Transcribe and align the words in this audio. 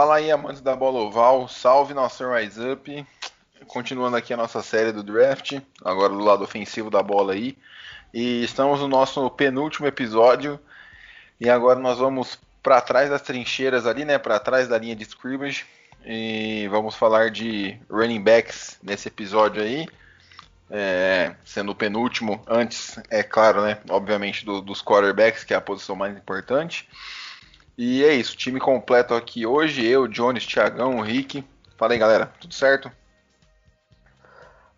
Fala 0.00 0.16
aí, 0.16 0.30
amantes 0.30 0.62
da 0.62 0.74
bola 0.74 0.98
oval, 0.98 1.46
salve 1.46 1.92
nosso 1.92 2.26
Rise 2.26 2.70
Up. 2.70 3.06
Continuando 3.66 4.16
aqui 4.16 4.32
a 4.32 4.36
nossa 4.38 4.62
série 4.62 4.92
do 4.92 5.02
draft, 5.02 5.60
agora 5.84 6.08
do 6.08 6.24
lado 6.24 6.42
ofensivo 6.42 6.88
da 6.88 7.02
bola 7.02 7.34
aí. 7.34 7.54
E 8.14 8.42
estamos 8.42 8.80
no 8.80 8.88
nosso 8.88 9.28
penúltimo 9.28 9.86
episódio. 9.86 10.58
E 11.38 11.50
agora 11.50 11.78
nós 11.78 11.98
vamos 11.98 12.38
para 12.62 12.80
trás 12.80 13.10
das 13.10 13.20
trincheiras 13.20 13.86
ali, 13.86 14.06
né? 14.06 14.16
Para 14.16 14.40
trás 14.40 14.66
da 14.66 14.78
linha 14.78 14.96
de 14.96 15.04
scrimmage. 15.04 15.66
E 16.06 16.66
vamos 16.70 16.94
falar 16.94 17.30
de 17.30 17.78
running 17.90 18.22
backs 18.22 18.78
nesse 18.82 19.08
episódio 19.08 19.62
aí. 19.62 19.86
É, 20.70 21.34
sendo 21.44 21.72
o 21.72 21.74
penúltimo, 21.74 22.42
antes, 22.46 22.98
é 23.10 23.22
claro, 23.22 23.60
né? 23.60 23.76
Obviamente, 23.90 24.46
do, 24.46 24.62
dos 24.62 24.82
quarterbacks, 24.82 25.44
que 25.44 25.52
é 25.52 25.58
a 25.58 25.60
posição 25.60 25.94
mais 25.94 26.16
importante. 26.16 26.88
E 27.76 28.04
é 28.04 28.14
isso, 28.14 28.36
time 28.36 28.60
completo 28.60 29.14
aqui 29.14 29.46
hoje. 29.46 29.86
Eu, 29.86 30.06
Jones, 30.06 30.46
Thiagão, 30.46 31.00
Rick. 31.00 31.44
Fala 31.76 31.92
aí, 31.92 31.98
galera, 31.98 32.26
tudo 32.38 32.52
certo? 32.52 32.90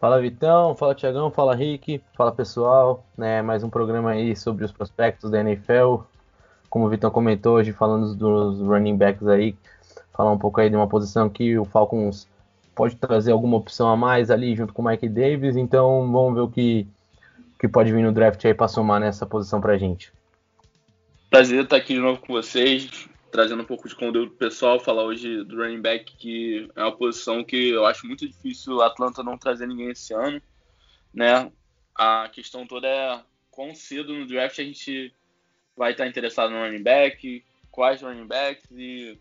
Fala 0.02 0.20
Vitão, 0.20 0.74
fala 0.74 0.94
Thiagão, 0.96 1.30
fala 1.30 1.54
Rick, 1.54 2.02
fala 2.16 2.32
pessoal, 2.32 3.04
né? 3.16 3.40
Mais 3.40 3.62
um 3.62 3.70
programa 3.70 4.10
aí 4.10 4.34
sobre 4.34 4.64
os 4.64 4.72
prospectos 4.72 5.30
da 5.30 5.40
NFL. 5.40 6.02
Como 6.68 6.86
o 6.86 6.88
Vitão 6.88 7.08
comentou 7.10 7.54
hoje, 7.54 7.72
falando 7.72 8.14
dos 8.14 8.60
running 8.60 8.96
backs 8.96 9.28
aí, 9.28 9.56
falar 10.12 10.32
um 10.32 10.38
pouco 10.38 10.60
aí 10.60 10.68
de 10.68 10.74
uma 10.74 10.88
posição 10.88 11.28
que 11.28 11.56
o 11.56 11.64
Falcons 11.64 12.26
pode 12.74 12.96
trazer 12.96 13.32
alguma 13.32 13.56
opção 13.56 13.88
a 13.88 13.96
mais 13.96 14.30
ali 14.30 14.56
junto 14.56 14.72
com 14.72 14.82
o 14.82 14.84
Mike 14.84 15.08
Davis. 15.08 15.56
Então 15.56 16.10
vamos 16.10 16.34
ver 16.34 16.40
o 16.40 16.48
que, 16.48 16.86
que 17.58 17.68
pode 17.68 17.92
vir 17.92 18.02
no 18.02 18.12
draft 18.12 18.44
aí 18.44 18.54
para 18.54 18.68
somar 18.68 19.00
nessa 19.00 19.24
posição 19.24 19.60
pra 19.60 19.78
gente. 19.78 20.12
Prazer 21.32 21.64
estar 21.64 21.76
aqui 21.76 21.94
de 21.94 21.98
novo 21.98 22.20
com 22.20 22.34
vocês, 22.34 23.08
trazendo 23.30 23.62
um 23.62 23.64
pouco 23.64 23.88
de 23.88 23.94
conteúdo 23.94 24.32
pessoal, 24.32 24.78
falar 24.78 25.02
hoje 25.04 25.42
do 25.44 25.56
running 25.56 25.80
back, 25.80 26.14
que 26.14 26.68
é 26.76 26.82
uma 26.82 26.94
posição 26.94 27.42
que 27.42 27.70
eu 27.70 27.86
acho 27.86 28.06
muito 28.06 28.28
difícil 28.28 28.74
o 28.74 28.82
Atlanta 28.82 29.22
não 29.22 29.38
trazer 29.38 29.66
ninguém 29.66 29.88
esse 29.88 30.12
ano, 30.12 30.42
né? 31.12 31.50
A 31.94 32.28
questão 32.30 32.66
toda 32.66 32.86
é 32.86 33.18
quão 33.50 33.74
cedo 33.74 34.12
no 34.12 34.26
draft 34.26 34.58
a 34.58 34.62
gente 34.62 35.10
vai 35.74 35.92
estar 35.92 36.06
interessado 36.06 36.50
no 36.50 36.58
running 36.58 36.82
back, 36.82 37.42
quais 37.70 38.02
running 38.02 38.26
backs 38.26 38.70
e, 38.70 39.18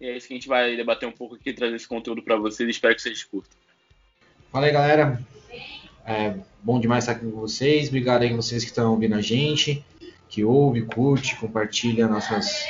e 0.00 0.06
é 0.06 0.16
isso 0.16 0.28
que 0.28 0.34
a 0.34 0.36
gente 0.36 0.48
vai 0.48 0.76
debater 0.76 1.08
um 1.08 1.12
pouco 1.12 1.34
aqui, 1.34 1.52
trazer 1.52 1.74
esse 1.74 1.88
conteúdo 1.88 2.22
para 2.22 2.36
vocês, 2.36 2.70
espero 2.70 2.94
que 2.94 3.02
vocês 3.02 3.24
curtam. 3.24 3.58
Fala 4.52 4.66
aí, 4.66 4.72
galera. 4.72 5.20
É 6.06 6.38
bom 6.62 6.78
demais 6.78 7.02
estar 7.02 7.16
aqui 7.16 7.28
com 7.28 7.40
vocês. 7.40 7.88
Obrigado 7.88 8.22
aí 8.22 8.32
vocês 8.32 8.62
que 8.62 8.70
estão 8.70 8.92
ouvindo 8.92 9.16
a 9.16 9.20
gente 9.20 9.84
que 10.28 10.44
ouve, 10.44 10.82
curte, 10.82 11.36
compartilha 11.36 12.06
nossas, 12.06 12.64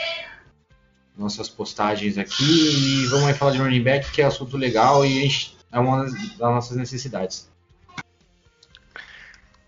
nossas 1.17 1.49
postagens 1.49 2.17
aqui. 2.17 3.03
E 3.03 3.07
vamos 3.07 3.27
aí 3.27 3.35
falar 3.35 3.53
de 3.53 3.59
running 3.59 3.83
back, 3.83 4.11
que 4.11 4.23
é 4.23 4.27
assunto 4.27 4.57
legal 4.57 5.05
e 5.05 5.29
é 5.71 5.79
uma 5.79 6.05
das 6.05 6.39
nossas 6.39 6.77
necessidades. 6.77 7.49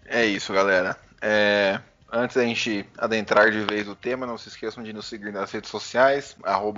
É 0.06 0.24
isso, 0.24 0.52
galera. 0.52 0.96
É, 1.20 1.80
antes 2.10 2.36
da 2.36 2.44
gente 2.44 2.84
adentrar 2.98 3.50
de 3.50 3.60
vez 3.60 3.86
o 3.88 3.94
tema, 3.94 4.26
não 4.26 4.38
se 4.38 4.48
esqueçam 4.48 4.82
de 4.82 4.92
nos 4.92 5.06
seguir 5.06 5.32
nas 5.32 5.52
redes 5.52 5.70
sociais, 5.70 6.36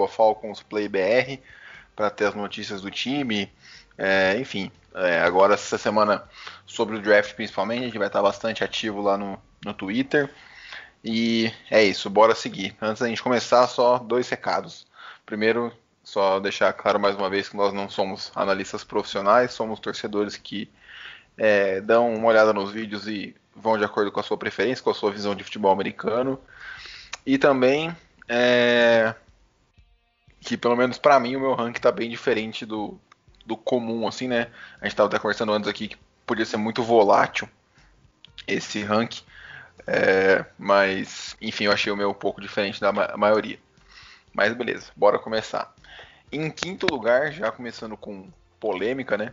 FalconsPlayBR, 0.09 1.41
para 1.95 2.11
ter 2.11 2.27
as 2.27 2.35
notícias 2.35 2.83
do 2.83 2.91
time. 2.91 3.51
É, 3.97 4.37
enfim, 4.39 4.71
é, 4.95 5.21
agora 5.21 5.55
essa 5.55 5.79
semana 5.79 6.25
sobre 6.67 6.97
o 6.97 7.01
draft 7.01 7.35
principalmente, 7.35 7.83
a 7.83 7.87
gente 7.87 7.99
vai 7.99 8.09
estar 8.09 8.23
bastante 8.23 8.65
ativo 8.65 9.01
lá 9.01 9.17
no, 9.17 9.39
no 9.65 9.73
Twitter. 9.73 10.31
E 11.05 11.53
é 11.71 11.83
isso, 11.83 12.09
bora 12.09 12.35
seguir. 12.35 12.77
Antes 12.81 13.03
da 13.03 13.09
gente 13.09 13.23
começar, 13.23 13.67
só 13.67 13.99
dois 13.99 14.29
recados. 14.29 14.87
Primeiro, 15.27 15.73
só 16.05 16.39
deixar 16.39 16.73
claro 16.73 17.01
mais 17.01 17.17
uma 17.17 17.29
vez 17.29 17.49
que 17.49 17.57
nós 17.57 17.73
não 17.73 17.89
somos 17.89 18.31
analistas 18.35 18.85
profissionais, 18.85 19.53
somos 19.53 19.81
torcedores 19.81 20.37
que 20.37 20.71
é, 21.37 21.81
dão 21.81 22.15
uma 22.15 22.29
olhada 22.29 22.53
nos 22.53 22.71
vídeos 22.71 23.09
e 23.09 23.35
vão 23.55 23.79
de 23.79 23.85
acordo 23.85 24.13
com 24.13 24.21
a 24.21 24.23
sua 24.23 24.37
preferência, 24.37 24.83
com 24.83 24.91
a 24.91 24.95
sua 24.95 25.11
visão 25.11 25.35
de 25.35 25.45
futebol 25.45 25.73
americano. 25.73 26.39
E 27.25 27.39
também 27.39 27.95
é, 28.29 29.15
que, 30.41 30.57
pelo 30.57 30.77
menos 30.77 30.99
para 30.99 31.19
mim, 31.21 31.37
o 31.37 31.41
meu 31.41 31.55
ranking 31.55 31.79
está 31.79 31.93
bem 31.93 32.11
diferente 32.11 32.67
do, 32.67 32.99
do 33.47 33.57
comum, 33.57 34.07
assim, 34.07 34.29
né? 34.29 34.49
A 34.81 34.85
gente 34.85 34.93
estava 34.93 35.09
até 35.09 35.19
conversando 35.19 35.53
antes 35.53 35.69
aqui 35.69 35.89
que 35.89 35.97
podia 36.27 36.45
ser 36.45 36.57
muito 36.57 36.83
volátil 36.83 37.49
esse 38.47 38.83
ranking. 38.83 39.23
É, 39.87 40.45
mas, 40.59 41.37
enfim, 41.41 41.65
eu 41.65 41.73
achei 41.73 41.93
o 41.93 41.97
meu 41.97 42.11
um 42.11 42.15
pouco 42.15 42.41
diferente 42.41 42.81
da 42.81 42.93
ma 42.93 43.15
maioria. 43.17 43.59
Mas 44.33 44.55
beleza, 44.55 44.91
bora 44.97 45.19
começar. 45.19 45.75
Em 46.31 46.51
quinto 46.51 46.87
lugar, 46.87 47.33
já 47.33 47.53
começando 47.53 47.97
com 47.97 48.31
polêmica, 48.59 49.19
né? 49.19 49.33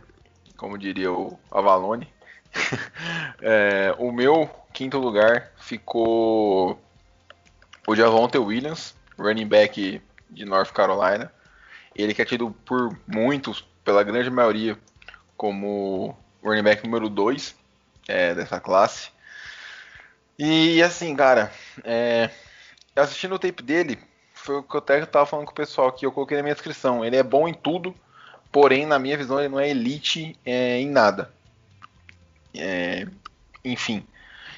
Como 0.56 0.76
diria 0.76 1.10
o 1.12 1.38
Avalone. 1.50 2.12
é, 3.40 3.94
o 3.98 4.12
meu 4.12 4.50
quinto 4.72 4.98
lugar 4.98 5.52
ficou 5.56 6.80
o 7.86 7.96
Javonte 7.96 8.36
Williams, 8.36 8.94
running 9.18 9.46
back 9.46 10.02
de 10.28 10.44
North 10.44 10.72
Carolina. 10.72 11.32
Ele 11.94 12.12
que 12.12 12.22
é 12.22 12.24
tido 12.24 12.50
por 12.64 12.96
muitos, 13.06 13.66
pela 13.84 14.02
grande 14.02 14.30
maioria, 14.30 14.78
como 15.36 16.16
running 16.42 16.62
back 16.62 16.84
número 16.84 17.08
2 17.08 17.56
é, 18.08 18.34
dessa 18.34 18.60
classe. 18.60 19.10
E 20.42 20.82
assim, 20.82 21.14
cara, 21.14 21.52
é, 21.84 22.30
assistindo 22.96 23.34
o 23.34 23.38
tape 23.38 23.62
dele, 23.62 23.98
foi 24.32 24.56
o 24.56 24.62
que 24.62 24.74
eu 24.74 24.78
até 24.78 25.04
tava 25.04 25.26
falando 25.26 25.44
com 25.44 25.52
o 25.52 25.54
pessoal 25.54 25.88
aqui, 25.88 26.06
eu 26.06 26.10
coloquei 26.10 26.34
na 26.34 26.42
minha 26.42 26.54
descrição. 26.54 27.04
Ele 27.04 27.14
é 27.14 27.22
bom 27.22 27.46
em 27.46 27.52
tudo, 27.52 27.94
porém, 28.50 28.86
na 28.86 28.98
minha 28.98 29.18
visão, 29.18 29.38
ele 29.38 29.50
não 29.50 29.60
é 29.60 29.68
elite 29.68 30.34
é, 30.46 30.80
em 30.80 30.88
nada. 30.88 31.30
É, 32.54 33.06
enfim, 33.62 34.02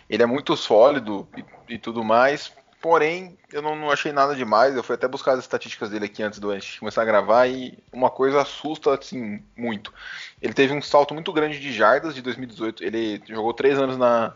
ele 0.08 0.22
é 0.22 0.26
muito 0.26 0.56
sólido 0.56 1.26
e, 1.36 1.74
e, 1.74 1.78
tudo 1.78 2.04
mais, 2.04 2.52
porém, 2.80 3.36
eu 3.52 3.60
não, 3.60 3.74
não, 3.74 3.90
achei 3.90 4.12
nada 4.12 4.36
demais. 4.36 4.76
Eu 4.76 4.84
fui 4.84 4.94
até 4.94 5.08
buscar 5.08 5.32
as 5.32 5.40
estatísticas 5.40 5.90
dele 5.90 6.04
aqui 6.04 6.22
antes 6.22 6.38
do 6.38 6.54
gente 6.54 6.78
começar 6.78 7.02
a 7.02 7.06
gravar 7.06 7.48
e 7.48 7.76
uma 7.92 8.08
coisa 8.08 8.40
assusta 8.40 8.94
assim 8.94 9.42
muito. 9.56 9.92
Ele 10.40 10.54
teve 10.54 10.72
um 10.72 10.80
salto 10.80 11.12
muito 11.12 11.32
grande 11.32 11.58
de 11.58 11.72
jardas 11.72 12.14
de 12.14 12.22
2018. 12.22 12.84
Ele 12.84 13.20
jogou 13.26 13.52
três 13.52 13.76
anos 13.80 13.98
na 13.98 14.32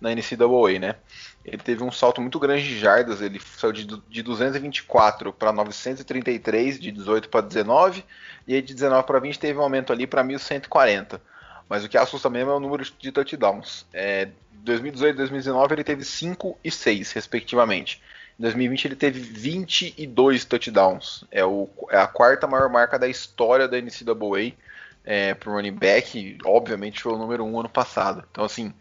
na 0.00 0.10
NCAA, 0.14 0.78
né? 0.78 0.96
Ele 1.44 1.58
teve 1.58 1.82
um 1.82 1.92
salto 1.92 2.20
muito 2.20 2.38
grande 2.38 2.64
de 2.64 2.78
jardas, 2.78 3.20
ele 3.22 3.40
saiu 3.40 3.72
de, 3.72 3.86
de 3.86 4.22
224 4.22 5.32
para 5.32 5.52
933, 5.52 6.78
de 6.78 6.90
18 6.90 7.28
para 7.28 7.40
19, 7.40 8.04
e 8.46 8.54
aí 8.54 8.62
de 8.62 8.74
19 8.74 9.06
para 9.06 9.20
20 9.20 9.38
teve 9.38 9.58
um 9.58 9.62
aumento 9.62 9.92
ali 9.92 10.06
para 10.06 10.24
1140. 10.24 11.20
Mas 11.68 11.84
o 11.84 11.88
que 11.88 11.98
assusta 11.98 12.28
mesmo 12.30 12.50
é 12.50 12.54
o 12.54 12.60
número 12.60 12.84
de 12.84 13.12
touchdowns. 13.12 13.86
É, 13.92 14.28
2018 14.52 15.14
e 15.14 15.18
2019 15.18 15.74
ele 15.74 15.84
teve 15.84 16.04
5 16.04 16.58
e 16.62 16.70
6, 16.70 17.12
respectivamente. 17.12 18.02
Em 18.38 18.42
2020 18.42 18.84
ele 18.84 18.96
teve 18.96 19.20
22 19.20 20.44
touchdowns. 20.44 21.24
É, 21.30 21.44
o, 21.44 21.68
é 21.90 21.98
a 21.98 22.06
quarta 22.06 22.46
maior 22.46 22.68
marca 22.68 22.98
da 22.98 23.08
história 23.08 23.66
da 23.66 23.80
NCAA 23.80 24.52
é, 25.04 25.34
para 25.34 25.52
running 25.52 25.72
back. 25.72 26.38
Obviamente 26.44 27.02
foi 27.02 27.12
o 27.12 27.18
número 27.18 27.44
1 27.44 27.52
um 27.52 27.60
ano 27.60 27.68
passado. 27.68 28.24
Então, 28.30 28.44
assim, 28.44 28.74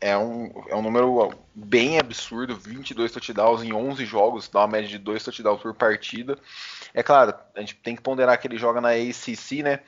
é 0.00 0.16
um, 0.16 0.50
é 0.68 0.76
um 0.76 0.82
número 0.82 1.32
bem 1.54 1.98
absurdo, 1.98 2.56
22 2.56 3.10
touchdowns 3.10 3.62
em 3.62 3.72
11 3.72 4.04
jogos, 4.04 4.48
dá 4.48 4.60
uma 4.60 4.68
média 4.68 4.88
de 4.88 4.98
2 4.98 5.24
touchdowns 5.24 5.60
por 5.60 5.74
partida. 5.74 6.38
É 6.94 7.02
claro, 7.02 7.34
a 7.54 7.60
gente 7.60 7.74
tem 7.76 7.96
que 7.96 8.02
ponderar 8.02 8.38
que 8.40 8.46
ele 8.46 8.58
joga 8.58 8.80
na 8.80 8.90
ACC, 8.90 9.62
né, 9.62 9.80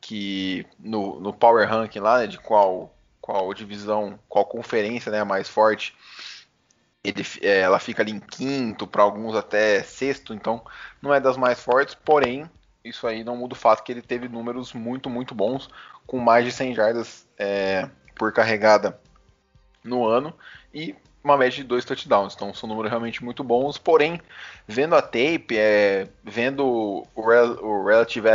que 0.00 0.66
no, 0.78 1.20
no 1.20 1.32
Power 1.32 1.68
Ranking 1.68 1.98
lá, 1.98 2.18
né, 2.20 2.26
de 2.26 2.38
qual, 2.38 2.94
qual 3.20 3.52
divisão, 3.52 4.18
qual 4.28 4.44
conferência 4.44 5.10
né, 5.10 5.24
mais 5.24 5.48
forte, 5.48 5.96
ele, 7.02 7.24
é, 7.42 7.60
ela 7.60 7.78
fica 7.78 8.02
ali 8.02 8.12
em 8.12 8.20
quinto, 8.20 8.86
para 8.86 9.02
alguns 9.02 9.34
até 9.34 9.82
sexto, 9.82 10.32
então 10.32 10.64
não 11.02 11.12
é 11.12 11.20
das 11.20 11.36
mais 11.36 11.60
fortes, 11.60 11.94
porém, 11.94 12.48
isso 12.84 13.06
aí 13.06 13.24
não 13.24 13.36
muda 13.36 13.54
o 13.54 13.58
fato 13.58 13.82
que 13.82 13.90
ele 13.90 14.02
teve 14.02 14.28
números 14.28 14.72
muito, 14.72 15.10
muito 15.10 15.34
bons, 15.34 15.68
com 16.06 16.18
mais 16.18 16.44
de 16.44 16.52
100 16.52 16.74
jardas 16.74 17.26
é, 17.36 17.90
por 18.14 18.32
carregada 18.32 19.00
no 19.86 20.06
ano 20.06 20.34
e 20.72 20.94
uma 21.26 21.36
média 21.36 21.56
de 21.56 21.64
dois 21.64 21.84
touchdowns. 21.84 22.34
Então 22.34 22.54
são 22.54 22.68
números 22.68 22.88
realmente 22.88 23.24
muito 23.24 23.42
bons. 23.42 23.76
Porém, 23.76 24.20
vendo 24.66 24.94
a 24.94 25.02
tape, 25.02 25.56
é, 25.56 26.06
vendo 26.22 26.64
o, 27.14 27.28
rel, 27.28 27.64
o 27.64 27.84
Relative 27.84 28.28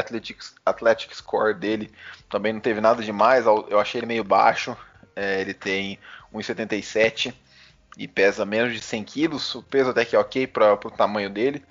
Athletic 0.66 1.16
Score 1.16 1.54
dele, 1.54 1.90
também 2.30 2.52
não 2.52 2.60
teve 2.60 2.82
nada 2.82 3.02
demais. 3.02 3.46
Eu 3.46 3.80
achei 3.80 4.00
ele 4.00 4.08
meio 4.08 4.24
baixo. 4.24 4.76
É, 5.16 5.40
ele 5.40 5.54
tem 5.54 5.98
1,77 6.34 7.34
e 7.98 8.08
pesa 8.08 8.46
menos 8.46 8.74
de 8.74 8.82
100 8.82 9.04
quilos. 9.06 9.56
O 9.56 9.64
peso 9.64 9.92
até 9.92 10.04
que 10.04 10.16
é 10.16 10.20
ok 10.20 10.46
para 10.46 10.74
o 10.74 10.92
tamanho 10.92 11.30
dele. 11.30 11.64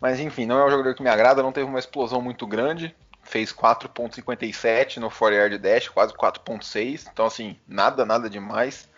Mas 0.00 0.18
enfim, 0.18 0.46
não 0.46 0.58
é 0.58 0.64
um 0.64 0.70
jogador 0.70 0.94
que 0.94 1.02
me 1.02 1.10
agrada. 1.10 1.42
Não 1.42 1.52
teve 1.52 1.68
uma 1.68 1.78
explosão 1.78 2.22
muito 2.22 2.46
grande. 2.46 2.94
Fez 3.22 3.52
4.57 3.52 4.96
no 4.96 5.10
4 5.10 5.34
yard 5.36 5.58
dash, 5.58 5.88
quase 5.88 6.14
4.6. 6.14 7.08
Então 7.12 7.26
assim, 7.26 7.56
nada, 7.68 8.06
nada 8.06 8.28
demais. 8.30 8.88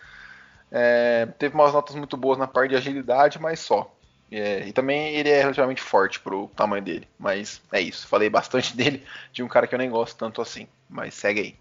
É, 0.71 1.27
teve 1.37 1.55
umas 1.55 1.73
notas 1.73 1.95
muito 1.95 2.17
boas 2.17 2.37
na 2.37 2.47
parte 2.47 2.71
de 2.71 2.75
agilidade, 2.75 3.39
mas 3.39 3.59
só. 3.59 3.91
É, 4.31 4.67
e 4.67 4.73
também 4.73 5.15
ele 5.15 5.29
é 5.29 5.41
relativamente 5.41 5.81
forte 5.81 6.19
pro 6.19 6.47
tamanho 6.55 6.83
dele. 6.83 7.07
Mas 7.17 7.61
é 7.71 7.79
isso. 7.79 8.07
Falei 8.07 8.29
bastante 8.29 8.75
dele, 8.77 9.03
de 9.31 9.43
um 9.43 9.47
cara 9.47 9.67
que 9.67 9.75
eu 9.75 9.79
nem 9.79 9.89
gosto 9.89 10.17
tanto 10.17 10.41
assim. 10.41 10.67
Mas 10.89 11.13
segue 11.13 11.39
aí. 11.39 11.55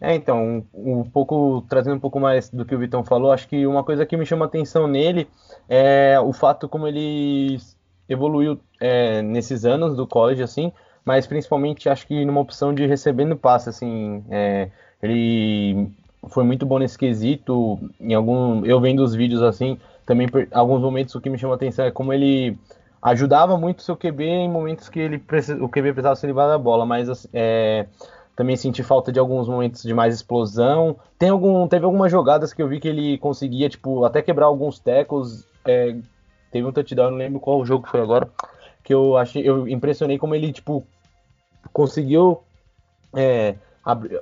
É, 0.00 0.14
então, 0.14 0.66
um, 0.74 1.04
pouco 1.04 1.64
trazendo 1.68 1.96
um 1.96 2.00
pouco 2.00 2.20
mais 2.20 2.50
do 2.50 2.66
que 2.66 2.74
o 2.74 2.78
Vitão 2.78 3.02
falou, 3.02 3.32
acho 3.32 3.48
que 3.48 3.66
uma 3.66 3.82
coisa 3.82 4.04
que 4.04 4.16
me 4.16 4.26
chama 4.26 4.44
atenção 4.44 4.86
nele 4.86 5.26
é 5.68 6.20
o 6.20 6.34
fato 6.34 6.68
como 6.68 6.86
ele 6.86 7.58
evoluiu 8.06 8.60
é, 8.78 9.22
nesses 9.22 9.64
anos 9.64 9.96
do 9.96 10.06
college, 10.06 10.42
assim, 10.42 10.70
mas 11.02 11.26
principalmente 11.26 11.88
acho 11.88 12.06
que 12.06 12.26
numa 12.26 12.40
opção 12.40 12.74
de 12.74 12.86
receber 12.86 13.24
no 13.24 13.38
passe, 13.38 13.70
assim, 13.70 14.22
é, 14.28 14.70
ele 15.02 15.88
foi 16.28 16.44
muito 16.44 16.66
bom 16.66 16.78
nesse 16.78 16.98
quesito. 16.98 17.78
Em 18.00 18.14
algum, 18.14 18.64
eu 18.64 18.80
vendo 18.80 19.02
os 19.02 19.14
vídeos 19.14 19.42
assim, 19.42 19.78
também 20.04 20.28
alguns 20.52 20.80
momentos 20.80 21.14
o 21.14 21.20
que 21.20 21.30
me 21.30 21.38
chama 21.38 21.54
a 21.54 21.56
atenção 21.56 21.84
é 21.84 21.90
como 21.90 22.12
ele 22.12 22.58
ajudava 23.02 23.56
muito 23.56 23.80
o 23.80 23.82
seu 23.82 23.96
QB 23.96 24.24
em 24.24 24.48
momentos 24.48 24.88
que 24.88 24.98
ele 24.98 25.16
o 25.60 25.68
QB 25.68 25.92
precisava 25.92 26.16
se 26.16 26.26
livrar 26.26 26.48
da 26.48 26.58
bola, 26.58 26.84
mas 26.84 27.08
assim, 27.08 27.28
é, 27.32 27.86
também 28.36 28.54
senti 28.54 28.82
falta 28.82 29.10
de 29.10 29.18
alguns 29.18 29.48
momentos 29.48 29.82
de 29.82 29.94
mais 29.94 30.14
explosão. 30.14 30.96
Tem 31.18 31.30
algum, 31.30 31.66
teve 31.66 31.86
algumas 31.86 32.12
jogadas 32.12 32.52
que 32.52 32.62
eu 32.62 32.68
vi 32.68 32.78
que 32.78 32.88
ele 32.88 33.16
conseguia, 33.18 33.68
tipo, 33.68 34.04
até 34.04 34.20
quebrar 34.20 34.46
alguns 34.46 34.78
tecos. 34.78 35.46
É, 35.64 35.96
teve 36.52 36.66
um 36.66 36.72
touchdown, 36.72 37.10
não 37.10 37.18
lembro 37.18 37.40
qual 37.40 37.64
jogo 37.64 37.88
foi 37.88 38.00
agora, 38.00 38.28
que 38.84 38.92
eu 38.92 39.16
achei, 39.16 39.42
eu 39.48 39.66
impressionei 39.66 40.18
como 40.18 40.34
ele, 40.34 40.52
tipo, 40.52 40.86
conseguiu 41.72 42.42
é, 43.14 43.56
abrir, 43.84 44.20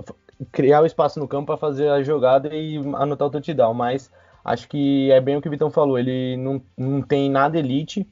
criar 0.52 0.82
o 0.82 0.87
espaço 0.87 1.19
no 1.19 1.29
campo 1.29 1.46
para 1.46 1.56
fazer 1.56 1.88
a 1.88 2.02
jogada 2.02 2.55
e 2.55 2.79
anotar 2.94 3.29
o 3.29 3.31
touchdown, 3.31 3.75
mas 3.75 4.11
acho 4.44 4.69
que 4.69 5.11
é 5.11 5.20
bem 5.20 5.37
o 5.37 5.41
que 5.41 5.49
o 5.49 5.50
Vitão 5.50 5.70
falou, 5.70 5.99
ele 5.99 6.37
não, 6.37 6.61
não 6.76 7.02
tem 7.02 7.31
nada 7.31 7.58
elite, 7.58 8.06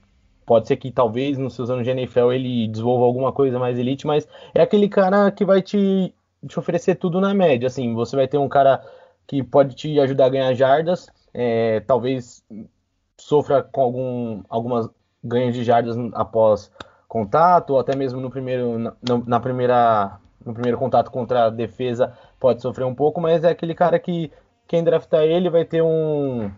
pode 0.47 0.67
ser 0.67 0.77
que 0.77 0.91
talvez 0.91 1.39
nos 1.39 1.55
seus 1.55 1.71
anos 1.71 1.85
de 1.85 1.91
NFL 1.91 2.33
ele 2.33 2.69
desenvolva 2.69 3.05
alguma 3.05 3.33
coisa 3.33 3.59
mais 3.59 3.79
elite, 3.79 4.07
mas 4.07 4.27
é 4.55 4.63
aquele 4.63 4.89
cara 4.89 5.31
que 5.31 5.45
vai 5.45 5.63
te, 5.63 6.15
te 6.47 6.59
oferecer 6.59 6.97
tudo 6.97 7.21
na 7.21 7.35
média, 7.35 7.67
assim, 7.67 7.95
você 7.95 8.17
vai 8.17 8.27
ter 8.27 8.39
um 8.39 8.49
cara 8.49 8.83
que 9.27 9.43
pode 9.43 9.75
te 9.75 9.99
ajudar 10.01 10.27
a 10.27 10.31
ganhar 10.31 10.55
jardas, 10.55 11.09
é, 11.33 11.81
talvez 11.81 12.45
sofra 13.17 13.63
com 13.63 13.81
algum, 13.81 14.43
algumas 14.49 14.89
ganhos 15.23 15.55
de 15.55 15.63
jardas 15.63 15.97
após 16.15 16.71
contato, 17.07 17.71
ou 17.71 17.79
até 17.79 17.95
mesmo 17.95 18.21
no 18.21 18.31
primeiro, 18.31 18.79
na, 18.79 18.95
na 19.27 19.41
primeira 19.41 20.19
no 20.45 20.55
primeiro 20.55 20.79
contato 20.79 21.11
contra 21.11 21.47
a 21.47 21.51
defesa 21.51 22.13
pode 22.39 22.63
sofrer 22.63 22.85
um 22.85 22.95
pouco, 22.95 23.21
mas 23.21 23.45
é 23.45 23.51
aquele 23.51 23.75
cara 23.75 23.99
que 23.99 24.31
quem 24.67 24.83
draftar 24.83 25.23
ele 25.23 25.51
vai 25.51 25.65
ter 25.65 25.83
um, 25.83 26.51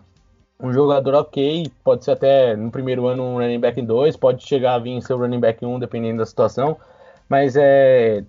um 0.60 0.72
jogador 0.72 1.14
ok, 1.14 1.70
pode 1.82 2.04
ser 2.04 2.12
até 2.12 2.56
no 2.56 2.70
primeiro 2.70 3.06
ano 3.06 3.22
um 3.22 3.34
running 3.38 3.60
back 3.60 3.80
2, 3.80 4.16
pode 4.16 4.46
chegar 4.46 4.74
a 4.74 4.78
vir 4.78 5.00
ser 5.02 5.14
o 5.14 5.18
running 5.18 5.40
back 5.40 5.64
1 5.64 5.78
dependendo 5.78 6.18
da 6.18 6.26
situação, 6.26 6.76
mas 7.28 7.56
é 7.56 8.24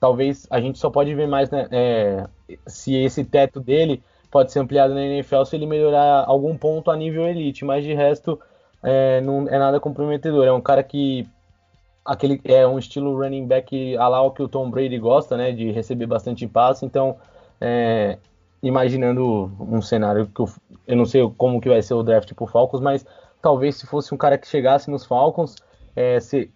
talvez 0.00 0.48
a 0.50 0.60
gente 0.60 0.80
só 0.80 0.90
pode 0.90 1.14
ver 1.14 1.28
mais 1.28 1.48
né, 1.48 1.68
é, 1.70 2.26
se 2.66 2.96
esse 2.96 3.24
teto 3.24 3.60
dele 3.60 4.02
pode 4.32 4.50
ser 4.50 4.58
ampliado 4.58 4.94
na 4.94 5.00
NFL 5.00 5.44
se 5.44 5.54
ele 5.54 5.66
melhorar 5.66 6.24
algum 6.26 6.56
ponto 6.56 6.90
a 6.90 6.96
nível 6.96 7.28
elite, 7.28 7.64
mas 7.64 7.84
de 7.84 7.94
resto 7.94 8.40
é, 8.82 9.20
não 9.20 9.46
é 9.48 9.58
nada 9.58 9.78
comprometedor. 9.78 10.44
É 10.44 10.52
um 10.52 10.60
cara 10.60 10.82
que 10.82 11.28
aquele 12.04 12.40
é 12.44 12.66
um 12.66 12.78
estilo 12.78 13.16
running 13.16 13.46
back 13.46 13.96
a 13.96 14.08
lá 14.08 14.22
o 14.22 14.30
que 14.30 14.42
o 14.42 14.48
Tom 14.48 14.70
Brady 14.70 14.98
gosta, 14.98 15.36
né, 15.36 15.52
de 15.52 15.70
receber 15.70 16.06
bastante 16.06 16.46
passe. 16.46 16.84
Então, 16.84 17.16
é, 17.60 18.18
imaginando 18.62 19.50
um 19.60 19.80
cenário 19.80 20.26
que 20.26 20.40
eu, 20.40 20.48
eu, 20.86 20.96
não 20.96 21.04
sei 21.04 21.22
como 21.36 21.60
que 21.60 21.68
vai 21.68 21.82
ser 21.82 21.94
o 21.94 22.02
draft 22.02 22.32
pro 22.34 22.46
Falcons, 22.46 22.80
mas 22.80 23.06
talvez 23.40 23.76
se 23.76 23.86
fosse 23.86 24.14
um 24.14 24.16
cara 24.16 24.38
que 24.38 24.46
chegasse 24.46 24.90
nos 24.90 25.04
Falcons, 25.04 25.56
é, 25.94 26.20
se, 26.20 26.50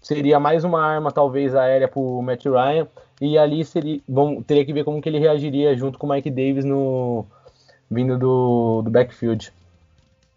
seria 0.00 0.38
mais 0.38 0.64
uma 0.64 0.82
arma 0.82 1.10
talvez 1.10 1.54
aérea 1.54 1.88
pro 1.88 2.22
Matt 2.22 2.44
Ryan 2.44 2.86
e 3.20 3.38
ali 3.38 3.64
seria, 3.64 4.00
bom, 4.06 4.42
teria 4.42 4.64
que 4.64 4.72
ver 4.72 4.84
como 4.84 5.00
que 5.00 5.08
ele 5.08 5.18
reagiria 5.18 5.76
junto 5.76 5.98
com 5.98 6.06
o 6.06 6.10
Mike 6.10 6.30
Davis 6.30 6.64
no 6.64 7.26
vindo 7.90 8.18
do, 8.18 8.82
do 8.82 8.90
backfield 8.90 9.52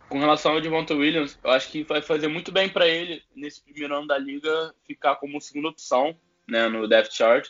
com 0.09 0.19
relação 0.19 0.53
ao 0.53 0.61
Devonta 0.61 0.95
Williams, 0.95 1.37
eu 1.43 1.51
acho 1.51 1.69
que 1.69 1.83
vai 1.83 2.01
fazer 2.01 2.27
muito 2.27 2.51
bem 2.51 2.67
para 2.67 2.87
ele 2.87 3.21
nesse 3.35 3.61
primeiro 3.61 3.95
ano 3.95 4.07
da 4.07 4.17
liga 4.17 4.73
ficar 4.85 5.15
como 5.15 5.39
segunda 5.39 5.69
opção 5.69 6.15
né, 6.47 6.67
no 6.67 6.87
depth 6.87 7.13
chart. 7.13 7.47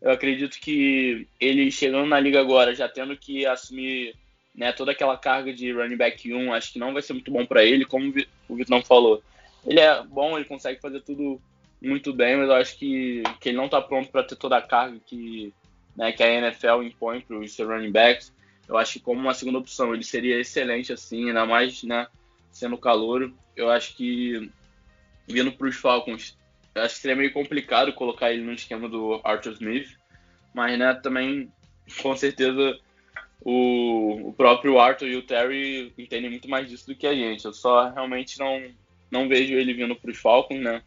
Eu 0.00 0.10
acredito 0.10 0.60
que 0.60 1.26
ele 1.40 1.70
chegando 1.70 2.06
na 2.06 2.20
liga 2.20 2.40
agora, 2.40 2.74
já 2.74 2.88
tendo 2.88 3.16
que 3.16 3.46
assumir 3.46 4.14
né, 4.54 4.72
toda 4.72 4.92
aquela 4.92 5.16
carga 5.16 5.52
de 5.52 5.72
running 5.72 5.96
back 5.96 6.32
1, 6.32 6.52
acho 6.52 6.74
que 6.74 6.78
não 6.78 6.92
vai 6.92 7.00
ser 7.00 7.14
muito 7.14 7.30
bom 7.30 7.46
para 7.46 7.64
ele, 7.64 7.86
como 7.86 8.12
o 8.48 8.56
Vitão 8.56 8.82
falou. 8.82 9.22
Ele 9.64 9.80
é 9.80 10.02
bom, 10.02 10.36
ele 10.36 10.44
consegue 10.44 10.80
fazer 10.80 11.00
tudo 11.00 11.40
muito 11.80 12.12
bem, 12.12 12.36
mas 12.36 12.48
eu 12.48 12.54
acho 12.56 12.78
que, 12.78 13.22
que 13.40 13.48
ele 13.48 13.56
não 13.56 13.66
está 13.66 13.80
pronto 13.80 14.10
para 14.10 14.22
ter 14.22 14.36
toda 14.36 14.58
a 14.58 14.62
carga 14.62 14.98
que, 15.06 15.52
né, 15.96 16.12
que 16.12 16.22
a 16.22 16.28
NFL 16.28 16.82
impõe 16.82 17.20
para 17.20 17.38
os 17.38 17.56
running 17.58 17.90
backs 17.90 18.32
eu 18.68 18.76
acho 18.76 18.94
que 18.94 19.00
como 19.00 19.20
uma 19.20 19.34
segunda 19.34 19.58
opção 19.58 19.94
ele 19.94 20.04
seria 20.04 20.40
excelente 20.40 20.92
assim, 20.92 21.28
ainda 21.28 21.44
mais 21.44 21.82
né, 21.82 22.06
sendo 22.50 22.78
calouro. 22.78 23.34
Eu 23.56 23.70
acho 23.70 23.96
que 23.96 24.50
vindo 25.26 25.52
para 25.52 25.68
os 25.68 25.76
Falcons, 25.76 26.36
acho 26.74 26.94
que 26.94 27.00
seria 27.00 27.16
meio 27.16 27.32
complicado 27.32 27.92
colocar 27.92 28.32
ele 28.32 28.42
no 28.42 28.52
esquema 28.52 28.88
do 28.88 29.20
Arthur 29.24 29.52
Smith, 29.52 29.96
mas 30.54 30.78
né, 30.78 30.94
também 30.94 31.52
com 32.00 32.16
certeza 32.16 32.78
o, 33.44 34.28
o 34.28 34.32
próprio 34.32 34.78
Arthur 34.78 35.08
e 35.08 35.16
o 35.16 35.22
Terry 35.22 35.92
entendem 35.98 36.30
muito 36.30 36.48
mais 36.48 36.68
disso 36.68 36.86
do 36.86 36.94
que 36.94 37.06
a 37.06 37.14
gente. 37.14 37.44
Eu 37.44 37.52
só 37.52 37.90
realmente 37.90 38.38
não, 38.38 38.70
não 39.10 39.28
vejo 39.28 39.54
ele 39.54 39.74
vindo 39.74 39.96
para 39.96 40.10
os 40.10 40.18
Falcons, 40.18 40.60
né? 40.60 40.82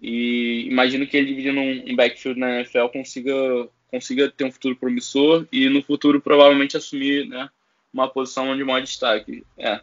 E 0.00 0.66
imagino 0.68 1.06
que 1.06 1.16
ele 1.16 1.28
dividindo 1.28 1.60
um 1.60 1.94
backfield 1.96 2.38
na 2.38 2.60
NFL 2.60 2.88
consiga 2.88 3.32
consiga 3.94 4.28
ter 4.28 4.44
um 4.44 4.50
futuro 4.50 4.74
promissor 4.74 5.46
e 5.52 5.68
no 5.68 5.80
futuro 5.80 6.20
provavelmente 6.20 6.76
assumir 6.76 7.28
né, 7.28 7.48
uma 7.92 8.08
posição 8.08 8.48
onde 8.48 8.64
maior 8.64 8.82
destaque. 8.82 9.44
É. 9.56 9.80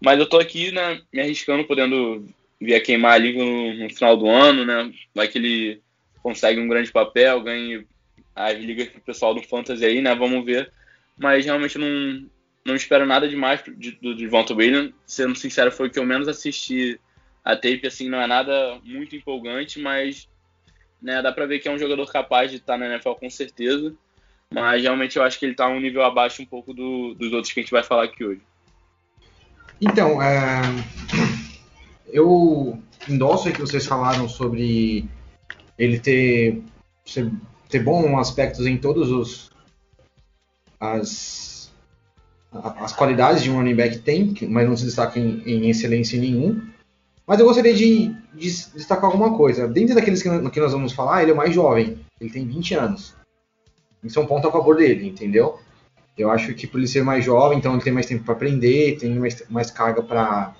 Mas 0.00 0.18
eu 0.18 0.26
tô 0.26 0.38
aqui 0.38 0.72
né, 0.72 1.02
me 1.12 1.20
arriscando, 1.20 1.64
podendo 1.64 2.26
vir 2.58 2.74
a 2.74 2.80
queimar 2.80 3.12
a 3.12 3.18
liga 3.18 3.44
no, 3.44 3.74
no, 3.74 3.94
final 3.94 4.16
do 4.16 4.26
ano, 4.26 4.64
né? 4.64 4.90
Vai 5.14 5.28
que 5.28 5.36
ele 5.36 5.82
consegue 6.22 6.58
um 6.58 6.66
grande 6.66 6.90
papel, 6.90 7.42
ganhe 7.42 7.86
as 8.34 8.58
ligas 8.58 8.88
pro 8.88 9.02
pessoal 9.02 9.34
do 9.34 9.42
Fantasy 9.42 9.84
aí, 9.84 10.00
né? 10.00 10.14
Vamos 10.14 10.44
ver. 10.46 10.72
Mas 11.18 11.44
realmente 11.44 11.76
não, 11.76 12.26
não 12.64 12.74
espero 12.74 13.04
nada 13.04 13.28
demais 13.28 13.62
de, 13.76 13.92
do 13.92 14.14
Devonta 14.14 14.54
Williams. 14.54 14.94
Sendo 15.04 15.36
sincero, 15.36 15.70
foi 15.70 15.88
o 15.88 15.90
que 15.90 15.98
eu 15.98 16.06
menos 16.06 16.26
assisti 16.26 16.98
a 17.44 17.54
tape, 17.54 17.86
assim, 17.86 18.08
não 18.08 18.20
é 18.20 18.26
nada 18.26 18.80
muito 18.82 19.14
empolgante, 19.14 19.78
mas 19.78 20.26
né? 21.02 21.20
Dá 21.20 21.32
pra 21.32 21.46
ver 21.46 21.58
que 21.58 21.68
é 21.68 21.72
um 21.72 21.78
jogador 21.78 22.10
capaz 22.10 22.50
de 22.50 22.58
estar 22.58 22.78
na 22.78 22.86
NFL 22.86 23.12
com 23.12 23.28
certeza. 23.28 23.94
Mas 24.52 24.82
realmente 24.82 25.16
eu 25.16 25.22
acho 25.22 25.38
que 25.38 25.46
ele 25.46 25.52
está 25.52 25.66
um 25.66 25.80
nível 25.80 26.02
abaixo 26.02 26.42
um 26.42 26.46
pouco 26.46 26.74
do, 26.74 27.14
dos 27.14 27.32
outros 27.32 27.52
que 27.52 27.60
a 27.60 27.62
gente 27.62 27.72
vai 27.72 27.82
falar 27.82 28.04
aqui 28.04 28.24
hoje. 28.24 28.42
Então, 29.80 30.22
é... 30.22 30.62
eu 32.12 32.78
endosso 33.08 33.48
o 33.48 33.52
que 33.52 33.60
vocês 33.60 33.86
falaram 33.86 34.28
sobre 34.28 35.08
ele 35.78 35.98
ter, 35.98 36.62
ter 37.68 37.82
bons 37.82 38.18
aspectos 38.18 38.66
em 38.66 38.76
todos 38.76 39.10
os 39.10 39.50
as, 40.78 41.72
as 42.52 42.92
qualidades 42.92 43.42
de 43.42 43.50
um 43.50 43.54
running 43.54 43.76
back 43.76 43.98
tem, 43.98 44.34
mas 44.48 44.68
não 44.68 44.76
se 44.76 44.84
destaca 44.84 45.18
em, 45.18 45.42
em 45.46 45.70
excelência 45.70 46.20
nenhum. 46.20 46.60
Mas 47.32 47.40
eu 47.40 47.46
gostaria 47.46 47.72
de, 47.72 48.08
de 48.34 48.46
destacar 48.74 49.06
alguma 49.06 49.34
coisa. 49.34 49.66
Dentro 49.66 49.94
daqueles 49.94 50.22
que, 50.22 50.50
que, 50.50 50.60
nós 50.60 50.72
vamos 50.72 50.92
falar, 50.92 51.22
ele 51.22 51.30
é 51.30 51.34
o 51.34 51.36
mais 51.38 51.54
jovem. 51.54 51.98
Ele 52.20 52.28
tem 52.28 52.46
20 52.46 52.74
anos. 52.74 53.14
Isso 54.04 54.18
é 54.18 54.22
um 54.22 54.26
ponto 54.26 54.46
a 54.46 54.52
favor 54.52 54.76
dele, 54.76 55.08
entendeu? 55.08 55.58
Eu 56.14 56.30
acho 56.30 56.52
que 56.52 56.66
por 56.66 56.76
ele 56.76 56.86
ser 56.86 57.02
mais 57.02 57.24
jovem, 57.24 57.56
então 57.56 57.72
ele 57.72 57.82
tem 57.82 57.90
mais 57.90 58.04
tempo 58.04 58.22
para 58.22 58.34
aprender, 58.34 58.98
tem 58.98 59.18
mais, 59.18 59.42
mais 59.48 59.70
carga 59.70 60.02
para 60.02 60.54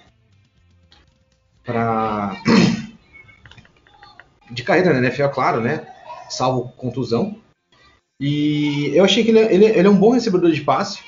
para 1.62 2.40
de 4.50 4.62
carreira 4.62 4.94
na 4.94 5.06
NFL, 5.06 5.28
claro, 5.28 5.60
né? 5.60 5.86
Salvo 6.30 6.72
contusão. 6.74 7.38
E 8.18 8.92
eu 8.94 9.04
achei 9.04 9.22
que 9.22 9.30
ele, 9.30 9.40
é, 9.40 9.54
ele, 9.54 9.66
ele, 9.66 9.88
é 9.88 9.90
um 9.90 9.98
bom 9.98 10.12
recebedor 10.12 10.50
de 10.50 10.62
passe. 10.62 11.02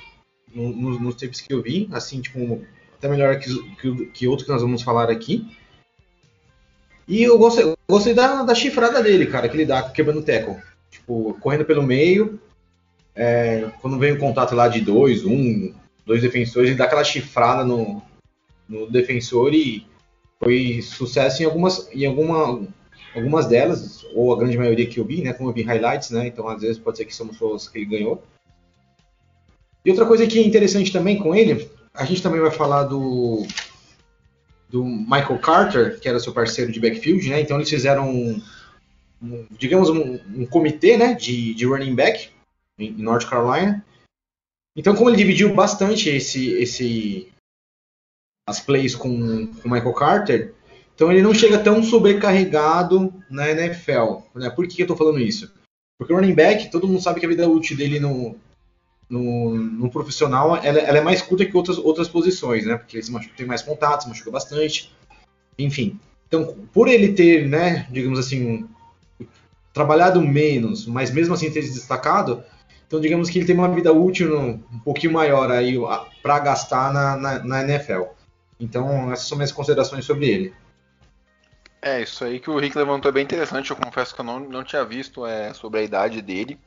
no, 0.54 0.68
no, 0.68 1.00
nos 1.00 1.14
tapes 1.14 1.40
que 1.40 1.54
eu 1.54 1.62
vi, 1.62 1.88
assim, 1.90 2.21
tipo, 2.21 2.62
até 2.96 3.08
melhor 3.08 3.38
que, 3.38 3.50
que, 3.80 4.06
que 4.06 4.28
outro 4.28 4.44
que 4.44 4.52
nós 4.52 4.62
vamos 4.62 4.82
falar 4.82 5.10
aqui. 5.10 5.46
E 7.06 7.22
eu 7.22 7.38
gostei, 7.38 7.74
gostei 7.88 8.14
da, 8.14 8.42
da 8.42 8.54
chifrada 8.54 9.02
dele, 9.02 9.26
cara, 9.26 9.48
que 9.48 9.56
ele 9.56 9.66
dá 9.66 9.82
quebrando 9.82 10.20
o 10.20 10.22
tackle. 10.22 10.56
Tipo, 10.90 11.36
correndo 11.40 11.64
pelo 11.64 11.82
meio, 11.82 12.40
é, 13.14 13.70
quando 13.80 13.98
vem 13.98 14.12
o 14.12 14.18
contato 14.18 14.54
lá 14.54 14.68
de 14.68 14.80
dois, 14.80 15.24
um, 15.24 15.74
dois 16.06 16.22
defensores, 16.22 16.70
ele 16.70 16.78
dá 16.78 16.84
aquela 16.84 17.04
chifrada 17.04 17.64
no, 17.64 18.02
no 18.68 18.90
defensor 18.90 19.52
e 19.52 19.86
foi 20.42 20.80
sucesso 20.82 21.42
em 21.42 21.46
algumas, 21.46 21.88
em 21.92 22.06
alguma, 22.06 22.66
algumas 23.14 23.46
delas, 23.46 24.04
ou 24.14 24.32
a 24.32 24.38
grande 24.38 24.56
maioria 24.56 24.86
que 24.86 24.98
eu 24.98 25.04
vi, 25.04 25.22
né? 25.22 25.32
Como 25.32 25.50
eu 25.50 25.54
vi 25.54 25.62
highlights, 25.62 26.10
né? 26.10 26.26
Então 26.26 26.48
às 26.48 26.60
vezes 26.62 26.78
pode 26.78 26.96
ser 26.96 27.04
que 27.04 27.14
somos 27.14 27.40
os 27.40 27.68
que 27.68 27.78
ele 27.78 27.86
ganhou. 27.86 28.22
E 29.84 29.90
outra 29.90 30.06
coisa 30.06 30.26
que 30.26 30.38
é 30.38 30.42
interessante 30.42 30.90
também 30.90 31.18
com 31.18 31.34
ele, 31.34 31.68
a 31.94 32.04
gente 32.04 32.22
também 32.22 32.40
vai 32.40 32.50
falar 32.50 32.84
do 32.84 33.46
do 34.68 34.84
Michael 34.84 35.38
Carter, 35.38 36.00
que 36.00 36.08
era 36.08 36.18
seu 36.18 36.32
parceiro 36.32 36.72
de 36.72 36.80
backfield, 36.80 37.28
né? 37.28 37.40
Então 37.40 37.56
eles 37.56 37.70
fizeram 37.70 38.10
um, 38.10 38.42
um 39.22 39.46
digamos 39.52 39.88
um, 39.88 40.18
um, 40.34 40.44
comitê, 40.44 40.96
né, 40.96 41.14
de, 41.14 41.54
de 41.54 41.64
running 41.64 41.94
back 41.94 42.30
em, 42.76 42.88
em 42.88 43.02
North 43.02 43.28
Carolina. 43.28 43.84
Então 44.76 44.96
como 44.96 45.08
ele 45.08 45.16
dividiu 45.16 45.54
bastante 45.54 46.08
esse 46.08 46.50
esse 46.54 47.32
as 48.48 48.58
plays 48.60 48.96
com 48.96 49.08
o 49.08 49.68
Michael 49.70 49.94
Carter, 49.94 50.54
então 50.94 51.10
ele 51.10 51.22
não 51.22 51.32
chega 51.32 51.62
tão 51.62 51.82
sobrecarregado 51.82 53.14
na 53.30 53.48
NFL. 53.50 54.22
Né? 54.34 54.50
Por 54.50 54.66
que 54.66 54.82
eu 54.82 54.84
estou 54.84 54.96
falando 54.96 55.20
isso? 55.20 55.52
Porque 55.98 56.12
o 56.12 56.16
running 56.16 56.34
back, 56.34 56.70
todo 56.70 56.88
mundo 56.88 57.00
sabe 57.00 57.20
que 57.20 57.26
a 57.26 57.28
vida 57.28 57.48
útil 57.48 57.76
dele 57.76 58.00
no, 58.00 58.36
no, 59.08 59.54
no 59.54 59.90
profissional 59.90 60.56
ela, 60.56 60.78
ela, 60.78 60.99
é 60.99 61.00
mais 61.00 61.20
curta 61.23 61.44
que 61.44 61.56
outras, 61.56 61.78
outras 61.78 62.08
posições, 62.08 62.66
né? 62.66 62.76
Porque 62.76 62.96
ele 62.99 63.11
machuca, 63.11 63.34
tem 63.37 63.46
mais 63.46 63.62
contato, 63.62 64.02
se 64.02 64.08
machuca 64.08 64.30
bastante. 64.30 64.94
Enfim. 65.58 65.99
Então, 66.26 66.56
por 66.73 66.88
ele 66.88 67.12
ter, 67.12 67.46
né, 67.46 67.87
digamos 67.90 68.18
assim, 68.18 68.68
trabalhado 69.73 70.20
menos, 70.20 70.87
mas 70.87 71.11
mesmo 71.11 71.34
assim 71.34 71.50
ter 71.50 71.62
se 71.62 71.75
destacado, 71.75 72.42
então 72.87 73.00
digamos 73.00 73.28
que 73.28 73.38
ele 73.38 73.46
tem 73.46 73.56
uma 73.56 73.68
vida 73.68 73.92
útil 73.92 74.38
um 74.38 74.78
pouquinho 74.84 75.12
maior 75.12 75.50
aí 75.50 75.76
para 76.23 76.38
gastar 76.40 76.92
na, 76.92 77.16
na, 77.16 77.44
na 77.44 77.62
NFL. 77.62 78.02
Então, 78.58 79.12
essas 79.12 79.26
são 79.26 79.37
minhas 79.37 79.52
considerações 79.52 80.04
sobre 80.04 80.28
ele. 80.28 80.54
É, 81.82 82.00
isso 82.00 82.25
aí 82.25 82.40
que 82.40 82.49
o 82.49 82.58
Rick 82.58 82.76
levantou 82.78 83.11
é 83.11 83.12
bem 83.12 83.25
interessante. 83.25 83.70
Eu 83.70 83.76
confesso 83.76 84.14
que 84.14 84.20
eu 84.20 84.25
não, 84.25 84.40
não 84.40 84.64
tinha 84.64 84.84
visto 84.84 85.26
é, 85.26 85.52
sobre 85.52 85.80
a 85.80 85.82
idade 85.82 86.23
dele. 86.23 86.58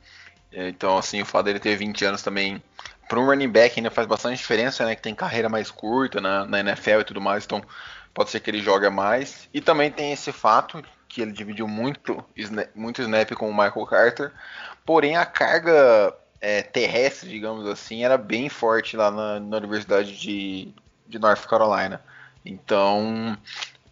É, 0.52 0.68
então, 0.68 0.96
assim, 0.96 1.20
o 1.20 1.26
fato 1.26 1.46
dele 1.46 1.58
ter 1.58 1.76
20 1.76 2.04
anos 2.04 2.22
também, 2.22 2.62
para 3.08 3.18
um 3.18 3.26
running 3.26 3.48
back, 3.48 3.78
ainda 3.78 3.90
faz 3.90 4.06
bastante 4.06 4.38
diferença, 4.38 4.84
né? 4.84 4.94
Que 4.94 5.02
tem 5.02 5.14
carreira 5.14 5.48
mais 5.48 5.70
curta 5.70 6.20
na, 6.20 6.44
na 6.44 6.60
NFL 6.60 7.00
e 7.00 7.04
tudo 7.04 7.20
mais. 7.20 7.44
Então, 7.44 7.62
pode 8.14 8.30
ser 8.30 8.40
que 8.40 8.50
ele 8.50 8.60
jogue 8.60 8.88
mais. 8.88 9.48
E 9.52 9.60
também 9.60 9.90
tem 9.90 10.12
esse 10.12 10.32
fato 10.32 10.82
que 11.08 11.22
ele 11.22 11.32
dividiu 11.32 11.66
muito, 11.66 12.24
muito 12.74 13.00
snap 13.02 13.30
com 13.32 13.48
o 13.48 13.54
Michael 13.54 13.86
Carter. 13.86 14.32
Porém, 14.84 15.16
a 15.16 15.24
carga 15.24 16.14
é, 16.40 16.62
terrestre, 16.62 17.28
digamos 17.28 17.66
assim, 17.66 18.04
era 18.04 18.16
bem 18.16 18.48
forte 18.48 18.96
lá 18.96 19.10
na, 19.10 19.40
na 19.40 19.56
Universidade 19.56 20.16
de, 20.18 20.72
de 21.06 21.18
North 21.18 21.46
Carolina. 21.46 22.02
Então, 22.44 23.36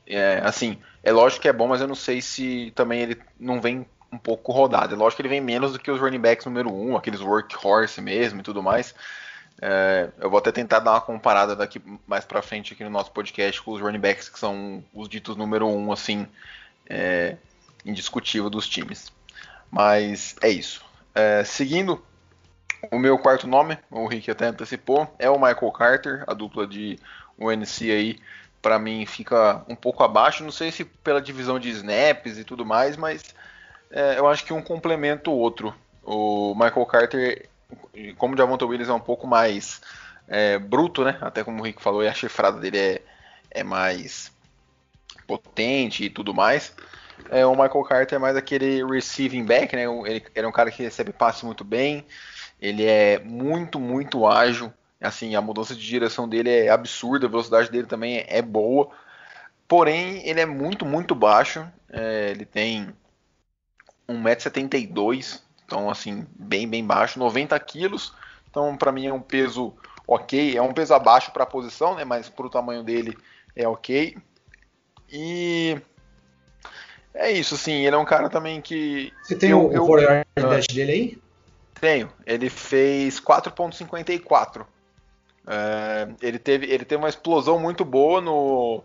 é, 0.06 0.40
assim, 0.44 0.78
é 1.02 1.12
lógico 1.12 1.42
que 1.42 1.48
é 1.48 1.52
bom, 1.52 1.68
mas 1.68 1.80
eu 1.80 1.88
não 1.88 1.94
sei 1.94 2.20
se 2.20 2.72
também 2.75 3.00
ele 3.00 3.20
não 3.38 3.60
vem 3.60 3.86
um 4.16 4.18
pouco 4.18 4.50
rodado. 4.50 4.94
É 4.94 4.99
lógico 4.99 5.16
que 5.16 5.23
ele 5.23 5.28
vem 5.28 5.40
menos 5.40 5.73
do 5.73 5.78
que 5.78 5.90
os 5.90 6.00
running 6.00 6.18
backs 6.18 6.46
número 6.46 6.73
1, 6.73 6.90
um, 6.90 6.96
aqueles 6.96 7.20
workhorse 7.20 8.00
mesmo 8.00 8.40
e 8.40 8.42
tudo 8.42 8.62
mais. 8.62 8.94
É, 9.61 10.08
eu 10.18 10.28
vou 10.28 10.38
até 10.38 10.50
tentar 10.50 10.80
dar 10.80 10.92
uma 10.92 11.00
comparada 11.00 11.54
daqui 11.54 11.80
mais 12.06 12.25
pra 12.25 12.42
frente 12.42 12.73
aqui 12.73 12.85
no 12.85 12.90
nosso 12.90 13.11
podcast 13.12 13.62
com 13.62 13.73
os 13.73 13.80
running 13.80 14.00
backs 14.00 14.28
que 14.28 14.38
são 14.38 14.82
os 14.92 15.08
ditos 15.08 15.37
número 15.37 15.66
1, 15.66 15.87
um, 15.87 15.92
assim, 15.92 16.26
é, 16.88 17.37
indiscutível 17.85 18.50
dos 18.50 18.66
times. 18.66 19.12
Mas 19.70 20.35
é 20.42 20.49
isso. 20.49 20.85
É, 21.14 21.44
seguindo, 21.44 22.02
o 22.90 22.99
meu 22.99 23.18
quarto 23.18 23.46
nome, 23.46 23.78
o 23.90 24.06
Rick 24.06 24.30
até 24.30 24.46
antecipou, 24.46 25.14
é 25.18 25.28
o 25.28 25.38
Michael 25.38 25.73
Carter, 25.73 26.25
a 26.26 26.35
dupla 26.35 26.66
de 26.66 26.99
UNC 27.38 27.90
aí, 27.90 28.18
para 28.62 28.78
mim 28.78 29.04
fica 29.06 29.62
um 29.68 29.76
pouco 29.76 30.02
abaixo. 30.02 30.42
Não 30.42 30.50
sei 30.50 30.70
se 30.70 30.85
pela 30.85 31.20
divisão 31.20 31.58
de 31.58 31.70
snaps 31.70 32.38
e 32.38 32.44
tudo 32.44 32.64
mais, 32.64 32.96
mas 32.96 33.35
é, 33.96 34.18
eu 34.18 34.28
acho 34.28 34.44
que 34.44 34.52
um 34.52 34.60
complementa 34.60 35.30
o 35.30 35.38
outro. 35.38 35.74
O 36.04 36.54
Michael 36.54 36.84
Carter, 36.84 37.48
como 38.18 38.34
o 38.34 38.36
Javonta 38.36 38.66
Williams 38.66 38.90
é 38.90 38.92
um 38.92 39.00
pouco 39.00 39.26
mais 39.26 39.80
é, 40.28 40.58
bruto, 40.58 41.02
né? 41.02 41.16
Até 41.22 41.42
como 41.42 41.60
o 41.60 41.64
Rick 41.64 41.82
falou, 41.82 42.04
e 42.04 42.08
a 42.08 42.12
chifrada 42.12 42.60
dele 42.60 42.78
é, 42.78 43.02
é 43.50 43.64
mais 43.64 44.30
potente 45.26 46.04
e 46.04 46.10
tudo 46.10 46.34
mais. 46.34 46.74
É, 47.30 47.46
o 47.46 47.52
Michael 47.52 47.84
Carter 47.84 48.16
é 48.16 48.18
mais 48.18 48.36
aquele 48.36 48.84
receiving 48.84 49.46
back, 49.46 49.74
né? 49.74 49.84
Ele, 49.84 50.22
ele 50.34 50.46
é 50.46 50.48
um 50.48 50.52
cara 50.52 50.70
que 50.70 50.82
recebe 50.82 51.10
passe 51.10 51.46
muito 51.46 51.64
bem, 51.64 52.04
ele 52.60 52.84
é 52.84 53.18
muito, 53.20 53.80
muito 53.80 54.26
ágil. 54.26 54.70
Assim, 55.00 55.34
a 55.34 55.40
mudança 55.40 55.74
de 55.74 55.80
direção 55.80 56.28
dele 56.28 56.50
é 56.50 56.68
absurda, 56.68 57.26
a 57.26 57.30
velocidade 57.30 57.70
dele 57.70 57.86
também 57.86 58.26
é 58.28 58.42
boa. 58.42 58.90
Porém, 59.66 60.20
ele 60.28 60.40
é 60.40 60.46
muito, 60.46 60.84
muito 60.84 61.14
baixo. 61.14 61.66
É, 61.90 62.30
ele 62.30 62.44
tem 62.44 62.94
1,72m, 64.08 65.40
então 65.64 65.90
assim, 65.90 66.26
bem, 66.38 66.68
bem 66.68 66.84
baixo, 66.84 67.18
90 67.18 67.58
quilos. 67.60 68.14
Então, 68.48 68.76
para 68.76 68.92
mim 68.92 69.06
é 69.06 69.12
um 69.12 69.20
peso 69.20 69.75
ok, 70.06 70.56
é 70.56 70.62
um 70.62 70.72
peso 70.72 70.94
abaixo 70.94 71.32
para 71.32 71.42
a 71.42 71.46
posição, 71.46 71.94
né? 71.94 72.04
Mas 72.04 72.28
para 72.28 72.46
o 72.46 72.50
tamanho 72.50 72.82
dele 72.82 73.16
é 73.54 73.66
ok. 73.66 74.16
E 75.10 75.80
é 77.14 77.30
isso, 77.32 77.56
sim. 77.56 77.84
Ele 77.84 77.96
é 77.96 77.98
um 77.98 78.04
cara 78.04 78.28
também 78.28 78.60
que. 78.60 79.12
Você 79.22 79.34
tem 79.34 79.50
eu, 79.50 79.68
o, 79.68 79.72
eu, 79.72 79.84
o 79.84 80.48
dash 80.48 80.66
dele 80.68 80.92
aí? 80.92 81.18
Tenho. 81.80 82.10
Ele 82.25 82.48
fez 82.48 83.20
4.54. 83.20 84.66
É, 85.48 86.08
ele, 86.20 86.38
teve, 86.38 86.66
ele 86.66 86.84
teve 86.84 87.02
uma 87.02 87.08
explosão 87.08 87.58
muito 87.58 87.84
boa 87.84 88.20
no, 88.20 88.82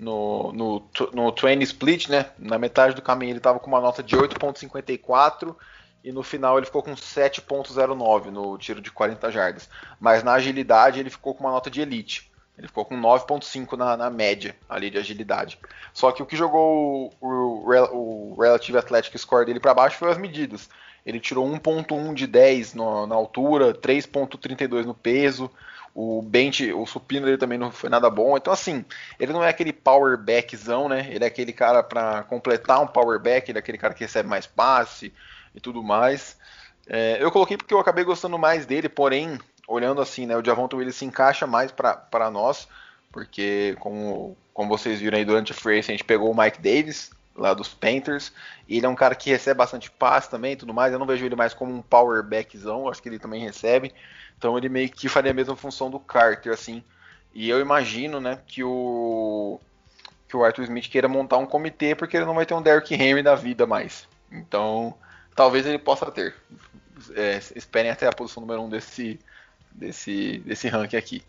no, 0.00 0.52
no, 0.52 0.90
no 1.12 1.32
train 1.32 1.60
split, 1.62 2.08
né? 2.08 2.26
Na 2.38 2.58
metade 2.58 2.94
do 2.94 3.02
caminho 3.02 3.30
ele 3.30 3.38
estava 3.38 3.60
com 3.60 3.68
uma 3.68 3.80
nota 3.80 4.02
de 4.02 4.16
8.54 4.16 5.54
e 6.02 6.10
no 6.10 6.22
final 6.22 6.56
ele 6.56 6.66
ficou 6.66 6.82
com 6.82 6.94
7.09 6.94 8.26
no 8.26 8.56
tiro 8.56 8.80
de 8.80 8.90
40 8.90 9.30
jardas. 9.30 9.68
Mas 10.00 10.22
na 10.22 10.32
agilidade 10.32 10.98
ele 10.98 11.10
ficou 11.10 11.34
com 11.34 11.44
uma 11.44 11.52
nota 11.52 11.70
de 11.70 11.80
elite. 11.80 12.30
Ele 12.56 12.66
ficou 12.66 12.84
com 12.84 13.00
9.5 13.00 13.76
na, 13.76 13.96
na, 13.96 14.10
média 14.10 14.54
ali 14.68 14.90
de 14.90 14.98
agilidade. 14.98 15.58
Só 15.94 16.12
que 16.12 16.22
o 16.22 16.26
que 16.26 16.36
jogou 16.36 17.14
o, 17.20 17.26
o, 17.26 18.34
o 18.34 18.40
Relative 18.40 18.76
Athletic 18.76 19.16
Score 19.18 19.46
dele 19.46 19.60
para 19.60 19.72
baixo 19.72 19.96
foi 19.96 20.10
as 20.10 20.18
medidas. 20.18 20.68
Ele 21.04 21.20
tirou 21.20 21.46
1.1 21.48 22.14
de 22.14 22.26
10 22.26 22.74
no, 22.74 23.06
na 23.06 23.14
altura, 23.14 23.74
3.32 23.74 24.84
no 24.84 24.94
peso. 24.94 25.50
O 25.94 26.22
bench, 26.22 26.72
o 26.72 26.86
supino 26.86 27.26
dele 27.26 27.38
também 27.38 27.58
não 27.58 27.70
foi 27.70 27.90
nada 27.90 28.08
bom. 28.08 28.36
Então, 28.36 28.52
assim, 28.52 28.84
ele 29.18 29.32
não 29.32 29.42
é 29.42 29.48
aquele 29.48 29.72
power 29.72 30.16
backzão, 30.16 30.88
né? 30.88 31.08
Ele 31.10 31.24
é 31.24 31.26
aquele 31.26 31.52
cara 31.52 31.82
para 31.82 32.22
completar 32.24 32.80
um 32.80 32.86
power 32.86 33.18
back, 33.18 33.50
ele 33.50 33.58
é 33.58 33.60
aquele 33.60 33.78
cara 33.78 33.92
que 33.92 34.04
recebe 34.04 34.28
mais 34.28 34.46
passe 34.46 35.12
e 35.54 35.60
tudo 35.60 35.82
mais. 35.82 36.36
É, 36.86 37.18
eu 37.20 37.30
coloquei 37.30 37.56
porque 37.56 37.74
eu 37.74 37.78
acabei 37.78 38.04
gostando 38.04 38.38
mais 38.38 38.66
dele, 38.66 38.88
porém, 38.88 39.38
olhando 39.66 40.00
assim, 40.00 40.26
né, 40.26 40.36
o 40.36 40.44
Javonto 40.44 40.76
Willis 40.76 40.96
se 40.96 41.04
encaixa 41.04 41.46
mais 41.46 41.70
para 41.70 42.30
nós, 42.30 42.66
porque 43.12 43.76
como, 43.78 44.36
como 44.52 44.68
vocês 44.68 45.00
viram 45.00 45.16
aí 45.16 45.24
durante 45.24 45.52
a 45.52 45.54
free 45.54 45.78
a 45.78 45.82
gente 45.82 46.02
pegou 46.02 46.30
o 46.30 46.36
Mike 46.36 46.60
Davis, 46.60 47.10
lá 47.34 47.54
dos 47.54 47.68
Panthers. 47.68 48.32
Ele 48.68 48.86
é 48.86 48.88
um 48.88 48.94
cara 48.94 49.14
que 49.14 49.30
recebe 49.30 49.58
bastante 49.58 49.90
passe 49.90 50.30
também 50.30 50.52
e 50.52 50.56
tudo 50.56 50.74
mais. 50.74 50.92
Eu 50.92 50.98
não 50.98 51.06
vejo 51.06 51.24
ele 51.24 51.36
mais 51.36 51.54
como 51.54 51.74
um 51.74 51.82
power 51.82 52.22
backzão, 52.22 52.88
acho 52.88 53.02
que 53.02 53.08
ele 53.08 53.18
também 53.18 53.42
recebe. 53.42 53.92
Então 54.36 54.56
ele 54.56 54.68
meio 54.68 54.88
que 54.90 55.08
faria 55.08 55.30
a 55.30 55.34
mesma 55.34 55.56
função 55.56 55.90
do 55.90 55.98
Carter, 55.98 56.52
assim. 56.52 56.82
E 57.32 57.48
eu 57.48 57.60
imagino, 57.60 58.20
né, 58.20 58.40
que 58.46 58.64
o 58.64 59.60
que 60.28 60.36
o 60.36 60.44
Arthur 60.44 60.62
Smith 60.62 60.88
queira 60.88 61.08
montar 61.08 61.38
um 61.38 61.46
comitê 61.46 61.92
porque 61.92 62.16
ele 62.16 62.24
não 62.24 62.34
vai 62.34 62.46
ter 62.46 62.54
um 62.54 62.62
Derrick 62.62 62.94
Henry 62.94 63.20
da 63.20 63.34
vida 63.34 63.66
mais. 63.66 64.08
Então, 64.30 64.94
talvez 65.34 65.66
ele 65.66 65.78
possa 65.78 66.08
ter. 66.10 66.34
É, 67.14 67.40
esperem 67.56 67.90
até 67.90 68.06
a 68.06 68.12
posição 68.12 68.40
número 68.40 68.60
1 68.62 68.64
um 68.64 68.68
desse, 68.68 69.18
desse, 69.72 70.38
desse 70.46 70.68
ranking 70.68 70.96
aqui. 70.96 71.24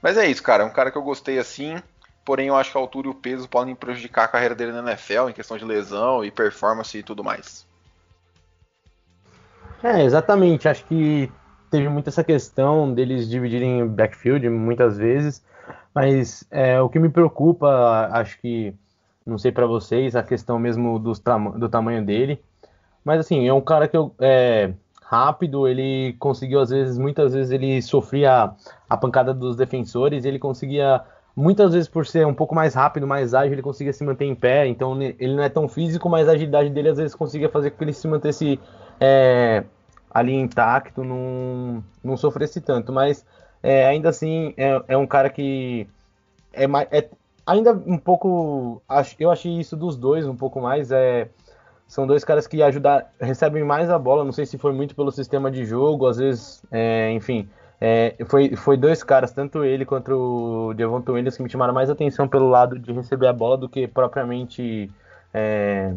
Mas 0.00 0.16
é 0.16 0.26
isso, 0.26 0.42
cara. 0.42 0.62
É 0.62 0.66
um 0.66 0.72
cara 0.72 0.90
que 0.90 0.98
eu 0.98 1.02
gostei 1.02 1.38
assim 1.38 1.82
porém 2.24 2.48
eu 2.48 2.56
acho 2.56 2.72
que 2.72 2.78
a 2.78 2.80
altura 2.80 3.08
e 3.08 3.10
o 3.10 3.14
peso 3.14 3.48
podem 3.48 3.74
prejudicar 3.74 4.24
a 4.24 4.28
carreira 4.28 4.54
dele 4.54 4.72
na 4.72 4.80
NFL 4.80 5.28
em 5.28 5.32
questão 5.32 5.56
de 5.56 5.64
lesão 5.64 6.24
e 6.24 6.30
performance 6.30 6.96
e 6.96 7.02
tudo 7.02 7.22
mais. 7.22 7.66
É, 9.82 10.02
exatamente. 10.02 10.68
Acho 10.68 10.84
que 10.86 11.30
teve 11.70 11.88
muito 11.88 12.08
essa 12.08 12.24
questão 12.24 12.92
deles 12.92 13.28
dividirem 13.28 13.86
backfield 13.86 14.48
muitas 14.48 14.96
vezes, 14.96 15.44
mas 15.94 16.44
é, 16.50 16.80
o 16.80 16.88
que 16.88 16.98
me 16.98 17.08
preocupa, 17.08 18.08
acho 18.12 18.40
que, 18.40 18.74
não 19.26 19.36
sei 19.36 19.52
para 19.52 19.66
vocês, 19.66 20.16
a 20.16 20.22
questão 20.22 20.58
mesmo 20.58 20.98
do, 20.98 21.12
do 21.58 21.68
tamanho 21.68 22.04
dele. 22.04 22.42
Mas 23.04 23.20
assim, 23.20 23.46
é 23.46 23.52
um 23.52 23.60
cara 23.60 23.86
que 23.86 23.96
eu. 23.96 24.14
É, 24.18 24.72
rápido, 25.02 25.68
ele 25.68 26.16
conseguiu 26.18 26.60
às 26.60 26.70
vezes, 26.70 26.96
muitas 26.96 27.34
vezes 27.34 27.52
ele 27.52 27.80
sofria 27.82 28.52
a 28.88 28.96
pancada 28.96 29.34
dos 29.34 29.54
defensores, 29.54 30.24
ele 30.24 30.38
conseguia 30.38 31.04
muitas 31.36 31.72
vezes 31.72 31.88
por 31.88 32.06
ser 32.06 32.26
um 32.26 32.34
pouco 32.34 32.54
mais 32.54 32.74
rápido, 32.74 33.06
mais 33.06 33.34
ágil, 33.34 33.52
ele 33.52 33.62
conseguia 33.62 33.92
se 33.92 34.04
manter 34.04 34.24
em 34.24 34.34
pé, 34.34 34.66
então 34.66 35.00
ele 35.00 35.34
não 35.34 35.42
é 35.42 35.48
tão 35.48 35.68
físico, 35.68 36.08
mas 36.08 36.28
a 36.28 36.32
agilidade 36.32 36.70
dele 36.70 36.90
às 36.90 36.98
vezes 36.98 37.14
conseguia 37.14 37.48
fazer 37.48 37.70
com 37.70 37.78
que 37.78 37.84
ele 37.84 37.92
se 37.92 38.06
mantesse 38.06 38.60
é, 39.00 39.64
ali 40.10 40.34
intacto, 40.34 41.02
não, 41.02 41.82
não 42.02 42.16
sofresse 42.16 42.60
tanto, 42.60 42.92
mas 42.92 43.24
é, 43.62 43.86
ainda 43.86 44.08
assim 44.08 44.54
é, 44.56 44.82
é, 44.88 44.96
um 44.96 45.06
cara 45.06 45.28
que 45.28 45.88
é, 46.52 46.64
é 46.64 47.08
ainda 47.46 47.72
um 47.72 47.98
pouco, 47.98 48.80
eu 49.18 49.30
achei 49.30 49.58
isso 49.58 49.76
dos 49.76 49.96
dois 49.96 50.26
um 50.26 50.36
pouco 50.36 50.60
mais, 50.60 50.92
é 50.92 51.28
são 51.86 52.06
dois 52.06 52.24
caras 52.24 52.46
que 52.46 52.62
ajudam, 52.62 53.02
recebem 53.20 53.62
mais 53.62 53.90
a 53.90 53.98
bola. 53.98 54.24
Não 54.24 54.32
sei 54.32 54.46
se 54.46 54.58
foi 54.58 54.72
muito 54.72 54.94
pelo 54.94 55.10
sistema 55.10 55.50
de 55.50 55.64
jogo, 55.64 56.06
às 56.06 56.16
vezes, 56.16 56.62
é, 56.70 57.12
enfim. 57.12 57.48
É, 57.80 58.14
foi, 58.26 58.56
foi 58.56 58.76
dois 58.76 59.02
caras, 59.02 59.32
tanto 59.32 59.64
ele 59.64 59.84
quanto 59.84 60.68
o 60.70 60.74
Devonta 60.74 61.12
Williams, 61.12 61.36
que 61.36 61.42
me 61.42 61.50
chamaram 61.50 61.74
mais 61.74 61.90
atenção 61.90 62.26
pelo 62.26 62.48
lado 62.48 62.78
de 62.78 62.92
receber 62.92 63.26
a 63.26 63.32
bola 63.32 63.56
do 63.56 63.68
que 63.68 63.86
propriamente 63.86 64.90
é, 65.32 65.92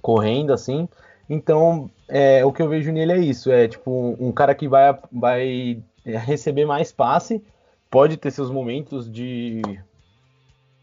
correndo, 0.00 0.52
assim. 0.52 0.88
Então, 1.28 1.90
é, 2.08 2.44
o 2.44 2.52
que 2.52 2.62
eu 2.62 2.68
vejo 2.68 2.92
nele 2.92 3.12
é 3.12 3.18
isso: 3.18 3.50
é 3.50 3.66
tipo 3.66 4.16
um 4.20 4.30
cara 4.30 4.54
que 4.54 4.68
vai, 4.68 4.96
vai 5.10 5.82
receber 6.04 6.66
mais 6.66 6.92
passe, 6.92 7.42
pode 7.90 8.16
ter 8.16 8.30
seus 8.30 8.50
momentos 8.50 9.10
de, 9.10 9.62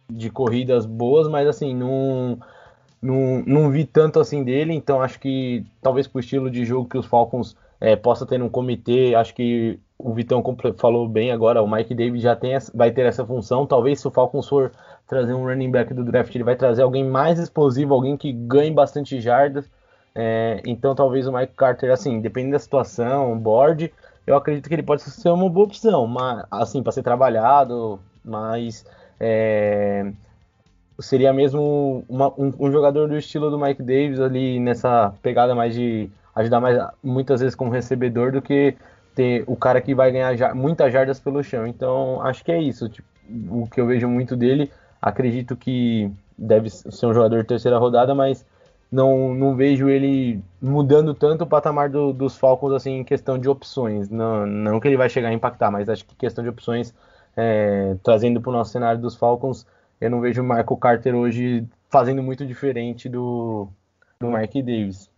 de 0.09 0.29
corridas 0.29 0.85
boas, 0.85 1.27
mas 1.27 1.47
assim, 1.47 1.75
não 1.75 2.39
não, 3.01 3.43
não 3.47 3.71
vi 3.71 3.85
tanto 3.85 4.19
assim 4.19 4.43
dele, 4.43 4.73
então 4.73 5.01
acho 5.01 5.19
que 5.19 5.65
talvez 5.81 6.07
pro 6.07 6.19
estilo 6.19 6.51
de 6.51 6.63
jogo 6.63 6.87
que 6.87 6.97
os 6.97 7.05
Falcons 7.05 7.55
é, 7.79 7.95
possa 7.95 8.25
ter 8.25 8.41
um 8.41 8.49
comitê, 8.49 9.15
acho 9.15 9.33
que 9.33 9.79
o 10.03 10.13
Vitão 10.13 10.43
falou 10.77 11.07
bem 11.07 11.31
agora, 11.31 11.61
o 11.61 11.69
Mike 11.69 11.95
Davis 11.95 12.21
já 12.21 12.35
tem, 12.35 12.57
vai 12.73 12.91
ter 12.91 13.05
essa 13.05 13.25
função, 13.25 13.65
talvez 13.65 13.99
se 13.99 14.07
o 14.07 14.11
Falcons 14.11 14.47
for 14.47 14.71
trazer 15.07 15.33
um 15.33 15.45
running 15.45 15.71
back 15.71 15.93
do 15.93 16.03
draft, 16.03 16.33
ele 16.33 16.43
vai 16.43 16.55
trazer 16.55 16.81
alguém 16.83 17.03
mais 17.03 17.39
explosivo, 17.39 17.93
alguém 17.93 18.17
que 18.17 18.31
ganhe 18.31 18.71
bastante 18.71 19.19
jardas, 19.19 19.69
é, 20.13 20.61
então 20.65 20.93
talvez 20.95 21.27
o 21.27 21.31
Mike 21.31 21.53
Carter, 21.55 21.91
assim, 21.91 22.19
dependendo 22.19 22.53
da 22.53 22.59
situação, 22.59 23.37
board, 23.37 23.93
eu 24.25 24.35
acredito 24.35 24.67
que 24.67 24.75
ele 24.75 24.83
pode 24.83 25.01
ser 25.01 25.29
uma 25.29 25.49
boa 25.49 25.65
opção, 25.65 26.05
mas, 26.07 26.45
assim, 26.51 26.83
para 26.83 26.91
ser 26.91 27.03
trabalhado, 27.03 27.99
mas 28.23 28.85
é, 29.19 30.11
seria 30.99 31.33
mesmo 31.33 32.03
uma, 32.07 32.29
um, 32.37 32.53
um, 32.59 32.71
jogador 32.71 33.07
do 33.07 33.17
estilo 33.17 33.49
do 33.49 33.59
Mike 33.59 33.81
Davis 33.81 34.19
ali 34.19 34.59
nessa 34.59 35.13
pegada 35.21 35.55
mais 35.55 35.73
de 35.73 36.09
ajudar 36.35 36.59
mais 36.59 36.77
muitas 37.03 37.41
vezes 37.41 37.55
como 37.55 37.71
recebedor 37.71 38.31
do 38.31 38.41
que 38.41 38.75
ter 39.15 39.43
o 39.47 39.55
cara 39.55 39.81
que 39.81 39.93
vai 39.93 40.11
ganhar 40.11 40.55
muitas 40.55 40.91
jardas 40.91 41.19
pelo 41.19 41.43
chão. 41.43 41.67
Então 41.67 42.21
acho 42.21 42.43
que 42.43 42.51
é 42.51 42.61
isso. 42.61 42.89
Tipo, 42.89 43.07
o 43.49 43.67
que 43.67 43.79
eu 43.79 43.85
vejo 43.85 44.07
muito 44.07 44.35
dele. 44.35 44.71
Acredito 45.01 45.55
que 45.55 46.11
deve 46.37 46.69
ser 46.69 47.05
um 47.05 47.13
jogador 47.13 47.41
de 47.41 47.47
terceira 47.47 47.77
rodada, 47.77 48.13
mas 48.13 48.45
não, 48.91 49.33
não 49.33 49.55
vejo 49.55 49.89
ele 49.89 50.39
mudando 50.61 51.13
tanto 51.13 51.43
o 51.43 51.47
patamar 51.47 51.89
do, 51.89 52.13
dos 52.13 52.37
Falcons 52.37 52.73
assim 52.73 52.99
em 52.99 53.03
questão 53.03 53.37
de 53.37 53.49
opções. 53.49 54.09
Não, 54.09 54.45
não 54.45 54.79
que 54.79 54.87
ele 54.87 54.97
vai 54.97 55.09
chegar 55.09 55.29
a 55.29 55.33
impactar, 55.33 55.71
mas 55.71 55.89
acho 55.89 56.05
que 56.05 56.15
questão 56.15 56.43
de 56.43 56.49
opções 56.49 56.93
é, 57.35 57.95
trazendo 58.03 58.41
para 58.41 58.49
o 58.49 58.53
nosso 58.53 58.71
cenário 58.71 59.01
dos 59.01 59.15
Falcons 59.15 59.65
eu 60.01 60.09
não 60.09 60.19
vejo 60.19 60.41
o 60.41 60.43
Michael 60.43 60.77
Carter 60.77 61.15
hoje 61.15 61.63
fazendo 61.87 62.23
muito 62.23 62.43
diferente 62.43 63.07
do, 63.07 63.67
do 64.19 64.31
Mike 64.31 64.63
Davis. 64.63 65.11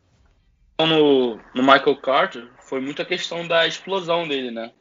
No, 0.77 1.37
no 1.55 1.63
Michael 1.63 1.95
Carter 2.01 2.49
foi 2.65 2.79
muita 2.79 3.05
questão 3.05 3.47
da 3.47 3.67
explosão 3.67 4.27
dele, 4.27 4.51
né? 4.51 4.71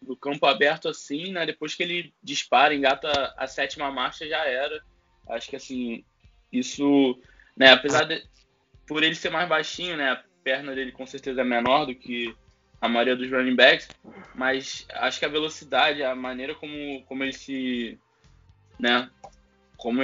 Do 0.00 0.16
campo 0.16 0.46
aberto 0.46 0.88
assim, 0.88 1.32
né? 1.32 1.46
Depois 1.46 1.74
que 1.74 1.82
ele 1.82 2.12
dispara, 2.22 2.74
engata 2.74 3.34
a 3.36 3.46
sétima 3.46 3.90
marcha, 3.90 4.26
já 4.28 4.44
era. 4.44 4.82
Acho 5.28 5.50
que 5.50 5.56
assim, 5.56 6.04
isso, 6.52 7.18
né? 7.56 7.72
Apesar 7.72 8.04
de, 8.04 8.22
por 8.86 9.02
ele 9.02 9.14
ser 9.14 9.30
mais 9.30 9.48
baixinho, 9.48 9.96
né? 9.96 10.10
A 10.12 10.24
perna 10.44 10.74
dele 10.74 10.92
com 10.92 11.06
certeza 11.06 11.40
é 11.40 11.44
menor 11.44 11.86
do 11.86 11.94
que 11.94 12.34
a 12.80 12.88
maioria 12.88 13.16
dos 13.16 13.30
running 13.30 13.56
backs, 13.56 13.88
mas 14.34 14.86
acho 14.92 15.18
que 15.18 15.24
a 15.24 15.30
velocidade, 15.30 16.02
a 16.02 16.14
maneira 16.14 16.54
como, 16.54 17.02
como 17.06 17.24
ele 17.24 17.32
se, 17.32 17.98
né, 18.78 19.10
como, 19.76 20.00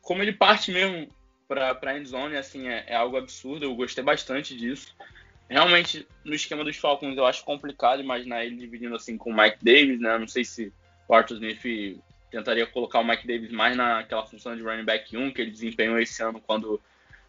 como 0.00 0.22
ele 0.22 0.32
parte 0.32 0.70
mesmo 0.70 1.08
para 1.48 1.78
a 1.82 1.98
endzone, 1.98 2.36
assim, 2.36 2.68
é, 2.68 2.84
é, 2.88 2.94
algo 2.94 3.16
absurdo. 3.16 3.64
Eu 3.64 3.74
gostei 3.74 4.02
bastante 4.02 4.56
disso. 4.56 4.94
Realmente, 5.52 6.06
no 6.24 6.34
esquema 6.34 6.64
dos 6.64 6.78
Falcons, 6.78 7.14
eu 7.14 7.26
acho 7.26 7.44
complicado 7.44 8.00
imaginar 8.00 8.42
ele 8.42 8.56
dividindo 8.56 8.96
assim 8.96 9.18
com 9.18 9.30
o 9.30 9.36
Mike 9.36 9.58
Davis, 9.62 10.00
né? 10.00 10.16
Não 10.16 10.26
sei 10.26 10.46
se 10.46 10.72
o 11.06 11.14
Arthur 11.14 11.34
Smith 11.34 12.00
tentaria 12.30 12.66
colocar 12.66 13.00
o 13.00 13.04
Mike 13.04 13.26
Davis 13.26 13.52
mais 13.52 13.76
naquela 13.76 14.24
função 14.24 14.56
de 14.56 14.62
running 14.62 14.86
back 14.86 15.14
1 15.14 15.30
que 15.30 15.42
ele 15.42 15.50
desempenhou 15.50 15.98
esse 15.98 16.22
ano 16.22 16.40
quando 16.40 16.80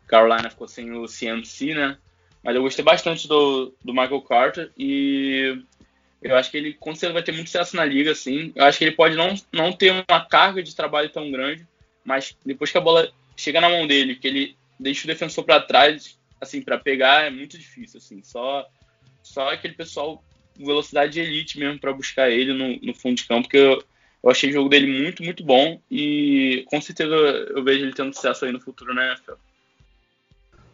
Carolina 0.08 0.50
ficou 0.50 0.70
sem 0.70 0.94
o 0.94 1.06
CMC, 1.06 1.76
né? 1.76 1.98
Mas 2.42 2.56
eu 2.56 2.62
gostei 2.62 2.86
bastante 2.86 3.28
do, 3.28 3.74
do 3.84 3.94
Michael 3.94 4.22
Carter 4.22 4.72
e 4.78 5.62
eu 6.22 6.38
acho 6.38 6.50
que 6.50 6.56
ele 6.56 6.74
com 6.76 6.96
certeza 6.96 7.14
vai 7.14 7.24
ter 7.24 7.34
muito 7.34 7.48
sucesso 7.48 7.76
na 7.76 7.84
liga, 7.84 8.12
assim. 8.12 8.54
Eu 8.56 8.64
acho 8.64 8.78
que 8.78 8.86
ele 8.86 8.96
pode 8.96 9.18
não, 9.18 9.36
não 9.52 9.74
ter 9.74 9.92
uma 9.92 10.26
carga 10.26 10.64
de 10.64 10.74
trabalho 10.74 11.10
tão 11.10 11.30
grande, 11.30 11.68
mas 12.06 12.38
depois 12.46 12.72
que 12.72 12.78
a 12.78 12.82
bola 12.82 13.12
chega 13.36 13.60
na 13.60 13.68
mão 13.68 13.86
dele, 13.86 14.16
que 14.16 14.30
ele 14.30 14.56
deixa 14.80 15.04
o 15.04 15.08
defensor 15.08 15.44
para 15.44 15.60
trás, 15.60 16.18
assim, 16.43 16.62
para 16.62 16.77
pegar 16.77 17.25
é 17.25 17.29
muito 17.29 17.58
difícil, 17.58 17.97
assim. 17.97 18.21
Só 18.23 18.67
só 19.23 19.49
aquele 19.49 19.73
pessoal 19.73 20.23
velocidade 20.56 21.13
de 21.13 21.21
elite 21.21 21.58
mesmo 21.58 21.79
para 21.79 21.93
buscar 21.93 22.29
ele 22.29 22.53
no, 22.53 22.79
no, 22.86 22.93
fundo 22.93 23.15
de 23.15 23.25
campo, 23.25 23.43
porque 23.43 23.58
eu, 23.58 23.84
eu 24.23 24.29
achei 24.29 24.49
o 24.49 24.53
jogo 24.53 24.69
dele 24.69 24.86
muito, 24.86 25.23
muito 25.23 25.43
bom 25.43 25.79
e 25.89 26.65
com 26.69 26.79
certeza 26.79 27.15
eu 27.15 27.63
vejo 27.63 27.86
ele 27.86 27.93
tendo 27.93 28.13
sucesso 28.13 28.45
aí 28.45 28.51
no 28.51 28.60
futuro 28.60 28.93
na 28.93 29.08
NFL. 29.08 29.34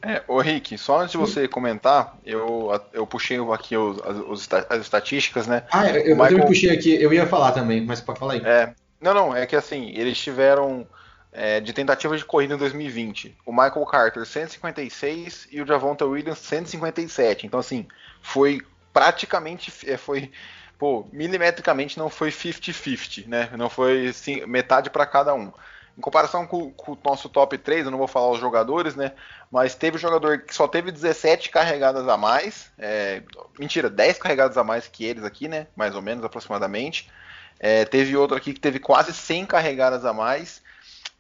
É, 0.02 0.24
ô 0.28 0.40
Rick, 0.40 0.78
só 0.78 1.02
antes 1.02 1.12
de 1.12 1.18
você 1.18 1.48
comentar, 1.48 2.18
eu, 2.26 2.70
eu 2.94 3.06
puxei 3.06 3.38
aqui 3.54 3.76
os, 3.76 3.98
os, 4.30 4.50
as 4.70 4.82
estatísticas, 4.82 5.46
né? 5.46 5.64
Ah, 5.72 5.90
eu, 5.90 6.16
Michael... 6.16 6.40
eu 6.40 6.46
puxei 6.46 6.70
aqui, 6.70 7.02
eu 7.02 7.14
ia 7.14 7.28
falar 7.28 7.52
também, 7.52 7.82
mas 7.82 8.00
pode 8.00 8.18
falar 8.18 8.34
aí. 8.34 8.42
É, 8.44 8.74
não, 9.02 9.14
não, 9.14 9.36
é 9.36 9.46
que 9.46 9.58
assim, 9.58 9.92
eles 9.96 10.18
tiveram 10.18 10.88
é, 11.32 11.60
de 11.60 11.74
tentativa 11.74 12.18
de 12.18 12.26
corrida 12.26 12.56
em 12.56 12.58
2020. 12.58 13.38
O 13.46 13.52
Michael 13.52 13.86
Carter 13.86 14.26
156 14.26 15.48
e 15.52 15.62
o 15.62 15.66
Javonta 15.66 16.06
Williams 16.06 16.40
157. 16.40 17.46
Então, 17.46 17.60
assim, 17.60 17.88
foi 18.22 18.62
praticamente. 18.92 19.72
É, 19.90 19.98
foi. 19.98 20.32
Pô, 20.78 21.06
milimetricamente 21.12 21.98
não 21.98 22.10
foi 22.10 22.30
50-50, 22.30 23.28
né? 23.28 23.50
Não 23.58 23.70
foi 23.70 24.08
assim, 24.08 24.46
metade 24.46 24.90
para 24.90 25.06
cada 25.06 25.34
um. 25.34 25.52
Em 25.98 26.02
comparação 26.02 26.48
com, 26.48 26.72
com, 26.72 26.94
o 26.94 26.98
nosso 27.04 27.28
top 27.28 27.58
3, 27.58 27.84
eu 27.84 27.92
não 27.92 27.98
vou 27.98 28.08
falar 28.08 28.32
os 28.32 28.40
jogadores, 28.40 28.96
né? 28.96 29.12
Mas 29.52 29.76
teve 29.76 29.98
jogador 29.98 30.40
que 30.40 30.56
só 30.56 30.66
teve 30.70 30.90
17 30.92 31.50
carregadas 31.50 32.08
a 32.08 32.16
mais. 32.16 32.72
É, 32.78 33.22
mentira, 33.60 33.90
10 33.90 34.20
carregadas 34.20 34.58
a 34.58 34.64
mais 34.64 34.88
que 34.88 35.04
eles 35.04 35.26
aqui, 35.26 35.50
né? 35.50 35.68
Mais 35.76 35.94
ou 35.94 36.02
menos, 36.02 36.24
aproximadamente. 36.24 37.12
É, 37.60 37.84
teve 37.84 38.16
outro 38.16 38.38
aqui 38.38 38.54
que 38.54 38.60
teve 38.62 38.80
quase 38.80 39.14
100 39.14 39.46
carregadas 39.48 40.06
a 40.06 40.14
mais 40.14 40.62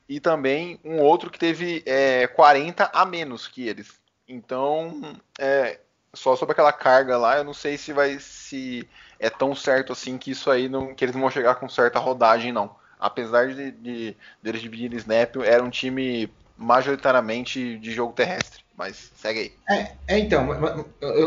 e 0.10 0.19
também 0.19 0.80
um 0.84 1.00
outro 1.00 1.30
que 1.30 1.38
teve 1.38 1.84
é, 1.86 2.26
40 2.26 2.89
a 2.91 3.06
menos 3.06 3.48
que 3.48 3.67
eles. 3.67 3.93
Então, 4.28 5.15
é, 5.39 5.80
só 6.12 6.36
sobre 6.36 6.54
aquela 6.54 6.74
carga 6.74 7.15
lá, 7.15 7.38
eu 7.38 7.43
não 7.43 7.54
sei 7.54 7.78
se 7.78 7.93
vai 7.93 8.17
se 8.19 8.89
é 9.19 9.30
tão 9.30 9.54
certo 9.54 9.93
assim 9.93 10.17
que 10.17 10.32
isso 10.32 10.50
aí 10.50 10.67
não 10.67 10.95
que 10.95 11.06
eles 11.06 11.15
vão 11.15 11.30
chegar 11.30 11.56
com 11.56 11.69
certa 11.69 12.00
rodagem 12.00 12.52
não. 12.52 12.76
Apesar 13.00 13.48
de, 13.50 13.72
de, 13.72 14.17
de 14.41 14.50
eles 14.50 14.62
dividirem 14.62 14.98
snap, 14.98 15.38
era 15.38 15.63
um 15.63 15.69
time 15.69 16.30
majoritariamente 16.58 17.78
de 17.78 17.91
jogo 17.91 18.12
terrestre. 18.13 18.63
Mas 18.76 19.12
segue 19.15 19.39
aí. 19.39 19.54
É, 19.69 20.15
é 20.15 20.19
então, 20.19 20.50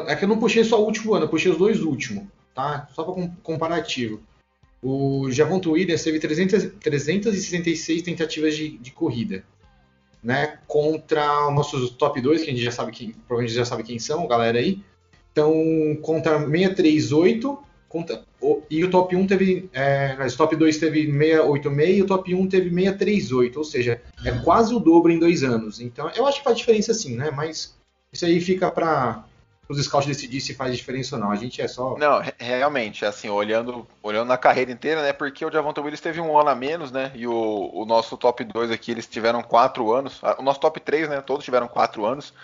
é 0.06 0.16
que 0.16 0.24
eu 0.24 0.28
não 0.28 0.38
puxei 0.38 0.64
só 0.64 0.80
o 0.80 0.84
último 0.84 1.14
ano, 1.14 1.26
eu 1.26 1.28
puxei 1.28 1.52
os 1.52 1.58
dois 1.58 1.80
últimos, 1.82 2.24
tá? 2.54 2.88
Só 2.92 3.04
para 3.04 3.28
comparativo. 3.42 4.20
O 4.82 5.30
Javonto 5.30 5.70
Williams 5.72 6.02
teve 6.02 6.18
300, 6.18 6.72
366 6.80 8.02
tentativas 8.02 8.56
de, 8.56 8.76
de 8.78 8.90
corrida, 8.90 9.44
né? 10.20 10.58
Contra 10.66 11.48
os 11.48 11.54
nossos 11.54 11.90
top 11.90 12.20
2, 12.20 12.42
que 12.42 12.50
a 12.50 12.52
gente 12.52 12.64
já 12.64 12.72
sabe 12.72 12.90
quem, 12.90 13.12
provavelmente 13.12 13.54
já 13.54 13.64
sabe 13.64 13.84
quem 13.84 14.00
são, 14.00 14.26
galera 14.26 14.58
aí. 14.58 14.82
Então, 15.30 15.54
contra 16.02 16.38
638, 16.40 17.58
contra, 17.88 18.24
o, 18.40 18.60
e 18.68 18.84
o 18.84 18.90
top 18.90 19.14
1 19.14 19.26
teve. 19.28 19.70
É, 19.72 20.16
o 20.20 20.36
top 20.36 20.56
2 20.56 20.76
teve 20.78 21.06
686 21.06 21.98
e 21.98 22.02
o 22.02 22.06
top 22.06 22.34
1 22.34 22.48
teve 22.48 22.68
638, 22.70 23.56
ou 23.56 23.64
seja, 23.64 24.02
é 24.24 24.32
quase 24.32 24.74
o 24.74 24.80
dobro 24.80 25.12
em 25.12 25.18
dois 25.18 25.44
anos. 25.44 25.80
Então, 25.80 26.10
eu 26.16 26.26
acho 26.26 26.38
que 26.38 26.44
faz 26.44 26.58
diferença 26.58 26.92
sim, 26.92 27.14
né? 27.14 27.30
Mas 27.30 27.78
isso 28.12 28.26
aí 28.26 28.40
fica 28.40 28.68
para 28.68 29.24
os 29.68 29.84
scouts 29.84 30.06
decidir 30.06 30.40
se 30.40 30.54
faz 30.54 30.76
diferença 30.76 31.16
ou 31.16 31.20
não. 31.20 31.30
A 31.30 31.36
gente 31.36 31.62
é 31.62 31.68
só. 31.68 31.96
Não, 31.96 32.22
realmente, 32.38 33.04
assim, 33.04 33.28
olhando, 33.28 33.86
olhando 34.02 34.28
na 34.28 34.36
carreira 34.36 34.70
inteira, 34.70 35.02
né? 35.02 35.12
Porque 35.12 35.44
o 35.44 35.50
Javonta 35.50 35.80
Williams 35.80 36.00
teve 36.00 36.20
um 36.20 36.38
ano 36.38 36.50
a 36.50 36.54
menos, 36.54 36.90
né? 36.90 37.12
E 37.14 37.26
o, 37.26 37.70
o 37.72 37.84
nosso 37.84 38.16
top 38.16 38.44
2 38.44 38.70
aqui, 38.70 38.90
eles 38.90 39.06
tiveram 39.06 39.42
quatro 39.42 39.92
anos. 39.92 40.20
O 40.38 40.42
nosso 40.42 40.60
top 40.60 40.80
3, 40.80 41.08
né? 41.08 41.20
Todos 41.20 41.44
tiveram 41.44 41.68
quatro 41.68 42.04
anos. 42.04 42.34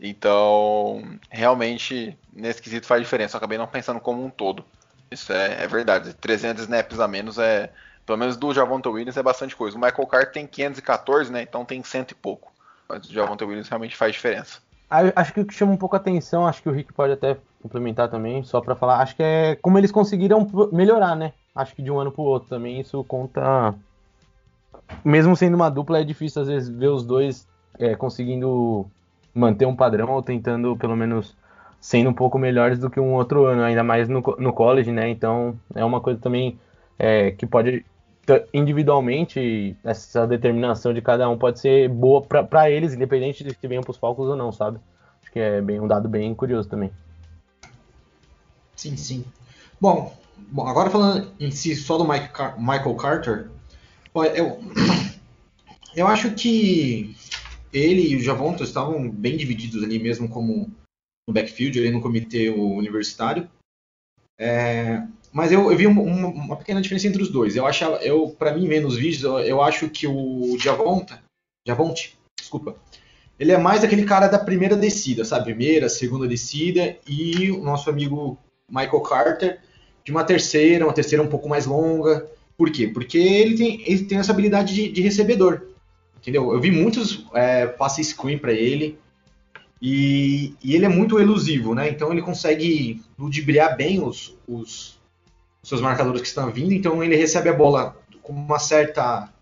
Então, 0.00 1.18
realmente, 1.30 2.18
nesse 2.32 2.60
quesito 2.60 2.86
faz 2.86 3.02
diferença. 3.02 3.36
Eu 3.36 3.38
acabei 3.38 3.58
não 3.58 3.66
pensando 3.66 4.00
como 4.00 4.24
um 4.24 4.30
todo. 4.30 4.64
Isso 5.10 5.32
é, 5.32 5.62
é 5.62 5.68
verdade. 5.68 6.14
300 6.14 6.62
snaps 6.62 6.98
a 6.98 7.06
menos 7.06 7.38
é, 7.38 7.70
pelo 8.06 8.18
menos 8.18 8.36
do 8.36 8.52
Javonta 8.52 8.88
Williams, 8.88 9.16
é 9.16 9.22
bastante 9.22 9.54
coisa. 9.54 9.76
O 9.76 9.80
Michael 9.80 10.06
Carter 10.06 10.32
tem 10.32 10.46
514, 10.46 11.30
né? 11.30 11.42
Então 11.42 11.64
tem 11.64 11.82
cento 11.84 12.12
e 12.12 12.14
pouco. 12.14 12.52
Mas 12.88 13.08
o 13.08 13.12
Javonta 13.12 13.44
Williams 13.44 13.68
realmente 13.68 13.96
faz 13.96 14.12
diferença. 14.12 14.58
Acho 15.16 15.32
que 15.32 15.40
o 15.40 15.46
que 15.46 15.54
chama 15.54 15.72
um 15.72 15.76
pouco 15.76 15.96
a 15.96 15.98
atenção, 15.98 16.46
acho 16.46 16.62
que 16.62 16.68
o 16.68 16.72
Rick 16.72 16.92
pode 16.92 17.14
até 17.14 17.38
complementar 17.62 18.10
também, 18.10 18.42
só 18.42 18.60
para 18.60 18.74
falar, 18.74 18.98
acho 18.98 19.16
que 19.16 19.22
é 19.22 19.56
como 19.56 19.78
eles 19.78 19.90
conseguiram 19.90 20.46
melhorar, 20.70 21.16
né? 21.16 21.32
Acho 21.54 21.74
que 21.74 21.82
de 21.82 21.90
um 21.90 21.98
ano 21.98 22.12
pro 22.12 22.22
outro 22.22 22.48
também 22.48 22.80
isso 22.80 23.02
conta. 23.04 23.74
Mesmo 25.04 25.34
sendo 25.34 25.54
uma 25.54 25.70
dupla, 25.70 26.00
é 26.00 26.04
difícil 26.04 26.42
às 26.42 26.48
vezes 26.48 26.68
ver 26.68 26.88
os 26.88 27.04
dois 27.04 27.48
é, 27.78 27.94
conseguindo 27.94 28.86
manter 29.34 29.64
um 29.64 29.74
padrão 29.74 30.10
ou 30.10 30.22
tentando 30.22 30.76
pelo 30.76 30.96
menos 30.96 31.34
sendo 31.80 32.10
um 32.10 32.14
pouco 32.14 32.38
melhores 32.38 32.78
do 32.78 32.90
que 32.90 33.00
um 33.00 33.14
outro 33.14 33.46
ano, 33.46 33.62
ainda 33.62 33.82
mais 33.82 34.08
no, 34.08 34.20
no 34.38 34.52
college, 34.52 34.92
né? 34.92 35.08
Então 35.08 35.58
é 35.74 35.84
uma 35.84 36.00
coisa 36.00 36.20
também 36.20 36.58
é, 36.98 37.30
que 37.30 37.46
pode 37.46 37.84
individualmente 38.52 39.76
essa 39.82 40.26
determinação 40.26 40.94
de 40.94 41.02
cada 41.02 41.28
um 41.28 41.36
pode 41.36 41.60
ser 41.60 41.88
boa 41.88 42.22
para 42.22 42.70
eles, 42.70 42.94
independente 42.94 43.42
de 43.42 43.50
se 43.50 43.66
venham 43.66 43.82
os 43.86 43.96
Falcons 43.96 44.28
ou 44.28 44.36
não, 44.36 44.52
sabe? 44.52 44.78
Acho 45.22 45.32
que 45.32 45.38
é 45.38 45.60
bem 45.60 45.80
um 45.80 45.88
dado 45.88 46.08
bem 46.08 46.34
curioso 46.34 46.68
também. 46.68 46.90
Sim, 48.76 48.96
sim. 48.96 49.24
Bom, 49.80 50.16
bom 50.36 50.66
agora 50.66 50.90
falando 50.90 51.32
em 51.38 51.50
si 51.50 51.74
só 51.74 51.98
do 51.98 52.06
Mike 52.06 52.28
Car 52.28 52.58
Michael 52.58 52.94
Carter, 52.94 53.50
eu, 54.34 54.60
eu 55.96 56.06
acho 56.06 56.32
que 56.34 57.16
ele 57.72 58.12
e 58.12 58.16
o 58.16 58.20
Javonto 58.20 58.62
estavam 58.62 59.10
bem 59.10 59.36
divididos 59.36 59.82
ali 59.82 59.98
mesmo 59.98 60.28
como 60.28 60.70
no 61.26 61.34
backfield, 61.34 61.78
ali 61.78 61.90
no 61.90 62.00
comitê 62.00 62.50
universitário. 62.50 63.48
É, 64.38 65.06
mas 65.32 65.50
eu, 65.50 65.70
eu 65.70 65.76
vi 65.76 65.86
uma, 65.86 66.56
pequena 66.56 66.82
diferença 66.82 67.08
entre 67.08 67.22
os 67.22 67.30
dois. 67.30 67.56
Eu 67.56 67.66
achava, 67.66 67.96
eu 67.96 68.28
para 68.38 68.54
mim 68.54 68.68
vendo 68.68 68.86
os 68.86 68.96
vídeos, 68.96 69.22
eu, 69.22 69.40
eu, 69.40 69.62
acho 69.62 69.88
que 69.88 70.06
o 70.06 70.56
Javonta, 70.58 71.22
Javonte, 71.66 72.18
desculpa, 72.38 72.76
ele 73.38 73.50
é 73.50 73.58
mais 73.58 73.82
aquele 73.82 74.04
cara 74.04 74.28
da 74.28 74.38
primeira 74.38 74.76
descida, 74.76 75.24
sabe? 75.24 75.46
Primeira, 75.46 75.88
segunda 75.88 76.28
descida 76.28 76.96
e 77.08 77.50
o 77.50 77.62
nosso 77.62 77.88
amigo 77.88 78.38
Michael 78.68 79.00
Carter 79.00 79.60
de 80.04 80.12
uma 80.12 80.22
terceira, 80.22 80.84
uma 80.84 80.92
terceira 80.92 81.22
um 81.22 81.28
pouco 81.28 81.48
mais 81.48 81.64
longa. 81.64 82.28
Por 82.56 82.70
quê? 82.70 82.86
Porque 82.86 83.16
ele 83.16 83.56
tem, 83.56 83.82
ele 83.86 84.04
tem 84.04 84.18
essa 84.18 84.32
habilidade 84.32 84.74
de, 84.74 84.88
de 84.90 85.00
recebedor, 85.00 85.62
entendeu? 86.18 86.52
Eu 86.52 86.60
vi 86.60 86.70
muitos 86.70 87.26
é, 87.34 87.74
screen 88.02 88.38
para 88.38 88.52
ele. 88.52 88.98
E, 89.80 90.54
e, 90.62 90.76
ele 90.76 90.84
é 90.84 90.88
muito 90.88 91.18
elusivo, 91.18 91.74
né? 91.74 91.88
Então 91.88 92.12
ele 92.12 92.22
consegue 92.22 93.02
ludibriar 93.18 93.76
bem 93.76 94.00
os, 94.00 94.36
os, 94.46 94.96
seus 95.62 95.80
marcadores 95.80 96.20
que 96.20 96.26
estão 96.26 96.50
vindo, 96.50 96.72
então 96.72 97.02
ele 97.02 97.16
recebe 97.16 97.48
a 97.48 97.52
bola 97.52 97.96
com 98.22 98.32
uma 98.32 98.58
certa 98.58 99.32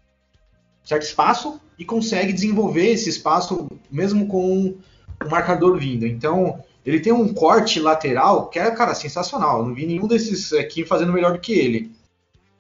certo 0.84 1.02
espaço 1.02 1.60
e 1.78 1.84
consegue 1.84 2.32
desenvolver 2.32 2.90
esse 2.90 3.08
espaço 3.08 3.68
mesmo 3.90 4.26
com 4.26 4.76
o 5.24 5.28
marcador 5.30 5.78
vindo. 5.78 6.06
Então, 6.06 6.62
ele 6.84 7.00
tem 7.00 7.12
um 7.12 7.32
corte 7.32 7.78
lateral 7.78 8.48
que 8.48 8.58
é, 8.58 8.70
cara, 8.70 8.94
sensacional. 8.94 9.60
Eu 9.60 9.66
não 9.66 9.74
vi 9.74 9.86
nenhum 9.86 10.06
desses 10.06 10.52
aqui 10.52 10.84
fazendo 10.84 11.12
melhor 11.12 11.32
do 11.32 11.38
que 11.38 11.52
ele. 11.52 11.92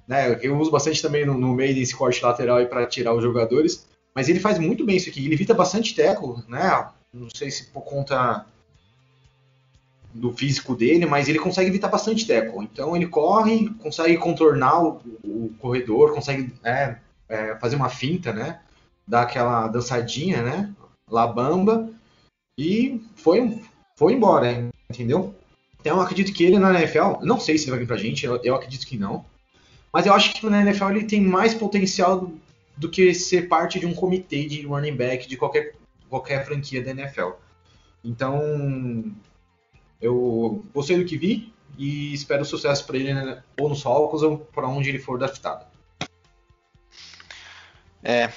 Né? 0.06 0.38
Eu 0.42 0.58
uso 0.58 0.70
bastante 0.70 1.00
também 1.00 1.24
no, 1.24 1.34
no 1.34 1.54
meio 1.54 1.74
desse 1.74 1.94
corte 1.94 2.22
lateral 2.22 2.64
para 2.66 2.86
tirar 2.86 3.14
os 3.14 3.22
jogadores, 3.22 3.86
mas 4.14 4.28
ele 4.28 4.40
faz 4.40 4.58
muito 4.58 4.84
bem 4.84 4.96
isso 4.96 5.08
aqui. 5.08 5.24
Ele 5.24 5.34
evita 5.34 5.54
bastante 5.54 5.94
teco, 5.94 6.42
né? 6.48 6.88
Não 7.12 7.28
sei 7.34 7.50
se 7.50 7.66
por 7.66 7.82
conta 7.82 8.46
do 10.12 10.32
físico 10.32 10.74
dele, 10.74 11.06
mas 11.06 11.28
ele 11.28 11.38
consegue 11.38 11.68
evitar 11.68 11.88
bastante 11.88 12.26
teco. 12.26 12.62
Então 12.62 12.96
ele 12.96 13.06
corre, 13.06 13.68
consegue 13.78 14.16
contornar 14.16 14.82
o, 14.82 15.00
o 15.22 15.54
corredor, 15.58 16.14
consegue 16.14 16.52
é, 16.64 16.96
é, 17.28 17.56
fazer 17.56 17.76
uma 17.76 17.88
finta, 17.88 18.32
né? 18.32 18.60
Dar 19.06 19.22
aquela 19.22 19.68
dançadinha, 19.68 20.42
né? 20.42 20.72
Labamba 21.08 21.90
e 22.58 23.00
foi, 23.14 23.58
foi 23.96 24.12
embora, 24.12 24.68
entendeu? 24.90 25.34
Então 25.80 25.96
eu 25.96 26.02
acredito 26.02 26.32
que 26.32 26.44
ele 26.44 26.58
na 26.58 26.78
NFL, 26.78 27.22
não 27.22 27.40
sei 27.40 27.56
se 27.56 27.64
ele 27.64 27.70
vai 27.70 27.80
vir 27.80 27.86
pra 27.86 27.96
gente, 27.96 28.26
eu, 28.26 28.38
eu 28.42 28.54
acredito 28.54 28.86
que 28.86 28.98
não. 28.98 29.24
Mas 29.92 30.06
eu 30.06 30.12
acho 30.12 30.34
que 30.34 30.46
na 30.46 30.60
NFL 30.60 30.90
ele 30.90 31.04
tem 31.04 31.20
mais 31.20 31.54
potencial 31.54 32.20
do, 32.20 32.40
do 32.76 32.88
que 32.88 33.14
ser 33.14 33.48
parte 33.48 33.80
de 33.80 33.86
um 33.86 33.94
comitê 33.94 34.44
de 34.46 34.66
running 34.66 34.94
back 34.94 35.26
de 35.26 35.36
qualquer, 35.36 35.74
qualquer 36.08 36.44
franquia 36.44 36.82
da 36.82 36.90
NFL. 36.90 37.30
Então, 38.04 39.10
eu 40.00 40.64
gostei 40.72 40.98
do 40.98 41.04
que 41.04 41.16
vi 41.16 41.52
e 41.78 42.12
espero 42.12 42.44
sucesso 42.44 42.86
para 42.86 42.96
ele 42.96 43.12
né, 43.12 43.42
ou 43.58 43.68
nos 43.68 43.82
Falcons 43.82 44.22
ou 44.22 44.38
para 44.38 44.68
onde 44.68 44.88
ele 44.88 44.98
for 44.98 45.18
draftado. 45.18 45.64
É, 48.02 48.30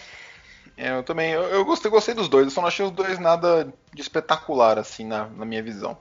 é, 0.75 0.91
eu 0.97 1.03
também 1.03 1.31
eu, 1.31 1.43
eu, 1.43 1.65
gostei, 1.65 1.89
gostei 1.89 2.13
dos 2.13 2.27
dois, 2.27 2.45
eu 2.45 2.51
só 2.51 2.61
não 2.61 2.67
achei 2.67 2.85
os 2.85 2.91
dois 2.91 3.19
nada 3.19 3.71
de 3.93 4.01
espetacular 4.01 4.77
assim 4.77 5.05
na, 5.05 5.27
na 5.27 5.45
minha 5.45 5.63
visão. 5.63 5.97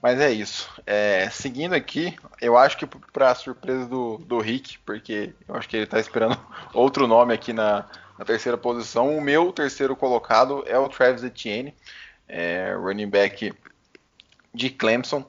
Mas 0.00 0.20
é 0.20 0.30
isso. 0.30 0.70
É, 0.86 1.28
seguindo 1.30 1.74
aqui, 1.74 2.14
eu 2.40 2.56
acho 2.56 2.76
que 2.76 2.86
para 2.86 3.34
surpresa 3.34 3.86
do, 3.86 4.18
do 4.18 4.38
Rick, 4.38 4.78
porque 4.80 5.34
eu 5.48 5.54
acho 5.56 5.68
que 5.68 5.76
ele 5.76 5.84
está 5.84 5.98
esperando 5.98 6.38
outro 6.72 7.06
nome 7.06 7.34
aqui 7.34 7.52
na, 7.52 7.86
na, 8.18 8.24
terceira 8.24 8.56
posição, 8.56 9.16
o 9.16 9.20
meu 9.20 9.52
terceiro 9.52 9.96
colocado 9.96 10.62
é 10.66 10.78
o 10.78 10.88
Travis 10.88 11.24
Etienne, 11.24 11.74
é, 12.28 12.74
running 12.78 13.08
back 13.08 13.52
de 14.56 14.70
Clemson. 14.70 15.24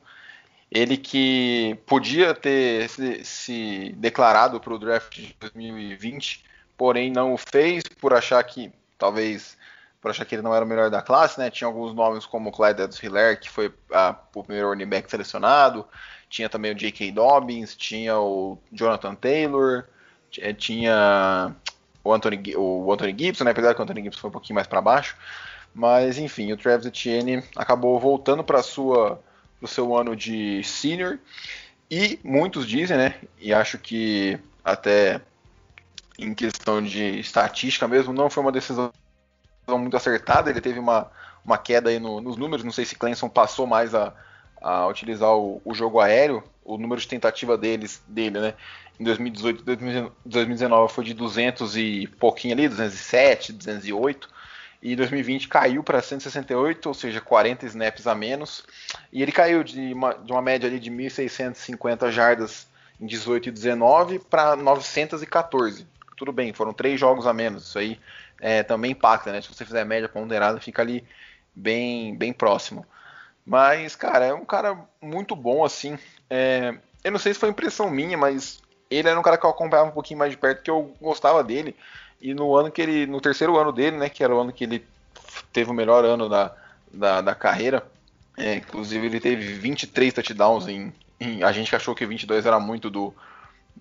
Ele 0.71 0.97
que 0.97 1.77
podia 1.85 2.33
ter 2.33 2.89
se, 2.89 3.23
se 3.23 3.95
declarado 3.97 4.59
para 4.59 4.73
o 4.73 4.79
draft 4.79 5.15
de 5.15 5.35
2020, 5.39 6.43
porém 6.77 7.11
não 7.11 7.33
o 7.33 7.37
fez 7.37 7.83
por 7.99 8.13
achar 8.13 8.43
que 8.43 8.71
talvez 8.97 9.57
por 10.01 10.11
achar 10.11 10.25
que 10.25 10.35
ele 10.35 10.41
não 10.41 10.53
era 10.53 10.63
o 10.63 10.67
melhor 10.67 10.89
da 10.89 11.01
classe, 11.01 11.39
né? 11.39 11.49
Tinha 11.49 11.67
alguns 11.67 11.93
nomes 11.93 12.25
como 12.25 12.51
Clyde 12.51 12.81
Edwards-Helaire, 12.81 13.39
que 13.39 13.49
foi 13.49 13.73
a, 13.91 14.15
o 14.33 14.43
primeiro 14.43 14.69
running 14.69 14.85
back 14.85 15.09
selecionado. 15.09 15.85
Tinha 16.29 16.49
também 16.49 16.71
o 16.71 16.75
J.K. 16.75 17.11
Dobbins, 17.11 17.75
tinha 17.75 18.17
o 18.19 18.59
Jonathan 18.71 19.15
Taylor, 19.15 19.85
eh, 20.37 20.53
tinha 20.53 21.55
o 22.03 22.13
Anthony, 22.13 22.55
o 22.55 22.91
Anthony 22.91 23.15
Gibson, 23.17 23.43
né? 23.43 23.51
apesar 23.51 23.73
que 23.73 23.79
o 23.79 23.83
Anthony 23.83 24.03
Gibson 24.03 24.19
foi 24.21 24.29
um 24.29 24.33
pouquinho 24.33 24.55
mais 24.55 24.67
para 24.67 24.81
baixo. 24.81 25.15
Mas 25.77 26.17
enfim, 26.17 26.51
o 26.51 26.57
Travis 26.57 26.87
Etienne 26.87 27.43
acabou 27.55 27.99
voltando 27.99 28.43
para 28.43 28.63
sua 28.63 29.21
o 29.61 29.67
seu 29.67 29.95
ano 29.95 30.15
de 30.15 30.63
senior 30.63 31.19
e 31.89 32.19
muitos 32.23 32.67
dizem, 32.67 32.97
né? 32.97 33.13
E 33.39 33.53
acho 33.53 33.77
que 33.77 34.39
até 34.65 35.21
em 36.17 36.33
questão 36.33 36.81
de 36.81 37.19
estatística 37.19 37.87
mesmo 37.87 38.11
não 38.11 38.27
foi 38.27 38.41
uma 38.41 38.51
decisão 38.51 38.91
muito 39.69 39.95
acertada. 39.95 40.49
Ele 40.49 40.61
teve 40.61 40.79
uma, 40.79 41.11
uma 41.45 41.59
queda 41.59 41.91
aí 41.91 41.99
no, 41.99 42.19
nos 42.21 42.37
números. 42.37 42.65
Não 42.65 42.71
sei 42.71 42.83
se 42.83 42.95
Clemson 42.95 43.29
passou 43.29 43.67
mais 43.67 43.93
a, 43.93 44.15
a 44.59 44.87
utilizar 44.87 45.29
o, 45.35 45.61
o, 45.63 45.75
jogo 45.75 45.99
aéreo. 45.99 46.43
O 46.65 46.79
número 46.79 46.99
de 46.99 47.07
tentativa 47.07 47.55
deles, 47.55 48.01
dele, 48.07 48.39
né? 48.39 48.55
Em 48.99 49.03
2018 49.03 49.63
2019 50.25 50.91
foi 50.91 51.03
de 51.03 51.13
200 51.13 51.77
e 51.77 52.07
pouquinho 52.19 52.55
ali, 52.55 52.67
207, 52.67 53.53
208 53.53 54.36
e 54.81 54.95
2020 54.95 55.47
caiu 55.47 55.83
para 55.83 56.01
168, 56.01 56.85
ou 56.85 56.93
seja, 56.93 57.19
40 57.19 57.65
snaps 57.65 58.07
a 58.07 58.13
menos. 58.13 58.63
E 59.11 59.21
ele 59.21 59.31
caiu 59.31 59.63
de 59.63 59.93
uma, 59.93 60.13
de 60.13 60.31
uma 60.31 60.41
média 60.41 60.67
ali 60.67 60.79
de 60.79 60.91
1.650 60.91 62.11
jardas 62.11 62.67
em 62.99 63.05
18 63.05 63.49
e 63.49 63.51
19 63.51 64.19
para 64.19 64.55
914. 64.55 65.87
Tudo 66.15 66.31
bem, 66.31 66.53
foram 66.53 66.73
três 66.73 66.99
jogos 66.99 67.25
a 67.25 67.33
menos. 67.33 67.67
Isso 67.67 67.79
aí 67.79 67.99
é, 68.39 68.63
também 68.63 68.91
impacta, 68.91 69.31
né? 69.31 69.41
Se 69.41 69.47
você 69.47 69.65
fizer 69.65 69.83
média 69.83 70.09
ponderada, 70.09 70.59
fica 70.59 70.81
ali 70.81 71.03
bem, 71.55 72.15
bem 72.15 72.31
próximo. 72.31 72.85
Mas, 73.45 73.95
cara, 73.95 74.25
é 74.25 74.33
um 74.33 74.45
cara 74.45 74.77
muito 75.01 75.35
bom, 75.35 75.63
assim. 75.63 75.97
É, 76.29 76.75
eu 77.03 77.11
não 77.11 77.19
sei 77.19 77.33
se 77.33 77.39
foi 77.39 77.49
impressão 77.49 77.89
minha, 77.89 78.17
mas 78.17 78.61
ele 78.89 79.07
era 79.07 79.19
um 79.19 79.23
cara 79.23 79.37
que 79.37 79.45
eu 79.45 79.49
acompanhava 79.49 79.89
um 79.89 79.93
pouquinho 79.93 80.19
mais 80.19 80.31
de 80.31 80.37
perto, 80.37 80.61
que 80.61 80.69
eu 80.69 80.93
gostava 81.01 81.43
dele. 81.43 81.75
E 82.21 82.33
no 82.33 82.55
ano 82.55 82.71
que 82.71 82.81
ele. 82.81 83.05
No 83.05 83.21
terceiro 83.21 83.57
ano 83.57 83.71
dele, 83.71 83.97
né? 83.97 84.09
Que 84.09 84.23
era 84.23 84.35
o 84.35 84.39
ano 84.39 84.51
que 84.51 84.63
ele 84.63 84.85
teve 85.53 85.69
o 85.69 85.73
melhor 85.73 86.03
ano 86.05 86.27
da, 86.27 86.55
da, 86.91 87.21
da 87.21 87.35
carreira. 87.35 87.83
É, 88.37 88.55
inclusive 88.55 89.05
ele 89.05 89.19
teve 89.19 89.53
23 89.53 90.13
touchdowns 90.13 90.67
em, 90.67 90.93
em, 91.19 91.41
A 91.43 91.51
gente 91.51 91.75
achou 91.75 91.95
que 91.95 92.05
22 92.05 92.45
era 92.45 92.59
muito 92.59 92.87
do, 92.87 93.11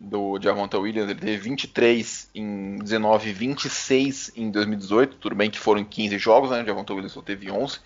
do 0.00 0.38
Javonta 0.40 0.78
Williams, 0.78 1.10
ele 1.10 1.20
teve 1.20 1.36
23 1.36 2.30
em 2.34 2.76
19 2.78 3.32
26 3.32 4.32
em 4.34 4.50
2018, 4.50 5.16
tudo 5.16 5.34
bem 5.34 5.50
que 5.50 5.58
foram 5.58 5.84
15 5.84 6.18
jogos, 6.18 6.50
né, 6.50 6.62
o 6.62 6.66
Javonta 6.66 6.94
Williams 6.94 7.12
só 7.12 7.20
teve 7.20 7.50
11, 7.50 7.80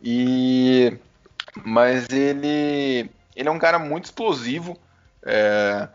e, 0.00 0.96
mas 1.64 2.08
ele, 2.10 3.10
ele 3.34 3.48
é 3.48 3.50
um 3.50 3.58
cara 3.58 3.80
muito 3.80 4.04
explosivo, 4.06 4.78
é, 5.22 5.88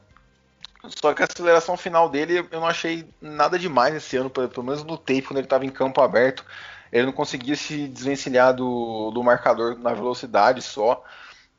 Só 0.88 1.14
que 1.14 1.22
a 1.22 1.26
aceleração 1.26 1.78
final 1.78 2.10
dele 2.10 2.40
eu 2.52 2.60
não 2.60 2.68
achei 2.68 3.08
nada 3.22 3.58
demais 3.58 3.96
esse 3.96 4.18
ano, 4.18 4.30
pelo 4.30 4.64
menos 4.64 4.84
no 4.84 4.98
tape, 4.98 5.22
quando 5.22 5.38
ele 5.38 5.46
estava 5.46 5.66
em 5.66 5.70
campo 5.70 6.02
aberto. 6.02 6.46
Ele 6.92 7.06
não 7.06 7.14
conseguia 7.14 7.56
se 7.56 7.88
desvencilhar 7.88 8.54
do, 8.54 9.10
do 9.12 9.24
marcador 9.24 9.78
na 9.80 9.94
velocidade 9.94 10.62
só. 10.62 11.04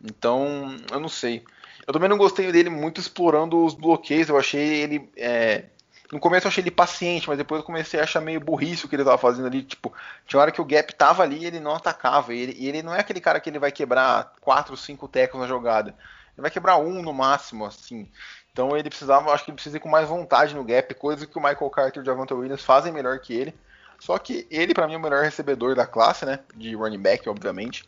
Então, 0.02 0.76
eu 0.92 1.00
não 1.00 1.08
sei. 1.08 1.42
Eu 1.86 1.92
também 1.92 2.08
não 2.08 2.18
gostei 2.18 2.52
dele 2.52 2.70
muito 2.70 3.00
explorando 3.00 3.64
os 3.64 3.74
bloqueios. 3.74 4.28
Eu 4.28 4.38
achei 4.38 4.60
ele. 4.60 5.10
É... 5.16 5.64
No 6.12 6.20
começo 6.20 6.46
eu 6.46 6.50
achei 6.50 6.62
ele 6.62 6.70
paciente, 6.70 7.26
mas 7.28 7.38
depois 7.38 7.60
eu 7.60 7.66
comecei 7.66 7.98
a 7.98 8.04
achar 8.04 8.20
meio 8.20 8.38
burrice 8.38 8.84
o 8.84 8.88
que 8.88 8.94
ele 8.94 9.02
estava 9.02 9.18
fazendo 9.18 9.46
ali. 9.46 9.62
Tipo, 9.62 9.92
tinha 10.26 10.40
hora 10.40 10.52
que 10.52 10.60
o 10.60 10.64
gap 10.64 10.94
tava 10.94 11.22
ali 11.22 11.38
e 11.38 11.46
ele 11.46 11.60
não 11.60 11.74
atacava. 11.74 12.32
E 12.34 12.38
ele, 12.38 12.56
e 12.58 12.68
ele 12.68 12.82
não 12.82 12.94
é 12.94 13.00
aquele 13.00 13.20
cara 13.20 13.40
que 13.40 13.50
ele 13.50 13.58
vai 13.58 13.72
quebrar 13.72 14.34
4, 14.40 14.76
5 14.76 15.08
tecos 15.08 15.40
na 15.40 15.46
jogada. 15.46 15.90
Ele 16.36 16.42
vai 16.42 16.50
quebrar 16.50 16.76
um 16.76 17.02
no 17.02 17.12
máximo, 17.12 17.64
assim. 17.64 18.08
Então 18.54 18.76
ele 18.76 18.88
precisava, 18.88 19.32
acho 19.32 19.44
que 19.44 19.50
ele 19.50 19.56
precisa 19.56 19.76
ir 19.78 19.80
com 19.80 19.88
mais 19.88 20.08
vontade 20.08 20.54
no 20.54 20.62
gap, 20.62 20.94
coisa 20.94 21.26
que 21.26 21.36
o 21.36 21.42
Michael 21.42 21.70
Carter 21.70 22.00
e 22.00 22.02
o 22.02 22.06
Javante 22.06 22.32
Williams 22.32 22.62
fazem 22.62 22.92
melhor 22.92 23.18
que 23.18 23.34
ele. 23.34 23.52
Só 23.98 24.16
que 24.16 24.46
ele, 24.48 24.72
para 24.72 24.86
mim, 24.86 24.94
é 24.94 24.96
o 24.96 25.00
melhor 25.00 25.24
recebedor 25.24 25.74
da 25.74 25.84
classe, 25.84 26.24
né? 26.24 26.38
De 26.54 26.72
running 26.76 27.00
back, 27.00 27.28
obviamente. 27.28 27.84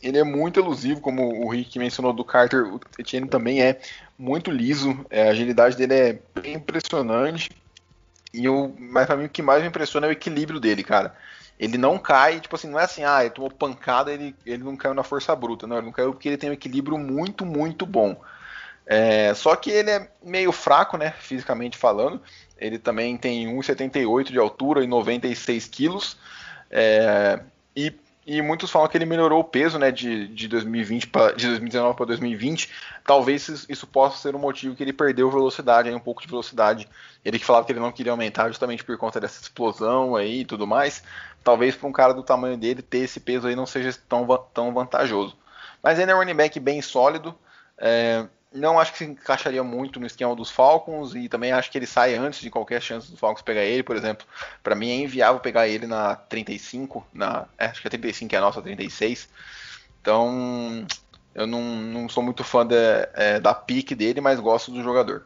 Ele 0.00 0.16
é 0.16 0.22
muito 0.22 0.60
elusivo, 0.60 1.00
como 1.00 1.44
o 1.44 1.50
Rick 1.50 1.76
mencionou 1.76 2.12
do 2.12 2.24
Carter, 2.24 2.72
o 2.72 2.80
Etienne 3.00 3.28
também 3.28 3.62
é 3.62 3.80
muito 4.16 4.50
liso, 4.50 5.04
é, 5.10 5.26
a 5.26 5.30
agilidade 5.32 5.76
dele 5.76 5.94
é 5.94 6.18
bem 6.40 6.54
impressionante. 6.54 7.50
E 8.32 8.48
o, 8.48 8.72
mas 8.78 9.06
pra 9.06 9.16
mim 9.16 9.24
o 9.24 9.28
que 9.28 9.42
mais 9.42 9.60
me 9.60 9.68
impressiona 9.68 10.06
é 10.06 10.10
o 10.10 10.12
equilíbrio 10.12 10.60
dele, 10.60 10.84
cara. 10.84 11.16
Ele 11.58 11.76
não 11.76 11.98
cai, 11.98 12.38
tipo 12.38 12.54
assim, 12.54 12.68
não 12.68 12.78
é 12.78 12.84
assim, 12.84 13.02
ah, 13.02 13.22
ele 13.22 13.34
tomou 13.34 13.50
pancada, 13.50 14.12
ele, 14.12 14.36
ele 14.46 14.62
não 14.62 14.76
caiu 14.76 14.94
na 14.94 15.02
força 15.02 15.34
bruta. 15.34 15.66
Não, 15.66 15.78
ele 15.78 15.86
não 15.86 15.92
caiu 15.92 16.12
porque 16.12 16.28
ele 16.28 16.38
tem 16.38 16.48
um 16.48 16.54
equilíbrio 16.54 16.96
muito, 16.96 17.44
muito 17.44 17.84
bom. 17.84 18.16
É, 18.86 19.32
só 19.34 19.54
que 19.54 19.70
ele 19.70 19.90
é 19.90 20.10
meio 20.22 20.50
fraco, 20.52 20.96
né, 20.96 21.14
fisicamente 21.18 21.76
falando. 21.76 22.20
Ele 22.58 22.78
também 22.78 23.16
tem 23.16 23.46
1,78 23.46 24.24
de 24.30 24.38
altura 24.38 24.84
e 24.84 24.86
96 24.86 25.66
quilos. 25.68 26.16
É, 26.70 27.40
e, 27.74 27.92
e, 28.26 28.42
muitos 28.42 28.70
falam 28.70 28.88
que 28.88 28.96
ele 28.96 29.06
melhorou 29.06 29.40
o 29.40 29.44
peso 29.44 29.78
né, 29.78 29.90
de, 29.90 30.28
de, 30.28 30.46
2020 30.46 31.06
pra, 31.06 31.32
de 31.32 31.46
2019 31.46 31.96
para 31.96 32.06
2020. 32.06 32.68
Talvez 33.04 33.66
isso 33.68 33.86
possa 33.86 34.18
ser 34.18 34.36
um 34.36 34.38
motivo 34.38 34.76
que 34.76 34.82
ele 34.82 34.92
perdeu 34.92 35.30
velocidade, 35.30 35.88
aí, 35.88 35.94
um 35.94 36.00
pouco 36.00 36.20
de 36.20 36.28
velocidade. 36.28 36.88
Ele 37.24 37.38
que 37.38 37.44
falava 37.44 37.64
que 37.64 37.72
ele 37.72 37.80
não 37.80 37.92
queria 37.92 38.12
aumentar 38.12 38.48
justamente 38.48 38.84
por 38.84 38.96
conta 38.98 39.20
dessa 39.20 39.40
explosão 39.40 40.14
aí 40.14 40.40
e 40.40 40.44
tudo 40.44 40.66
mais. 40.66 41.02
Talvez 41.42 41.74
para 41.74 41.88
um 41.88 41.92
cara 41.92 42.12
do 42.12 42.22
tamanho 42.22 42.56
dele 42.56 42.82
ter 42.82 42.98
esse 42.98 43.20
peso 43.20 43.46
aí 43.46 43.56
não 43.56 43.66
seja 43.66 43.96
tão, 44.08 44.26
tão 44.52 44.72
vantajoso. 44.72 45.36
Mas 45.82 45.98
ele 45.98 46.10
é 46.10 46.14
um 46.14 46.18
running 46.18 46.34
back 46.34 46.60
bem 46.60 46.82
sólido. 46.82 47.34
É, 47.78 48.26
não 48.52 48.80
acho 48.80 48.92
que 48.92 48.98
se 48.98 49.04
encaixaria 49.04 49.62
muito 49.62 50.00
no 50.00 50.06
esquema 50.06 50.34
dos 50.34 50.50
Falcons 50.50 51.14
e 51.14 51.28
também 51.28 51.52
acho 51.52 51.70
que 51.70 51.78
ele 51.78 51.86
sai 51.86 52.14
antes 52.14 52.40
de 52.40 52.50
qualquer 52.50 52.82
chance 52.82 53.10
dos 53.10 53.18
Falcons 53.18 53.42
pegar 53.42 53.62
ele, 53.62 53.82
por 53.82 53.96
exemplo. 53.96 54.26
Para 54.62 54.74
mim 54.74 54.90
é 54.90 54.96
inviável 54.96 55.40
pegar 55.40 55.68
ele 55.68 55.86
na 55.86 56.16
35, 56.16 57.06
na, 57.12 57.46
é, 57.56 57.66
acho 57.66 57.80
que 57.80 57.86
a 57.86 57.90
35 57.90 58.34
é 58.34 58.38
a 58.38 58.40
nossa 58.40 58.60
36. 58.60 59.28
Então 60.00 60.84
eu 61.34 61.46
não, 61.46 61.62
não 61.62 62.08
sou 62.08 62.22
muito 62.22 62.42
fã 62.42 62.66
de, 62.66 62.74
é, 63.14 63.38
da 63.38 63.54
pique 63.54 63.94
dele, 63.94 64.20
mas 64.20 64.40
gosto 64.40 64.72
do 64.72 64.82
jogador. 64.82 65.24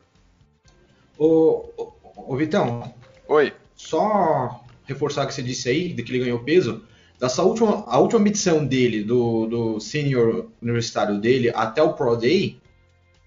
Ô, 1.16 1.64
ô, 1.76 1.92
ô, 2.14 2.36
Vitão. 2.36 2.92
Oi. 3.26 3.54
Só 3.74 4.62
reforçar 4.84 5.24
o 5.24 5.26
que 5.26 5.34
você 5.34 5.42
disse 5.42 5.68
aí, 5.68 5.92
de 5.92 6.02
que 6.02 6.12
ele 6.12 6.24
ganhou 6.24 6.40
peso. 6.40 6.84
Dessa 7.18 7.42
última, 7.42 7.84
a 7.86 7.98
última 7.98 8.20
medição 8.20 8.66
dele, 8.66 9.02
do, 9.02 9.46
do 9.46 9.80
senior 9.80 10.46
universitário 10.60 11.18
dele, 11.18 11.50
até 11.54 11.82
o 11.82 11.94
Pro 11.94 12.16
Day, 12.16 12.60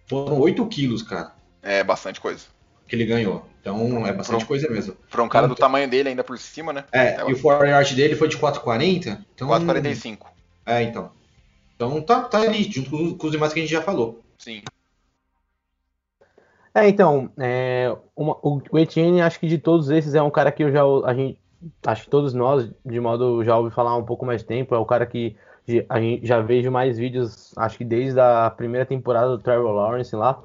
foram 0.07 0.39
8 0.39 0.65
quilos, 0.67 1.03
cara. 1.03 1.33
É 1.61 1.83
bastante 1.83 2.19
coisa. 2.19 2.45
Que 2.87 2.95
ele 2.95 3.05
ganhou. 3.05 3.45
Então 3.59 4.07
é 4.07 4.13
bastante 4.13 4.45
um, 4.45 4.47
coisa 4.47 4.69
mesmo. 4.69 4.95
Pra 5.11 5.21
um 5.21 5.27
cara 5.27 5.45
então, 5.45 5.55
do 5.55 5.59
tamanho 5.59 5.89
dele 5.89 6.09
ainda 6.09 6.23
por 6.23 6.37
cima, 6.37 6.71
né? 6.71 6.85
É, 6.91 7.15
é 7.15 7.29
e 7.29 7.33
o 7.33 7.37
forward 7.37 7.69
yard 7.69 7.93
dele 7.95 8.15
foi 8.15 8.29
de 8.29 8.37
4,40. 8.37 9.25
Então, 9.35 9.49
4,45. 9.49 10.19
É, 10.65 10.81
então. 10.83 11.11
Então 11.75 12.01
tá, 12.01 12.21
tá 12.23 12.39
ali, 12.39 12.63
junto 12.63 12.89
com, 12.89 13.17
com, 13.17 13.27
os 13.27 13.31
demais 13.31 13.51
que 13.51 13.59
a 13.59 13.61
gente 13.61 13.71
já 13.71 13.81
falou. 13.81 14.23
Sim. 14.37 14.63
É, 16.73 16.87
então, 16.87 17.29
é, 17.37 17.95
uma, 18.15 18.37
o, 18.41 18.61
o 18.71 18.79
Etienne, 18.79 19.21
acho 19.21 19.39
que 19.39 19.47
de 19.47 19.57
todos 19.57 19.89
esses 19.89 20.15
é 20.15 20.21
um 20.21 20.31
cara 20.31 20.51
que 20.51 20.63
eu 20.63 20.71
já. 20.71 20.83
A 21.05 21.13
gente, 21.13 21.37
acho 21.85 22.03
que 22.03 22.09
todos 22.09 22.33
nós, 22.33 22.69
de 22.85 22.99
modo, 22.99 23.43
já 23.43 23.57
ouvi 23.57 23.73
falar 23.73 23.95
um 23.97 24.05
pouco 24.05 24.25
mais 24.25 24.43
tempo. 24.43 24.73
É 24.73 24.77
o 24.77 24.85
cara 24.85 25.05
que 25.05 25.35
a 25.89 25.99
gente 25.99 26.25
já 26.25 26.39
vejo 26.39 26.71
mais 26.71 26.97
vídeos, 26.97 27.53
acho 27.57 27.77
que 27.77 27.85
desde 27.85 28.19
a 28.19 28.49
primeira 28.49 28.85
temporada 28.85 29.29
do 29.29 29.39
Trevor 29.39 29.71
Lawrence 29.71 30.15
lá. 30.15 30.41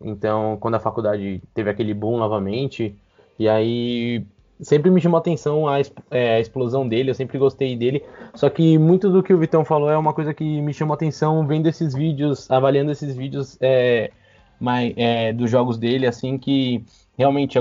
Então, 0.00 0.56
quando 0.60 0.74
a 0.74 0.80
faculdade 0.80 1.42
teve 1.52 1.70
aquele 1.70 1.94
boom 1.94 2.18
novamente, 2.18 2.94
e 3.38 3.48
aí 3.48 4.26
sempre 4.60 4.90
me 4.90 5.00
chamou 5.00 5.18
atenção 5.18 5.68
a, 5.68 5.80
é, 6.10 6.36
a, 6.36 6.40
explosão 6.40 6.88
dele, 6.88 7.10
eu 7.10 7.14
sempre 7.14 7.38
gostei 7.38 7.76
dele. 7.76 8.02
Só 8.34 8.48
que 8.48 8.78
muito 8.78 9.10
do 9.10 9.22
que 9.22 9.32
o 9.32 9.38
Vitão 9.38 9.64
falou 9.64 9.90
é 9.90 9.96
uma 9.96 10.12
coisa 10.12 10.32
que 10.32 10.60
me 10.62 10.72
chamou 10.72 10.94
atenção 10.94 11.46
vendo 11.46 11.68
esses 11.68 11.94
vídeos, 11.94 12.50
avaliando 12.50 12.90
esses 12.90 13.14
vídeos 13.14 13.58
é, 13.60 14.10
mais, 14.58 14.94
é, 14.96 15.32
dos 15.32 15.50
jogos 15.50 15.78
dele, 15.78 16.06
assim, 16.06 16.38
que 16.38 16.84
realmente 17.16 17.58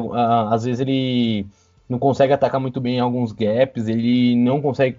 às 0.49 0.63
vezes 0.63 0.79
ele 0.79 1.45
não 1.93 1.99
consegue 1.99 2.33
atacar 2.33 2.59
muito 2.59 2.81
bem 2.81 2.99
alguns 2.99 3.31
gaps, 3.31 3.87
ele 3.87 4.35
não 4.35 4.59
consegue 4.59 4.97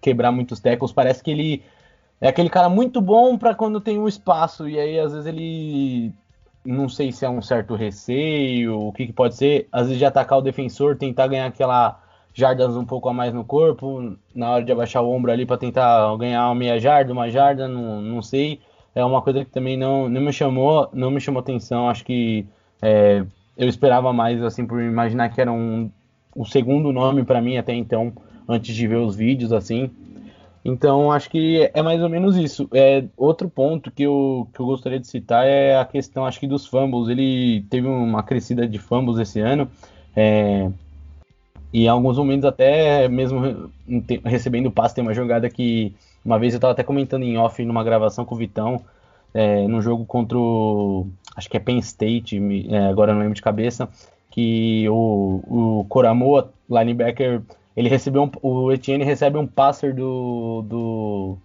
quebrar 0.00 0.30
muitos 0.30 0.60
tackles, 0.60 0.92
parece 0.92 1.22
que 1.22 1.32
ele 1.32 1.62
é 2.20 2.28
aquele 2.28 2.48
cara 2.48 2.68
muito 2.68 3.00
bom 3.00 3.36
para 3.36 3.52
quando 3.52 3.80
tem 3.80 3.98
um 3.98 4.06
espaço, 4.06 4.68
e 4.68 4.78
aí 4.78 4.98
às 4.98 5.12
vezes 5.12 5.26
ele 5.26 6.12
não 6.64 6.88
sei 6.88 7.10
se 7.10 7.24
é 7.24 7.28
um 7.28 7.42
certo 7.42 7.74
receio, 7.74 8.78
o 8.78 8.92
que, 8.92 9.06
que 9.06 9.12
pode 9.12 9.34
ser, 9.34 9.68
às 9.72 9.86
vezes 9.86 9.98
de 9.98 10.04
atacar 10.04 10.38
o 10.38 10.42
defensor, 10.42 10.96
tentar 10.96 11.26
ganhar 11.26 11.46
aquela 11.46 12.00
jardas 12.32 12.76
um 12.76 12.84
pouco 12.84 13.08
a 13.08 13.12
mais 13.12 13.34
no 13.34 13.44
corpo, 13.44 14.16
na 14.34 14.50
hora 14.50 14.64
de 14.64 14.70
abaixar 14.70 15.02
o 15.02 15.10
ombro 15.10 15.32
ali 15.32 15.44
para 15.44 15.56
tentar 15.56 16.14
ganhar 16.16 16.46
uma 16.46 16.54
meia 16.54 16.78
jarda, 16.78 17.12
uma 17.12 17.28
jarda, 17.28 17.66
não, 17.66 18.00
não 18.00 18.22
sei. 18.22 18.60
É 18.94 19.04
uma 19.04 19.22
coisa 19.22 19.44
que 19.44 19.50
também 19.50 19.76
não, 19.76 20.08
não 20.08 20.20
me 20.20 20.32
chamou, 20.32 20.88
não 20.92 21.10
me 21.10 21.20
chamou 21.20 21.40
atenção. 21.40 21.88
Acho 21.88 22.04
que 22.04 22.46
é, 22.82 23.24
eu 23.56 23.68
esperava 23.68 24.12
mais 24.12 24.42
assim 24.42 24.66
por 24.66 24.82
imaginar 24.82 25.30
que 25.30 25.40
era 25.40 25.50
um 25.50 25.90
o 26.36 26.44
segundo 26.44 26.92
nome 26.92 27.24
para 27.24 27.40
mim 27.40 27.56
até 27.56 27.74
então, 27.74 28.12
antes 28.48 28.74
de 28.74 28.86
ver 28.86 28.96
os 28.96 29.16
vídeos 29.16 29.52
assim. 29.52 29.90
Então 30.64 31.12
acho 31.12 31.30
que 31.30 31.70
é 31.72 31.82
mais 31.82 32.02
ou 32.02 32.08
menos 32.08 32.36
isso. 32.36 32.68
É, 32.72 33.04
outro 33.16 33.48
ponto 33.48 33.90
que 33.90 34.02
eu, 34.02 34.48
que 34.52 34.60
eu 34.60 34.66
gostaria 34.66 34.98
de 34.98 35.06
citar 35.06 35.46
é 35.46 35.78
a 35.78 35.84
questão, 35.84 36.26
acho 36.26 36.40
que 36.40 36.46
dos 36.46 36.66
fumbles. 36.66 37.08
Ele 37.08 37.64
teve 37.70 37.86
uma 37.86 38.22
crescida 38.22 38.66
de 38.66 38.78
fumbles 38.78 39.18
esse 39.18 39.40
ano. 39.40 39.68
É, 40.14 40.68
e 41.72 41.86
alguns 41.86 42.18
momentos 42.18 42.44
até 42.44 43.08
mesmo 43.08 43.70
recebendo 44.24 44.70
passe, 44.70 44.94
tem 44.94 45.02
uma 45.02 45.14
jogada 45.14 45.48
que 45.48 45.94
uma 46.24 46.38
vez 46.38 46.52
eu 46.52 46.58
estava 46.58 46.72
até 46.72 46.82
comentando 46.82 47.22
em 47.22 47.38
off 47.38 47.64
numa 47.64 47.84
gravação 47.84 48.24
com 48.24 48.34
o 48.34 48.38
Vitão, 48.38 48.80
é, 49.32 49.68
no 49.68 49.80
jogo 49.80 50.04
contra 50.04 50.36
o, 50.36 51.06
acho 51.36 51.48
que 51.48 51.56
é 51.56 51.60
Penn 51.60 51.78
State, 51.78 52.40
é, 52.70 52.86
agora 52.86 53.12
não 53.12 53.20
lembro 53.20 53.34
de 53.34 53.42
cabeça, 53.42 53.88
que 54.36 54.86
o, 54.90 55.80
o 55.80 55.86
Coramoa, 55.88 56.52
linebacker, 56.68 57.40
ele 57.74 57.88
recebeu 57.88 58.22
um, 58.22 58.30
o 58.42 58.70
Etienne 58.70 59.02
recebe 59.02 59.38
um 59.38 59.46
passer 59.46 59.94
do, 59.94 60.62
do 60.68 61.38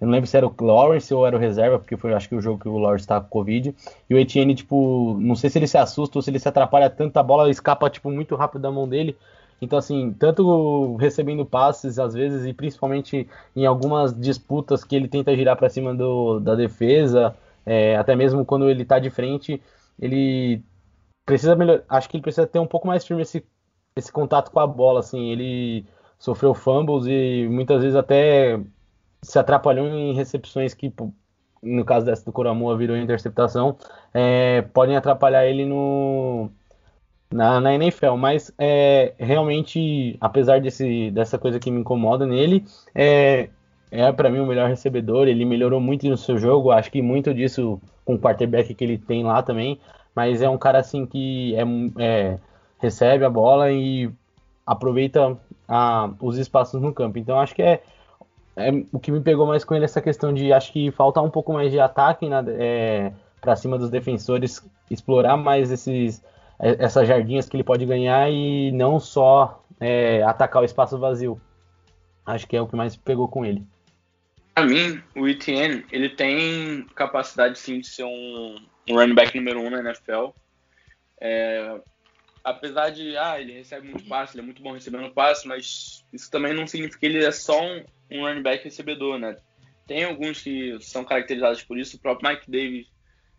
eu 0.00 0.06
não 0.06 0.12
lembro 0.12 0.26
se 0.26 0.34
era 0.34 0.46
o 0.46 0.54
Lawrence 0.58 1.12
ou 1.12 1.26
era 1.26 1.36
o 1.36 1.38
reserva, 1.38 1.78
porque 1.78 1.98
foi 1.98 2.14
acho 2.14 2.26
que 2.26 2.34
o 2.34 2.40
jogo 2.40 2.58
que 2.58 2.68
o 2.68 2.78
Lawrence 2.78 3.06
tá 3.06 3.20
com 3.20 3.28
Covid. 3.28 3.74
E 4.08 4.14
o 4.14 4.18
Etienne, 4.18 4.54
tipo, 4.54 5.18
não 5.20 5.36
sei 5.36 5.50
se 5.50 5.58
ele 5.58 5.66
se 5.66 5.76
assusta 5.76 6.16
ou 6.16 6.22
se 6.22 6.30
ele 6.30 6.38
se 6.38 6.48
atrapalha 6.48 6.88
tanto, 6.88 7.18
a 7.18 7.22
bola 7.22 7.50
escapa, 7.50 7.90
tipo, 7.90 8.10
muito 8.10 8.34
rápido 8.34 8.62
da 8.62 8.70
mão 8.70 8.88
dele. 8.88 9.14
Então, 9.60 9.78
assim, 9.78 10.16
tanto 10.18 10.96
recebendo 10.96 11.44
passes 11.44 11.98
às 11.98 12.14
vezes, 12.14 12.46
e 12.46 12.54
principalmente 12.54 13.28
em 13.54 13.66
algumas 13.66 14.18
disputas 14.18 14.82
que 14.82 14.96
ele 14.96 15.06
tenta 15.06 15.36
girar 15.36 15.54
para 15.58 15.68
cima 15.68 15.94
do, 15.94 16.40
da 16.40 16.54
defesa, 16.54 17.36
é, 17.66 17.94
até 17.96 18.16
mesmo 18.16 18.42
quando 18.46 18.70
ele 18.70 18.86
tá 18.86 18.98
de 18.98 19.10
frente, 19.10 19.60
ele 20.00 20.62
precisa 21.30 21.54
melhor, 21.54 21.84
acho 21.88 22.08
que 22.08 22.16
ele 22.16 22.22
precisa 22.22 22.44
ter 22.44 22.58
um 22.58 22.66
pouco 22.66 22.88
mais 22.88 23.06
firme 23.06 23.22
esse, 23.22 23.44
esse 23.94 24.10
contato 24.10 24.50
com 24.50 24.58
a 24.58 24.66
bola, 24.66 24.98
assim, 24.98 25.30
ele 25.30 25.86
sofreu 26.18 26.52
fumbles 26.54 27.06
e 27.06 27.46
muitas 27.48 27.82
vezes 27.82 27.96
até 27.96 28.60
se 29.22 29.38
atrapalhou 29.38 29.86
em 29.86 30.12
recepções 30.12 30.74
que, 30.74 30.92
no 31.62 31.84
caso 31.84 32.06
dessa 32.06 32.24
do 32.24 32.32
Coramua, 32.32 32.76
virou 32.76 32.96
interceptação, 32.96 33.76
é, 34.12 34.62
podem 34.74 34.96
atrapalhar 34.96 35.46
ele 35.46 35.64
no 35.64 36.50
na, 37.32 37.60
na 37.60 37.74
NFL, 37.74 38.16
mas 38.16 38.52
é, 38.58 39.14
realmente, 39.16 40.16
apesar 40.20 40.60
desse, 40.60 41.12
dessa 41.12 41.38
coisa 41.38 41.60
que 41.60 41.70
me 41.70 41.80
incomoda 41.80 42.26
nele, 42.26 42.64
é, 42.92 43.50
é 43.92 44.10
para 44.10 44.28
mim 44.30 44.40
o 44.40 44.46
melhor 44.46 44.68
recebedor, 44.68 45.28
ele 45.28 45.44
melhorou 45.44 45.80
muito 45.80 46.08
no 46.08 46.16
seu 46.16 46.36
jogo, 46.38 46.72
acho 46.72 46.90
que 46.90 47.00
muito 47.00 47.32
disso 47.32 47.80
com 48.04 48.14
o 48.14 48.18
quarterback 48.18 48.74
que 48.74 48.82
ele 48.82 48.98
tem 48.98 49.22
lá 49.22 49.44
também, 49.44 49.78
mas 50.14 50.42
é 50.42 50.48
um 50.48 50.58
cara 50.58 50.78
assim 50.78 51.06
que 51.06 51.54
é, 51.56 51.62
é 52.02 52.38
recebe 52.78 53.24
a 53.24 53.30
bola 53.30 53.70
e 53.70 54.10
aproveita 54.66 55.36
a, 55.68 56.10
os 56.20 56.38
espaços 56.38 56.80
no 56.80 56.92
campo. 56.92 57.18
Então 57.18 57.38
acho 57.38 57.54
que 57.54 57.62
é, 57.62 57.82
é, 58.56 58.70
o 58.92 58.98
que 58.98 59.12
me 59.12 59.20
pegou 59.20 59.46
mais 59.46 59.64
com 59.64 59.74
ele 59.74 59.84
essa 59.84 60.00
questão 60.00 60.32
de 60.32 60.52
acho 60.52 60.72
que 60.72 60.90
falta 60.90 61.20
um 61.20 61.30
pouco 61.30 61.52
mais 61.52 61.70
de 61.70 61.78
ataque, 61.78 62.26
é, 62.58 63.12
para 63.40 63.56
cima 63.56 63.78
dos 63.78 63.90
defensores, 63.90 64.64
explorar 64.90 65.36
mais 65.36 65.70
esses, 65.70 66.22
é, 66.58 66.84
essas 66.84 67.06
jardinhas 67.06 67.48
que 67.48 67.56
ele 67.56 67.64
pode 67.64 67.86
ganhar 67.86 68.30
e 68.30 68.72
não 68.72 68.98
só 68.98 69.62
é, 69.78 70.22
atacar 70.22 70.62
o 70.62 70.64
espaço 70.64 70.98
vazio. 70.98 71.40
Acho 72.24 72.46
que 72.46 72.56
é 72.56 72.62
o 72.62 72.66
que 72.66 72.76
mais 72.76 72.96
pegou 72.96 73.28
com 73.28 73.44
ele. 73.44 73.66
Para 74.60 74.68
mim, 74.68 75.02
o 75.16 75.26
Etienne, 75.26 75.86
ele 75.90 76.10
tem 76.10 76.82
capacidade 76.94 77.58
sim 77.58 77.80
de 77.80 77.86
ser 77.86 78.04
um, 78.04 78.56
um 78.90 78.94
running 78.94 79.14
back 79.14 79.34
número 79.34 79.58
um 79.58 79.70
na 79.70 79.80
NFL. 79.80 80.32
É, 81.18 81.80
apesar 82.44 82.90
de, 82.90 83.16
ah, 83.16 83.40
ele 83.40 83.54
recebe 83.54 83.88
muito 83.88 84.04
passe, 84.04 84.34
ele 84.34 84.42
é 84.42 84.44
muito 84.44 84.60
bom 84.60 84.72
recebendo 84.72 85.14
passe, 85.14 85.48
mas 85.48 86.04
isso 86.12 86.30
também 86.30 86.52
não 86.52 86.66
significa 86.66 87.00
que 87.00 87.06
ele 87.06 87.24
é 87.24 87.32
só 87.32 87.58
um, 87.58 87.82
um 88.10 88.20
running 88.20 88.42
back 88.42 88.62
recebedor, 88.62 89.18
né? 89.18 89.38
Tem 89.86 90.04
alguns 90.04 90.42
que 90.42 90.76
são 90.82 91.06
caracterizados 91.06 91.62
por 91.62 91.78
isso, 91.78 91.96
o 91.96 92.00
próprio 92.00 92.28
Mike 92.28 92.50
Davis 92.50 92.86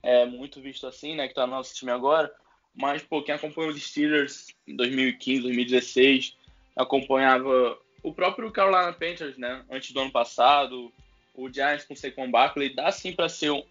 é 0.01 0.25
muito 0.25 0.59
visto 0.59 0.87
assim, 0.87 1.15
né, 1.15 1.27
que 1.27 1.35
tá 1.35 1.45
no 1.45 1.53
nosso 1.53 1.75
time 1.75 1.91
agora, 1.91 2.33
mas, 2.73 3.03
pô, 3.03 3.21
quem 3.21 3.35
acompanhou 3.35 3.69
os 3.69 3.79
Steelers 3.79 4.47
em 4.65 4.75
2015, 4.75 5.43
2016, 5.43 6.35
acompanhava 6.75 7.77
o 8.01 8.11
próprio 8.11 8.51
Carolina 8.51 8.91
Panthers, 8.91 9.37
né, 9.37 9.63
antes 9.69 9.91
do 9.91 9.99
ano 9.99 10.11
passado, 10.11 10.91
o 11.33 11.51
Giants 11.51 11.85
com 11.85 11.95
Saquon 11.95 12.29
Barkley, 12.29 12.73
dá 12.73 12.91
sim 12.91 13.13
para 13.13 13.29
ser 13.29 13.51
um 13.51 13.63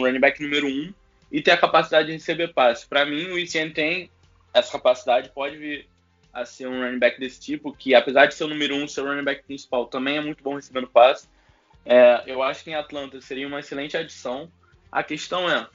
running 0.00 0.20
back 0.20 0.42
número 0.42 0.66
um 0.66 0.92
e 1.30 1.40
ter 1.40 1.52
a 1.52 1.56
capacidade 1.56 2.06
de 2.06 2.12
receber 2.14 2.52
passe. 2.52 2.86
Para 2.86 3.04
mim, 3.04 3.26
o 3.28 3.38
Etienne 3.38 3.72
tem 3.72 4.10
essa 4.52 4.72
capacidade, 4.72 5.30
pode 5.30 5.56
vir 5.56 5.88
a 6.32 6.44
ser 6.44 6.66
um 6.66 6.82
running 6.82 6.98
back 6.98 7.18
desse 7.18 7.40
tipo, 7.40 7.72
que 7.72 7.94
apesar 7.94 8.26
de 8.26 8.34
ser 8.34 8.44
o 8.44 8.48
número 8.48 8.74
um, 8.76 8.86
ser 8.86 9.02
o 9.02 9.06
running 9.06 9.24
back 9.24 9.42
principal, 9.44 9.86
também 9.86 10.18
é 10.18 10.20
muito 10.20 10.42
bom 10.42 10.54
recebendo 10.54 10.86
passe. 10.86 11.28
É, 11.84 12.24
eu 12.26 12.42
acho 12.42 12.64
que 12.64 12.70
em 12.70 12.74
Atlanta 12.74 13.20
seria 13.20 13.46
uma 13.46 13.60
excelente 13.60 13.96
adição. 13.96 14.50
A 14.90 15.02
questão 15.02 15.48
é, 15.48 15.66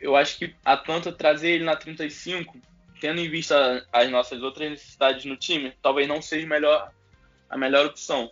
eu 0.00 0.16
acho 0.16 0.38
que 0.38 0.54
Atlanta 0.64 1.12
trazer 1.12 1.50
ele 1.50 1.64
na 1.64 1.76
35, 1.76 2.56
tendo 3.00 3.20
em 3.20 3.28
vista 3.28 3.86
as 3.92 4.10
nossas 4.10 4.42
outras 4.42 4.70
necessidades 4.70 5.24
no 5.24 5.36
time, 5.36 5.72
talvez 5.82 6.06
não 6.08 6.22
seja 6.22 6.46
melhor, 6.46 6.90
a 7.50 7.58
melhor 7.58 7.86
opção. 7.86 8.30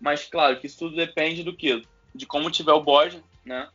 Mas 0.00 0.26
claro 0.26 0.58
que 0.60 0.66
isso 0.66 0.78
tudo 0.78 0.96
depende 0.96 1.42
do 1.42 1.56
que? 1.56 1.82
De 2.14 2.26
como 2.26 2.50
tiver 2.50 2.72
o 2.72 2.82
board, 2.82 3.22
né? 3.44 3.68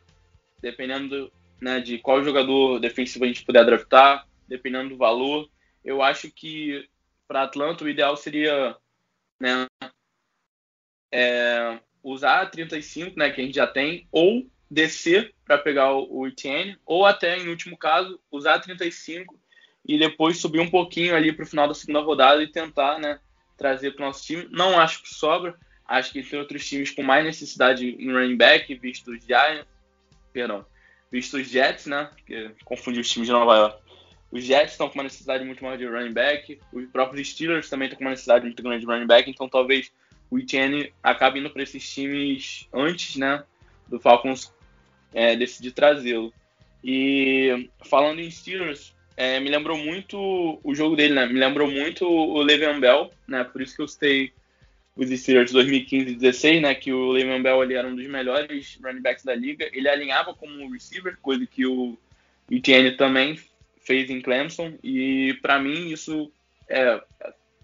Dependendo 0.62 1.10
do, 1.10 1.34
né, 1.62 1.80
de 1.80 2.00
qual 2.00 2.24
jogador 2.24 2.80
defensivo 2.80 3.24
a 3.24 3.28
gente 3.28 3.46
puder 3.46 3.66
draftar, 3.66 4.28
dependendo 4.48 4.90
do 4.90 4.98
valor. 4.98 5.50
Eu 5.84 6.02
acho 6.02 6.32
que 6.32 6.88
para 7.28 7.44
Atlanta 7.44 7.84
o 7.84 7.90
ideal 7.90 8.18
seria 8.18 8.76
né, 9.40 9.66
é, 11.12 11.80
usar 12.04 12.42
a 12.42 12.46
35, 12.46 13.18
né, 13.18 13.30
que 13.30 13.42
a 13.42 13.44
gente 13.44 13.56
já 13.56 13.68
tem, 13.68 14.08
ou 14.12 14.46
descer 14.70 15.34
para 15.46 15.58
pegar 15.58 15.94
o, 15.94 16.08
o 16.10 16.28
Etienne, 16.28 16.78
ou 16.86 17.06
até, 17.06 17.38
em 17.38 17.50
último 17.50 17.78
caso, 17.78 18.20
usar 18.32 18.56
a 18.56 18.60
35 18.60 19.40
e 19.86 19.98
depois 19.98 20.38
subir 20.38 20.60
um 20.60 20.70
pouquinho 20.70 21.16
ali 21.16 21.32
para 21.32 21.44
o 21.44 21.48
final 21.48 21.68
da 21.68 21.74
segunda 21.74 22.00
rodada 22.00 22.42
e 22.42 22.52
tentar 22.52 23.00
né, 23.00 23.20
trazer 23.58 23.92
para 23.92 24.04
o 24.04 24.08
nosso 24.08 24.26
time. 24.26 24.48
Não 24.50 24.80
acho 24.80 25.04
que 25.04 25.14
sobra, 25.14 25.58
acho 25.92 26.14
que 26.14 26.24
tem 26.24 26.40
outros 26.40 26.68
times 26.68 26.92
com 26.92 27.04
mais 27.04 27.26
necessidade 27.26 27.86
em 27.86 28.12
running 28.12 28.38
back, 28.38 28.74
visto 28.76 29.12
os 29.12 29.24
Giants, 29.26 29.68
perdão, 30.32 30.66
visto 31.12 31.36
os 31.38 31.50
Jets, 31.50 31.86
né, 31.86 32.10
que 32.26 32.52
confundi 32.64 33.00
os 33.00 33.10
times 33.10 33.28
de 33.28 33.34
Nova 33.34 33.56
York. 33.56 33.82
Os 34.32 34.44
Jets 34.46 34.72
estão 34.72 34.88
com 34.88 34.96
uma 34.96 35.04
necessidade 35.04 35.44
muito 35.44 35.62
maior 35.62 35.78
de 35.78 35.86
running 35.86 36.14
back, 36.14 36.58
os 36.72 36.86
próprios 36.90 37.28
Steelers 37.28 37.70
também 37.70 37.88
estão 37.88 37.98
com 37.98 38.06
uma 38.06 38.12
necessidade 38.12 38.46
muito 38.46 38.64
grande 38.64 38.86
de 38.86 38.92
running 38.92 39.08
back, 39.08 39.30
então 39.30 39.50
talvez 39.50 39.92
o 40.30 40.40
Etienne 40.40 40.94
acabe 41.04 41.40
indo 41.40 41.50
para 41.50 41.62
esses 41.62 41.94
times 41.94 42.70
antes, 42.74 43.18
né, 43.18 43.44
do 43.90 44.00
Falcons 44.00 44.54
é, 45.14 45.36
decidir 45.36 45.72
trazê-lo. 45.72 46.34
E 46.82 47.70
falando 47.84 48.20
em 48.20 48.32
Steelers, 48.32 48.96
é, 49.18 49.40
me 49.42 49.50
lembrou 49.50 49.78
muito 49.78 50.60
o 50.64 50.74
jogo 50.74 50.96
dele, 50.96 51.14
né? 51.14 51.28
Me 51.28 51.38
lembrou 51.38 51.70
muito 51.70 52.08
o 52.08 52.42
Le'Veon 52.42 52.80
Bell, 52.80 53.12
né? 53.28 53.44
Por 53.44 53.62
isso 53.62 53.76
que 53.76 53.82
eu 53.82 53.88
citei 53.88 54.34
os 54.96 55.10
Steelers 55.10 55.52
2015 55.52 56.02
e 56.02 56.06
2016, 56.16 56.62
né? 56.62 56.76
Que 56.76 56.92
o 56.92 57.12
Le'Veon 57.12 57.42
Bell 57.42 57.62
ali 57.62 57.76
era 57.76 57.88
um 57.88 57.96
dos 57.96 58.08
melhores 58.08 58.80
running 58.84 59.02
backs 59.02 59.24
da 59.24 59.34
liga. 59.34 59.70
Ele 59.72 59.88
alinhava 59.88 60.34
como 60.34 60.72
receiver, 60.72 61.18
coisa 61.22 61.46
que 61.46 61.66
o 61.66 61.98
Etienne 62.50 62.92
também 62.92 63.40
fez 63.82 64.10
em 64.10 64.22
Clemson. 64.22 64.74
E 64.84 65.38
para 65.42 65.60
mim 65.60 65.90
isso 65.90 66.32
é, 66.68 67.02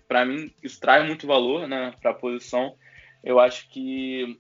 para 0.08 0.26
mim 0.26 0.52
isso 0.64 0.80
traz 0.80 1.06
muito 1.06 1.28
valor, 1.28 1.68
né? 1.68 1.94
Para 2.02 2.12
a 2.12 2.16
posição. 2.16 2.76
Eu 3.24 3.40
acho 3.40 3.68
que 3.70 4.38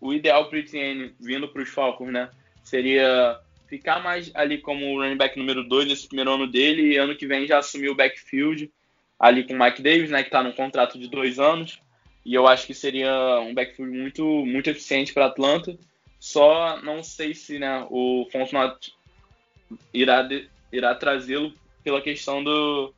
o 0.00 0.12
ideal 0.12 0.48
para 0.48 0.56
o 0.56 0.60
Etienne 0.60 1.14
vindo 1.18 1.48
para 1.48 1.62
os 1.62 1.68
Falcons, 1.68 2.12
né? 2.12 2.30
seria 2.66 3.38
ficar 3.68 4.02
mais 4.02 4.30
ali 4.34 4.58
como 4.58 5.00
running 5.00 5.16
back 5.16 5.38
número 5.38 5.62
2 5.62 5.86
nesse 5.86 6.08
primeiro 6.08 6.32
ano 6.32 6.46
dele 6.46 6.92
e 6.92 6.96
ano 6.96 7.16
que 7.16 7.26
vem 7.26 7.46
já 7.46 7.58
assumir 7.58 7.88
o 7.88 7.94
backfield 7.94 8.70
ali 9.18 9.44
com 9.44 9.54
o 9.54 9.58
Mike 9.58 9.80
Davis, 9.80 10.10
né, 10.10 10.22
que 10.22 10.28
está 10.28 10.42
num 10.42 10.52
contrato 10.52 10.98
de 10.98 11.08
dois 11.08 11.38
anos. 11.38 11.80
E 12.26 12.34
eu 12.34 12.44
acho 12.48 12.66
que 12.66 12.74
seria 12.74 13.38
um 13.38 13.54
backfield 13.54 13.96
muito, 13.96 14.24
muito 14.44 14.68
eficiente 14.68 15.14
para 15.14 15.26
Atlanta. 15.26 15.78
Só 16.18 16.82
não 16.82 17.00
sei 17.00 17.32
se 17.36 17.56
né, 17.56 17.86
o 17.88 18.26
Fontenot 18.32 18.92
irá, 19.94 20.28
irá 20.72 20.92
trazê-lo 20.96 21.52
pela 21.84 22.02
questão 22.02 22.42
do, 22.42 22.92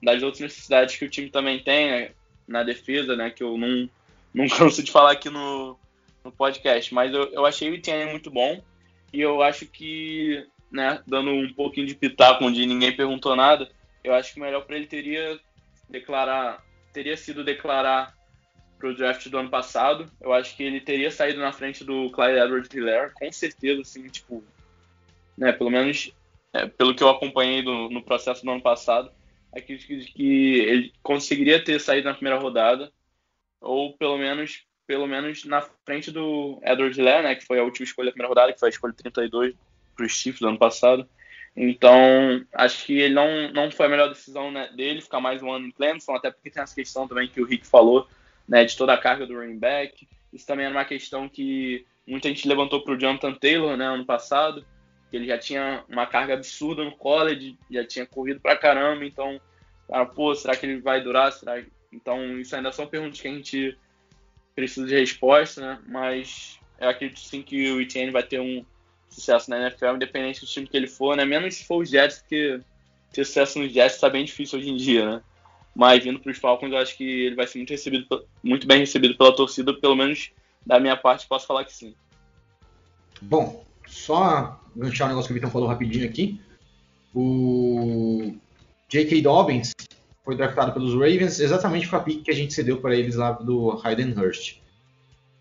das 0.00 0.22
outras 0.22 0.42
necessidades 0.42 0.94
que 0.94 1.04
o 1.04 1.10
time 1.10 1.28
também 1.28 1.58
tem 1.58 1.90
né, 1.90 2.10
na 2.46 2.62
defesa, 2.62 3.16
né, 3.16 3.30
que 3.30 3.42
eu 3.42 3.58
não, 3.58 3.90
não 4.32 4.46
canso 4.56 4.80
de 4.80 4.92
falar 4.92 5.10
aqui 5.10 5.28
no, 5.28 5.76
no 6.24 6.30
podcast. 6.30 6.94
Mas 6.94 7.12
eu, 7.12 7.24
eu 7.32 7.44
achei 7.44 7.68
o 7.68 7.74
Etienne 7.74 8.12
muito 8.12 8.30
bom. 8.30 8.62
E 9.12 9.20
eu 9.20 9.42
acho 9.42 9.66
que, 9.66 10.46
né, 10.70 11.02
dando 11.04 11.32
um 11.32 11.52
pouquinho 11.52 11.88
de 11.88 11.96
pitaco 11.96 12.44
onde 12.44 12.64
ninguém 12.64 12.94
perguntou 12.94 13.34
nada, 13.34 13.68
eu 14.04 14.14
acho 14.14 14.34
que 14.34 14.38
o 14.38 14.42
melhor 14.44 14.64
para 14.64 14.76
ele 14.76 14.86
teria 14.86 15.36
declarar, 15.90 16.64
teria 16.92 17.16
sido 17.16 17.42
declarar 17.42 18.16
pro 18.78 18.94
draft 18.94 19.28
do 19.28 19.38
ano 19.38 19.50
passado. 19.50 20.10
Eu 20.20 20.32
acho 20.32 20.56
que 20.56 20.62
ele 20.62 20.80
teria 20.80 21.10
saído 21.10 21.40
na 21.40 21.52
frente 21.52 21.84
do 21.84 22.10
Clyde 22.10 22.38
Edwards 22.38 22.72
Hiller, 22.72 23.12
com 23.14 23.30
certeza, 23.32 23.82
assim, 23.82 24.06
tipo, 24.08 24.42
né, 25.36 25.52
pelo 25.52 25.70
menos 25.70 26.12
é, 26.52 26.66
pelo 26.66 26.94
que 26.94 27.02
eu 27.02 27.08
acompanhei 27.08 27.62
do, 27.62 27.88
no 27.90 28.02
processo 28.02 28.44
do 28.44 28.50
ano 28.50 28.62
passado, 28.62 29.10
acredito 29.52 29.86
que, 29.86 30.12
que 30.12 30.58
ele 30.60 30.92
conseguiria 31.02 31.62
ter 31.62 31.80
saído 31.80 32.08
na 32.08 32.14
primeira 32.14 32.38
rodada, 32.38 32.92
ou 33.60 33.96
pelo 33.96 34.16
menos 34.16 34.66
pelo 34.86 35.06
menos 35.06 35.44
na 35.44 35.60
frente 35.84 36.10
do 36.10 36.58
Edward 36.62 36.98
Hiller, 36.98 37.22
né, 37.22 37.34
que 37.34 37.44
foi 37.44 37.60
a 37.60 37.62
última 37.62 37.84
escolha 37.84 38.06
da 38.06 38.12
primeira 38.12 38.28
rodada, 38.30 38.54
que 38.54 38.58
foi 38.58 38.70
a 38.70 38.70
escolha 38.70 38.94
32 38.94 39.54
para 39.94 40.08
Chiefs 40.08 40.40
do 40.40 40.48
ano 40.48 40.58
passado. 40.58 41.06
Então, 41.54 42.42
acho 42.54 42.86
que 42.86 42.98
ele 42.98 43.12
não, 43.12 43.52
não 43.52 43.70
foi 43.70 43.84
a 43.84 43.88
melhor 43.90 44.08
decisão 44.08 44.50
né, 44.50 44.70
dele, 44.74 45.02
ficar 45.02 45.20
mais 45.20 45.42
um 45.42 45.52
ano 45.52 45.66
em 45.66 45.70
Clemson, 45.72 46.14
até 46.14 46.30
porque 46.30 46.48
tem 46.48 46.62
essa 46.62 46.74
questão 46.74 47.06
também 47.06 47.28
que 47.28 47.38
o 47.38 47.44
Rick 47.44 47.66
falou, 47.66 48.08
né, 48.48 48.64
de 48.64 48.76
toda 48.76 48.94
a 48.94 48.98
carga 48.98 49.26
do 49.26 49.34
running 49.34 49.58
back. 49.58 50.08
Isso 50.32 50.46
também 50.46 50.66
era 50.66 50.74
uma 50.74 50.84
questão 50.84 51.28
que 51.28 51.86
muita 52.06 52.28
gente 52.28 52.48
levantou 52.48 52.82
para 52.82 52.94
o 52.94 52.98
Jonathan 52.98 53.34
Taylor, 53.34 53.76
né, 53.76 53.86
ano 53.86 54.06
passado, 54.06 54.64
que 55.10 55.16
ele 55.16 55.26
já 55.26 55.38
tinha 55.38 55.84
uma 55.88 56.06
carga 56.06 56.34
absurda 56.34 56.84
no 56.84 56.96
college, 56.96 57.58
já 57.70 57.84
tinha 57.84 58.06
corrido 58.06 58.40
para 58.40 58.56
caramba, 58.56 59.04
então, 59.04 59.40
cara, 59.88 60.06
pô, 60.06 60.34
será 60.34 60.56
que 60.56 60.66
ele 60.66 60.80
vai 60.80 61.02
durar? 61.02 61.32
Será? 61.32 61.62
Então, 61.92 62.38
isso 62.38 62.54
ainda 62.54 62.72
são 62.72 62.86
perguntas 62.86 63.20
que 63.20 63.28
a 63.28 63.30
gente 63.30 63.78
precisa 64.54 64.86
de 64.86 64.94
resposta, 64.98 65.60
né? 65.60 65.82
Mas 65.86 66.58
eu 66.80 66.88
acredito 66.88 67.20
sim 67.20 67.42
que 67.42 67.70
o 67.70 67.80
Etienne 67.80 68.10
vai 68.10 68.22
ter 68.22 68.40
um 68.40 68.64
sucesso 69.08 69.48
na 69.48 69.58
NFL, 69.58 69.94
independente 69.94 70.40
do 70.40 70.46
time 70.46 70.66
que 70.66 70.76
ele 70.76 70.86
for, 70.86 71.16
né? 71.16 71.24
Menos 71.24 71.54
se 71.54 71.64
for 71.64 71.82
os 71.82 71.88
Jets, 71.88 72.18
porque 72.18 72.60
ter 73.12 73.24
sucesso 73.24 73.58
nos 73.58 73.72
Jets 73.72 73.94
está 73.94 74.10
bem 74.10 74.24
difícil 74.24 74.58
hoje 74.58 74.70
em 74.70 74.76
dia, 74.76 75.10
né? 75.10 75.22
Mas 75.78 76.02
vindo 76.02 76.18
para 76.18 76.32
os 76.32 76.38
Falcons, 76.38 76.72
eu 76.72 76.78
acho 76.78 76.96
que 76.96 77.04
ele 77.04 77.36
vai 77.36 77.46
ser 77.46 77.58
muito, 77.58 77.70
recebido, 77.70 78.26
muito 78.42 78.66
bem 78.66 78.80
recebido 78.80 79.16
pela 79.16 79.32
torcida, 79.32 79.72
pelo 79.72 79.94
menos 79.94 80.32
da 80.66 80.80
minha 80.80 80.96
parte, 80.96 81.28
posso 81.28 81.46
falar 81.46 81.64
que 81.64 81.72
sim. 81.72 81.94
Bom, 83.22 83.64
só 83.86 84.60
ganchar 84.74 85.04
um 85.04 85.10
negócio 85.10 85.28
que 85.28 85.34
o 85.34 85.34
Vitão 85.34 85.52
falou 85.52 85.68
rapidinho 85.68 86.04
aqui. 86.04 86.40
O 87.14 88.34
J.K. 88.88 89.22
Dobbins 89.22 89.70
foi 90.24 90.34
draftado 90.34 90.72
pelos 90.72 90.94
Ravens 90.94 91.38
exatamente 91.38 91.86
com 91.86 91.94
a 91.94 92.00
pick 92.00 92.24
que 92.24 92.30
a 92.32 92.34
gente 92.34 92.54
cedeu 92.54 92.80
para 92.80 92.96
eles 92.96 93.14
lá 93.14 93.30
do 93.30 93.80
Hayden 93.84 94.18
Hurst. 94.18 94.56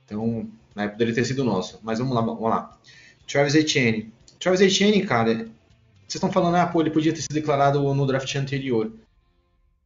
Então, 0.06 0.48
né, 0.76 0.88
poderia 0.88 1.16
ter 1.16 1.26
sido 1.26 1.44
nosso. 1.44 1.80
Mas 1.82 1.98
vamos 1.98 2.14
lá, 2.14 2.22
vamos 2.22 2.44
lá. 2.44 2.78
Travis 3.28 3.56
Etienne. 3.56 4.14
Travis 4.40 4.62
Etienne, 4.62 5.04
cara, 5.04 5.34
vocês 5.34 6.14
estão 6.14 6.32
falando, 6.32 6.58
ah, 6.58 6.68
pô, 6.68 6.80
ele 6.80 6.92
podia 6.92 7.12
ter 7.12 7.22
sido 7.22 7.34
declarado 7.34 7.82
no 7.92 8.06
draft 8.06 8.36
anterior. 8.36 8.92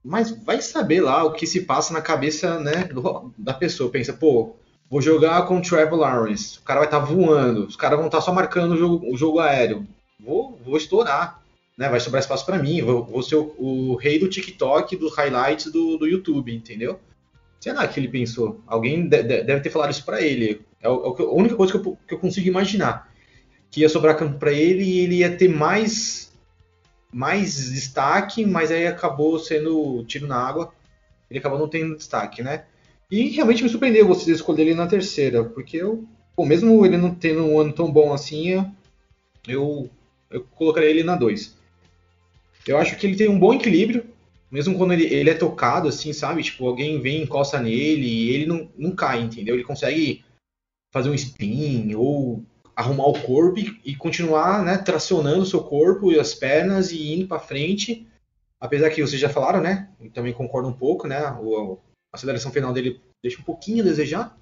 Mas 0.03 0.31
vai 0.31 0.61
saber 0.61 1.01
lá 1.01 1.23
o 1.23 1.33
que 1.33 1.45
se 1.45 1.61
passa 1.61 1.93
na 1.93 2.01
cabeça 2.01 2.59
né, 2.59 2.85
do, 2.85 3.31
da 3.37 3.53
pessoa. 3.53 3.91
Pensa, 3.91 4.13
pô, 4.13 4.55
vou 4.89 5.01
jogar 5.01 5.45
com 5.45 5.57
o 5.57 5.61
Trevor 5.61 5.99
Lawrence. 5.99 6.59
O 6.59 6.63
cara 6.63 6.79
vai 6.79 6.87
estar 6.87 6.99
tá 6.99 7.05
voando. 7.05 7.65
Os 7.65 7.75
caras 7.75 7.97
vão 7.97 8.07
estar 8.07 8.17
tá 8.17 8.23
só 8.23 8.33
marcando 8.33 8.73
o 8.73 8.77
jogo, 8.77 9.13
o 9.13 9.17
jogo 9.17 9.39
aéreo. 9.39 9.87
Vou, 10.19 10.59
vou 10.63 10.77
estourar 10.77 11.41
né, 11.81 11.89
vai 11.89 11.99
sobrar 11.99 12.21
espaço 12.21 12.45
para 12.45 12.59
mim, 12.59 12.79
vou, 12.81 13.03
vou 13.03 13.23
ser 13.23 13.35
o, 13.35 13.55
o, 13.57 13.95
rei 13.95 14.19
do 14.19 14.29
TikTok, 14.29 14.95
dos 14.95 15.15
highlights 15.15 15.71
do, 15.71 15.97
do 15.97 16.05
YouTube, 16.05 16.53
entendeu? 16.53 16.99
Sei 17.59 17.73
lá 17.73 17.85
o 17.85 17.87
que 17.87 17.99
ele 17.99 18.07
pensou. 18.07 18.61
Alguém 18.67 19.07
de, 19.07 19.23
de, 19.23 19.43
deve 19.43 19.61
ter 19.61 19.71
falado 19.71 19.91
isso 19.91 20.05
para 20.05 20.21
ele. 20.21 20.61
É, 20.79 20.87
o, 20.87 21.15
é 21.17 21.23
a 21.23 21.31
única 21.31 21.55
coisa 21.55 21.71
que 21.71 21.79
eu, 21.79 21.97
que 22.07 22.13
eu, 22.13 22.19
consigo 22.19 22.47
imaginar. 22.47 23.11
que 23.71 23.81
ia 23.81 23.89
sobrar 23.89 24.15
campo 24.15 24.37
para 24.37 24.51
ele 24.51 24.83
e 24.83 24.99
ele 24.99 25.15
ia 25.17 25.35
ter 25.35 25.47
mais 25.47 26.30
mais 27.11 27.71
destaque, 27.71 28.45
mas 28.45 28.71
aí 28.71 28.87
acabou 28.87 29.37
sendo 29.39 30.03
tiro 30.05 30.27
na 30.27 30.37
água. 30.37 30.73
Ele 31.29 31.39
acabou 31.39 31.59
não 31.59 31.67
tendo 31.67 31.95
destaque, 31.95 32.41
né? 32.41 32.65
E 33.09 33.29
realmente 33.29 33.63
me 33.63 33.69
surpreendeu 33.69 34.07
vocês 34.07 34.37
escolherem 34.37 34.71
ele 34.71 34.79
na 34.79 34.87
terceira, 34.87 35.43
porque 35.43 35.77
eu, 35.77 36.05
bom, 36.35 36.45
mesmo 36.45 36.85
ele 36.85 36.97
não 36.97 37.13
tendo 37.13 37.43
um 37.45 37.59
ano 37.59 37.73
tão 37.73 37.91
bom 37.91 38.13
assim, 38.13 38.65
eu, 39.47 39.89
eu 40.29 40.43
colocaria 40.55 40.89
ele 40.89 41.03
na 41.03 41.15
2. 41.15 41.57
Eu 42.67 42.77
acho 42.77 42.95
que 42.95 43.05
ele 43.05 43.17
tem 43.17 43.27
um 43.27 43.39
bom 43.39 43.53
equilíbrio, 43.53 44.05
mesmo 44.49 44.77
quando 44.77 44.93
ele, 44.93 45.05
ele 45.05 45.29
é 45.29 45.33
tocado, 45.33 45.89
assim, 45.89 46.13
sabe? 46.13 46.43
Tipo, 46.43 46.67
alguém 46.67 47.01
vem, 47.01 47.23
encosta 47.23 47.59
nele 47.59 48.07
e 48.07 48.29
ele 48.29 48.45
não, 48.45 48.69
não 48.77 48.95
cai, 48.95 49.21
entendeu? 49.21 49.55
Ele 49.55 49.63
consegue 49.63 50.23
fazer 50.91 51.09
um 51.09 51.13
spin 51.13 51.93
ou 51.95 52.43
arrumar 52.75 53.07
o 53.07 53.19
corpo 53.21 53.59
e, 53.59 53.79
e 53.85 53.95
continuar 53.95 54.63
né, 54.63 54.77
tracionando 54.77 55.41
o 55.41 55.45
seu 55.45 55.61
corpo 55.63 56.11
e 56.11 56.19
as 56.19 56.33
pernas 56.33 56.91
e 56.91 57.13
indo 57.13 57.27
para 57.27 57.39
frente. 57.39 58.07
Apesar 58.59 58.89
que 58.89 59.01
vocês 59.01 59.19
já 59.19 59.29
falaram, 59.29 59.59
né? 59.59 59.89
Também 60.13 60.33
concordo 60.33 60.69
um 60.69 60.73
pouco, 60.73 61.07
né? 61.07 61.19
O, 61.41 61.79
a 62.11 62.15
aceleração 62.15 62.51
final 62.51 62.71
dele 62.71 63.01
deixa 63.21 63.39
um 63.39 63.43
pouquinho 63.43 63.83
a 63.83 63.87
desejar. 63.87 64.37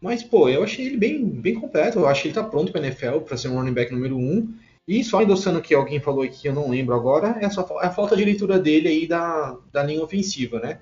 Mas, 0.00 0.22
pô, 0.22 0.48
eu 0.48 0.62
achei 0.62 0.86
ele 0.86 0.96
bem, 0.96 1.24
bem 1.24 1.54
completo. 1.54 1.98
Eu 1.98 2.06
acho 2.06 2.22
que 2.22 2.28
ele 2.28 2.34
tá 2.34 2.44
pronto 2.44 2.70
para 2.70 2.82
NFL, 2.82 3.20
para 3.20 3.36
ser 3.36 3.48
um 3.48 3.54
running 3.54 3.72
back 3.72 3.92
número 3.92 4.16
1. 4.16 4.20
Um. 4.20 4.54
E 4.86 5.02
só 5.02 5.20
endossando 5.20 5.60
que 5.60 5.74
alguém 5.74 5.98
falou 5.98 6.22
aqui 6.22 6.42
que 6.42 6.48
eu 6.48 6.54
não 6.54 6.70
lembro 6.70 6.94
agora, 6.94 7.38
é, 7.40 7.50
só, 7.50 7.66
é 7.82 7.86
a 7.86 7.90
falta 7.90 8.16
de 8.16 8.24
leitura 8.24 8.58
dele 8.58 8.88
aí 8.88 9.06
da, 9.06 9.56
da 9.72 9.82
linha 9.82 10.04
ofensiva, 10.04 10.60
né? 10.60 10.78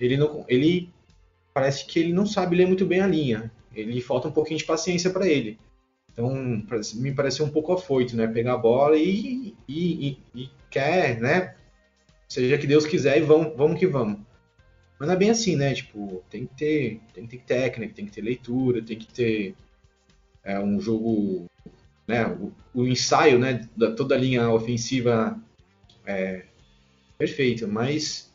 Ele, 0.00 0.16
não, 0.16 0.44
ele 0.48 0.88
parece 1.52 1.84
que 1.84 1.98
ele 1.98 2.12
não 2.12 2.24
sabe 2.24 2.56
ler 2.56 2.66
muito 2.66 2.86
bem 2.86 3.00
a 3.00 3.06
linha. 3.06 3.52
Ele 3.74 4.00
falta 4.00 4.28
um 4.28 4.32
pouquinho 4.32 4.58
de 4.58 4.64
paciência 4.64 5.10
para 5.10 5.26
ele. 5.26 5.58
Então, 6.12 6.34
me 6.94 7.12
pareceu 7.12 7.46
um 7.46 7.50
pouco 7.50 7.72
afoito, 7.72 8.14
né? 8.14 8.26
Pegar 8.26 8.54
a 8.54 8.58
bola 8.58 8.96
e, 8.96 9.54
e, 9.66 10.08
e, 10.08 10.18
e, 10.34 10.50
quer, 10.70 11.18
né? 11.20 11.54
Seja 12.28 12.58
que 12.58 12.66
Deus 12.66 12.86
quiser 12.86 13.18
e 13.18 13.22
vamos, 13.22 13.56
vamos 13.56 13.78
que 13.78 13.86
vamos. 13.86 14.20
Mas 14.98 15.08
não 15.08 15.14
é 15.14 15.18
bem 15.18 15.30
assim, 15.30 15.56
né? 15.56 15.72
Tipo, 15.72 16.22
tem 16.30 16.46
que 16.46 16.54
ter, 16.54 17.00
tem 17.14 17.26
que 17.26 17.38
ter 17.38 17.44
técnica, 17.44 17.94
tem 17.94 18.06
que 18.06 18.12
ter 18.12 18.20
leitura, 18.20 18.82
tem 18.82 18.98
que 18.98 19.12
ter 19.12 19.54
é, 20.44 20.58
um 20.60 20.78
jogo, 20.80 21.46
né? 22.06 22.26
O, 22.26 22.52
o, 22.74 22.86
ensaio, 22.86 23.38
né? 23.38 23.66
Da 23.74 23.92
toda 23.92 24.14
a 24.14 24.18
linha 24.18 24.50
ofensiva 24.50 25.40
é 26.04 26.42
perfeito. 27.16 27.66
Mas, 27.66 28.30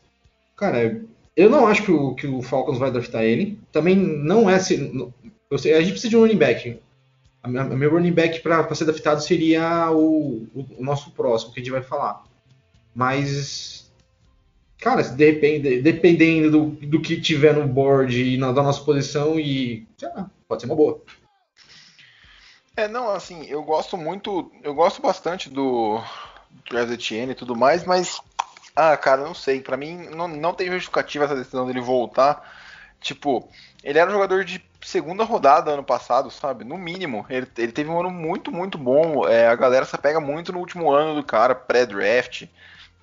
cara, 0.56 1.00
eu 1.36 1.48
não 1.48 1.66
acho 1.68 1.84
que 1.84 1.92
o, 1.92 2.14
que 2.16 2.26
o 2.26 2.42
Falcons 2.42 2.78
vai 2.78 2.90
draftar 2.90 3.22
ele. 3.22 3.56
Também 3.70 3.94
não 3.94 4.50
é. 4.50 4.56
Assim, 4.56 5.12
sei, 5.56 5.74
a 5.74 5.80
gente 5.80 5.92
precisa 5.92 6.10
de 6.10 6.16
um 6.16 6.20
running 6.20 6.36
back 6.36 6.80
a 7.42 7.48
meu 7.48 7.90
running 7.90 8.12
back 8.12 8.40
para 8.40 8.74
ser 8.74 8.84
draftado 8.84 9.22
seria 9.22 9.90
o, 9.90 10.46
o, 10.54 10.66
o, 10.78 10.84
nosso 10.84 11.10
próximo, 11.12 11.52
que 11.52 11.60
a 11.60 11.62
gente 11.62 11.72
vai 11.72 11.82
falar. 11.82 12.24
Mas, 12.94 13.90
cara, 14.80 15.02
depende, 15.02 15.80
dependendo 15.80 16.50
do, 16.50 16.86
do 16.86 17.00
que 17.00 17.20
tiver 17.20 17.54
no 17.54 17.66
board 17.66 18.20
e 18.20 18.36
na, 18.36 18.52
da 18.52 18.62
nossa 18.62 18.82
posição, 18.82 19.38
e 19.38 19.86
sei 19.96 20.08
lá, 20.08 20.30
pode 20.48 20.62
ser 20.62 20.66
uma 20.66 20.76
boa. 20.76 21.00
É, 22.76 22.86
não, 22.86 23.10
assim, 23.10 23.44
eu 23.46 23.62
gosto 23.62 23.96
muito, 23.96 24.50
eu 24.62 24.74
gosto 24.74 25.00
bastante 25.00 25.48
do 25.48 26.00
Travis 26.68 26.92
Etienne 26.92 27.32
e 27.32 27.36
tudo 27.36 27.56
mais, 27.56 27.84
mas, 27.84 28.20
ah, 28.74 28.96
cara, 28.96 29.22
não 29.22 29.34
sei, 29.34 29.60
para 29.60 29.76
mim 29.76 30.08
não, 30.14 30.28
não 30.28 30.54
tem 30.54 30.70
justificativa 30.70 31.24
essa 31.24 31.36
decisão 31.36 31.66
dele 31.66 31.80
voltar. 31.80 32.56
Tipo, 33.00 33.48
ele 33.82 33.98
era 33.98 34.10
um 34.10 34.14
jogador 34.14 34.44
de 34.44 34.58
segunda 34.80 35.24
rodada 35.24 35.72
ano 35.72 35.84
passado, 35.84 36.30
sabe? 36.30 36.64
No 36.64 36.78
mínimo. 36.78 37.26
Ele, 37.28 37.46
ele 37.56 37.72
teve 37.72 37.90
um 37.90 37.98
ano 37.98 38.10
muito, 38.10 38.50
muito 38.52 38.78
bom. 38.78 39.26
É, 39.28 39.48
a 39.48 39.56
galera 39.56 39.84
se 39.84 39.96
pega 39.98 40.20
muito 40.20 40.52
no 40.52 40.58
último 40.58 40.90
ano 40.90 41.14
do 41.14 41.24
cara, 41.24 41.54
pré-draft 41.54 42.42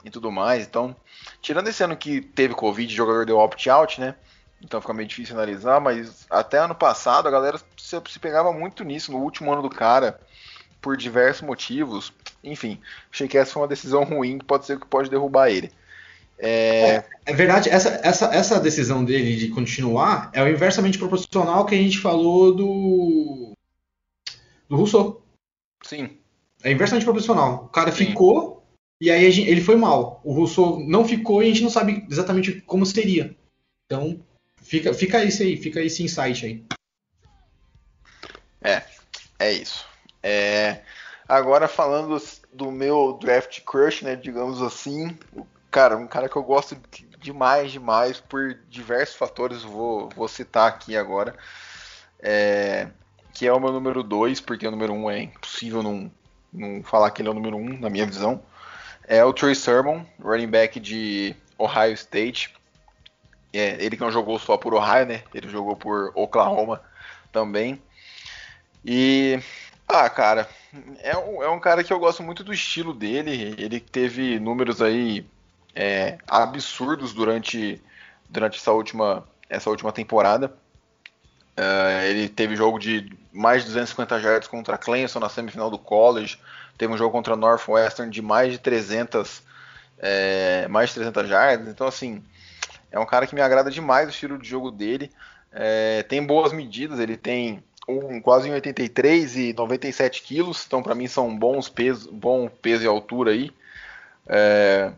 e 0.03 0.09
tudo 0.09 0.31
mais. 0.31 0.65
Então, 0.65 0.95
tirando 1.41 1.67
esse 1.67 1.83
ano 1.83 1.97
que 1.97 2.21
teve 2.21 2.53
Covid, 2.53 2.93
o 2.93 2.97
jogador 2.97 3.25
deu 3.25 3.37
opt-out, 3.37 3.99
né? 3.99 4.15
Então 4.61 4.81
fica 4.81 4.93
meio 4.93 5.07
difícil 5.07 5.35
analisar, 5.35 5.79
mas 5.79 6.25
até 6.29 6.57
ano 6.57 6.73
passado 6.73 7.27
a 7.27 7.31
galera 7.31 7.59
se, 7.77 8.01
se 8.07 8.19
pegava 8.19 8.51
muito 8.51 8.83
nisso, 8.83 9.11
no 9.11 9.19
último 9.19 9.51
ano 9.51 9.61
do 9.61 9.69
cara, 9.69 10.19
por 10.81 10.97
diversos 10.97 11.41
motivos. 11.41 12.13
Enfim, 12.43 12.81
achei 13.11 13.27
que 13.27 13.37
essa 13.37 13.53
foi 13.53 13.61
uma 13.61 13.67
decisão 13.67 14.03
ruim 14.05 14.39
que 14.39 14.45
pode 14.45 14.65
ser 14.65 14.79
que 14.79 14.87
pode 14.87 15.09
derrubar 15.09 15.49
ele. 15.49 15.71
É... 16.37 17.03
é... 17.25 17.33
verdade, 17.33 17.69
essa, 17.69 18.01
essa, 18.03 18.25
essa 18.33 18.59
decisão 18.59 19.03
dele 19.03 19.35
de 19.35 19.49
continuar 19.49 20.29
é 20.33 20.43
o 20.43 20.47
inversamente 20.47 20.97
proporcional 20.97 21.65
que 21.65 21.75
a 21.75 21.77
gente 21.77 21.99
falou 21.99 22.53
do. 22.53 23.53
do 24.67 24.75
Rousseau. 24.75 25.21
Sim. 25.83 26.17
É 26.63 26.71
inversamente 26.71 27.05
proporcional. 27.05 27.65
O 27.65 27.69
cara 27.69 27.91
Sim. 27.91 28.07
ficou 28.07 28.65
e 28.99 29.11
aí 29.11 29.29
gente, 29.31 29.49
ele 29.49 29.61
foi 29.61 29.75
mal. 29.75 30.21
O 30.23 30.33
Rousseau 30.33 30.79
não 30.79 31.05
ficou 31.05 31.43
e 31.43 31.45
a 31.45 31.49
gente 31.49 31.63
não 31.63 31.69
sabe 31.69 32.05
exatamente 32.09 32.61
como 32.61 32.85
seria. 32.85 33.35
Então, 33.85 34.19
fica, 34.61 34.93
fica 34.93 35.23
isso 35.23 35.43
aí, 35.43 35.57
fica 35.57 35.81
esse 35.81 36.03
insight 36.03 36.45
aí. 36.45 36.65
É, 38.61 38.81
é 39.37 39.51
isso. 39.51 39.85
É, 40.23 40.81
agora 41.27 41.67
falando 41.67 42.19
do 42.53 42.71
meu 42.71 43.19
draft 43.21 43.61
crush, 43.61 44.01
né, 44.01 44.15
digamos 44.15 44.61
assim, 44.61 45.15
cara, 45.75 45.97
um 45.97 46.07
cara 46.07 46.29
que 46.29 46.37
eu 46.37 46.43
gosto 46.43 46.77
demais, 47.19 47.69
demais, 47.69 48.21
por 48.21 48.57
diversos 48.69 49.17
fatores, 49.17 49.61
vou, 49.61 50.07
vou 50.15 50.25
citar 50.25 50.69
aqui 50.69 50.95
agora. 50.95 51.35
É, 52.17 52.87
que 53.33 53.45
é 53.45 53.51
o 53.51 53.59
meu 53.59 53.73
número 53.73 54.01
2, 54.01 54.39
porque 54.39 54.65
o 54.65 54.71
número 54.71 54.93
1 54.93 55.03
um 55.03 55.11
é 55.11 55.23
impossível 55.23 55.83
não, 55.83 56.09
não 56.53 56.81
falar 56.81 57.11
que 57.11 57.21
ele 57.21 57.27
é 57.27 57.31
o 57.31 57.35
número 57.35 57.57
1, 57.57 57.59
um, 57.59 57.77
na 57.77 57.89
minha 57.89 58.05
visão. 58.05 58.41
É 59.05 59.21
o 59.25 59.33
Trey 59.33 59.53
Sermon, 59.53 60.05
running 60.17 60.47
back 60.47 60.79
de 60.79 61.35
Ohio 61.57 61.91
State. 61.91 62.55
É, 63.51 63.83
ele 63.83 63.97
que 63.97 64.01
não 64.01 64.11
jogou 64.11 64.39
só 64.39 64.55
por 64.55 64.73
Ohio, 64.73 65.05
né? 65.05 65.23
Ele 65.33 65.49
jogou 65.49 65.75
por 65.75 66.13
Oklahoma 66.15 66.81
também. 67.33 67.81
E. 68.85 69.41
Ah, 69.85 70.09
cara, 70.09 70.47
é 70.99 71.17
um, 71.17 71.43
é 71.43 71.49
um 71.49 71.59
cara 71.59 71.83
que 71.83 71.91
eu 71.91 71.99
gosto 71.99 72.23
muito 72.23 72.45
do 72.45 72.53
estilo 72.53 72.93
dele. 72.93 73.53
Ele 73.57 73.81
teve 73.81 74.39
números 74.39 74.81
aí 74.81 75.25
é, 75.75 76.17
absurdos 76.27 77.13
durante, 77.13 77.81
durante 78.29 78.57
essa, 78.57 78.71
última, 78.71 79.27
essa 79.49 79.69
última 79.69 79.91
temporada. 79.91 80.53
Uh, 81.57 82.01
ele 82.09 82.27
teve 82.27 82.55
jogo 82.55 82.79
de 82.79 83.11
mais 83.31 83.61
de 83.61 83.67
250 83.67 84.19
jardas 84.19 84.47
contra 84.47 84.77
Clemson 84.77 85.19
na 85.19 85.29
semifinal 85.29 85.69
do 85.69 85.77
college. 85.77 86.39
Teve 86.77 86.93
um 86.93 86.97
jogo 86.97 87.11
contra 87.11 87.35
Northwestern 87.35 88.11
de 88.11 88.21
mais 88.21 88.51
de 88.51 88.59
300, 88.59 89.43
é, 89.99 90.67
mais 90.67 90.89
de 90.89 90.95
300 90.95 91.27
jardas. 91.27 91.67
Então, 91.67 91.87
assim, 91.87 92.23
é 92.91 92.99
um 92.99 93.05
cara 93.05 93.27
que 93.27 93.35
me 93.35 93.41
agrada 93.41 93.71
demais 93.71 94.07
o 94.07 94.11
estilo 94.11 94.37
de 94.37 94.47
jogo 94.47 94.71
dele. 94.71 95.11
É, 95.51 96.03
tem 96.03 96.25
boas 96.25 96.51
medidas, 96.51 96.99
ele 96.99 97.15
tem 97.15 97.63
um, 97.87 98.19
quase 98.19 98.49
83 98.49 99.37
e 99.37 99.53
97 99.53 100.21
quilos. 100.21 100.65
Então, 100.67 100.83
para 100.83 100.95
mim, 100.95 101.07
são 101.07 101.37
bons 101.37 101.69
pesos, 101.69 102.07
bom 102.07 102.49
peso 102.49 102.83
e 102.83 102.87
altura 102.87 103.31
aí. 103.31 103.51
É, 104.27 104.91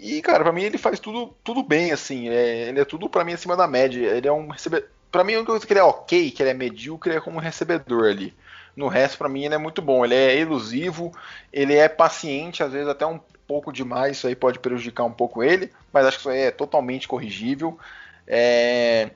e, 0.00 0.22
cara, 0.22 0.42
pra 0.42 0.52
mim 0.52 0.62
ele 0.62 0.78
faz 0.78 0.98
tudo, 0.98 1.34
tudo 1.44 1.62
bem, 1.62 1.92
assim. 1.92 2.28
É, 2.28 2.68
ele 2.68 2.80
é 2.80 2.84
tudo 2.84 3.08
pra 3.08 3.24
mim 3.24 3.34
acima 3.34 3.56
da 3.56 3.66
média. 3.66 4.06
Ele 4.06 4.26
é 4.26 4.32
um 4.32 4.48
recebedor. 4.48 4.88
Pra 5.12 5.24
mim, 5.24 5.34
a 5.34 5.38
única 5.38 5.52
coisa 5.52 5.66
que 5.66 5.72
ele 5.72 5.80
é 5.80 5.84
ok, 5.84 6.30
que 6.30 6.42
ele 6.42 6.50
é 6.50 6.54
medíocre, 6.54 7.14
é 7.14 7.20
como 7.20 7.38
recebedor 7.38 8.08
ali. 8.08 8.34
No 8.76 8.88
resto, 8.88 9.18
para 9.18 9.28
mim, 9.28 9.44
ele 9.44 9.54
é 9.54 9.58
muito 9.58 9.82
bom. 9.82 10.04
Ele 10.04 10.14
é 10.14 10.36
elusivo, 10.38 11.12
ele 11.52 11.74
é 11.74 11.88
paciente, 11.88 12.62
às 12.62 12.72
vezes 12.72 12.88
até 12.88 13.04
um 13.04 13.20
pouco 13.46 13.72
demais. 13.72 14.16
Isso 14.16 14.26
aí 14.26 14.34
pode 14.34 14.58
prejudicar 14.58 15.04
um 15.04 15.12
pouco 15.12 15.42
ele, 15.42 15.70
mas 15.92 16.06
acho 16.06 16.16
que 16.16 16.22
isso 16.22 16.30
aí 16.30 16.40
é 16.42 16.50
totalmente 16.50 17.06
corrigível. 17.06 17.78
É... 18.26 19.10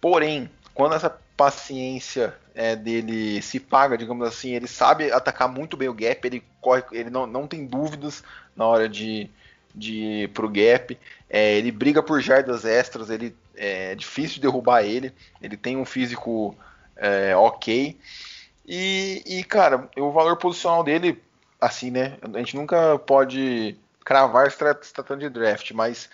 Porém, 0.00 0.48
quando 0.72 0.94
essa 0.94 1.10
paciência 1.36 2.34
é, 2.54 2.76
dele 2.76 3.42
se 3.42 3.58
paga, 3.58 3.98
digamos 3.98 4.26
assim, 4.26 4.54
ele 4.54 4.66
sabe 4.66 5.10
atacar 5.10 5.48
muito 5.48 5.76
bem 5.76 5.88
o 5.88 5.94
gap, 5.94 6.24
ele 6.24 6.42
corre, 6.60 6.82
ele 6.92 7.10
não, 7.10 7.26
não 7.26 7.46
tem 7.46 7.66
dúvidas 7.66 8.22
na 8.54 8.66
hora 8.66 8.88
de, 8.88 9.28
de 9.74 10.28
pro 10.34 10.48
gap. 10.48 10.98
É, 11.28 11.54
ele 11.54 11.70
briga 11.70 12.02
por 12.02 12.20
jardas 12.20 12.64
extras, 12.64 13.10
ele 13.10 13.34
é 13.56 13.94
difícil 13.94 14.36
de 14.36 14.40
derrubar 14.42 14.82
ele. 14.82 15.12
Ele 15.40 15.56
tem 15.56 15.76
um 15.76 15.84
físico 15.84 16.56
é, 16.96 17.34
ok. 17.36 17.98
E, 18.66 19.22
e, 19.26 19.44
cara, 19.44 19.88
o 19.96 20.12
valor 20.12 20.36
posicional 20.36 20.84
dele, 20.84 21.20
assim, 21.60 21.90
né? 21.90 22.16
A 22.22 22.38
gente 22.38 22.56
nunca 22.56 22.98
pode 22.98 23.76
cravar 24.04 24.50
se 24.50 24.58
tratando 24.92 25.20
de 25.20 25.28
draft, 25.28 25.72
mas 25.72 26.08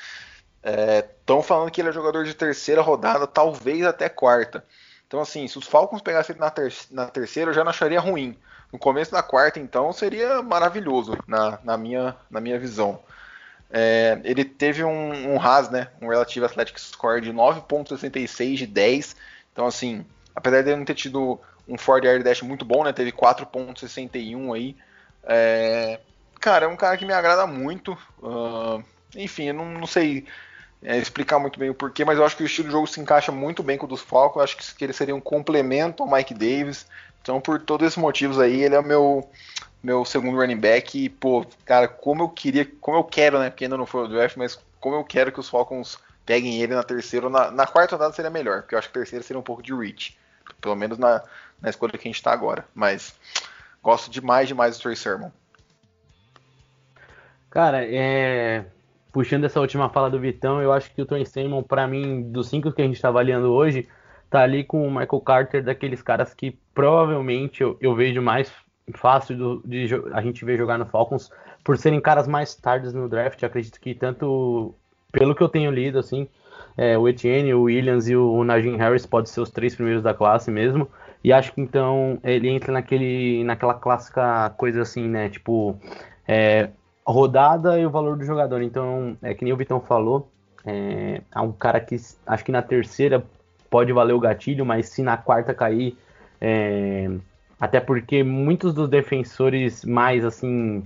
estão 0.62 1.40
é, 1.40 1.42
falando 1.42 1.70
que 1.70 1.80
ele 1.80 1.90
é 1.90 1.92
jogador 1.92 2.24
de 2.24 2.34
terceira 2.34 2.82
rodada, 2.82 3.26
talvez 3.26 3.84
até 3.84 4.08
quarta. 4.08 4.64
Então, 5.06 5.20
assim, 5.20 5.46
se 5.46 5.58
os 5.58 5.66
Falcons 5.66 6.02
pegassem 6.02 6.34
ele 6.34 6.40
na, 6.40 6.50
ter 6.50 6.74
na 6.90 7.06
terceira, 7.06 7.50
eu 7.50 7.54
já 7.54 7.62
não 7.62 7.70
acharia 7.70 8.00
ruim. 8.00 8.36
No 8.72 8.78
começo 8.78 9.12
da 9.12 9.22
quarta, 9.22 9.60
então, 9.60 9.92
seria 9.92 10.42
maravilhoso, 10.42 11.16
na, 11.26 11.58
na, 11.62 11.76
minha, 11.76 12.16
na 12.28 12.40
minha 12.40 12.58
visão. 12.58 12.98
É, 13.70 14.20
ele 14.24 14.44
teve 14.44 14.84
um, 14.84 15.34
um 15.34 15.36
RAS, 15.36 15.68
né, 15.70 15.88
um 16.00 16.08
Relative 16.08 16.44
Athletic 16.44 16.78
Score 16.78 17.20
de 17.20 17.32
9.66 17.32 18.56
de 18.56 18.66
10. 18.66 19.16
Então, 19.52 19.66
assim, 19.66 20.04
apesar 20.34 20.62
de 20.62 20.70
ele 20.70 20.76
não 20.76 20.84
ter 20.84 20.94
tido 20.94 21.40
um 21.68 21.76
Ford 21.76 22.04
Air 22.04 22.22
Dash 22.22 22.42
muito 22.42 22.64
bom, 22.64 22.84
né? 22.84 22.92
Teve 22.92 23.10
4.61 23.10 24.54
aí. 24.54 24.76
É, 25.24 25.98
cara, 26.40 26.66
é 26.66 26.68
um 26.68 26.76
cara 26.76 26.96
que 26.96 27.04
me 27.04 27.12
agrada 27.12 27.46
muito. 27.46 27.92
Uh, 28.22 28.82
enfim, 29.16 29.44
eu 29.48 29.54
não, 29.54 29.64
não 29.64 29.86
sei 29.86 30.26
é, 30.82 30.96
explicar 30.98 31.38
muito 31.38 31.58
bem 31.58 31.70
o 31.70 31.74
porquê, 31.74 32.04
mas 32.04 32.18
eu 32.18 32.24
acho 32.24 32.36
que 32.36 32.42
o 32.42 32.46
estilo 32.46 32.68
de 32.68 32.72
jogo 32.72 32.86
se 32.86 33.00
encaixa 33.00 33.32
muito 33.32 33.62
bem 33.62 33.76
com 33.76 33.86
o 33.86 33.88
dos 33.88 34.00
Falcons. 34.00 34.36
Eu 34.36 34.42
acho 34.42 34.56
que, 34.56 34.74
que 34.76 34.84
ele 34.84 34.92
seria 34.92 35.16
um 35.16 35.20
complemento 35.20 36.02
ao 36.02 36.10
Mike 36.10 36.34
Davis. 36.34 36.86
Então, 37.26 37.40
por 37.40 37.60
todos 37.60 37.88
esses 37.88 37.98
motivos 37.98 38.38
aí, 38.38 38.62
ele 38.62 38.76
é 38.76 38.78
o 38.78 38.84
meu, 38.84 39.28
meu 39.82 40.04
segundo 40.04 40.36
running 40.36 40.60
back. 40.60 40.96
E, 40.96 41.08
pô, 41.08 41.44
cara, 41.64 41.88
como 41.88 42.22
eu 42.22 42.28
queria, 42.28 42.64
como 42.80 42.98
eu 42.98 43.02
quero, 43.02 43.40
né? 43.40 43.50
Porque 43.50 43.64
ainda 43.64 43.76
não 43.76 43.84
foi 43.84 44.04
o 44.04 44.08
draft, 44.08 44.36
mas 44.36 44.56
como 44.78 44.94
eu 44.94 45.02
quero 45.02 45.32
que 45.32 45.40
os 45.40 45.48
Falcons 45.48 45.98
peguem 46.24 46.62
ele 46.62 46.72
na 46.72 46.84
terceira 46.84 47.26
ou 47.26 47.32
na, 47.32 47.50
na 47.50 47.66
quarta 47.66 47.96
rodada 47.96 48.14
seria 48.14 48.30
melhor, 48.30 48.62
porque 48.62 48.76
eu 48.76 48.78
acho 48.78 48.88
que 48.88 48.96
a 48.96 49.00
terceira 49.00 49.24
seria 49.24 49.40
um 49.40 49.42
pouco 49.42 49.60
de 49.60 49.74
reach. 49.74 50.16
Pelo 50.60 50.76
menos 50.76 50.98
na, 50.98 51.20
na 51.60 51.68
escolha 51.68 51.98
que 51.98 51.98
a 51.98 52.08
gente 52.08 52.14
está 52.14 52.32
agora. 52.32 52.64
Mas 52.72 53.12
gosto 53.82 54.08
demais, 54.08 54.46
demais 54.46 54.76
do 54.76 54.82
Trey 54.82 54.94
Sermon. 54.94 55.30
Cara, 57.50 57.84
é... 57.84 58.66
puxando 59.10 59.42
essa 59.42 59.60
última 59.60 59.90
fala 59.90 60.08
do 60.08 60.20
Vitão, 60.20 60.62
eu 60.62 60.72
acho 60.72 60.94
que 60.94 61.02
o 61.02 61.06
Trey 61.06 61.26
Sermon, 61.26 61.64
para 61.64 61.88
mim, 61.88 62.22
dos 62.22 62.48
cinco 62.48 62.70
que 62.70 62.82
a 62.82 62.84
gente 62.84 62.94
está 62.94 63.08
avaliando 63.08 63.52
hoje, 63.52 63.88
tá 64.36 64.42
ali 64.42 64.64
com 64.64 64.86
o 64.86 64.90
Michael 64.90 65.20
Carter, 65.20 65.64
daqueles 65.64 66.02
caras 66.02 66.34
que 66.34 66.58
provavelmente 66.74 67.62
eu, 67.62 67.76
eu 67.80 67.94
vejo 67.94 68.20
mais 68.20 68.52
fácil 68.94 69.36
do, 69.36 69.62
de 69.64 69.88
a 70.12 70.20
gente 70.20 70.44
ver 70.44 70.58
jogar 70.58 70.78
no 70.78 70.86
Falcons, 70.86 71.30
por 71.64 71.76
serem 71.78 72.00
caras 72.00 72.28
mais 72.28 72.54
tardes 72.54 72.92
no 72.92 73.08
draft. 73.08 73.42
Acredito 73.42 73.80
que 73.80 73.94
tanto 73.94 74.74
pelo 75.10 75.34
que 75.34 75.42
eu 75.42 75.48
tenho 75.48 75.70
lido, 75.70 75.98
assim, 75.98 76.28
é, 76.76 76.96
o 76.98 77.08
Etienne, 77.08 77.54
o 77.54 77.62
Williams 77.62 78.08
e 78.08 78.14
o 78.14 78.44
Najee 78.44 78.76
Harris 78.76 79.06
podem 79.06 79.26
ser 79.26 79.40
os 79.40 79.50
três 79.50 79.74
primeiros 79.74 80.02
da 80.02 80.12
classe 80.12 80.50
mesmo. 80.50 80.88
E 81.24 81.32
acho 81.32 81.52
que 81.52 81.60
então 81.60 82.18
ele 82.22 82.48
entra 82.48 82.72
naquele, 82.72 83.42
naquela 83.42 83.74
clássica 83.74 84.50
coisa 84.50 84.82
assim, 84.82 85.08
né? 85.08 85.28
Tipo, 85.28 85.76
é, 86.28 86.68
rodada 87.06 87.80
e 87.80 87.86
o 87.86 87.90
valor 87.90 88.16
do 88.16 88.24
jogador. 88.24 88.62
Então, 88.62 89.16
é 89.22 89.34
que 89.34 89.42
nem 89.44 89.52
o 89.52 89.56
Vitão 89.56 89.80
falou, 89.80 90.30
é, 90.64 91.22
é 91.34 91.40
um 91.40 91.52
cara 91.52 91.80
que 91.80 91.96
acho 92.26 92.44
que 92.44 92.52
na 92.52 92.62
terceira 92.62 93.24
pode 93.76 93.92
valer 93.92 94.14
o 94.14 94.18
gatilho, 94.18 94.64
mas 94.64 94.88
se 94.88 95.02
na 95.02 95.18
quarta 95.18 95.52
cair, 95.52 95.98
é, 96.40 97.10
até 97.60 97.78
porque 97.78 98.22
muitos 98.22 98.72
dos 98.72 98.88
defensores 98.88 99.84
mais 99.84 100.24
assim, 100.24 100.82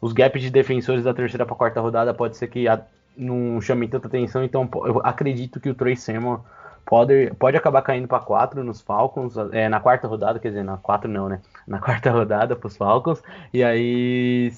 os 0.00 0.12
gaps 0.12 0.40
de 0.40 0.48
defensores 0.48 1.02
da 1.02 1.12
terceira 1.12 1.44
para 1.44 1.56
quarta 1.56 1.80
rodada 1.80 2.14
pode 2.14 2.36
ser 2.36 2.46
que 2.46 2.68
a, 2.68 2.80
não 3.16 3.60
chame 3.60 3.88
tanta 3.88 4.06
atenção, 4.06 4.44
então 4.44 4.70
eu 4.84 5.00
acredito 5.02 5.58
que 5.58 5.68
o 5.68 5.74
Trey 5.74 5.96
Sermon 5.96 6.38
pode, 6.86 7.34
pode 7.40 7.56
acabar 7.56 7.82
caindo 7.82 8.06
para 8.06 8.20
4 8.20 8.62
nos 8.62 8.80
Falcons, 8.80 9.34
é, 9.50 9.68
na 9.68 9.80
quarta 9.80 10.06
rodada, 10.06 10.38
quer 10.38 10.50
dizer, 10.50 10.62
na 10.62 10.76
4 10.76 11.10
não, 11.10 11.28
né? 11.28 11.40
Na 11.66 11.80
quarta 11.80 12.08
rodada 12.14 12.54
para 12.54 12.68
os 12.68 12.76
Falcons, 12.76 13.20
e 13.52 13.64
aí 13.64 14.52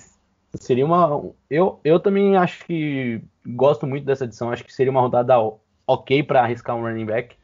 seria 0.53 0.85
uma. 0.85 1.23
Eu, 1.49 1.81
eu 1.83 1.99
também 1.99 2.37
acho 2.37 2.63
que 2.67 3.23
gosto 3.47 3.87
muito 3.87 4.05
dessa 4.05 4.27
edição, 4.27 4.53
acho 4.53 4.65
que 4.65 4.75
seria 4.75 4.91
uma 4.91 5.01
rodada 5.01 5.35
ok 5.87 6.23
para 6.23 6.43
arriscar 6.43 6.77
um 6.77 6.83
running 6.83 7.07
back. 7.07 7.40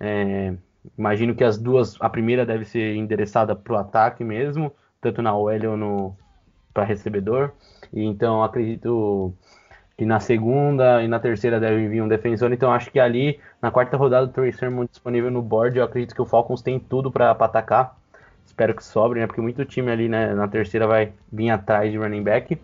É, 0.00 0.54
imagino 0.98 1.34
que 1.34 1.44
as 1.44 1.58
duas, 1.58 1.96
a 2.00 2.08
primeira 2.08 2.44
deve 2.44 2.64
ser 2.64 2.94
endereçada 2.94 3.54
para 3.54 3.72
o 3.72 3.76
ataque 3.76 4.22
mesmo, 4.22 4.72
tanto 5.00 5.22
na 5.22 5.36
OL 5.36 5.70
ou 5.70 5.76
no 5.76 6.16
para 6.72 6.84
recebedor. 6.84 7.52
E 7.92 8.04
então 8.04 8.42
acredito 8.42 9.32
que 9.96 10.04
na 10.04 10.18
segunda 10.18 11.02
e 11.02 11.08
na 11.08 11.20
terceira 11.20 11.60
deve 11.60 11.88
vir 11.88 12.02
um 12.02 12.08
defensor. 12.08 12.52
Então 12.52 12.72
acho 12.72 12.90
que 12.90 12.98
ali 12.98 13.38
na 13.62 13.70
quarta 13.70 13.96
rodada 13.96 14.26
o 14.26 14.28
Trey 14.28 14.52
Sermon 14.52 14.84
disponível 14.84 15.30
no 15.30 15.40
board, 15.40 15.78
eu 15.78 15.84
acredito 15.84 16.14
que 16.14 16.22
o 16.22 16.26
Falcons 16.26 16.62
tem 16.62 16.78
tudo 16.80 17.10
para 17.10 17.30
atacar. 17.30 17.96
Espero 18.44 18.74
que 18.74 18.84
sobre, 18.84 19.20
né? 19.20 19.26
Porque 19.26 19.40
muito 19.40 19.64
time 19.64 19.90
ali 19.90 20.08
né, 20.08 20.34
na 20.34 20.46
terceira 20.48 20.86
vai 20.86 21.12
vir 21.32 21.50
atrás 21.50 21.90
de 21.90 21.96
running 21.96 22.22
back. 22.22 22.60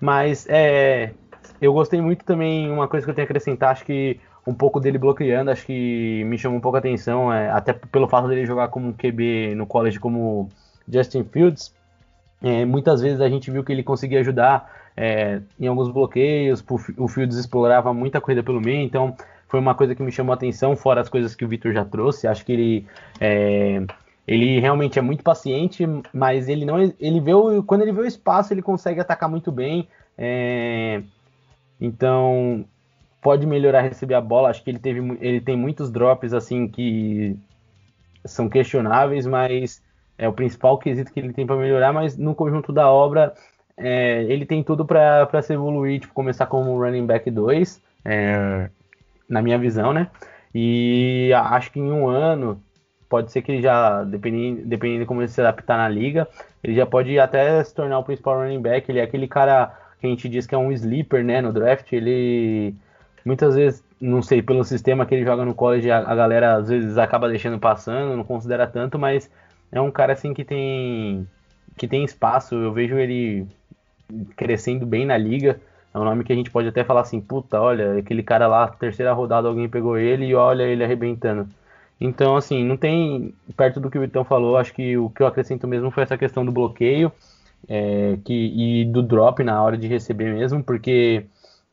Mas 0.00 0.46
é, 0.48 1.12
eu 1.60 1.72
gostei 1.72 2.00
muito 2.00 2.24
também, 2.24 2.70
uma 2.70 2.88
coisa 2.88 3.06
que 3.06 3.10
eu 3.10 3.14
tenho 3.14 3.24
a 3.24 3.28
acrescentar, 3.28 3.70
acho 3.70 3.84
que 3.84 4.20
um 4.46 4.54
pouco 4.54 4.78
dele 4.78 4.98
bloqueando, 4.98 5.50
acho 5.50 5.64
que 5.64 6.22
me 6.24 6.38
chamou 6.38 6.58
um 6.58 6.60
pouco 6.60 6.76
a 6.76 6.78
atenção, 6.78 7.32
é, 7.32 7.50
até 7.50 7.72
pelo 7.72 8.08
fato 8.08 8.28
dele 8.28 8.44
jogar 8.44 8.68
como 8.68 8.92
QB 8.94 9.54
no 9.54 9.66
college 9.66 9.98
como 9.98 10.48
Justin 10.88 11.24
Fields. 11.24 11.74
É, 12.42 12.64
muitas 12.64 13.00
vezes 13.00 13.20
a 13.20 13.28
gente 13.28 13.50
viu 13.50 13.64
que 13.64 13.72
ele 13.72 13.82
conseguia 13.82 14.20
ajudar 14.20 14.70
é, 14.96 15.40
em 15.58 15.66
alguns 15.66 15.90
bloqueios, 15.90 16.64
o 16.98 17.08
Fields 17.08 17.38
explorava 17.38 17.92
muita 17.94 18.20
coisa 18.20 18.42
pelo 18.42 18.60
meio, 18.60 18.82
então 18.82 19.16
foi 19.48 19.60
uma 19.60 19.74
coisa 19.74 19.94
que 19.94 20.02
me 20.02 20.12
chamou 20.12 20.32
a 20.32 20.36
atenção, 20.36 20.76
fora 20.76 21.00
as 21.00 21.08
coisas 21.08 21.34
que 21.34 21.44
o 21.44 21.48
Victor 21.48 21.72
já 21.72 21.84
trouxe. 21.84 22.26
Acho 22.26 22.44
que 22.44 22.52
ele 22.52 22.86
é, 23.20 23.82
ele 24.26 24.58
realmente 24.60 24.98
é 24.98 25.02
muito 25.02 25.22
paciente, 25.22 25.86
mas 26.12 26.48
ele 26.48 26.64
não 26.64 26.80
ele 26.80 27.20
vê 27.20 27.34
o, 27.34 27.62
quando 27.62 27.82
ele 27.82 27.92
vê 27.92 28.00
o 28.00 28.06
espaço 28.06 28.52
ele 28.52 28.62
consegue 28.62 29.00
atacar 29.00 29.28
muito 29.28 29.52
bem. 29.52 29.88
É, 30.16 31.02
então 31.80 32.64
pode 33.24 33.46
melhorar 33.46 33.80
receber 33.80 34.14
a 34.14 34.20
bola. 34.20 34.50
Acho 34.50 34.62
que 34.62 34.70
ele 34.70 34.78
teve 34.78 35.00
ele 35.18 35.40
tem 35.40 35.56
muitos 35.56 35.90
drops 35.90 36.34
assim 36.34 36.68
que 36.68 37.34
são 38.24 38.50
questionáveis, 38.50 39.26
mas 39.26 39.82
é 40.18 40.28
o 40.28 40.32
principal 40.32 40.76
quesito 40.76 41.10
que 41.10 41.20
ele 41.20 41.32
tem 41.32 41.46
para 41.46 41.56
melhorar. 41.56 41.90
Mas 41.90 42.18
no 42.18 42.34
conjunto 42.34 42.70
da 42.70 42.90
obra 42.90 43.32
é, 43.78 44.24
ele 44.24 44.44
tem 44.44 44.62
tudo 44.62 44.84
para 44.84 45.42
se 45.42 45.54
evoluir, 45.54 46.00
tipo, 46.00 46.12
começar 46.12 46.46
como 46.46 46.78
running 46.78 47.06
back 47.06 47.30
2, 47.30 47.82
é, 48.04 48.68
na 49.26 49.40
minha 49.40 49.58
visão, 49.58 49.92
né? 49.92 50.08
E 50.54 51.32
acho 51.34 51.72
que 51.72 51.80
em 51.80 51.90
um 51.90 52.06
ano, 52.06 52.62
pode 53.08 53.32
ser 53.32 53.40
que 53.40 53.52
ele 53.52 53.62
já, 53.62 54.04
dependendo, 54.04 54.66
dependendo 54.66 55.00
de 55.00 55.06
como 55.06 55.22
ele 55.22 55.28
se 55.28 55.40
adaptar 55.40 55.78
na 55.78 55.88
liga, 55.88 56.28
ele 56.62 56.74
já 56.74 56.84
pode 56.84 57.18
até 57.18 57.64
se 57.64 57.74
tornar 57.74 57.98
o 57.98 58.04
principal 58.04 58.38
running 58.40 58.60
back. 58.60 58.90
Ele 58.90 59.00
é 59.00 59.02
aquele 59.02 59.26
cara 59.26 59.74
que 59.98 60.06
a 60.06 60.10
gente 60.10 60.28
diz 60.28 60.46
que 60.46 60.54
é 60.54 60.58
um 60.58 60.70
sleeper, 60.70 61.24
né, 61.24 61.40
no 61.40 61.52
draft. 61.52 61.92
Ele, 61.92 62.74
muitas 63.24 63.54
vezes, 63.54 63.82
não 64.00 64.22
sei, 64.22 64.42
pelo 64.42 64.64
sistema 64.64 65.06
que 65.06 65.14
ele 65.14 65.24
joga 65.24 65.44
no 65.44 65.54
college, 65.54 65.90
a, 65.90 65.98
a 65.98 66.14
galera 66.14 66.56
às 66.56 66.68
vezes 66.68 66.98
acaba 66.98 67.28
deixando 67.28 67.58
passando, 67.58 68.16
não 68.16 68.24
considera 68.24 68.66
tanto, 68.66 68.98
mas 68.98 69.30
é 69.72 69.80
um 69.80 69.90
cara 69.90 70.12
assim 70.12 70.34
que 70.34 70.44
tem 70.44 71.26
que 71.76 71.88
tem 71.88 72.04
espaço. 72.04 72.54
Eu 72.54 72.72
vejo 72.72 72.96
ele 72.96 73.46
crescendo 74.36 74.86
bem 74.86 75.06
na 75.06 75.16
liga. 75.16 75.60
É 75.92 75.98
um 75.98 76.04
nome 76.04 76.24
que 76.24 76.32
a 76.32 76.36
gente 76.36 76.50
pode 76.50 76.68
até 76.68 76.84
falar 76.84 77.02
assim, 77.02 77.20
puta, 77.20 77.60
olha, 77.60 77.98
aquele 77.98 78.22
cara 78.22 78.46
lá, 78.46 78.68
terceira 78.68 79.12
rodada, 79.12 79.48
alguém 79.48 79.68
pegou 79.68 79.96
ele 79.96 80.26
e 80.26 80.34
olha 80.34 80.64
ele 80.64 80.82
arrebentando. 80.84 81.48
Então, 82.00 82.36
assim, 82.36 82.64
não 82.64 82.76
tem, 82.76 83.32
perto 83.56 83.80
do 83.80 83.88
que 83.90 83.96
o 83.96 84.00
Vitão 84.00 84.24
falou, 84.24 84.56
acho 84.56 84.74
que 84.74 84.96
o 84.96 85.08
que 85.10 85.22
eu 85.22 85.26
acrescento 85.26 85.68
mesmo 85.68 85.90
foi 85.90 86.02
essa 86.02 86.18
questão 86.18 86.44
do 86.44 86.50
bloqueio 86.52 87.12
é, 87.68 88.18
que, 88.24 88.34
e 88.34 88.84
do 88.86 89.02
drop 89.02 89.42
na 89.44 89.62
hora 89.62 89.78
de 89.78 89.86
receber 89.86 90.34
mesmo, 90.34 90.62
porque 90.62 91.26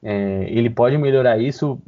é, 0.04 0.46
ele 0.50 0.70
pode 0.70 0.98
melhorar 0.98 1.38
isso, 1.38 1.82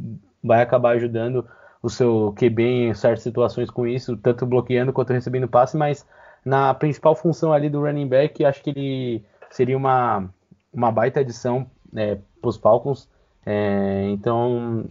vai 0.43 0.61
acabar 0.61 0.95
ajudando 0.95 1.45
o 1.81 1.89
seu 1.89 2.33
QB 2.37 2.63
em 2.63 2.93
certas 2.93 3.23
situações 3.23 3.69
com 3.69 3.85
isso, 3.85 4.15
tanto 4.17 4.45
bloqueando 4.45 4.93
quanto 4.93 5.13
recebendo 5.13 5.47
passe, 5.47 5.75
mas 5.75 6.05
na 6.45 6.73
principal 6.73 7.15
função 7.15 7.51
ali 7.51 7.69
do 7.69 7.81
running 7.81 8.07
back, 8.07 8.43
acho 8.45 8.61
que 8.61 8.69
ele 8.69 9.25
seria 9.49 9.77
uma, 9.77 10.29
uma 10.71 10.91
baita 10.91 11.19
adição 11.19 11.67
é, 11.95 12.17
para 12.41 12.49
os 12.49 12.57
Falcons. 12.57 13.09
É, 13.45 14.05
então, 14.09 14.85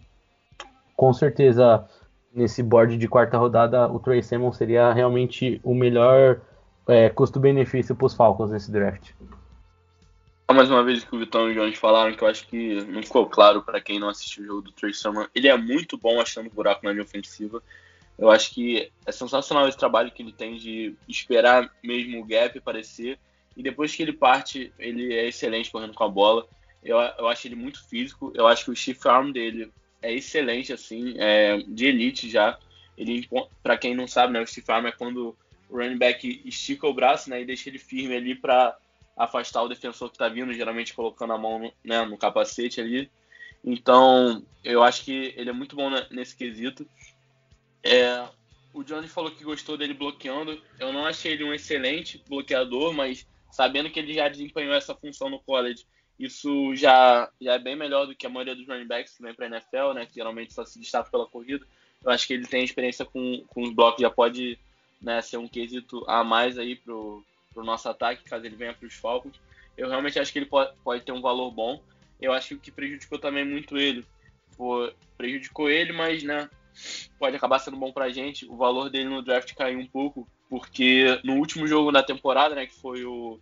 com 0.97 1.13
certeza, 1.13 1.85
nesse 2.35 2.63
board 2.63 2.97
de 2.97 3.09
quarta 3.09 3.39
rodada, 3.39 3.91
o 3.91 3.99
Trey 3.99 4.23
Sermon 4.23 4.53
seria 4.53 4.93
realmente 4.93 5.61
o 5.63 5.75
melhor 5.75 6.41
é, 6.87 7.09
custo-benefício 7.11 7.95
para 7.95 8.07
os 8.07 8.15
Falcons 8.15 8.51
nesse 8.51 8.71
draft. 8.71 9.13
Mais 10.51 10.71
uma 10.71 10.85
vez 10.85 11.03
que 11.03 11.15
o 11.15 11.19
Vitão 11.19 11.49
e 11.49 11.53
o 11.53 11.55
Jones 11.55 11.79
falaram 11.79 12.15
que 12.15 12.23
eu 12.23 12.29
acho 12.29 12.47
que 12.47 12.75
não 12.85 13.03
ficou 13.03 13.27
claro 13.27 13.63
para 13.63 13.81
quem 13.81 13.99
não 13.99 14.09
assistiu 14.09 14.45
o 14.45 14.47
jogo 14.47 14.63
do 14.63 14.73
Trey. 14.73 14.93
Ele 15.35 15.49
é 15.49 15.57
muito 15.57 15.97
bom 15.97 16.21
achando 16.21 16.51
buraco 16.51 16.85
na 16.85 16.93
linha 16.93 17.05
ofensiva. 17.05 17.63
Eu 18.19 18.31
acho 18.31 18.53
que 18.53 18.93
é 19.07 19.13
sensacional 19.13 19.67
esse 19.67 19.79
trabalho 19.79 20.11
que 20.11 20.23
ele 20.23 20.33
tem 20.33 20.57
de 20.57 20.95
esperar 21.09 21.71
mesmo 21.83 22.21
o 22.21 22.25
gap 22.25 22.57
aparecer 22.59 23.19
e 23.57 23.63
depois 23.63 23.95
que 23.95 24.03
ele 24.03 24.13
parte, 24.13 24.73
ele 24.79 25.15
é 25.15 25.29
excelente 25.29 25.71
correndo 25.71 25.95
com 25.95 26.05
a 26.05 26.09
bola. 26.09 26.47
Eu, 26.83 26.99
eu 26.99 27.29
acho 27.29 27.47
ele 27.47 27.55
muito 27.55 27.87
físico. 27.89 28.33
Eu 28.35 28.47
acho 28.47 28.65
que 28.65 28.71
o 28.71 28.77
shift 28.77 29.07
arm 29.07 29.31
dele 29.31 29.73
é 30.01 30.13
excelente, 30.13 30.73
assim, 30.73 31.15
é, 31.19 31.59
de 31.59 31.87
elite 31.87 32.29
já. 32.29 32.59
Ele, 32.97 33.29
para 33.63 33.77
quem 33.77 33.95
não 33.95 34.07
sabe, 34.07 34.33
né, 34.33 34.41
o 34.41 34.47
shift 34.47 34.71
arm 34.71 34.87
é 34.87 34.93
quando 34.93 35.37
o 35.69 35.77
running 35.77 35.97
back 35.97 36.43
estica 36.45 36.87
o 36.87 36.95
braço 36.95 37.31
né, 37.31 37.41
e 37.41 37.45
deixa 37.45 37.69
ele 37.69 37.79
firme 37.79 38.15
ali 38.15 38.35
para 38.35 38.77
afastar 39.25 39.63
o 39.63 39.69
defensor 39.69 40.09
que 40.09 40.17
está 40.17 40.29
vindo, 40.29 40.53
geralmente 40.53 40.95
colocando 40.95 41.33
a 41.33 41.39
mão 41.39 41.59
no, 41.59 41.73
né, 41.85 42.05
no 42.05 42.19
capacete 42.19 42.81
ali. 42.81 43.11
Então, 43.65 44.45
eu 44.65 44.83
acho 44.83 45.05
que 45.05 45.33
ele 45.37 45.51
é 45.51 45.53
muito 45.53 45.77
bom 45.77 45.89
nesse 46.11 46.37
quesito. 46.37 46.87
É, 47.83 48.29
o 48.73 48.83
Johnny 48.83 49.07
falou 49.07 49.31
que 49.31 49.45
gostou 49.45 49.77
dele 49.77 49.95
bloqueando. 49.95 50.61
Eu 50.79 50.93
não 50.93 51.07
achei 51.07 51.33
ele 51.33 51.45
um 51.45 51.55
excelente 51.55 52.23
bloqueador, 52.29 52.93
mas 52.93 53.27
sabendo 53.51 53.91
que 53.91 54.01
ele 54.01 54.15
já 54.15 54.29
desempenhou 54.29 54.75
essa 54.75 54.95
função 54.95 55.29
no 55.29 55.39
college, 55.39 55.87
isso 56.19 56.75
já, 56.75 57.31
já 57.41 57.55
é 57.55 57.59
bem 57.59 57.77
melhor 57.77 58.07
do 58.07 58.15
que 58.15 58.27
a 58.27 58.31
maioria 58.31 58.57
dos 58.57 58.67
running 58.67 58.87
backs 58.87 59.17
que 59.17 59.23
vem 59.23 59.35
para 59.35 59.47
a 59.47 59.49
NFL, 59.49 59.93
né, 59.95 60.07
que 60.07 60.15
geralmente 60.15 60.53
só 60.53 60.65
se 60.65 60.81
destaca 60.81 61.11
pela 61.11 61.27
corrida. 61.27 61.65
Eu 62.05 62.11
acho 62.11 62.27
que 62.27 62.33
ele 62.33 62.47
tem 62.47 62.65
experiência 62.65 63.05
com, 63.05 63.45
com 63.49 63.63
os 63.63 63.71
blocos, 63.71 64.01
já 64.01 64.11
pode 64.11 64.59
né, 65.01 65.21
ser 65.23 65.37
um 65.37 65.47
quesito 65.47 66.05
a 66.09 66.25
mais 66.25 66.59
aí 66.59 66.75
pro, 66.75 67.25
pro 67.53 67.65
nosso 67.65 67.89
ataque, 67.89 68.25
caso 68.25 68.45
ele 68.45 68.57
venha 68.57 68.75
para 68.75 68.87
os 68.87 68.95
Falcons. 68.95 69.41
Eu 69.77 69.89
realmente 69.89 70.19
acho 70.19 70.33
que 70.33 70.39
ele 70.39 70.47
pode, 70.47 70.75
pode 70.85 71.05
ter 71.05 71.13
um 71.13 71.23
valor 71.23 71.51
bom. 71.51 71.83
Eu 72.21 72.33
acho 72.33 72.49
que 72.49 72.55
o 72.55 72.59
que 72.59 72.71
prejudicou 72.71 73.19
também 73.19 73.45
muito 73.45 73.77
ele, 73.77 74.07
foi, 74.57 74.95
prejudicou 75.17 75.69
ele, 75.69 75.93
mas 75.93 76.23
né, 76.23 76.49
pode 77.19 77.37
acabar 77.37 77.59
sendo 77.59 77.77
bom 77.77 77.93
pra 77.93 78.11
gente. 78.11 78.47
O 78.47 78.57
valor 78.57 78.91
dele 78.91 79.09
no 79.09 79.23
draft 79.23 79.55
caiu 79.55 79.79
um 79.79 79.87
pouco, 79.87 80.29
porque 80.49 81.21
no 81.25 81.37
último 81.37 81.67
jogo 81.67 81.91
da 81.91 82.03
temporada, 82.03 82.55
né, 82.55 82.67
que 82.67 82.75
foi 82.75 83.05
o, 83.05 83.41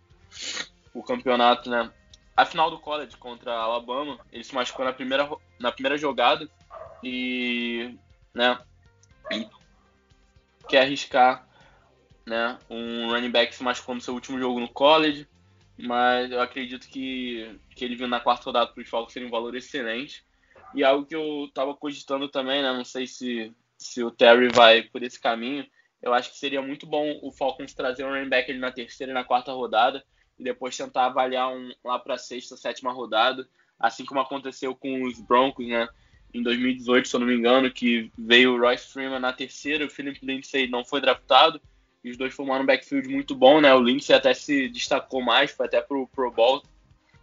o 0.93 1.03
campeonato, 1.03 1.69
né, 1.69 1.91
a 2.35 2.45
final 2.45 2.71
do 2.71 2.79
college 2.79 3.17
contra 3.17 3.53
a 3.53 3.63
Alabama, 3.63 4.19
ele 4.31 4.43
se 4.43 4.55
machucou 4.55 4.85
na 4.85 4.93
primeira, 4.93 5.29
na 5.59 5.71
primeira 5.71 5.97
jogada 5.97 6.49
e, 7.03 7.95
né, 8.33 8.57
quer 10.67 10.81
arriscar, 10.81 11.47
né, 12.25 12.57
um 12.69 13.09
running 13.09 13.31
back 13.31 13.53
se 13.53 13.63
machucou 13.63 13.95
no 13.95 14.01
seu 14.01 14.13
último 14.13 14.39
jogo 14.39 14.59
no 14.59 14.69
college, 14.69 15.27
mas 15.77 16.31
eu 16.31 16.41
acredito 16.41 16.87
que, 16.87 17.59
que 17.75 17.83
ele 17.83 17.95
vindo 17.95 18.09
na 18.09 18.19
quarta 18.19 18.45
rodada 18.45 18.71
para 18.71 18.81
os 18.81 18.89
Falcons 18.89 19.13
seria 19.13 19.27
um 19.27 19.31
valor 19.31 19.55
excelente. 19.55 20.23
E 20.73 20.83
algo 20.83 21.05
que 21.05 21.15
eu 21.15 21.45
estava 21.45 21.75
cogitando 21.75 22.29
também, 22.29 22.61
né, 22.61 22.71
não 22.71 22.85
sei 22.85 23.07
se, 23.07 23.51
se 23.77 24.03
o 24.03 24.11
Terry 24.11 24.49
vai 24.49 24.83
por 24.83 25.03
esse 25.03 25.19
caminho, 25.19 25.65
eu 26.01 26.13
acho 26.13 26.31
que 26.31 26.37
seria 26.37 26.61
muito 26.61 26.85
bom 26.85 27.19
o 27.21 27.31
Falcons 27.31 27.73
trazer 27.73 28.05
um 28.05 28.09
running 28.09 28.29
back 28.29 28.49
ali 28.49 28.59
na 28.59 28.71
terceira 28.71 29.11
e 29.11 29.15
na 29.15 29.23
quarta 29.23 29.51
rodada, 29.51 30.03
e 30.39 30.43
depois 30.43 30.75
tentar 30.75 31.05
avaliar 31.05 31.53
um 31.53 31.71
lá 31.83 31.99
para 31.99 32.17
sexta, 32.17 32.57
sétima 32.57 32.91
rodada, 32.91 33.47
assim 33.79 34.05
como 34.05 34.19
aconteceu 34.19 34.75
com 34.75 35.03
os 35.03 35.19
Broncos, 35.19 35.67
né? 35.67 35.87
Em 36.33 36.41
2018, 36.41 37.07
se 37.07 37.15
eu 37.15 37.19
não 37.19 37.27
me 37.27 37.35
engano, 37.35 37.69
que 37.69 38.11
veio 38.17 38.53
o 38.53 38.59
Royce 38.59 38.87
Freeman 38.87 39.19
na 39.19 39.33
terceira, 39.33 39.85
o 39.85 39.89
Philip 39.89 40.19
Lindsay 40.23 40.67
não 40.67 40.85
foi 40.85 41.01
draftado, 41.01 41.61
e 42.03 42.09
os 42.09 42.17
dois 42.17 42.33
formaram 42.33 42.63
um 42.63 42.65
backfield 42.65 43.07
muito 43.07 43.35
bom, 43.35 43.61
né? 43.61 43.73
O 43.73 43.81
Lindsay 43.81 44.15
até 44.15 44.33
se 44.33 44.67
destacou 44.69 45.21
mais, 45.21 45.51
foi 45.51 45.67
até 45.67 45.81
pro 45.81 46.07
Pro 46.07 46.31
Bowl, 46.31 46.63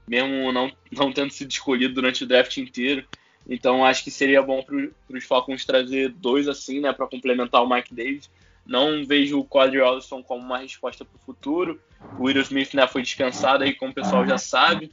mesmo 0.07 0.53
não, 0.53 0.71
não 0.93 1.13
tendo 1.13 1.33
sido 1.33 1.51
escolhido 1.51 1.95
durante 1.95 2.25
o 2.25 2.27
draft 2.27 2.57
inteiro. 2.57 3.07
Então 3.49 3.85
acho 3.85 4.05
que 4.05 4.11
seria 4.11 4.43
bom 4.43 4.63
para 4.63 5.17
os 5.17 5.25
Falcons 5.25 5.65
trazer 5.65 6.11
dois 6.11 6.47
assim, 6.47 6.81
né, 6.81 6.93
para 6.93 7.07
complementar 7.07 7.63
o 7.63 7.69
Mike 7.69 7.95
Davis. 7.95 8.31
Não 8.67 9.05
vejo 9.05 9.41
o 9.41 9.45
Quadri 9.45 9.81
Allison 9.81 10.23
como 10.23 10.45
uma 10.45 10.59
resposta 10.59 11.03
para 11.03 11.17
o 11.17 11.25
futuro. 11.25 11.81
O 12.19 12.25
Will 12.25 12.43
Smith 12.43 12.75
né, 12.75 12.87
foi 12.87 13.01
dispensado 13.01 13.65
aí, 13.65 13.75
como 13.75 13.93
o 13.93 13.95
pessoal 13.95 14.27
já 14.27 14.37
sabe. 14.37 14.93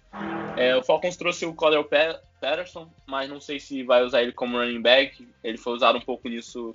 É, 0.55 0.77
o 0.77 0.81
Falcons 0.81 1.17
trouxe 1.17 1.45
o 1.45 1.53
Cordell 1.53 1.83
Patterson, 2.39 2.89
mas 3.05 3.29
não 3.29 3.41
sei 3.41 3.59
se 3.59 3.83
vai 3.83 4.01
usar 4.01 4.23
ele 4.23 4.31
como 4.31 4.57
running 4.57 4.81
back. 4.81 5.27
Ele 5.43 5.57
foi 5.57 5.73
usado 5.73 5.97
um 5.97 6.01
pouco 6.01 6.29
nisso 6.29 6.73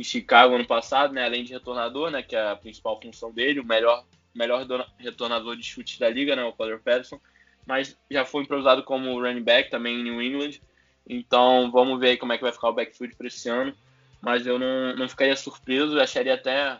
em 0.00 0.04
Chicago 0.04 0.54
ano 0.54 0.66
passado, 0.66 1.12
né, 1.12 1.24
além 1.24 1.44
de 1.44 1.52
retornador, 1.52 2.10
né, 2.10 2.22
que 2.22 2.34
é 2.34 2.50
a 2.50 2.56
principal 2.56 3.00
função 3.00 3.30
dele, 3.30 3.60
o 3.60 3.64
melhor, 3.64 4.04
melhor 4.34 4.66
retornador 4.98 5.56
de 5.56 5.62
chute 5.62 6.00
da 6.00 6.08
liga, 6.08 6.34
né, 6.34 6.42
o 6.44 6.52
Cordell 6.52 6.80
Patterson. 6.80 7.20
Mas 7.66 7.96
já 8.10 8.24
foi 8.24 8.42
improvisado 8.42 8.82
como 8.82 9.20
running 9.20 9.42
back 9.42 9.70
também 9.70 10.00
em 10.00 10.04
New 10.04 10.22
England. 10.22 10.60
Então 11.06 11.70
vamos 11.70 12.00
ver 12.00 12.16
como 12.16 12.32
é 12.32 12.36
que 12.36 12.42
vai 12.42 12.52
ficar 12.52 12.70
o 12.70 12.72
backfield 12.72 13.14
para 13.14 13.26
esse 13.26 13.48
ano 13.48 13.74
mas 14.20 14.46
eu 14.46 14.58
não, 14.58 14.94
não 14.96 15.08
ficaria 15.08 15.34
surpreso, 15.34 15.96
eu 15.96 16.02
acharia 16.02 16.34
até 16.34 16.78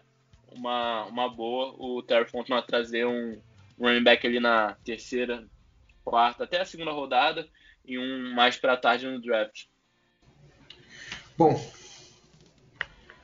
uma, 0.52 1.04
uma 1.06 1.28
boa 1.28 1.74
o 1.78 2.02
Terry 2.02 2.28
Fontenot 2.28 2.66
trazer 2.66 3.06
um 3.06 3.40
running 3.78 4.02
back 4.02 4.26
ali 4.26 4.38
na 4.38 4.76
terceira, 4.84 5.46
quarta, 6.04 6.44
até 6.44 6.60
a 6.60 6.66
segunda 6.66 6.92
rodada 6.92 7.48
e 7.84 7.98
um 7.98 8.34
mais 8.34 8.58
para 8.58 8.76
tarde 8.76 9.06
no 9.06 9.20
draft. 9.20 9.64
Bom, 11.36 11.58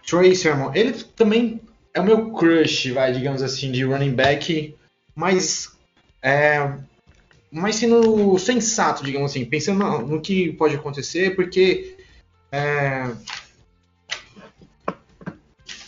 Troy 0.07 0.35
Sermon, 0.35 0.73
ele 0.75 0.93
também 0.93 1.61
é 1.93 2.01
o 2.01 2.05
meu 2.05 2.31
crush, 2.31 2.91
vai, 2.93 3.13
digamos 3.13 3.43
assim, 3.43 3.73
de 3.73 3.85
running 3.85 4.15
back, 4.15 4.75
mas 5.15 5.77
é, 6.23 6.73
mas 7.51 7.77
sendo 7.77 8.39
sensato, 8.39 9.05
digamos 9.05 9.31
assim, 9.31 9.45
pensando 9.45 9.79
no, 9.79 10.07
no 10.07 10.21
que 10.21 10.53
pode 10.53 10.75
acontecer, 10.75 11.35
porque 11.35 11.97
é, 12.53 13.11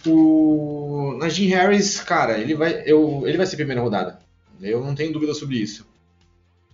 o 0.07 1.17
Najee 1.19 1.49
Harris, 1.49 2.01
cara, 2.01 2.39
ele 2.39 2.55
vai, 2.55 2.83
eu, 2.87 3.23
ele 3.27 3.37
vai 3.37 3.47
ser 3.47 3.57
primeira 3.57 3.81
rodada. 3.81 4.19
Eu 4.61 4.83
não 4.83 4.95
tenho 4.95 5.13
dúvida 5.13 5.35
sobre 5.35 5.57
isso. 5.57 5.87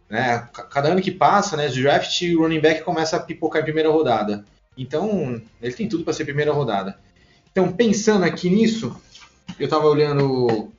Né? 0.08 0.48
Cada 0.70 0.88
ano 0.88 1.02
que 1.02 1.10
passa, 1.10 1.56
né, 1.56 1.68
draft, 1.68 2.22
o 2.22 2.42
running 2.42 2.60
back 2.60 2.82
começa 2.82 3.16
a 3.16 3.20
pipocar 3.20 3.62
em 3.62 3.64
primeira 3.64 3.90
rodada. 3.90 4.44
Então, 4.76 5.40
ele 5.60 5.74
tem 5.74 5.88
tudo 5.88 6.04
para 6.04 6.12
ser 6.12 6.24
primeira 6.24 6.52
rodada. 6.52 6.98
Então, 7.54 7.72
pensando 7.72 8.24
aqui 8.24 8.50
nisso, 8.50 9.00
eu 9.60 9.68
tava 9.68 9.86
olhando 9.86 10.72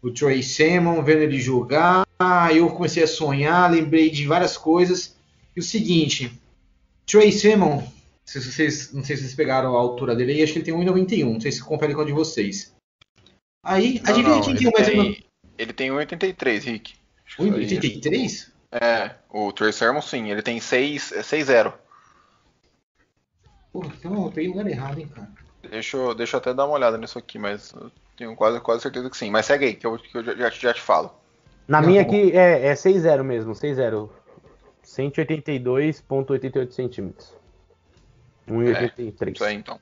o 0.00 0.10
Trey 0.10 0.42
Sermon, 0.42 1.02
vendo 1.02 1.20
ele 1.20 1.38
jogar, 1.38 2.06
aí 2.18 2.56
eu 2.56 2.70
comecei 2.70 3.02
a 3.02 3.06
sonhar, 3.06 3.70
lembrei 3.70 4.08
de 4.08 4.26
várias 4.26 4.56
coisas. 4.56 5.14
E 5.54 5.60
o 5.60 5.62
seguinte, 5.62 6.32
Trey 7.04 7.30
Sermon 7.30 7.86
se 8.38 8.52
vocês, 8.52 8.92
não 8.92 9.02
sei 9.02 9.16
se 9.16 9.22
vocês 9.22 9.34
pegaram 9.34 9.76
a 9.76 9.80
altura 9.80 10.14
dele 10.14 10.32
aí, 10.32 10.42
acho 10.44 10.52
que 10.52 10.60
ele 10.60 10.64
tem 10.64 10.74
1,91. 10.74 11.32
Não 11.32 11.40
sei 11.40 11.50
se 11.50 11.60
confere 11.60 11.92
com 11.94 12.02
a 12.02 12.04
de 12.04 12.12
vocês. 12.12 12.72
Aí, 13.60 14.00
não, 14.04 14.10
adivinha 14.12 14.40
quem 14.40 14.54
tem 14.54 14.66
metro. 14.66 15.24
Ele 15.58 15.72
tem 15.72 15.90
1,83, 15.90 16.62
Rick. 16.62 16.94
1,83? 17.36 18.52
É, 18.70 19.16
o 19.28 19.52
Trey 19.52 19.72
Sermon 19.72 20.00
sim, 20.00 20.30
ele 20.30 20.42
tem 20.42 20.58
6,0. 20.58 21.74
Pô, 23.72 23.84
então 23.84 24.26
eu 24.26 24.30
peguei 24.30 24.50
o 24.50 24.52
lugar 24.52 24.70
errado, 24.70 25.00
hein, 25.00 25.08
cara. 25.08 25.28
Deixa 25.68 25.96
eu, 25.96 26.14
deixa 26.14 26.36
eu 26.36 26.38
até 26.38 26.54
dar 26.54 26.66
uma 26.66 26.74
olhada 26.74 26.96
nisso 26.96 27.18
aqui, 27.18 27.38
mas 27.38 27.72
eu 27.72 27.90
tenho 28.16 28.34
quase, 28.34 28.60
quase 28.60 28.82
certeza 28.82 29.10
que 29.10 29.16
sim. 29.16 29.30
Mas 29.30 29.46
segue 29.46 29.66
aí, 29.66 29.74
que 29.74 29.86
eu, 29.86 29.98
que 29.98 30.16
eu 30.16 30.24
já, 30.24 30.50
já 30.50 30.72
te 30.72 30.80
falo. 30.80 31.12
Na 31.68 31.82
minha 31.82 32.04
tá 32.04 32.10
aqui 32.10 32.32
é, 32.32 32.68
é 32.68 32.74
6,0 32.74 33.22
mesmo, 33.22 33.52
6,0. 33.52 34.08
182,88 34.84 36.72
centímetros. 36.72 37.32
1,83. 38.48 39.28
É, 39.28 39.30
isso 39.30 39.44
aí, 39.44 39.54
então. 39.54 39.78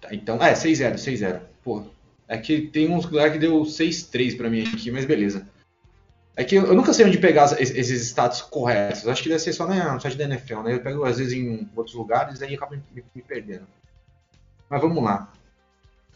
Tá, 0.00 0.08
então, 0.12 0.36
é, 0.42 0.52
6-0, 0.52 0.94
6-0. 0.94 1.40
Pô, 1.64 1.84
é 2.26 2.36
que 2.36 2.62
tem 2.62 2.92
uns 2.92 3.04
lugares 3.06 3.32
que 3.32 3.38
deu 3.38 3.62
6-3 3.62 4.36
pra 4.36 4.50
mim 4.50 4.62
aqui, 4.62 4.90
mas 4.90 5.04
beleza. 5.04 5.46
É 6.36 6.44
que 6.44 6.54
eu 6.54 6.74
nunca 6.74 6.92
sei 6.92 7.04
onde 7.04 7.18
pegar 7.18 7.46
esses 7.60 8.00
status 8.02 8.42
corretos. 8.42 9.08
Acho 9.08 9.22
que 9.22 9.28
deve 9.28 9.40
ser 9.40 9.52
só 9.52 9.66
no 9.66 10.00
site 10.00 10.16
da 10.16 10.24
NFL, 10.24 10.60
né? 10.60 10.74
Eu 10.74 10.80
pego 10.80 11.04
às 11.04 11.18
vezes 11.18 11.32
em 11.32 11.68
outros 11.74 11.96
lugares 11.96 12.40
e 12.40 12.44
aí 12.44 12.54
acabo 12.54 12.76
me, 12.76 13.04
me 13.12 13.22
perdendo. 13.22 13.66
Mas 14.68 14.80
vamos 14.80 15.02
lá. 15.02 15.32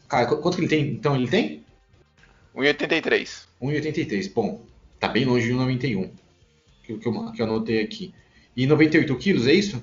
Cara, 0.08 0.26
quanto 0.26 0.56
que 0.56 0.60
ele 0.60 0.68
tem? 0.68 0.88
Então 0.88 1.16
ele 1.16 1.28
tem? 1.28 1.64
1,83. 2.54 3.46
1,83. 3.60 4.32
Bom, 4.32 4.64
tá 5.00 5.08
bem 5.08 5.24
longe 5.24 5.46
de 5.46 5.54
1,91. 5.54 6.10
Que, 6.82 6.98
que, 6.98 7.08
eu, 7.08 7.32
que 7.32 7.42
eu 7.42 7.46
anotei 7.46 7.82
aqui. 7.82 8.14
E 8.56 8.66
98 8.66 9.16
quilos, 9.16 9.46
é 9.46 9.52
isso? 9.54 9.78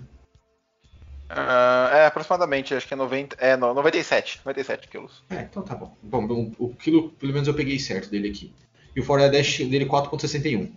Uh, 1.29 1.93
é, 1.93 2.05
aproximadamente, 2.07 2.73
acho 2.73 2.87
que 2.87 2.93
é, 2.93 2.97
90, 2.97 3.35
é 3.39 3.55
97, 3.55 4.41
97 4.43 4.87
quilos. 4.87 5.23
É, 5.29 5.41
então 5.41 5.61
tá 5.61 5.75
bom. 5.75 5.95
Bom, 6.01 6.25
o, 6.25 6.65
o 6.65 6.75
quilo, 6.75 7.09
pelo 7.11 7.33
menos 7.33 7.47
eu 7.47 7.53
peguei 7.53 7.79
certo 7.79 8.09
dele 8.09 8.29
aqui. 8.29 8.51
E 8.95 8.99
o 8.99 9.03
Ford 9.03 9.31
Dash 9.31 9.59
dele 9.59 9.85
4.61. 9.85 10.71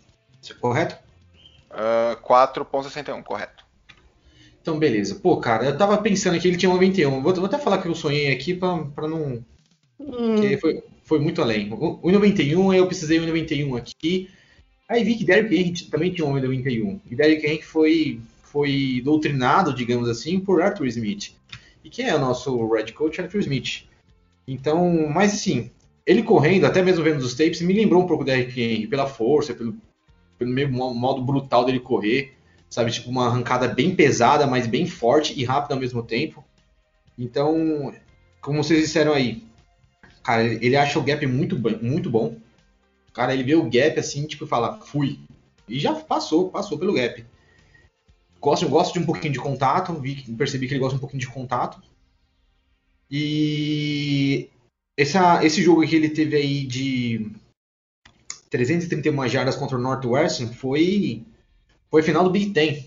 Correto? 0.61 0.97
Uh, 1.71 2.17
4.61, 2.23 3.23
correto. 3.23 3.62
Então, 4.63 4.79
beleza. 4.79 5.17
Pô, 5.17 5.37
cara, 5.39 5.67
eu 5.67 5.77
tava 5.77 5.99
pensando 5.99 6.39
que 6.39 6.49
ele 6.49 6.57
tinha 6.57 6.73
91. 6.73 7.21
Vou, 7.21 7.35
vou 7.35 7.45
até 7.45 7.59
falar 7.59 7.79
que 7.79 7.89
eu 7.89 7.95
sonhei 7.95 8.33
aqui 8.33 8.55
pra, 8.55 8.79
pra 8.95 9.09
não... 9.09 9.45
Hum. 10.01 10.35
Porque 10.37 10.57
foi, 10.57 10.83
foi 11.05 11.19
muito 11.19 11.43
além. 11.43 11.69
1,91, 11.69 12.75
eu 12.75 12.87
precisei 12.87 13.19
1,91 13.19 13.77
aqui. 13.77 14.31
Aí 14.89 15.03
vi 15.03 15.17
que 15.17 15.25
Derrick 15.25 15.55
Henry 15.55 15.85
também 15.91 16.13
tinha 16.13 16.27
1,91. 16.27 17.01
E 17.11 17.15
Derrick 17.15 17.47
Henry 17.47 17.63
foi 17.63 18.21
foi 18.53 19.01
doutrinado, 19.03 19.73
digamos 19.73 20.11
assim, 20.11 20.39
por 20.39 20.61
Arthur 20.61 20.87
Smith. 20.89 21.33
E 21.83 21.89
quem 21.89 22.07
é 22.07 22.15
o 22.15 22.21
nosso 22.21 22.71
Red 22.71 22.93
Coach? 22.93 23.19
Arthur 23.19 23.41
Smith. 23.41 23.85
Então, 24.47 25.09
mas 25.09 25.33
assim, 25.33 25.71
ele 26.05 26.23
correndo, 26.23 26.67
até 26.67 26.83
mesmo 26.83 27.03
vendo 27.03 27.21
os 27.21 27.35
tapes, 27.35 27.63
me 27.63 27.73
lembrou 27.73 28.03
um 28.03 28.07
pouco 28.07 28.25
da 28.25 28.35
Derrick 28.35 28.61
Henry, 28.61 28.87
pela 28.87 29.07
força, 29.07 29.55
pelo, 29.55 29.75
pelo 30.39 30.51
meio 30.51 30.71
modo 30.71 31.23
brutal 31.23 31.65
dele 31.65 31.81
correr, 31.81 32.35
sabe? 32.73 32.91
Tipo, 32.91 33.11
uma 33.11 33.27
arrancada 33.27 33.69
bem 33.69 33.95
pesada, 33.95 34.47
mas 34.47 34.67
bem 34.67 34.87
forte 34.87 35.39
e 35.39 35.45
rápida 35.45 35.75
ao 35.75 35.81
mesmo 35.81 36.03
tempo. 36.03 36.43
Então, 37.19 37.95
como 38.41 38.65
vocês 38.65 38.81
disseram 38.81 39.13
aí, 39.13 39.45
cara, 40.23 40.43
ele 40.43 40.75
acha 40.75 40.99
o 40.99 41.03
gap 41.03 41.25
muito, 41.27 41.59
muito 41.83 42.09
bom. 42.09 42.35
Cara, 43.13 43.35
ele 43.35 43.43
vê 43.43 43.55
o 43.55 43.69
gap 43.69 44.01
assim, 44.01 44.27
tipo, 44.27 44.47
fala, 44.47 44.81
fui. 44.81 45.21
E 45.69 45.79
já 45.79 45.95
passou, 45.95 46.49
passou 46.49 46.79
pelo 46.79 46.95
gap. 46.95 47.23
Gosto, 48.41 48.67
gosto 48.71 48.95
de 48.95 49.01
um 49.01 49.07
pouquinho 49.07 49.35
de 49.35 49.39
contato, 49.39 49.93
vi, 50.01 50.23
percebi 50.35 50.67
que 50.67 50.73
ele 50.73 50.81
gosta 50.81 50.97
um 50.97 51.01
pouquinho 51.01 51.21
de 51.21 51.29
contato. 51.29 51.79
E 53.11 54.49
essa, 54.97 55.45
esse 55.45 55.63
jogo 55.63 55.87
que 55.87 55.95
ele 55.95 56.09
teve 56.09 56.37
aí 56.37 56.65
de 56.65 57.31
331 58.49 59.29
jardas 59.29 59.57
contra 59.57 59.77
o 59.77 59.81
Northwestern 59.81 60.55
foi 60.55 61.23
foi 61.93 62.03
final 62.03 62.25
do 62.25 62.31
Big 62.31 62.51
Ten. 62.53 62.85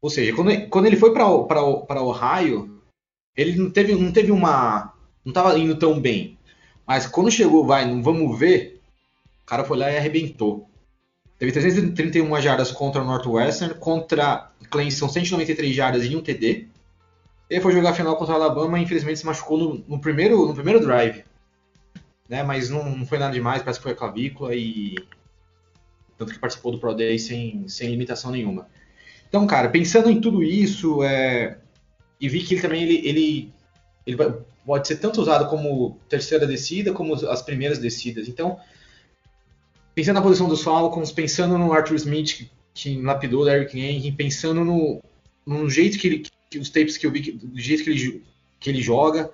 Ou 0.00 0.08
seja, 0.08 0.32
quando, 0.32 0.68
quando 0.68 0.86
ele 0.86 0.96
foi 0.96 1.12
para 1.12 2.02
Ohio, 2.02 2.80
ele 3.36 3.56
não 3.56 3.68
teve, 3.68 3.96
não 3.96 4.12
teve 4.12 4.30
uma. 4.30 4.94
não 5.24 5.32
estava 5.32 5.58
indo 5.58 5.76
tão 5.76 6.00
bem. 6.00 6.38
Mas 6.86 7.08
quando 7.08 7.32
chegou, 7.32 7.66
vai, 7.66 7.84
não 7.84 8.00
vamos 8.00 8.38
ver, 8.38 8.80
o 9.42 9.46
cara 9.46 9.64
foi 9.64 9.76
lá 9.76 9.90
e 9.90 9.98
arrebentou. 9.98 10.70
Teve 11.36 11.50
331 11.50 12.40
jardas 12.40 12.70
contra 12.70 13.02
o 13.02 13.04
Northwestern, 13.04 13.74
contra 13.74 14.52
Clemson 14.70 15.08
193 15.08 15.74
jardas 15.74 16.04
e 16.04 16.14
um 16.14 16.22
TD. 16.22 16.68
Ele 17.50 17.60
foi 17.60 17.72
jogar 17.72 17.90
a 17.90 17.94
final 17.94 18.16
contra 18.16 18.34
o 18.34 18.36
Alabama 18.36 18.78
e 18.78 18.84
infelizmente 18.84 19.18
se 19.18 19.26
machucou 19.26 19.58
no, 19.58 19.84
no 19.86 20.00
primeiro, 20.00 20.46
no 20.46 20.54
primeiro 20.54 20.80
drive. 20.80 21.24
Né, 22.28 22.44
mas 22.44 22.70
não, 22.70 22.88
não, 22.88 23.06
foi 23.06 23.18
nada 23.18 23.32
demais, 23.32 23.62
parece 23.62 23.80
que 23.80 23.84
foi 23.84 23.92
a 23.92 23.96
clavícula 23.96 24.54
e. 24.54 24.96
Tanto 26.18 26.32
que 26.32 26.38
participou 26.38 26.72
do 26.72 26.78
Pro 26.78 26.94
Day 26.94 27.18
sem, 27.18 27.68
sem 27.68 27.90
limitação 27.90 28.30
nenhuma. 28.30 28.68
Então, 29.28 29.46
cara, 29.46 29.68
pensando 29.68 30.10
em 30.10 30.20
tudo 30.20 30.42
isso, 30.42 31.02
é, 31.02 31.58
e 32.20 32.28
vi 32.28 32.42
que 32.42 32.54
ele 32.54 32.62
também 32.62 32.82
ele, 32.82 33.06
ele, 33.06 33.52
ele 34.06 34.16
pode 34.64 34.88
ser 34.88 34.96
tanto 34.96 35.20
usado 35.20 35.48
como 35.48 35.98
terceira 36.08 36.46
descida, 36.46 36.92
como 36.92 37.14
as 37.14 37.42
primeiras 37.42 37.78
descidas. 37.78 38.28
Então, 38.28 38.58
pensando 39.94 40.16
na 40.16 40.22
posição 40.22 40.48
dos 40.48 40.62
Falcons, 40.62 41.12
pensando 41.12 41.58
no 41.58 41.72
Arthur 41.72 41.96
Smith, 41.96 42.48
que, 42.74 43.00
lapidou 43.00 43.42
o 43.42 43.44
Derrick 43.44 43.78
Henry, 43.78 44.12
pensando 44.12 44.64
no, 44.64 45.02
no 45.46 45.68
jeito 45.68 45.98
que 45.98 46.06
ele, 46.06 46.26
que 46.50 46.58
os 46.58 46.70
tapes 46.70 46.96
que 46.96 47.06
eu 47.06 47.10
vi, 47.10 47.32
do 47.32 47.58
jeito 47.58 47.84
que 47.84 47.90
ele, 47.90 48.24
que 48.58 48.70
ele 48.70 48.80
joga, 48.80 49.30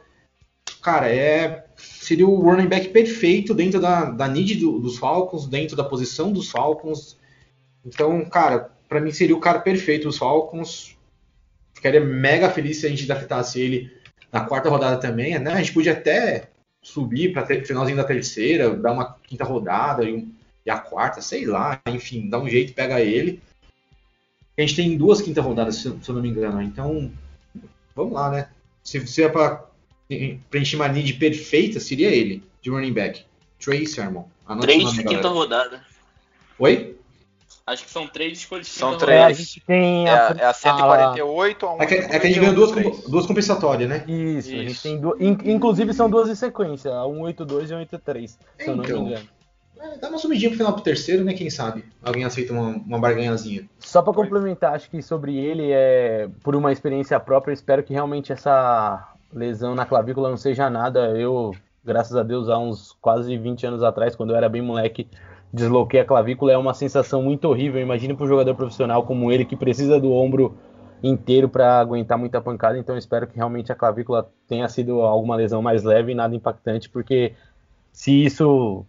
cara, 0.80 1.08
é 1.08 1.64
seria 2.02 2.26
o 2.26 2.40
running 2.40 2.66
back 2.66 2.88
perfeito 2.88 3.54
dentro 3.54 3.80
da, 3.80 4.06
da 4.06 4.26
need 4.26 4.56
do, 4.56 4.80
dos 4.80 4.98
Falcons, 4.98 5.46
dentro 5.46 5.76
da 5.76 5.84
posição 5.84 6.32
dos 6.32 6.50
Falcons. 6.50 7.16
Então, 7.86 8.24
cara, 8.24 8.72
para 8.88 9.00
mim 9.00 9.12
seria 9.12 9.36
o 9.36 9.40
cara 9.40 9.60
perfeito 9.60 10.08
dos 10.08 10.18
Falcons. 10.18 10.96
Ficaria 11.72 12.04
mega 12.04 12.50
feliz 12.50 12.78
se 12.78 12.86
a 12.86 12.88
gente 12.88 13.06
draftasse 13.06 13.60
ele 13.60 13.92
na 14.32 14.40
quarta 14.44 14.68
rodada 14.68 14.96
também, 14.96 15.38
né? 15.38 15.52
A 15.52 15.58
gente 15.58 15.72
podia 15.72 15.92
até 15.92 16.48
subir 16.82 17.32
para 17.32 17.46
finalzinho 17.64 17.96
da 17.96 18.04
terceira, 18.04 18.74
dar 18.74 18.92
uma 18.92 19.16
quinta 19.22 19.44
rodada 19.44 20.02
e, 20.02 20.12
um, 20.12 20.34
e, 20.66 20.70
a 20.70 20.78
quarta, 20.78 21.20
sei 21.20 21.46
lá, 21.46 21.80
enfim, 21.86 22.28
dar 22.28 22.40
um 22.40 22.48
jeito, 22.48 22.74
pega 22.74 23.00
ele. 23.00 23.40
A 24.58 24.60
gente 24.60 24.74
tem 24.74 24.98
duas 24.98 25.20
quintas 25.20 25.44
rodadas, 25.44 25.76
se, 25.76 25.82
se 25.82 26.08
eu 26.08 26.14
não 26.16 26.22
me 26.22 26.30
engano. 26.30 26.60
Então, 26.60 27.12
vamos 27.94 28.12
lá, 28.12 28.28
né? 28.28 28.48
Se, 28.82 29.06
se 29.06 29.22
é 29.22 29.28
para 29.28 29.64
preencher 30.50 30.76
uma 30.76 30.88
need 30.88 31.14
perfeita, 31.14 31.78
seria 31.80 32.08
ele, 32.08 32.42
de 32.60 32.70
running 32.70 32.92
back. 32.92 33.24
Trey 33.58 33.86
Sermon. 33.86 34.24
Três 34.60 34.92
de 34.92 35.04
quinta 35.04 35.28
rodada. 35.28 35.80
Oi? 36.58 36.96
Acho 37.64 37.84
que 37.84 37.90
são 37.90 38.08
três 38.08 38.38
escolhas 38.38 38.66
de 38.66 38.72
São 38.72 38.98
três. 38.98 39.10
rodada. 39.20 39.30
É, 39.30 39.32
a 39.32 39.32
gente 39.32 39.60
tem 39.60 40.08
É, 40.08 40.10
a, 40.10 40.28
a- 40.32 40.36
é 40.40 40.44
a 40.46 40.52
148 40.52 41.66
a 41.66 41.74
1. 41.76 41.82
É 41.82 41.86
que, 41.86 41.94
é 41.94 42.08
que 42.18 42.26
a 42.26 42.28
gente 42.30 42.40
ganhou 42.40 42.54
duas, 42.54 42.72
duas 43.08 43.24
compensatórias, 43.26 43.88
né? 43.88 44.04
Isso, 44.08 44.48
a 44.48 44.56
gente 44.56 44.70
Isso. 44.72 44.82
tem 44.82 45.00
duas. 45.00 45.20
in- 45.20 45.38
Inclusive 45.44 45.92
são 45.94 46.10
duas 46.10 46.28
em 46.28 46.34
sequência, 46.34 46.90
a 46.90 47.04
182 47.04 47.70
e 47.70 47.74
a 47.74 47.76
183, 47.78 48.30
se 48.32 48.38
eu 48.68 48.76
não 48.76 48.84
Então. 48.84 49.02
me 49.04 49.10
engano. 49.12 49.28
É, 49.80 49.98
dá 49.98 50.08
uma 50.08 50.18
sumidinha 50.18 50.48
pro 50.50 50.58
final 50.58 50.72
pro 50.72 50.82
terceiro, 50.82 51.24
né? 51.24 51.34
Quem 51.34 51.50
sabe? 51.50 51.84
Alguém 52.02 52.24
aceita 52.24 52.52
uma, 52.52 52.68
uma 52.68 52.98
barganhazinha. 52.98 53.68
Só 53.80 54.02
pra 54.02 54.12
complementar, 54.12 54.74
acho 54.74 54.88
que 54.90 55.00
sobre 55.02 55.36
ele, 55.36 55.70
é 55.72 56.28
por 56.42 56.54
uma 56.56 56.72
experiência 56.72 57.18
própria, 57.20 57.50
eu 57.52 57.54
espero 57.54 57.82
que 57.82 57.92
realmente 57.92 58.32
essa 58.32 59.11
lesão 59.32 59.74
na 59.74 59.86
clavícula 59.86 60.30
não 60.30 60.36
seja 60.36 60.68
nada. 60.68 61.10
Eu, 61.18 61.52
graças 61.84 62.16
a 62.16 62.22
Deus, 62.22 62.48
há 62.48 62.58
uns 62.58 62.92
quase 63.00 63.36
20 63.36 63.66
anos 63.66 63.82
atrás, 63.82 64.14
quando 64.14 64.30
eu 64.30 64.36
era 64.36 64.48
bem 64.48 64.62
moleque, 64.62 65.08
desloquei 65.52 66.00
a 66.00 66.04
clavícula. 66.04 66.52
É 66.52 66.58
uma 66.58 66.74
sensação 66.74 67.22
muito 67.22 67.46
horrível. 67.46 67.80
Imagine 67.80 68.14
para 68.14 68.24
um 68.24 68.28
jogador 68.28 68.54
profissional 68.54 69.04
como 69.04 69.30
ele, 69.32 69.44
que 69.44 69.56
precisa 69.56 70.00
do 70.00 70.12
ombro 70.12 70.56
inteiro 71.02 71.48
para 71.48 71.80
aguentar 71.80 72.16
muita 72.16 72.40
pancada. 72.40 72.78
Então, 72.78 72.96
espero 72.96 73.26
que 73.26 73.36
realmente 73.36 73.72
a 73.72 73.74
clavícula 73.74 74.30
tenha 74.46 74.68
sido 74.68 75.00
alguma 75.00 75.36
lesão 75.36 75.60
mais 75.60 75.82
leve 75.82 76.12
e 76.12 76.14
nada 76.14 76.34
impactante, 76.34 76.88
porque 76.88 77.34
se 77.92 78.24
isso 78.24 78.86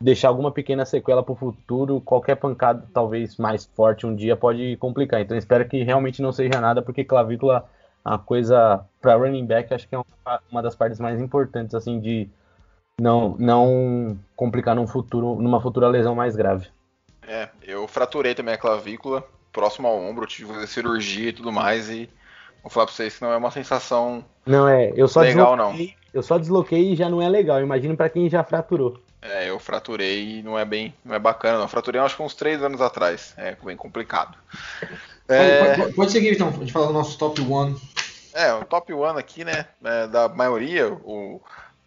deixar 0.00 0.28
alguma 0.28 0.50
pequena 0.50 0.84
sequela 0.84 1.22
para 1.22 1.32
o 1.32 1.36
futuro, 1.36 2.00
qualquer 2.00 2.36
pancada 2.36 2.86
talvez 2.92 3.36
mais 3.38 3.64
forte 3.64 4.06
um 4.06 4.14
dia 4.14 4.36
pode 4.36 4.76
complicar. 4.76 5.20
Então 5.20 5.36
espero 5.36 5.66
que 5.68 5.82
realmente 5.82 6.20
não 6.20 6.32
seja 6.32 6.60
nada, 6.60 6.82
porque 6.82 7.04
clavícula 7.04 7.68
uma 8.06 8.18
coisa 8.18 8.84
para 9.00 9.16
running 9.16 9.44
back, 9.46 9.72
acho 9.74 9.88
que 9.88 9.94
é 9.94 9.98
uma, 9.98 10.40
uma 10.50 10.62
das 10.62 10.74
partes 10.74 11.00
mais 11.00 11.20
importantes 11.20 11.74
assim 11.74 12.00
de 12.00 12.28
não 13.00 13.36
não 13.38 14.18
complicar 14.34 14.74
num 14.74 14.86
futuro, 14.86 15.36
numa 15.40 15.60
futura 15.60 15.88
lesão 15.88 16.14
mais 16.14 16.36
grave. 16.36 16.68
É, 17.26 17.48
eu 17.62 17.86
fraturei 17.88 18.34
também 18.34 18.54
a 18.54 18.58
clavícula, 18.58 19.24
próximo 19.52 19.88
ao 19.88 19.98
ombro, 19.98 20.26
tive 20.26 20.48
que 20.48 20.54
fazer 20.54 20.66
cirurgia 20.68 21.30
e 21.30 21.32
tudo 21.32 21.50
mais, 21.50 21.90
e 21.90 22.08
vou 22.62 22.70
falar 22.70 22.86
pra 22.86 22.94
vocês 22.94 23.16
que 23.16 23.22
não 23.24 23.32
é 23.32 23.36
uma 23.36 23.50
sensação 23.50 24.24
Não 24.46 24.68
é, 24.68 24.92
eu 24.96 25.08
só 25.08 25.20
Legal, 25.20 25.56
desloquei, 25.56 25.94
eu 26.14 26.22
só 26.22 26.38
desloquei 26.38 26.92
e 26.92 26.96
já 26.96 27.08
não 27.08 27.20
é 27.20 27.28
legal. 27.28 27.60
Imagino 27.60 27.96
para 27.96 28.08
quem 28.08 28.30
já 28.30 28.44
fraturou. 28.44 28.98
É, 29.20 29.50
eu 29.50 29.58
fraturei 29.58 30.38
e 30.38 30.42
não 30.42 30.56
é 30.56 30.64
bem, 30.64 30.94
não 31.04 31.14
é 31.14 31.18
bacana. 31.18 31.56
Não. 31.56 31.62
Eu 31.64 31.68
fraturei 31.68 32.00
acho 32.00 32.14
que 32.16 32.22
uns 32.22 32.34
3 32.34 32.62
anos 32.62 32.80
atrás. 32.80 33.34
É 33.36 33.56
bem 33.64 33.76
complicado. 33.76 34.38
É, 35.28 35.58
Pode, 35.64 35.80
pode- 35.80 35.92
pode 35.94 36.12
seguir 36.12 36.32
então, 36.34 36.48
a 36.48 36.52
gente 36.52 36.72
fala 36.72 36.86
do 36.86 36.92
nosso 36.92 37.18
top 37.18 37.40
1. 37.40 37.76
É, 38.36 38.54
o 38.54 38.64
top 38.64 38.92
1 38.92 39.04
aqui, 39.16 39.44
né? 39.44 39.66
é, 39.82 40.06
da 40.06 40.28
maioria, 40.28 40.92
o 40.92 41.40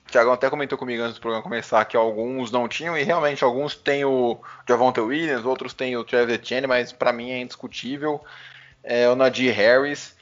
Thiagão 0.09 0.33
até 0.33 0.49
comentou 0.49 0.77
comigo 0.77 1.03
antes 1.03 1.15
do 1.15 1.21
programa 1.21 1.43
começar 1.43 1.85
que 1.85 1.95
alguns 1.95 2.51
não 2.51 2.67
tinham, 2.67 2.97
e 2.97 3.03
realmente 3.03 3.43
alguns 3.43 3.75
têm 3.75 4.03
o 4.03 4.39
Javonte 4.67 4.99
Williams, 4.99 5.45
outros 5.45 5.73
têm 5.73 5.95
o 5.95 6.03
Travis 6.03 6.35
Etienne, 6.35 6.67
mas 6.67 6.91
pra 6.91 7.13
mim 7.13 7.29
é 7.29 7.39
indiscutível. 7.39 8.23
É 8.83 9.07
o 9.09 9.15
Nadir 9.15 9.53
Harris. 9.53 10.15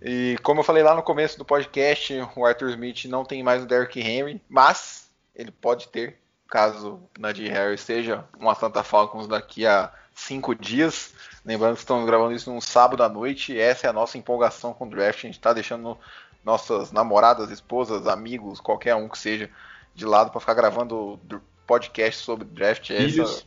E 0.00 0.38
como 0.42 0.60
eu 0.60 0.64
falei 0.64 0.82
lá 0.82 0.94
no 0.94 1.02
começo 1.02 1.36
do 1.36 1.44
podcast, 1.44 2.14
o 2.34 2.46
Arthur 2.46 2.70
Smith 2.70 3.04
não 3.04 3.24
tem 3.24 3.42
mais 3.42 3.62
o 3.62 3.66
Derrick 3.66 4.00
Henry, 4.00 4.40
mas 4.48 5.10
ele 5.34 5.50
pode 5.50 5.88
ter, 5.88 6.18
caso 6.48 6.94
o 6.94 7.20
Nadir 7.20 7.52
Harris 7.52 7.82
seja 7.82 8.24
um 8.40 8.48
Atlanta 8.48 8.82
Falcons 8.82 9.28
daqui 9.28 9.66
a 9.66 9.92
cinco 10.20 10.54
dias. 10.54 11.12
Lembrando 11.44 11.74
que 11.74 11.80
estamos 11.80 12.06
gravando 12.06 12.32
isso 12.32 12.52
num 12.52 12.60
sábado 12.60 13.02
à 13.02 13.08
noite, 13.08 13.58
essa 13.58 13.86
é 13.86 13.90
a 13.90 13.92
nossa 13.92 14.18
empolgação 14.18 14.72
com 14.72 14.86
o 14.86 14.90
draft. 14.90 15.18
A 15.18 15.26
gente 15.26 15.38
está 15.38 15.52
deixando 15.52 15.98
nossas 16.44 16.92
namoradas, 16.92 17.50
esposas, 17.50 18.06
amigos, 18.06 18.60
qualquer 18.60 18.94
um 18.94 19.08
que 19.08 19.18
seja, 19.18 19.50
de 19.94 20.04
lado 20.04 20.30
para 20.30 20.40
ficar 20.40 20.54
gravando 20.54 21.18
podcast 21.66 22.22
sobre 22.24 22.44
draft. 22.44 22.90
Essa- 22.90 23.02
Filhos. 23.08 23.46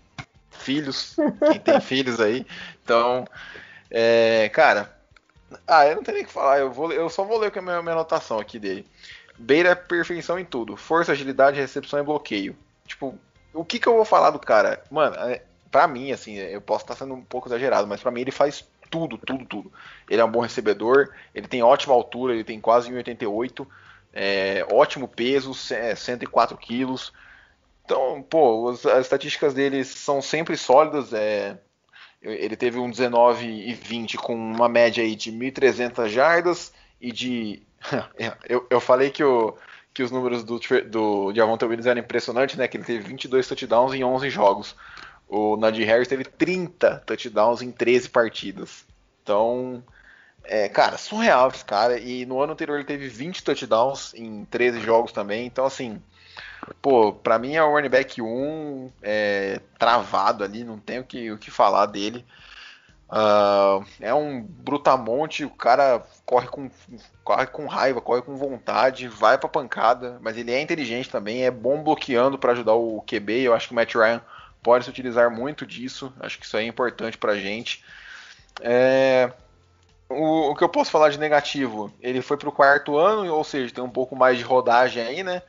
filhos, 0.50 1.16
quem 1.52 1.60
tem 1.60 1.80
filhos 1.82 2.20
aí. 2.20 2.46
Então, 2.84 3.26
é, 3.90 4.50
cara, 4.50 4.96
ah, 5.68 5.86
eu 5.88 5.96
não 5.98 6.04
tenho 6.04 6.16
nem 6.16 6.24
o 6.24 6.28
que 6.28 6.34
falar, 6.34 6.60
eu, 6.60 6.72
vou, 6.72 6.92
eu 6.92 7.10
só 7.10 7.24
vou 7.24 7.38
ler 7.38 7.52
é 7.54 7.60
a 7.60 7.62
minha, 7.62 7.82
minha 7.82 7.94
anotação 7.94 8.40
aqui 8.40 8.58
dele. 8.60 8.86
Beira 9.38 9.70
é 9.70 9.76
perfeição 9.76 10.38
em 10.40 10.46
tudo, 10.46 10.78
força, 10.78 11.12
agilidade, 11.12 11.60
recepção 11.60 12.00
e 12.00 12.04
bloqueio. 12.04 12.56
Tipo, 12.86 13.18
o 13.54 13.66
que 13.66 13.80
que 13.80 13.88
eu 13.88 13.96
vou 13.96 14.06
falar 14.06 14.30
do 14.30 14.40
cara? 14.40 14.84
Mano, 14.92 15.16
pra 15.74 15.88
mim, 15.90 16.14
assim, 16.14 16.36
eu 16.38 16.62
posso 16.62 16.86
estar 16.86 16.96
sendo 16.96 17.16
um 17.16 17.24
pouco 17.24 17.50
exagerado, 17.50 17.88
mas 17.88 18.00
pra 18.02 18.12
mim 18.12 18.22
ele 18.22 18.32
faz 18.32 18.66
tudo, 18.92 19.18
tudo, 19.18 19.44
tudo. 19.46 19.74
Ele 20.10 20.22
é 20.22 20.26
um 20.26 20.32
bom 20.32 20.42
recebedor, 20.42 21.10
ele 21.34 21.48
tem 21.48 21.64
ótima 21.64 21.96
altura, 21.96 22.34
ele 22.34 22.44
tem 22.46 22.62
quase 22.62 22.92
1,88, 22.92 23.68
é, 24.14 24.66
ótimo 24.72 25.08
peso, 25.08 25.54
ce- 25.56 25.74
é, 25.76 25.96
104 25.96 26.56
quilos. 26.58 27.12
Então, 27.86 28.22
pô, 28.30 28.70
os- 28.70 28.86
as 28.86 29.02
estatísticas 29.06 29.54
dele 29.54 29.84
são 29.84 30.22
sempre 30.22 30.56
sólidas. 30.56 31.12
É, 31.14 31.58
ele 32.22 32.56
teve 32.56 32.80
um 32.80 32.90
19 32.90 33.48
e 33.48 33.74
20 33.74 34.18
com 34.18 34.36
uma 34.36 34.70
média 34.70 35.04
aí 35.04 35.16
de 35.16 35.32
1.300 35.32 36.10
jardas 36.12 36.74
e 37.02 37.12
de. 37.12 37.62
eu, 38.48 38.66
eu 38.70 38.80
falei 38.80 39.12
que, 39.12 39.24
o, 39.24 39.58
que 39.94 40.04
os 40.04 40.12
números 40.12 40.44
do, 40.44 40.60
do 40.90 41.34
Javonte 41.36 41.66
Williams 41.66 41.86
eram 41.86 42.00
impressionantes, 42.00 42.56
né? 42.56 42.68
Que 42.68 42.78
ele 42.78 42.86
teve 42.86 43.04
22 43.04 43.48
touchdowns 43.48 43.94
em 43.94 44.04
11 44.04 44.30
jogos. 44.30 44.76
O 45.36 45.58
Najee 45.58 45.84
Harris 45.84 46.08
teve 46.08 46.24
30 46.24 47.02
touchdowns 47.08 47.64
em 47.64 47.72
13 47.72 48.08
partidas. 48.10 48.86
Então, 49.24 49.84
é, 50.44 50.70
cara, 50.70 50.96
surreal 50.96 51.50
esse 51.50 51.66
cara. 51.66 51.98
E 51.98 52.24
no 52.24 52.40
ano 52.40 52.54
anterior 52.54 52.76
ele 52.76 52.86
teve 52.86 53.08
20 53.08 53.44
touchdowns 53.44 54.14
em 54.14 54.46
13 54.46 54.80
jogos 54.82 55.12
também. 55.12 55.48
Então, 55.48 55.66
assim, 55.66 56.00
pô, 56.84 57.12
pra 57.12 57.40
mim 57.40 57.56
é 57.56 57.64
o 57.64 57.72
running 57.72 57.90
back 57.90 58.22
1 58.22 58.92
é, 59.02 59.60
travado 59.80 60.44
ali, 60.44 60.64
não 60.64 60.78
tenho 60.78 61.02
o 61.02 61.06
que, 61.06 61.32
o 61.32 61.38
que 61.40 61.50
falar 61.50 61.88
dele. 61.88 62.24
Ah, 63.10 63.80
é 64.00 64.14
um 64.14 64.40
brutamonte, 64.40 65.46
o 65.46 65.50
cara 65.50 66.04
corre 66.28 66.48
com, 66.48 66.70
corre 67.24 67.48
com 67.48 67.66
raiva, 67.66 68.02
corre 68.02 68.22
com 68.22 68.36
vontade, 68.38 69.08
vai 69.08 69.38
pra 69.40 69.50
pancada, 69.50 70.20
mas 70.22 70.38
ele 70.38 70.52
é 70.52 70.62
inteligente 70.62 71.10
também, 71.10 71.44
é 71.44 71.50
bom 71.50 71.84
bloqueando 71.84 72.38
pra 72.38 72.52
ajudar 72.52 72.74
o 72.74 73.02
QB. 73.02 73.42
Eu 73.42 73.56
acho 73.56 73.68
que 73.68 73.74
o 73.74 73.76
Matt 73.76 73.96
Ryan 73.96 74.22
pode 74.64 74.86
se 74.86 74.90
utilizar 74.90 75.30
muito 75.30 75.66
disso, 75.66 76.14
acho 76.20 76.40
que 76.40 76.46
isso 76.46 76.58
é 76.58 76.64
importante 76.64 77.18
pra 77.18 77.36
gente. 77.36 77.84
É, 78.62 79.32
o, 80.10 80.52
o 80.52 80.56
que 80.56 80.64
eu 80.64 80.70
posso 80.70 80.90
falar 80.90 81.10
de 81.10 81.20
negativo, 81.20 81.94
ele 82.02 82.22
foi 82.22 82.38
pro 82.38 82.52
quarto 82.52 82.98
ano, 82.98 83.32
ou 83.34 83.44
seja, 83.44 83.74
tem 83.74 83.84
um 83.84 83.90
pouco 83.90 84.16
mais 84.16 84.38
de 84.38 84.44
rodagem 84.44 85.04
aí, 85.04 85.24
né? 85.24 85.42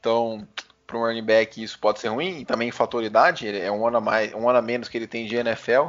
Então, 0.00 0.46
para 0.86 0.96
um 0.96 1.02
running 1.02 1.24
back 1.24 1.62
isso 1.62 1.78
pode 1.78 2.00
ser 2.00 2.08
ruim, 2.08 2.40
e 2.40 2.44
também 2.44 2.70
fatoridade, 2.70 3.48
é 3.48 3.70
um 3.70 3.86
ano 3.86 3.98
a 3.98 4.00
mais, 4.00 4.32
um 4.34 4.48
ano 4.48 4.58
a 4.58 4.62
menos 4.62 4.88
que 4.88 4.96
ele 4.96 5.06
tem 5.06 5.26
de 5.26 5.36
NFL. 5.36 5.88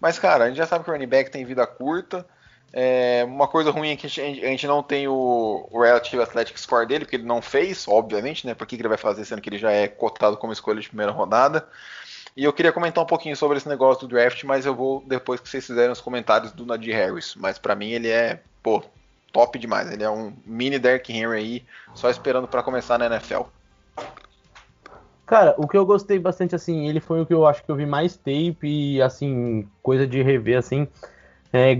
Mas, 0.00 0.18
cara, 0.18 0.44
a 0.44 0.48
gente 0.48 0.56
já 0.56 0.66
sabe 0.66 0.84
que 0.84 0.90
o 0.90 0.92
running 0.92 1.06
back 1.06 1.30
tem 1.30 1.44
vida 1.44 1.66
curta. 1.66 2.26
É, 2.72 3.24
uma 3.26 3.48
coisa 3.48 3.70
ruim 3.70 3.90
é 3.90 3.96
que 3.96 4.06
a 4.06 4.08
gente, 4.08 4.44
a 4.44 4.48
gente 4.48 4.66
não 4.66 4.82
tem 4.82 5.08
o, 5.08 5.68
o, 5.70 5.82
Relative 5.82 6.22
Athletic 6.22 6.58
Score 6.58 6.86
dele, 6.86 7.04
porque 7.04 7.16
ele 7.16 7.24
não 7.24 7.42
fez, 7.42 7.86
obviamente, 7.88 8.46
né? 8.46 8.54
Por 8.54 8.66
que, 8.66 8.76
que 8.76 8.82
ele 8.82 8.88
vai 8.88 8.96
fazer, 8.96 9.24
sendo 9.24 9.42
que 9.42 9.48
ele 9.48 9.58
já 9.58 9.72
é 9.72 9.88
cotado 9.88 10.36
como 10.36 10.52
escolha 10.52 10.80
de 10.80 10.88
primeira 10.88 11.12
rodada. 11.12 11.68
E 12.36 12.44
eu 12.44 12.52
queria 12.52 12.72
comentar 12.72 13.02
um 13.02 13.06
pouquinho 13.06 13.36
sobre 13.36 13.56
esse 13.56 13.68
negócio 13.68 14.06
do 14.06 14.14
draft, 14.14 14.44
mas 14.44 14.64
eu 14.64 14.74
vou 14.74 15.02
depois 15.06 15.40
que 15.40 15.48
vocês 15.48 15.66
fizerem 15.66 15.90
os 15.90 16.00
comentários 16.00 16.52
do 16.52 16.64
Nadir 16.64 16.94
Harris. 16.94 17.34
Mas 17.36 17.58
para 17.58 17.74
mim 17.74 17.90
ele 17.90 18.08
é, 18.08 18.40
pô, 18.62 18.82
top 19.32 19.58
demais. 19.58 19.90
Ele 19.90 20.02
é 20.02 20.10
um 20.10 20.32
mini 20.44 20.78
Derrick 20.78 21.12
Henry 21.12 21.36
aí, 21.36 21.64
só 21.94 22.08
esperando 22.08 22.46
para 22.46 22.62
começar 22.62 22.98
na 22.98 23.06
NFL. 23.06 23.42
Cara, 25.26 25.54
o 25.56 25.68
que 25.68 25.76
eu 25.76 25.86
gostei 25.86 26.18
bastante, 26.18 26.56
assim, 26.56 26.88
ele 26.88 26.98
foi 26.98 27.20
o 27.20 27.26
que 27.26 27.32
eu 27.32 27.46
acho 27.46 27.62
que 27.62 27.70
eu 27.70 27.76
vi 27.76 27.86
mais 27.86 28.16
tape 28.16 28.58
e, 28.62 29.00
assim, 29.00 29.68
coisa 29.80 30.04
de 30.04 30.20
rever, 30.22 30.58
assim. 30.58 30.88
É, 31.52 31.76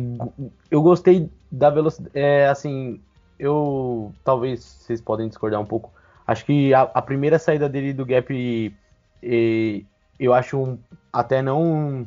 eu 0.70 0.80
gostei 0.80 1.28
da 1.51 1.68
velocidade, 1.68 2.16
é, 2.16 2.46
assim, 2.46 3.01
eu, 3.38 4.14
talvez 4.24 4.61
vocês 4.62 5.01
podem 5.01 5.28
discordar 5.28 5.61
um 5.61 5.66
pouco, 5.66 5.92
acho 6.24 6.44
que 6.44 6.72
a, 6.72 6.82
a 6.82 7.03
primeira 7.03 7.40
saída 7.40 7.68
dele 7.68 7.92
do 7.92 8.07
gap, 8.07 8.32
e, 8.32 9.84
eu 10.20 10.34
acho 10.34 10.78
até 11.12 11.40
não, 11.40 12.06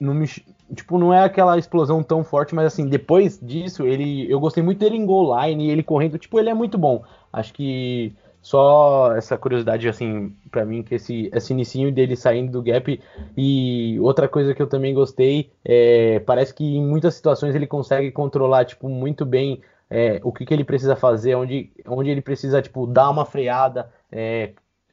não 0.00 0.14
me, 0.14 0.26
tipo, 0.74 0.98
não 0.98 1.14
é 1.14 1.22
aquela 1.22 1.56
explosão 1.56 2.02
tão 2.02 2.24
forte, 2.24 2.54
mas 2.54 2.66
assim, 2.66 2.88
depois 2.88 3.38
disso, 3.40 3.86
ele, 3.86 4.30
eu 4.30 4.40
gostei 4.40 4.62
muito 4.62 4.78
dele 4.78 4.96
em 4.96 5.06
goal 5.06 5.40
line, 5.40 5.70
ele 5.70 5.82
correndo, 5.82 6.18
tipo, 6.18 6.38
ele 6.38 6.50
é 6.50 6.54
muito 6.54 6.76
bom. 6.76 7.04
Acho 7.32 7.54
que 7.54 8.12
só 8.42 9.14
essa 9.16 9.38
curiosidade, 9.38 9.88
assim, 9.88 10.34
para 10.50 10.66
mim, 10.66 10.82
que 10.82 10.96
esse, 10.96 11.30
esse 11.32 11.52
inicinho 11.52 11.90
dele 11.90 12.14
saindo 12.14 12.52
do 12.52 12.62
gap. 12.62 13.00
E 13.36 13.98
outra 14.00 14.28
coisa 14.28 14.54
que 14.54 14.60
eu 14.60 14.66
também 14.66 14.92
gostei, 14.92 15.50
é, 15.64 16.18
parece 16.20 16.52
que 16.52 16.62
em 16.62 16.84
muitas 16.84 17.14
situações 17.14 17.54
ele 17.54 17.66
consegue 17.66 18.10
controlar, 18.12 18.66
tipo, 18.66 18.88
muito 18.88 19.24
bem 19.24 19.62
é, 19.88 20.20
o 20.22 20.32
que, 20.32 20.44
que 20.44 20.52
ele 20.52 20.64
precisa 20.64 20.94
fazer, 20.94 21.34
onde, 21.36 21.70
onde 21.86 22.10
ele 22.10 22.20
precisa, 22.20 22.60
tipo, 22.60 22.86
dar 22.86 23.08
uma 23.08 23.24
freada 23.24 23.90
é, 24.12 24.52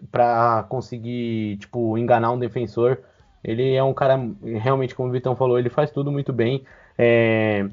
para 0.10 0.64
conseguir, 0.70 1.58
tipo, 1.58 1.98
enganar 1.98 2.32
um 2.32 2.40
defensor. 2.40 2.98
Ele 3.44 3.74
é 3.74 3.84
um 3.84 3.94
cara, 3.94 4.20
realmente, 4.44 4.96
como 4.96 5.10
o 5.10 5.12
Vitão 5.12 5.36
falou, 5.36 5.60
ele 5.60 5.70
faz 5.70 5.92
tudo 5.92 6.12
muito 6.12 6.32
bem. 6.32 6.64
É, 6.98 7.68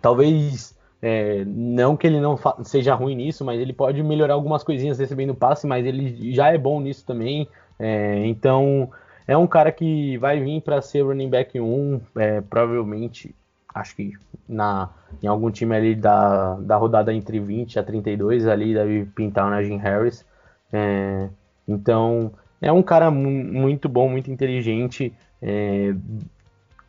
talvez 0.00 0.76
é, 1.00 1.44
não 1.44 1.96
que 1.96 2.06
ele 2.06 2.20
não 2.20 2.38
seja 2.62 2.94
ruim 2.94 3.16
nisso, 3.16 3.44
mas 3.44 3.60
ele 3.60 3.72
pode 3.72 4.02
melhorar 4.02 4.34
algumas 4.34 4.62
coisinhas 4.62 4.98
recebendo 4.98 5.34
passe, 5.34 5.66
mas 5.66 5.84
ele 5.84 6.32
já 6.32 6.52
é 6.52 6.58
bom 6.58 6.80
nisso 6.80 7.04
também. 7.04 7.48
É, 7.78 8.24
então 8.26 8.90
é 9.26 9.36
um 9.36 9.46
cara 9.46 9.72
que 9.72 10.16
vai 10.18 10.40
vir 10.40 10.60
para 10.62 10.80
ser 10.80 11.02
running 11.02 11.28
back 11.28 11.58
1, 11.58 12.00
é, 12.16 12.40
provavelmente, 12.42 13.34
acho 13.74 13.96
que 13.96 14.12
na, 14.48 14.90
em 15.22 15.26
algum 15.26 15.50
time 15.50 15.74
ali 15.74 15.94
da, 15.94 16.54
da 16.56 16.76
rodada 16.76 17.12
entre 17.12 17.40
20 17.40 17.78
a 17.78 17.82
32, 17.82 18.46
ali 18.46 18.74
deve 18.74 19.06
pintar 19.06 19.46
o 19.46 19.50
Najee 19.50 19.76
Harris. 19.76 20.24
É, 20.72 21.28
então 21.66 22.32
é 22.60 22.72
um 22.72 22.82
cara 22.82 23.10
muito 23.10 23.88
bom, 23.88 24.08
muito 24.08 24.30
inteligente. 24.30 25.12
É, 25.40 25.94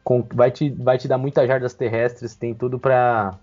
com, 0.04 0.22
vai, 0.34 0.52
te, 0.52 0.70
vai 0.70 0.98
te 0.98 1.08
dar 1.08 1.18
muitas 1.18 1.48
jardas 1.48 1.74
terrestres, 1.74 2.36
tem 2.36 2.54
tudo 2.54 2.78
para 2.78 3.38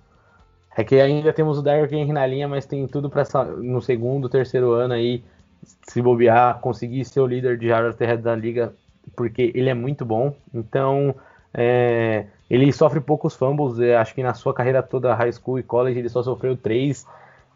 é 0.76 0.85
que 0.85 1.01
ainda 1.01 1.33
temos 1.33 1.59
o 1.59 1.62
Derrick 1.62 1.95
Henry 1.95 2.12
na 2.12 2.26
linha, 2.26 2.47
mas 2.47 2.64
tem 2.64 2.87
tudo 2.87 3.11
para 3.11 3.24
no 3.59 3.83
segundo, 3.83 4.28
terceiro 4.28 4.72
ano 4.72 4.95
aí 4.95 5.22
se 5.89 6.01
bobear, 6.01 6.61
conseguir 6.61 7.05
ser 7.05 7.20
o 7.20 7.26
líder 7.26 7.59
de 7.59 7.68
jardas 7.68 7.97
terrestres 7.97 8.24
da 8.24 8.35
liga, 8.35 8.72
porque 9.16 9.53
ele 9.55 9.68
é 9.68 9.74
muito 9.74 10.05
bom. 10.05 10.35
Então, 10.55 11.14
é, 11.53 12.26
ele 12.49 12.72
sofre 12.72 13.01
poucos 13.01 13.35
fumbles, 13.35 13.78
é, 13.81 13.97
acho 13.97 14.14
que 14.14 14.22
na 14.22 14.33
sua 14.33 14.55
carreira 14.55 14.83
toda, 14.83 15.14
high 15.14 15.33
school 15.33 15.59
e 15.59 15.62
college, 15.62 15.99
ele 15.99 16.09
só 16.09 16.22
sofreu 16.22 16.57
três. 16.57 17.07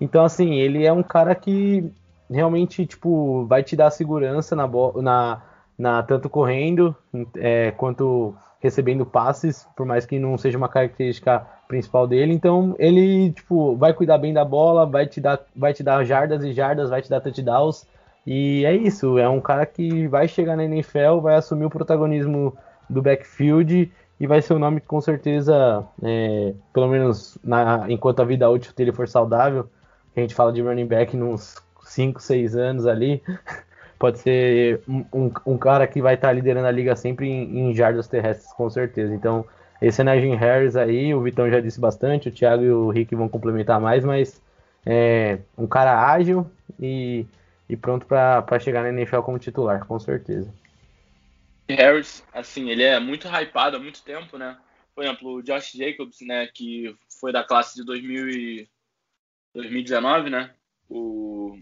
Então, 0.01 0.25
assim, 0.25 0.55
ele 0.55 0.85
é 0.85 0.93
um 0.93 1.03
cara 1.03 1.35
que 1.35 1.91
realmente, 2.31 2.87
tipo, 2.87 3.45
vai 3.47 3.63
te 3.63 3.77
dar 3.77 3.91
segurança 3.91 4.57
na, 4.57 4.69
na, 5.03 5.43
na 5.79 6.03
tanto 6.03 6.29
correndo 6.29 6.95
é, 7.37 7.71
quanto 7.73 8.35
recebendo 8.61 9.05
passes, 9.05 9.69
por 9.77 9.85
mais 9.85 10.07
que 10.07 10.19
não 10.19 10.39
seja 10.39 10.57
uma 10.57 10.71
característica 10.71 11.47
principal 11.69 12.07
dele. 12.07 12.33
Então 12.33 12.75
ele 12.79 13.31
tipo 13.33 13.77
vai 13.77 13.93
cuidar 13.93 14.17
bem 14.17 14.33
da 14.33 14.45
bola, 14.45 14.87
vai 14.87 15.07
te 15.07 15.21
dar, 15.21 15.39
vai 15.55 15.75
te 15.75 15.83
dar 15.83 16.03
jardas 16.05 16.43
e 16.43 16.53
jardas, 16.53 16.89
vai 16.89 17.03
te 17.03 17.11
dar 17.11 17.21
touchdowns. 17.21 17.87
E 18.27 18.65
é 18.65 18.75
isso, 18.75 19.19
é 19.19 19.29
um 19.29 19.41
cara 19.41 19.67
que 19.67 20.09
vai 20.09 20.27
chegar 20.27 20.57
na 20.57 20.65
NFL, 20.65 21.21
vai 21.21 21.35
assumir 21.35 21.67
o 21.67 21.71
protagonismo 21.71 22.57
do 22.89 23.03
backfield 23.03 23.93
e 24.19 24.27
vai 24.27 24.41
ser 24.41 24.55
um 24.55 24.59
nome 24.59 24.81
que 24.81 24.87
com 24.87 25.01
certeza, 25.01 25.85
é, 26.03 26.55
pelo 26.73 26.89
menos 26.89 27.37
na, 27.45 27.85
enquanto 27.91 28.21
a 28.21 28.25
vida 28.25 28.49
útil 28.49 28.73
dele 28.75 28.93
for 28.93 29.07
saudável, 29.07 29.69
a 30.17 30.21
gente 30.21 30.35
fala 30.35 30.53
de 30.53 30.63
running 30.63 30.87
back 30.87 31.15
nos 31.15 31.57
5, 31.85 32.21
6 32.21 32.57
anos 32.57 32.87
ali, 32.87 33.23
pode 33.99 34.19
ser 34.19 34.83
um, 34.89 35.33
um, 35.47 35.59
cara 35.59 35.87
que 35.87 36.03
vai 36.03 36.15
estar 36.15 36.29
tá 36.29 36.33
liderando 36.33 36.67
a 36.67 36.71
liga 36.71 36.95
sempre 36.97 37.29
em, 37.29 37.71
em 37.71 37.75
jardas 37.75 38.09
terrestres, 38.09 38.53
com 38.53 38.69
certeza. 38.69 39.15
Então, 39.15 39.45
esse 39.81 40.01
é 40.01 40.05
Najee 40.05 40.35
Harris 40.35 40.77
aí, 40.77 41.15
o 41.15 41.23
Vitão 41.23 41.51
já 41.51 41.61
disse 41.61 41.81
bastante, 41.81 42.29
o 42.29 42.33
Thiago 42.33 42.63
e 42.63 42.71
o 42.71 42.91
Rick 42.91 43.15
vão 43.15 43.29
complementar 43.29 43.81
mais, 43.81 44.05
mas 44.05 44.41
é 44.87 45.39
um 45.57 45.67
cara 45.67 46.11
ágil 46.11 46.51
e, 46.81 47.27
e 47.69 47.77
pronto 47.77 48.07
para 48.07 48.59
chegar 48.61 48.83
na 48.83 48.91
NFL 48.91 49.21
como 49.21 49.39
titular, 49.39 49.87
com 49.87 49.99
certeza. 49.99 50.53
Harris, 51.69 52.25
assim, 52.33 52.71
ele 52.71 52.83
é 52.83 53.01
muito 53.01 53.27
hypado 53.27 53.77
há 53.77 53.81
muito 53.81 54.03
tempo, 54.03 54.37
né? 54.37 54.57
Por 54.95 55.03
exemplo, 55.03 55.35
o 55.35 55.43
Josh 55.43 55.73
Jacobs, 55.73 56.21
né, 56.21 56.47
que 56.47 56.95
foi 57.21 57.33
da 57.33 57.43
classe 57.43 57.75
de 57.75 57.85
2000 57.85 58.29
e 58.29 58.69
2019, 59.55 60.31
né? 60.31 60.51
O 60.89 61.59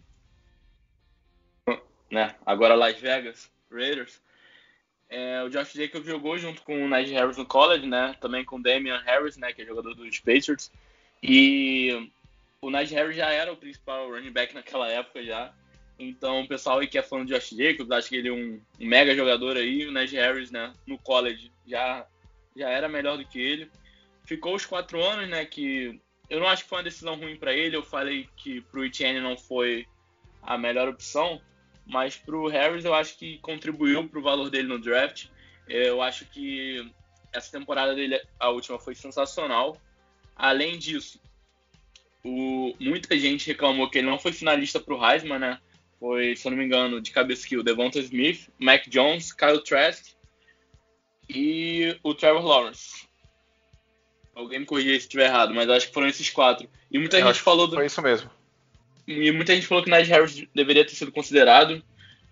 né? 2.12 2.34
Agora 2.44 2.74
Las 2.74 3.00
Vegas 3.00 3.50
Raiders. 3.70 4.20
É, 5.08 5.42
o 5.42 5.48
Josh 5.48 5.72
Jacobs 5.72 6.06
jogou 6.06 6.36
junto 6.38 6.62
com 6.62 6.84
o 6.84 6.88
Najee 6.88 7.14
Harris 7.14 7.38
no 7.38 7.46
college, 7.46 7.86
né? 7.86 8.14
Também 8.20 8.44
com 8.44 8.56
o 8.56 8.62
Damian 8.62 9.00
Harris, 9.00 9.38
né? 9.38 9.52
Que 9.52 9.62
é 9.62 9.66
jogador 9.66 9.94
dos 9.94 10.20
Pacers. 10.20 10.70
E 11.22 12.10
o 12.60 12.70
Najee 12.70 12.94
Harris 12.94 13.16
já 13.16 13.30
era 13.30 13.50
o 13.50 13.56
principal 13.56 14.10
running 14.10 14.30
back 14.30 14.54
naquela 14.54 14.88
época 14.88 15.24
já. 15.24 15.54
Então, 15.98 16.42
o 16.42 16.48
pessoal 16.48 16.80
aí 16.80 16.86
que 16.86 16.98
é 16.98 17.02
fã 17.02 17.24
do 17.24 17.32
Josh 17.32 17.50
Jacobs, 17.50 17.90
acha 17.90 18.08
que 18.10 18.16
ele 18.16 18.28
é 18.28 18.32
um, 18.32 18.60
um 18.80 18.86
mega 18.86 19.14
jogador 19.14 19.56
aí. 19.56 19.86
O 19.86 19.92
Najee 19.92 20.18
Harris, 20.18 20.50
né? 20.50 20.72
No 20.86 20.98
college 20.98 21.50
já, 21.66 22.06
já 22.54 22.68
era 22.68 22.90
melhor 22.90 23.16
do 23.16 23.24
que 23.24 23.40
ele. 23.40 23.70
Ficou 24.26 24.54
os 24.54 24.66
quatro 24.66 25.02
anos, 25.02 25.28
né? 25.30 25.46
Que 25.46 25.98
eu 26.28 26.40
não 26.40 26.46
acho 26.46 26.64
que 26.64 26.68
foi 26.68 26.78
uma 26.78 26.84
decisão 26.84 27.14
ruim 27.14 27.36
para 27.36 27.54
ele. 27.54 27.74
Eu 27.74 27.82
falei 27.82 28.28
que 28.36 28.60
pro 28.60 28.84
Etienne 28.84 29.20
não 29.20 29.36
foi 29.36 29.86
a 30.42 30.58
melhor 30.58 30.88
opção 30.88 31.40
mas 31.86 32.16
para 32.16 32.36
o 32.36 32.48
Harris 32.48 32.84
eu 32.84 32.94
acho 32.94 33.18
que 33.18 33.38
contribuiu 33.38 34.08
para 34.08 34.18
o 34.18 34.22
valor 34.22 34.50
dele 34.50 34.68
no 34.68 34.78
draft. 34.78 35.26
Eu 35.68 36.02
acho 36.02 36.24
que 36.26 36.90
essa 37.32 37.50
temporada 37.50 37.94
dele, 37.94 38.20
a 38.38 38.50
última, 38.50 38.78
foi 38.78 38.94
sensacional. 38.94 39.76
Além 40.36 40.78
disso, 40.78 41.20
o, 42.24 42.74
muita 42.78 43.18
gente 43.18 43.46
reclamou 43.46 43.88
que 43.88 43.98
ele 43.98 44.08
não 44.08 44.18
foi 44.18 44.32
finalista 44.32 44.78
para 44.80 44.94
o 44.94 45.04
Heisman, 45.04 45.38
né? 45.38 45.58
Foi, 45.98 46.34
se 46.34 46.46
eu 46.46 46.50
não 46.50 46.58
me 46.58 46.64
engano, 46.64 47.00
de 47.00 47.10
cabeça 47.10 47.46
que 47.46 47.56
o 47.56 47.62
Devonta 47.62 47.98
Smith, 48.00 48.48
Mac 48.58 48.88
Jones, 48.88 49.32
Kyle 49.32 49.62
Trask 49.62 50.14
e 51.28 51.96
o 52.02 52.14
Trevor 52.14 52.44
Lawrence. 52.44 53.06
Alguém 54.34 54.60
me 54.60 54.66
corrija 54.66 54.90
se 54.90 54.96
estiver 54.96 55.26
errado, 55.26 55.54
mas 55.54 55.68
acho 55.68 55.88
que 55.88 55.94
foram 55.94 56.08
esses 56.08 56.28
quatro. 56.30 56.68
E 56.90 56.98
muita 56.98 57.18
eu 57.18 57.26
gente 57.26 57.40
falou 57.40 57.66
do. 57.66 57.76
Foi 57.76 57.86
isso 57.86 58.02
mesmo. 58.02 58.30
E 59.06 59.30
muita 59.32 59.54
gente 59.54 59.66
falou 59.66 59.82
que 59.82 59.90
Najee 59.90 60.12
Harris 60.12 60.46
deveria 60.54 60.84
ter 60.84 60.94
sido 60.94 61.12
considerado. 61.12 61.82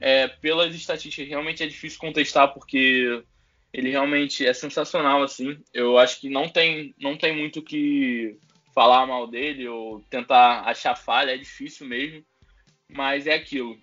É, 0.01 0.29
pelas 0.29 0.75
estatísticas, 0.75 1.29
realmente 1.29 1.63
é 1.63 1.67
difícil 1.67 1.99
contestar, 1.99 2.55
porque 2.55 3.23
ele 3.73 3.91
realmente 3.91 4.47
é 4.47 4.53
sensacional, 4.53 5.23
assim. 5.23 5.59
Eu 5.75 5.99
acho 5.99 6.21
que 6.21 6.29
não 6.29 6.49
tem, 6.49 6.95
não 6.99 7.17
tem 7.17 7.37
muito 7.37 7.63
que 7.63 8.37
falar 8.75 9.07
mal 9.07 9.27
dele 9.27 9.69
ou 9.69 10.01
tentar 10.09 10.63
achar 10.63 10.97
falha, 10.97 11.33
é 11.33 11.39
difícil 11.39 11.87
mesmo. 11.87 12.25
Mas 12.89 13.27
é 13.27 13.35
aquilo. 13.35 13.79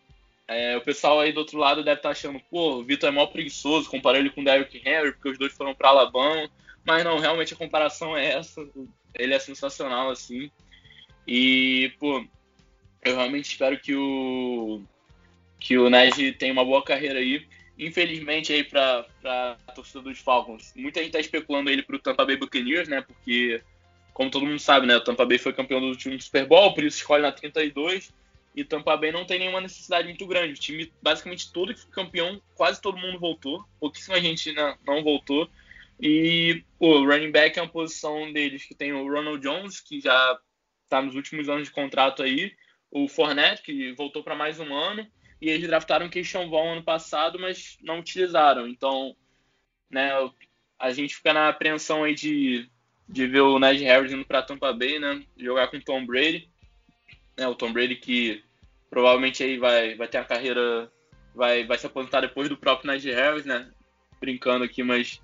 É, 0.48 0.78
o 0.78 0.82
pessoal 0.82 1.20
aí 1.20 1.34
do 1.34 1.40
outro 1.40 1.58
lado 1.58 1.84
deve 1.84 2.00
estar 2.00 2.10
tá 2.10 2.14
achando, 2.14 2.40
pô, 2.50 2.78
o 2.78 2.84
Vitor 2.84 3.10
é 3.10 3.12
mó 3.12 3.26
preguiçoso, 3.28 3.90
comparou 3.90 4.20
ele 4.20 4.30
com 4.30 4.42
o 4.42 4.44
Derrick 4.44 4.78
Henry, 4.78 5.12
porque 5.12 5.30
os 5.30 5.38
dois 5.38 5.54
foram 5.54 5.76
para 5.76 5.90
Alabama. 5.90 6.50
Mas 6.86 7.04
não, 7.04 7.20
realmente 7.20 7.54
a 7.54 7.58
comparação 7.58 8.16
é 8.16 8.34
essa. 8.34 8.66
Ele 9.14 9.34
é 9.34 9.40
sensacional, 9.40 10.10
assim. 10.10 10.50
E, 11.28 11.92
pô, 12.00 12.26
eu 13.08 13.16
realmente 13.16 13.46
espero 13.46 13.80
que 13.80 13.96
o 13.96 14.82
que 15.60 15.78
o 15.78 15.90
Nagy 15.90 16.34
tenha 16.34 16.54
uma 16.54 16.66
boa 16.66 16.84
carreira 16.84 17.20
aí. 17.20 17.46
Infelizmente 17.80 18.54
aí 18.54 18.64
para 18.64 19.06
a 19.24 19.72
torcida 19.74 20.02
dos 20.02 20.20
Falcons, 20.20 20.74
muita 20.76 21.00
gente 21.00 21.10
está 21.10 21.20
especulando 21.20 21.70
ele 21.70 21.84
para 21.84 21.96
o 21.96 22.00
Tampa 22.00 22.26
Bay 22.26 22.38
Buccaneers, 22.38 22.88
né? 22.88 23.02
Porque 23.02 23.62
como 24.14 24.32
todo 24.32 24.48
mundo 24.48 24.60
sabe, 24.60 24.88
né, 24.88 24.98
o 24.98 25.04
Tampa 25.04 25.26
Bay 25.28 25.38
foi 25.38 25.54
campeão 25.54 25.80
do 25.80 25.88
último 25.88 26.20
Super 26.20 26.48
Bowl, 26.48 26.74
por 26.74 26.84
isso 26.84 26.98
escolhe 26.98 27.22
na 27.22 27.32
32. 27.32 28.12
E 28.56 28.64
Tampa 28.64 28.98
Bay 28.98 29.12
não 29.12 29.26
tem 29.26 29.38
nenhuma 29.38 29.62
necessidade 29.62 30.08
muito 30.08 30.26
grande. 30.26 30.54
O 30.54 30.58
time, 30.58 30.92
basicamente 31.00 31.54
todo 31.54 31.72
que 31.72 31.82
foi 31.82 31.92
campeão, 31.92 32.42
quase 32.56 32.82
todo 32.82 32.98
mundo 32.98 33.20
voltou. 33.20 33.64
Pouquíssima 33.80 34.20
gente 34.20 34.52
não, 34.54 34.76
não 34.88 35.04
voltou. 35.04 35.48
E 36.02 36.64
o 36.80 37.06
running 37.06 37.30
back 37.30 37.60
é 37.60 37.62
uma 37.62 37.72
posição 37.72 38.34
deles 38.34 38.66
que 38.66 38.74
tem 38.74 38.92
o 38.92 39.08
Ronald 39.08 39.40
Jones, 39.40 39.80
que 39.80 40.02
já 40.02 40.40
está 40.84 41.00
nos 41.00 41.14
últimos 41.14 41.48
anos 41.50 41.68
de 41.68 41.74
contrato 41.74 42.24
aí, 42.24 42.52
o 42.92 43.08
Fournette, 43.08 43.62
que 43.62 43.94
voltou 43.94 44.24
para 44.24 44.36
mais 44.36 44.60
um 44.60 44.74
ano, 44.74 45.08
e 45.42 45.50
eles 45.50 45.68
draftaram 45.68 46.10
Keishon 46.10 46.50
Vaughn 46.50 46.74
ano 46.74 46.84
passado, 46.84 47.40
mas 47.40 47.78
não 47.82 48.00
utilizaram. 48.00 48.68
Então, 48.68 49.16
né, 49.90 50.12
a 50.80 50.92
gente 50.92 51.16
fica 51.16 51.34
na 51.34 51.50
apreensão 51.50 52.04
aí 52.04 52.16
de, 52.16 52.70
de 53.08 53.28
ver 53.28 53.42
o 53.42 53.60
Ned 53.60 53.84
Harris 53.84 54.12
indo 54.12 54.26
para 54.26 54.42
Tampa 54.42 54.74
Bay, 54.74 55.00
né, 55.00 55.24
jogar 55.38 55.68
com 55.68 55.78
o 55.78 55.84
Tom 55.84 56.06
Brady. 56.06 56.50
Né, 57.38 57.48
o 57.48 57.56
Tom 57.56 57.72
Brady 57.72 57.96
que 57.96 58.44
provavelmente 58.90 59.44
aí 59.44 59.58
vai, 59.58 59.96
vai 59.96 60.08
ter 60.08 60.18
a 60.18 60.24
carreira, 60.24 60.92
vai, 61.36 61.66
vai 61.66 61.78
se 61.78 61.86
aposentar 61.86 62.22
depois 62.22 62.50
do 62.50 62.58
próprio 62.58 62.92
Ned 62.92 63.12
Harris, 63.12 63.46
né, 63.46 63.70
brincando 64.20 64.64
aqui, 64.64 64.82
mas 64.82 65.22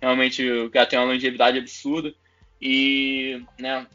realmente 0.00 0.48
o 0.48 0.70
cara 0.70 0.86
tem 0.86 0.98
uma 0.98 1.06
longevidade 1.06 1.58
absurda. 1.58 2.14
E, 2.60 3.42
né, 3.58 3.86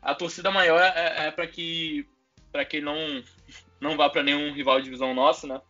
a 0.00 0.14
torcida 0.14 0.50
maior 0.50 0.80
é, 0.80 1.26
é 1.26 1.30
para 1.30 1.46
que 1.46 2.06
para 2.52 2.64
que 2.64 2.80
não 2.80 3.22
não 3.80 3.96
vá 3.96 4.08
para 4.08 4.22
nenhum 4.22 4.52
rival 4.52 4.78
de 4.78 4.84
divisão 4.84 5.12
nossa, 5.14 5.46
né? 5.46 5.60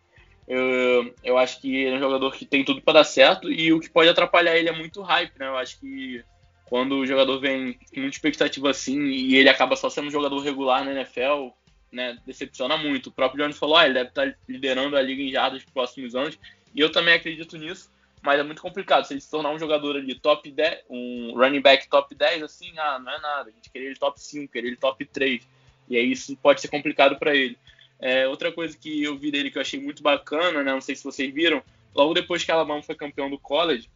Eu, 0.46 1.14
eu 1.22 1.38
acho 1.38 1.60
que 1.60 1.74
ele 1.74 1.94
é 1.94 1.96
um 1.96 2.00
jogador 2.00 2.32
que 2.32 2.44
tem 2.44 2.64
tudo 2.64 2.82
para 2.82 2.94
dar 2.94 3.04
certo 3.04 3.50
e 3.50 3.72
o 3.72 3.80
que 3.80 3.88
pode 3.88 4.08
atrapalhar 4.08 4.56
ele 4.56 4.68
é 4.68 4.76
muito 4.76 5.00
hype, 5.00 5.38
né? 5.38 5.46
Eu 5.46 5.56
acho 5.56 5.78
que 5.80 6.22
quando 6.66 6.96
o 6.96 7.06
jogador 7.06 7.38
vem 7.38 7.74
com 7.74 8.00
muita 8.00 8.16
expectativa 8.16 8.70
assim 8.70 9.00
e 9.04 9.36
ele 9.36 9.48
acaba 9.48 9.76
só 9.76 9.88
sendo 9.88 10.08
um 10.08 10.10
jogador 10.10 10.38
regular 10.40 10.84
na 10.84 10.92
NFL, 10.92 11.50
né, 11.92 12.16
decepciona 12.26 12.76
muito. 12.76 13.08
O 13.08 13.12
próprio 13.12 13.44
Jones 13.44 13.58
falou, 13.58 13.76
ah, 13.76 13.84
ele 13.84 13.94
deve 13.94 14.08
estar 14.08 14.30
tá 14.30 14.36
liderando 14.48 14.96
a 14.96 15.02
liga 15.02 15.22
em 15.22 15.30
jardas 15.30 15.62
nos 15.62 15.70
próximos 15.70 16.14
anos, 16.14 16.38
e 16.74 16.80
eu 16.80 16.90
também 16.90 17.14
acredito 17.14 17.58
nisso, 17.58 17.90
mas 18.22 18.40
é 18.40 18.42
muito 18.42 18.62
complicado. 18.62 19.04
Se 19.04 19.12
ele 19.12 19.20
se 19.20 19.30
tornar 19.30 19.50
um 19.50 19.58
jogador 19.58 19.96
ali 19.96 20.14
top 20.14 20.50
10, 20.50 20.84
um 20.88 21.34
running 21.36 21.60
back 21.60 21.88
top 21.88 22.14
10, 22.14 22.42
assim, 22.42 22.72
ah, 22.78 22.98
não 22.98 23.12
é 23.12 23.20
nada. 23.20 23.50
A 23.50 23.52
gente 23.52 23.70
queria 23.70 23.88
ele 23.88 23.98
top 23.98 24.18
5, 24.18 24.50
queria 24.50 24.70
ele 24.70 24.76
top 24.76 25.04
3. 25.04 25.46
E 25.92 25.96
aí 25.98 26.10
isso 26.10 26.34
pode 26.38 26.62
ser 26.62 26.68
complicado 26.68 27.18
para 27.18 27.36
ele. 27.36 27.58
É, 28.00 28.26
outra 28.26 28.50
coisa 28.50 28.76
que 28.76 29.04
eu 29.04 29.16
vi 29.18 29.30
dele 29.30 29.50
que 29.50 29.58
eu 29.58 29.62
achei 29.62 29.78
muito 29.78 30.02
bacana, 30.02 30.62
né? 30.62 30.72
Não 30.72 30.80
sei 30.80 30.96
se 30.96 31.04
vocês 31.04 31.32
viram, 31.32 31.62
logo 31.94 32.14
depois 32.14 32.42
que 32.42 32.50
Alabama 32.50 32.82
foi 32.82 32.94
campeão 32.94 33.28
do 33.28 33.38
college, 33.38 33.90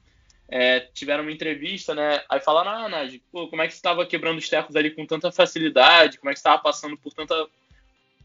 é, 0.47 0.81
tiveram 0.93 1.23
uma 1.23 1.33
entrevista, 1.33 1.95
né? 1.95 2.23
Aí 2.29 2.39
falaram, 2.39 2.71
ah, 2.71 3.09
pô, 3.33 3.49
como 3.49 3.63
é 3.63 3.67
que 3.67 3.73
você 3.73 3.79
estava 3.79 4.05
quebrando 4.05 4.37
os 4.37 4.49
tecos 4.49 4.77
ali 4.77 4.91
com 4.91 5.07
tanta 5.07 5.33
facilidade? 5.33 6.19
Como 6.19 6.29
é 6.29 6.35
que 6.35 6.39
estava 6.39 6.63
passando 6.63 6.99
por 6.99 7.15
tanta, 7.15 7.35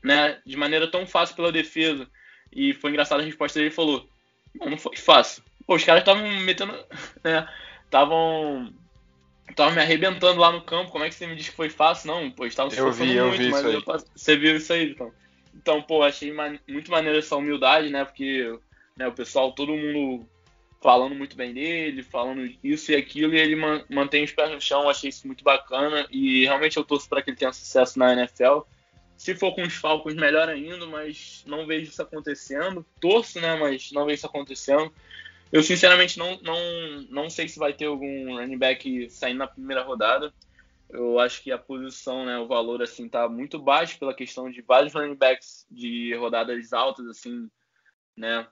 né, 0.03 0.41
de 0.45 0.57
maneira 0.57 0.91
tão 0.91 1.07
fácil 1.07 1.33
pela 1.37 1.51
defesa? 1.51 2.05
E 2.51 2.73
foi 2.73 2.91
engraçada 2.91 3.23
a 3.23 3.25
resposta 3.25 3.57
dele, 3.57 3.69
ele 3.69 3.75
falou, 3.75 4.05
não, 4.53 4.71
não 4.71 4.77
foi 4.77 4.97
fácil. 4.97 5.41
Pô, 5.65 5.75
os 5.75 5.83
caras 5.85 6.01
estavam 6.01 6.29
metendo, 6.41 6.73
né, 7.23 7.47
estavam 7.85 8.73
estavam 9.49 9.73
me 9.73 9.81
arrebentando 9.81 10.39
lá 10.39 10.51
no 10.51 10.61
campo, 10.61 10.91
como 10.91 11.03
é 11.03 11.09
que 11.09 11.15
você 11.15 11.27
me 11.27 11.35
diz 11.35 11.49
que 11.49 11.55
foi 11.55 11.69
fácil? 11.69 12.07
Não, 12.07 12.31
pô, 12.31 12.45
estavam 12.45 12.69
se 12.69 12.77
esforçando 12.77 13.13
muito, 13.13 13.49
mas 13.49 13.65
eu, 13.65 13.83
você 14.15 14.35
viu 14.35 14.55
isso 14.55 14.71
aí, 14.73 14.91
então. 14.91 15.11
Então, 15.53 15.81
pô, 15.81 16.03
achei 16.03 16.31
man 16.31 16.57
muito 16.67 16.89
maneiro 16.89 17.19
essa 17.19 17.35
humildade, 17.35 17.89
né? 17.89 18.05
Porque 18.05 18.57
né, 18.95 19.07
o 19.07 19.11
pessoal, 19.11 19.51
todo 19.51 19.75
mundo 19.75 20.25
falando 20.81 21.13
muito 21.13 21.35
bem 21.35 21.53
dele, 21.53 22.01
falando 22.01 22.51
isso 22.63 22.91
e 22.91 22.95
aquilo, 22.95 23.35
e 23.35 23.39
ele 23.39 23.55
man 23.55 23.83
mantém 23.89 24.23
os 24.23 24.31
pés 24.31 24.49
no 24.49 24.59
chão, 24.59 24.89
achei 24.89 25.09
isso 25.09 25.27
muito 25.27 25.43
bacana, 25.43 26.07
e 26.09 26.43
realmente 26.43 26.77
eu 26.77 26.83
torço 26.83 27.07
para 27.07 27.21
que 27.21 27.29
ele 27.29 27.37
tenha 27.37 27.53
sucesso 27.53 27.99
na 27.99 28.13
NFL. 28.13 28.61
Se 29.15 29.35
for 29.35 29.53
com 29.53 29.61
os 29.61 29.75
Falcons, 29.75 30.15
melhor 30.15 30.49
ainda, 30.49 30.87
mas 30.87 31.43
não 31.45 31.67
vejo 31.67 31.91
isso 31.91 32.01
acontecendo. 32.01 32.83
Torço, 32.99 33.39
né? 33.39 33.55
Mas 33.55 33.91
não 33.91 34.03
vejo 34.03 34.15
isso 34.15 34.25
acontecendo. 34.25 34.91
Eu, 35.51 35.61
sinceramente, 35.61 36.17
não, 36.17 36.39
não, 36.41 36.57
não 37.09 37.29
sei 37.29 37.47
se 37.47 37.59
vai 37.59 37.73
ter 37.73 37.85
algum 37.85 38.37
running 38.37 38.57
back 38.57 39.09
saindo 39.09 39.39
na 39.39 39.47
primeira 39.47 39.83
rodada. 39.83 40.33
Eu 40.89 41.19
acho 41.19 41.41
que 41.41 41.51
a 41.51 41.57
posição, 41.57 42.25
né, 42.25 42.37
o 42.37 42.47
valor 42.47 42.81
assim 42.81 43.07
tá 43.09 43.27
muito 43.27 43.59
baixo 43.59 43.99
pela 43.99 44.13
questão 44.13 44.49
de 44.49 44.61
vários 44.61 44.93
running 44.93 45.15
backs 45.15 45.65
de 45.69 46.13
rodadas 46.15 46.71
altas 46.71 47.05
assim, 47.07 47.49
né? 48.15 48.47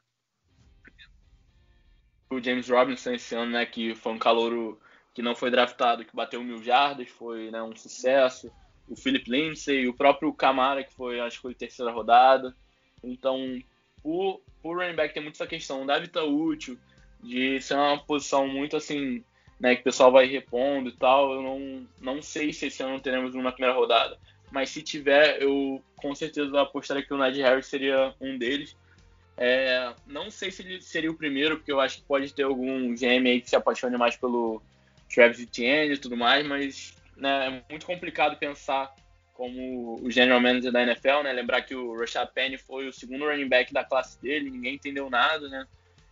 O 2.30 2.42
James 2.42 2.70
Robinson 2.70 3.12
esse 3.14 3.34
ano, 3.34 3.52
né, 3.52 3.66
que 3.66 3.96
foi 3.96 4.14
um 4.14 4.20
calouro 4.20 4.80
que 5.14 5.22
não 5.22 5.36
foi 5.36 5.50
draftado, 5.50 6.06
que 6.06 6.16
bateu 6.16 6.44
mil 6.44 6.64
jardas, 6.64 7.10
foi 7.10 7.50
né, 7.50 7.62
um 7.62 7.76
sucesso. 7.76 8.52
O 8.88 8.96
Philip 8.96 9.30
Lindsay, 9.30 9.88
o 9.88 9.94
próprio 9.94 10.34
Camara, 10.34 10.84
que 10.84 10.94
foi, 10.94 11.20
acho 11.20 11.38
que 11.38 11.42
foi 11.42 11.54
terceira 11.54 11.92
rodada. 11.92 12.56
Então, 13.04 13.62
o, 14.04 14.40
o 14.64 14.74
running 14.74 14.96
back 14.96 15.14
tem 15.14 15.24
muito 15.24 15.36
essa 15.36 15.48
questão, 15.48 15.86
deve 15.86 16.06
estar 16.06 16.24
útil, 16.24 16.78
de 17.22 17.62
ser 17.62 17.76
uma 17.76 17.98
posição 17.98 18.48
muito 18.48 18.78
assim, 18.78 19.24
né, 19.60 19.76
que 19.76 19.82
o 19.82 19.84
pessoal 19.84 20.12
vai 20.12 20.26
repondo 20.26 20.90
e 20.90 20.96
tal. 20.96 21.34
Eu 21.34 21.42
não, 21.42 21.88
não 22.00 22.22
sei 22.22 22.54
se 22.54 22.68
esse 22.68 22.82
ano 22.82 23.00
teremos 23.00 23.36
uma 23.36 23.52
primeira 23.52 23.76
rodada, 23.76 24.18
mas 24.52 24.70
se 24.70 24.82
tiver, 24.82 25.42
eu 25.42 25.84
com 25.96 26.16
certeza 26.16 26.62
apostaria 26.62 27.04
que 27.04 27.14
o 27.14 27.18
Ned 27.18 27.42
Harris 27.42 27.68
seria 27.68 28.14
um 28.20 28.38
deles. 28.38 28.76
É, 29.38 29.94
não 30.06 30.30
sei 30.30 30.52
se 30.52 30.62
ele 30.62 30.82
seria 30.82 31.12
o 31.12 31.16
primeiro, 31.16 31.58
porque 31.58 31.72
eu 31.72 31.80
acho 31.80 31.98
que 31.98 32.04
pode 32.04 32.34
ter 32.34 32.44
algum 32.44 32.94
GM 32.94 33.26
aí 33.26 33.42
que 33.42 33.50
se 33.50 33.56
apaixone 33.56 33.98
mais 33.98 34.18
pelo 34.18 34.62
Travis 35.14 35.40
Etienne 35.40 35.94
e 35.94 35.98
tudo 35.98 36.18
mais, 36.18 36.46
mas 36.46 36.94
né, 37.16 37.48
é 37.48 37.72
muito 37.72 37.86
complicado 37.86 38.38
pensar 38.38 38.94
como 39.34 39.98
o 40.04 40.12
general 40.12 40.42
manager 40.42 40.70
da 40.70 40.84
NFL, 40.84 41.24
né? 41.24 41.32
Lembrar 41.32 41.62
que 41.62 41.74
o 41.74 41.98
Rashad 41.98 42.30
Penny 42.34 42.58
foi 42.58 42.90
o 42.90 42.94
segundo 42.94 43.26
running 43.26 43.48
back 43.48 43.74
da 43.74 43.86
classe 43.86 44.22
dele, 44.22 44.50
ninguém 44.50 44.76
entendeu 44.76 45.10
nada, 45.10 45.48
né? 45.48 45.66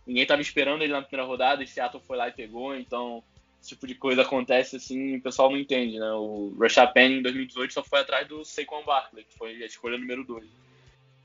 Ninguém 0.08 0.22
estava 0.22 0.40
esperando 0.40 0.82
ele 0.82 0.92
na 0.94 1.02
primeira 1.02 1.28
rodada 1.28 1.62
e 1.62 1.66
Seattle 1.66 2.02
foi 2.02 2.16
lá 2.16 2.28
e 2.28 2.32
pegou, 2.32 2.74
então 2.74 3.22
esse 3.60 3.70
tipo 3.70 3.86
de 3.86 3.94
coisa 3.94 4.22
acontece 4.22 4.76
assim, 4.76 5.16
o 5.16 5.20
pessoal 5.20 5.50
não 5.50 5.58
entende, 5.58 5.98
né? 5.98 6.10
O 6.12 6.56
Rashad 6.58 6.94
Penny 6.94 7.18
em 7.18 7.22
2018 7.22 7.74
só 7.74 7.82
foi 7.82 8.00
atrás 8.00 8.26
do 8.26 8.42
Saquon 8.42 8.82
Barkley, 8.84 9.24
que 9.24 9.36
foi 9.36 9.62
a 9.62 9.66
escolha 9.66 9.98
número 9.98 10.24
2. 10.24 10.46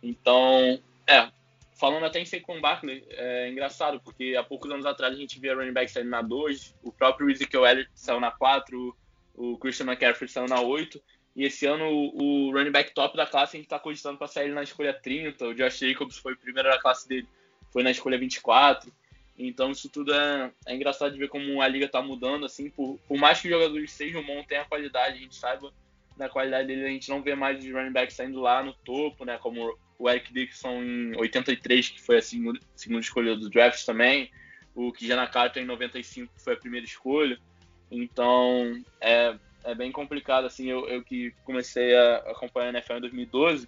Então, 0.04 0.78
é, 1.08 1.30
falando 1.76 2.06
até 2.06 2.20
em 2.20 2.26
Saquon 2.26 2.60
Barkley, 2.60 3.06
é 3.12 3.50
engraçado, 3.50 4.02
porque 4.02 4.36
há 4.38 4.44
poucos 4.44 4.70
anos 4.70 4.86
atrás 4.86 5.14
a 5.14 5.18
gente 5.18 5.40
via 5.40 5.56
running 5.56 5.72
back 5.72 5.90
saindo 5.90 6.10
na 6.10 6.22
2, 6.22 6.76
o 6.84 6.92
próprio 6.92 7.30
Ezekiel 7.30 7.66
Elliott 7.66 7.90
saiu 7.96 8.20
na 8.20 8.32
4, 8.32 8.98
o 9.36 9.58
Christian 9.60 9.86
McCaffrey 9.86 10.28
saiu 10.28 10.48
na 10.48 10.60
8, 10.60 11.02
e 11.38 11.46
esse 11.46 11.66
ano 11.66 11.86
o, 11.86 12.50
o 12.50 12.52
running 12.52 12.72
back 12.72 12.94
top 12.94 13.16
da 13.16 13.26
classe 13.26 13.56
a 13.56 13.60
gente 13.60 13.68
está 13.68 13.80
cogitando 13.80 14.18
para 14.18 14.28
sair 14.28 14.50
na 14.50 14.62
escolha 14.62 14.94
30, 14.94 15.48
o 15.48 15.56
Josh 15.56 15.80
Jacobs 15.80 16.18
foi 16.18 16.34
o 16.34 16.38
primeiro 16.38 16.68
da 16.68 16.78
classe 16.78 17.08
dele, 17.08 17.28
foi 17.74 17.82
na 17.82 17.92
escolha 17.92 18.20
24, 18.20 18.94
então 19.38 19.72
isso 19.72 19.90
tudo 19.90 20.14
é, 20.14 20.52
é 20.68 20.76
engraçado 20.76 21.12
de 21.12 21.18
ver 21.18 21.28
como 21.28 21.60
a 21.60 21.68
liga 21.68 21.88
está 21.88 22.02
mudando, 22.02 22.46
assim, 22.46 22.70
por, 22.70 23.00
por 23.08 23.18
mais 23.18 23.42
que 23.42 23.48
os 23.48 23.54
jogadores 23.54 23.92
sejam 23.92 24.24
bons, 24.24 24.46
tenham 24.46 24.64
a 24.64 24.68
qualidade, 24.68 25.18
a 25.18 25.20
gente 25.20 25.36
saiba 25.36 25.74
da 26.16 26.30
qualidade 26.30 26.68
dele, 26.68 26.86
a 26.86 26.90
gente 26.90 27.10
não 27.10 27.24
vê 27.24 27.34
mais 27.34 27.58
os 27.58 27.72
running 27.72 27.92
backs 27.92 28.16
saindo 28.16 28.40
lá 28.40 28.62
no 28.62 28.74
topo, 28.74 29.26
né, 29.26 29.40
como 29.40 29.76
o 29.98 30.10
Eric 30.10 30.32
Dixon 30.32 30.84
em 30.84 31.18
83, 31.18 31.90
que 31.90 32.02
foi 32.02 32.18
a 32.20 32.22
segunda, 32.22 32.60
segunda 32.76 33.02
escolha 33.02 33.36
do 33.36 33.50
draft 33.50 33.84
também, 33.84 34.30
o 34.76 34.92
Kijana 34.92 35.28
Carter 35.28 35.64
em 35.64 35.66
95, 35.66 36.32
que 36.32 36.44
foi 36.44 36.54
a 36.54 36.58
primeira 36.58 36.86
escolha, 36.86 37.40
então 37.90 38.84
é, 39.02 39.36
é 39.64 39.74
bem 39.74 39.92
complicado, 39.92 40.46
assim, 40.46 40.70
eu, 40.70 40.88
eu 40.88 41.04
que 41.04 41.34
comecei 41.44 41.96
a 41.96 42.18
acompanhar 42.18 42.68
a 42.68 42.70
NFL 42.70 42.94
em 42.94 43.02
2012, 43.02 43.68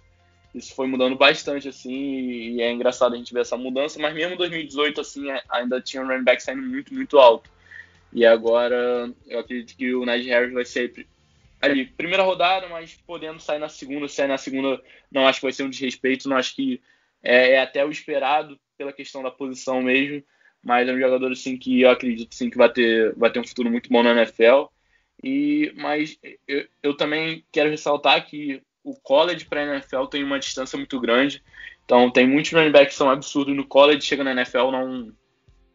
isso 0.56 0.74
foi 0.74 0.86
mudando 0.86 1.16
bastante, 1.16 1.68
assim, 1.68 1.92
e 1.92 2.62
é 2.62 2.72
engraçado 2.72 3.14
a 3.14 3.18
gente 3.18 3.32
ver 3.32 3.40
essa 3.40 3.56
mudança, 3.56 3.98
mas 4.00 4.14
mesmo 4.14 4.36
2018, 4.36 5.00
assim, 5.00 5.26
ainda 5.50 5.80
tinha 5.80 6.02
um 6.02 6.06
running 6.06 6.24
back 6.24 6.42
saindo 6.42 6.62
muito, 6.62 6.94
muito 6.94 7.18
alto. 7.18 7.50
E 8.12 8.24
agora 8.24 9.12
eu 9.26 9.40
acredito 9.40 9.76
que 9.76 9.94
o 9.94 10.06
Najee 10.06 10.30
Harris 10.30 10.54
vai 10.54 10.64
ser 10.64 11.06
ali, 11.60 11.84
primeira 11.84 12.22
rodada, 12.22 12.68
mas 12.68 12.94
podendo 13.06 13.40
sair 13.40 13.58
na 13.58 13.68
segunda, 13.68 14.08
sair 14.08 14.28
na 14.28 14.38
segunda, 14.38 14.80
não 15.10 15.26
acho 15.26 15.40
que 15.40 15.46
vai 15.46 15.52
ser 15.52 15.64
um 15.64 15.70
desrespeito, 15.70 16.28
não 16.28 16.36
acho 16.36 16.54
que 16.54 16.80
é, 17.22 17.52
é 17.52 17.60
até 17.60 17.84
o 17.84 17.90
esperado 17.90 18.58
pela 18.78 18.92
questão 18.92 19.22
da 19.22 19.30
posição 19.30 19.82
mesmo, 19.82 20.22
mas 20.62 20.88
é 20.88 20.92
um 20.92 20.98
jogador 20.98 21.32
assim 21.32 21.56
que 21.56 21.82
eu 21.82 21.90
acredito 21.90 22.34
sim 22.34 22.48
que 22.48 22.56
vai 22.56 22.72
ter, 22.72 23.14
vai 23.14 23.30
ter 23.30 23.40
um 23.40 23.46
futuro 23.46 23.70
muito 23.70 23.90
bom 23.90 24.02
na 24.02 24.12
NFL. 24.12 24.66
E 25.22 25.72
mas 25.76 26.18
eu, 26.46 26.66
eu 26.82 26.96
também 26.96 27.44
quero 27.50 27.70
ressaltar 27.70 28.26
que 28.26 28.62
o 28.86 28.94
college 28.94 29.44
para 29.46 29.60
a 29.60 29.74
NFL 29.74 30.04
tem 30.04 30.22
uma 30.22 30.38
distância 30.38 30.78
muito 30.78 31.00
grande. 31.00 31.42
Então 31.84 32.08
tem 32.08 32.26
muitos 32.26 32.52
running 32.52 32.70
backs 32.70 32.94
que 32.94 32.98
são 32.98 33.10
absurdos 33.10 33.54
no 33.54 33.66
college, 33.66 34.06
chega 34.06 34.22
na 34.22 34.30
NFL 34.30 34.70
não 34.70 35.12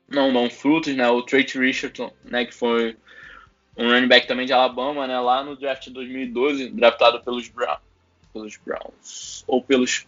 não 0.07 0.33
dão 0.33 0.49
frutos, 0.49 0.93
né? 0.95 1.07
O 1.09 1.21
Trey 1.21 1.45
Richardson, 1.45 2.11
né, 2.25 2.43
que 2.43 2.53
foi 2.53 2.97
um 3.77 3.89
running 3.89 4.07
back 4.07 4.27
também 4.27 4.45
de 4.45 4.51
Alabama, 4.51 5.07
né, 5.07 5.17
lá 5.19 5.41
no 5.41 5.55
draft 5.55 5.85
de 5.85 5.91
2012, 5.91 6.69
draftado 6.71 7.23
pelos 7.23 7.47
Browns, 7.47 7.79
pelos 8.33 8.57
Browns 8.57 9.45
ou 9.47 9.63
pelos 9.63 10.05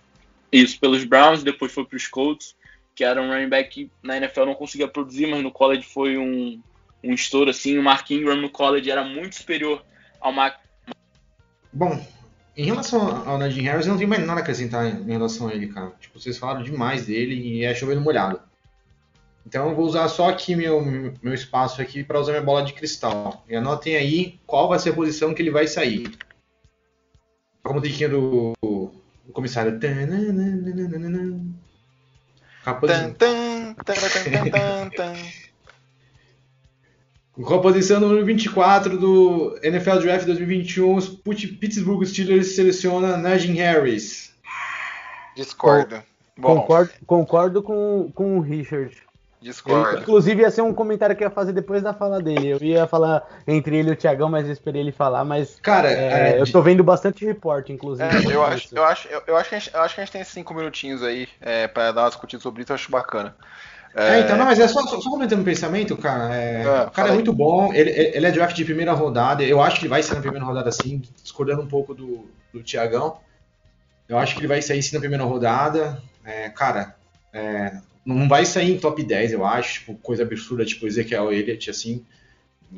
isso, 0.51 0.77
pelos 0.77 1.05
Browns, 1.05 1.41
depois 1.41 1.71
foi 1.71 1.85
para 1.85 1.95
os 1.95 2.07
Colts, 2.07 2.53
que 2.93 3.03
era 3.03 3.21
um 3.21 3.29
running 3.29 3.47
back 3.47 3.69
que 3.69 3.91
na 4.03 4.17
NFL 4.17 4.45
não 4.45 4.55
conseguia 4.55 4.89
produzir, 4.89 5.27
mas 5.27 5.41
no 5.41 5.51
college 5.51 5.83
foi 5.83 6.17
um 6.17 6.61
um 7.01 7.13
estouro 7.13 7.49
assim, 7.49 7.77
o 7.77 7.83
Mark 7.83 8.09
Ingram 8.11 8.37
no 8.37 8.49
college 8.49 8.89
era 8.89 9.03
muito 9.03 9.35
superior 9.35 9.83
ao 10.21 10.31
Mark 10.31 10.63
Bom, 11.73 12.05
em 12.55 12.65
relação 12.65 13.27
ao 13.27 13.37
Najee 13.37 13.63
Harris, 13.63 13.85
eu 13.85 13.91
não 13.91 13.97
tenho 13.97 14.09
mais 14.09 14.25
nada 14.25 14.39
a 14.39 14.43
acrescentar 14.43 14.85
em 14.85 15.11
relação 15.11 15.47
a 15.47 15.53
ele, 15.53 15.67
cara. 15.67 15.91
Tipo, 15.99 16.19
vocês 16.19 16.37
falaram 16.37 16.63
demais 16.63 17.07
dele 17.07 17.35
e 17.35 17.63
é 17.63 17.73
chovendo 17.73 18.01
molhado. 18.01 18.39
Então 19.45 19.69
eu 19.69 19.75
vou 19.75 19.85
usar 19.85 20.07
só 20.07 20.29
aqui 20.29 20.55
meu, 20.55 20.81
meu 21.21 21.33
espaço 21.33 21.81
aqui 21.81 22.03
para 22.03 22.19
usar 22.19 22.31
minha 22.31 22.43
bola 22.43 22.63
de 22.63 22.73
cristal. 22.73 23.43
E 23.49 23.55
anotem 23.55 23.95
aí 23.95 24.39
qual 24.45 24.69
vai 24.69 24.79
ser 24.79 24.91
a 24.91 24.93
posição 24.93 25.33
que 25.33 25.41
ele 25.41 25.51
vai 25.51 25.67
sair. 25.67 26.15
Como 27.61 27.79
musiquinha 27.79 28.09
do, 28.09 28.53
do 28.61 29.33
comissário. 29.33 29.79
Qual 32.63 32.73
qual 37.41 37.59
a 37.59 37.61
posição 37.63 37.99
número 37.99 38.23
24 38.23 38.97
do 38.97 39.57
NFL 39.63 39.99
Draft 39.99 40.25
2021? 40.25 40.95
Os 40.95 41.09
Pittsburgh 41.09 42.05
Steelers 42.05 42.55
seleciona 42.55 43.17
Najee 43.17 43.53
Harris. 43.53 44.33
Discordo. 45.35 46.03
Bom, 46.37 46.61
Concordo, 46.61 46.91
concordo 47.05 47.63
com, 47.63 48.11
com 48.13 48.37
o 48.37 48.41
Richard. 48.41 48.95
Eu, 49.43 49.49
discordo. 49.49 50.01
inclusive, 50.01 50.41
ia 50.41 50.49
ser 50.49 50.61
um 50.61 50.73
comentário 50.73 51.15
que 51.15 51.23
eu 51.23 51.27
ia 51.27 51.33
fazer 51.33 51.51
depois 51.51 51.83
da 51.83 51.93
fala 51.93 52.21
dele. 52.21 52.49
Eu 52.49 52.57
ia 52.61 52.87
falar 52.87 53.23
entre 53.45 53.77
ele 53.77 53.89
e 53.89 53.93
o 53.93 53.95
Thiagão, 53.95 54.29
mas 54.29 54.45
eu 54.45 54.53
esperei 54.53 54.81
ele 54.81 54.91
falar. 54.91 55.23
Mas 55.25 55.59
Cara, 55.61 55.91
é, 55.91 56.37
é, 56.37 56.41
eu 56.41 56.51
tô 56.51 56.61
vendo 56.61 56.83
bastante 56.83 57.25
report, 57.25 57.69
inclusive. 57.69 58.07
É, 58.09 58.33
eu, 58.33 58.43
acho, 58.43 58.75
eu, 58.75 58.83
acho, 58.83 59.07
eu, 59.09 59.21
eu 59.27 59.37
acho 59.37 59.49
que 59.49 59.55
a 59.55 59.59
gente, 59.59 59.73
eu 59.73 59.81
acho 59.81 59.95
que 59.95 60.01
a 60.01 60.05
gente 60.05 60.13
tem 60.13 60.23
cinco 60.23 60.53
minutinhos 60.53 61.03
aí 61.03 61.27
é, 61.41 61.67
para 61.67 61.91
dar 61.91 62.03
uma 62.03 62.09
discutida 62.09 62.41
sobre 62.41 62.63
isso, 62.63 62.71
eu 62.71 62.75
acho 62.75 62.89
bacana. 62.89 63.35
É, 63.95 64.21
então, 64.21 64.35
não, 64.37 64.45
mas 64.45 64.59
é 64.59 64.67
só, 64.67 64.81
só, 64.87 64.99
só 64.99 65.09
comentando 65.09 65.41
o 65.41 65.45
pensamento, 65.45 65.95
cara. 65.95 66.35
é, 66.35 66.63
Ah, 66.63 66.85
o 66.87 66.91
cara 66.91 67.09
é 67.09 67.11
aí. 67.11 67.15
muito 67.15 67.31
bom, 67.31 67.71
ele, 67.73 67.91
ele 67.91 68.25
é 68.25 68.31
draft 68.31 68.55
de 68.55 68.65
primeira 68.65 68.91
rodada. 68.93 69.43
Eu 69.43 69.61
acho 69.61 69.77
que 69.77 69.83
ele 69.83 69.89
vai 69.89 70.01
ser 70.01 70.15
na 70.15 70.21
primeira 70.21 70.45
rodada 70.45 70.71
sim, 70.71 71.01
discordando 71.21 71.61
um 71.61 71.67
pouco 71.67 71.93
do, 71.93 72.27
do 72.51 72.63
Tiagão. 72.63 73.17
Eu 74.09 74.17
acho 74.17 74.33
que 74.33 74.41
ele 74.41 74.47
vai 74.47 74.61
sair 74.61 74.81
sim 74.81 74.95
na 74.95 74.99
primeira 74.99 75.23
rodada. 75.23 76.01
É, 76.25 76.49
cara, 76.49 76.95
é, 77.31 77.77
não 78.05 78.27
vai 78.27 78.45
sair 78.45 78.71
em 78.71 78.79
top 78.79 79.03
10, 79.03 79.33
eu 79.33 79.45
acho, 79.45 79.73
tipo, 79.75 79.95
coisa 79.95 80.23
absurda, 80.23 80.65
tipo 80.65 80.87
Ezequiel 80.87 81.31
Elliott, 81.31 81.69
assim. 81.69 82.03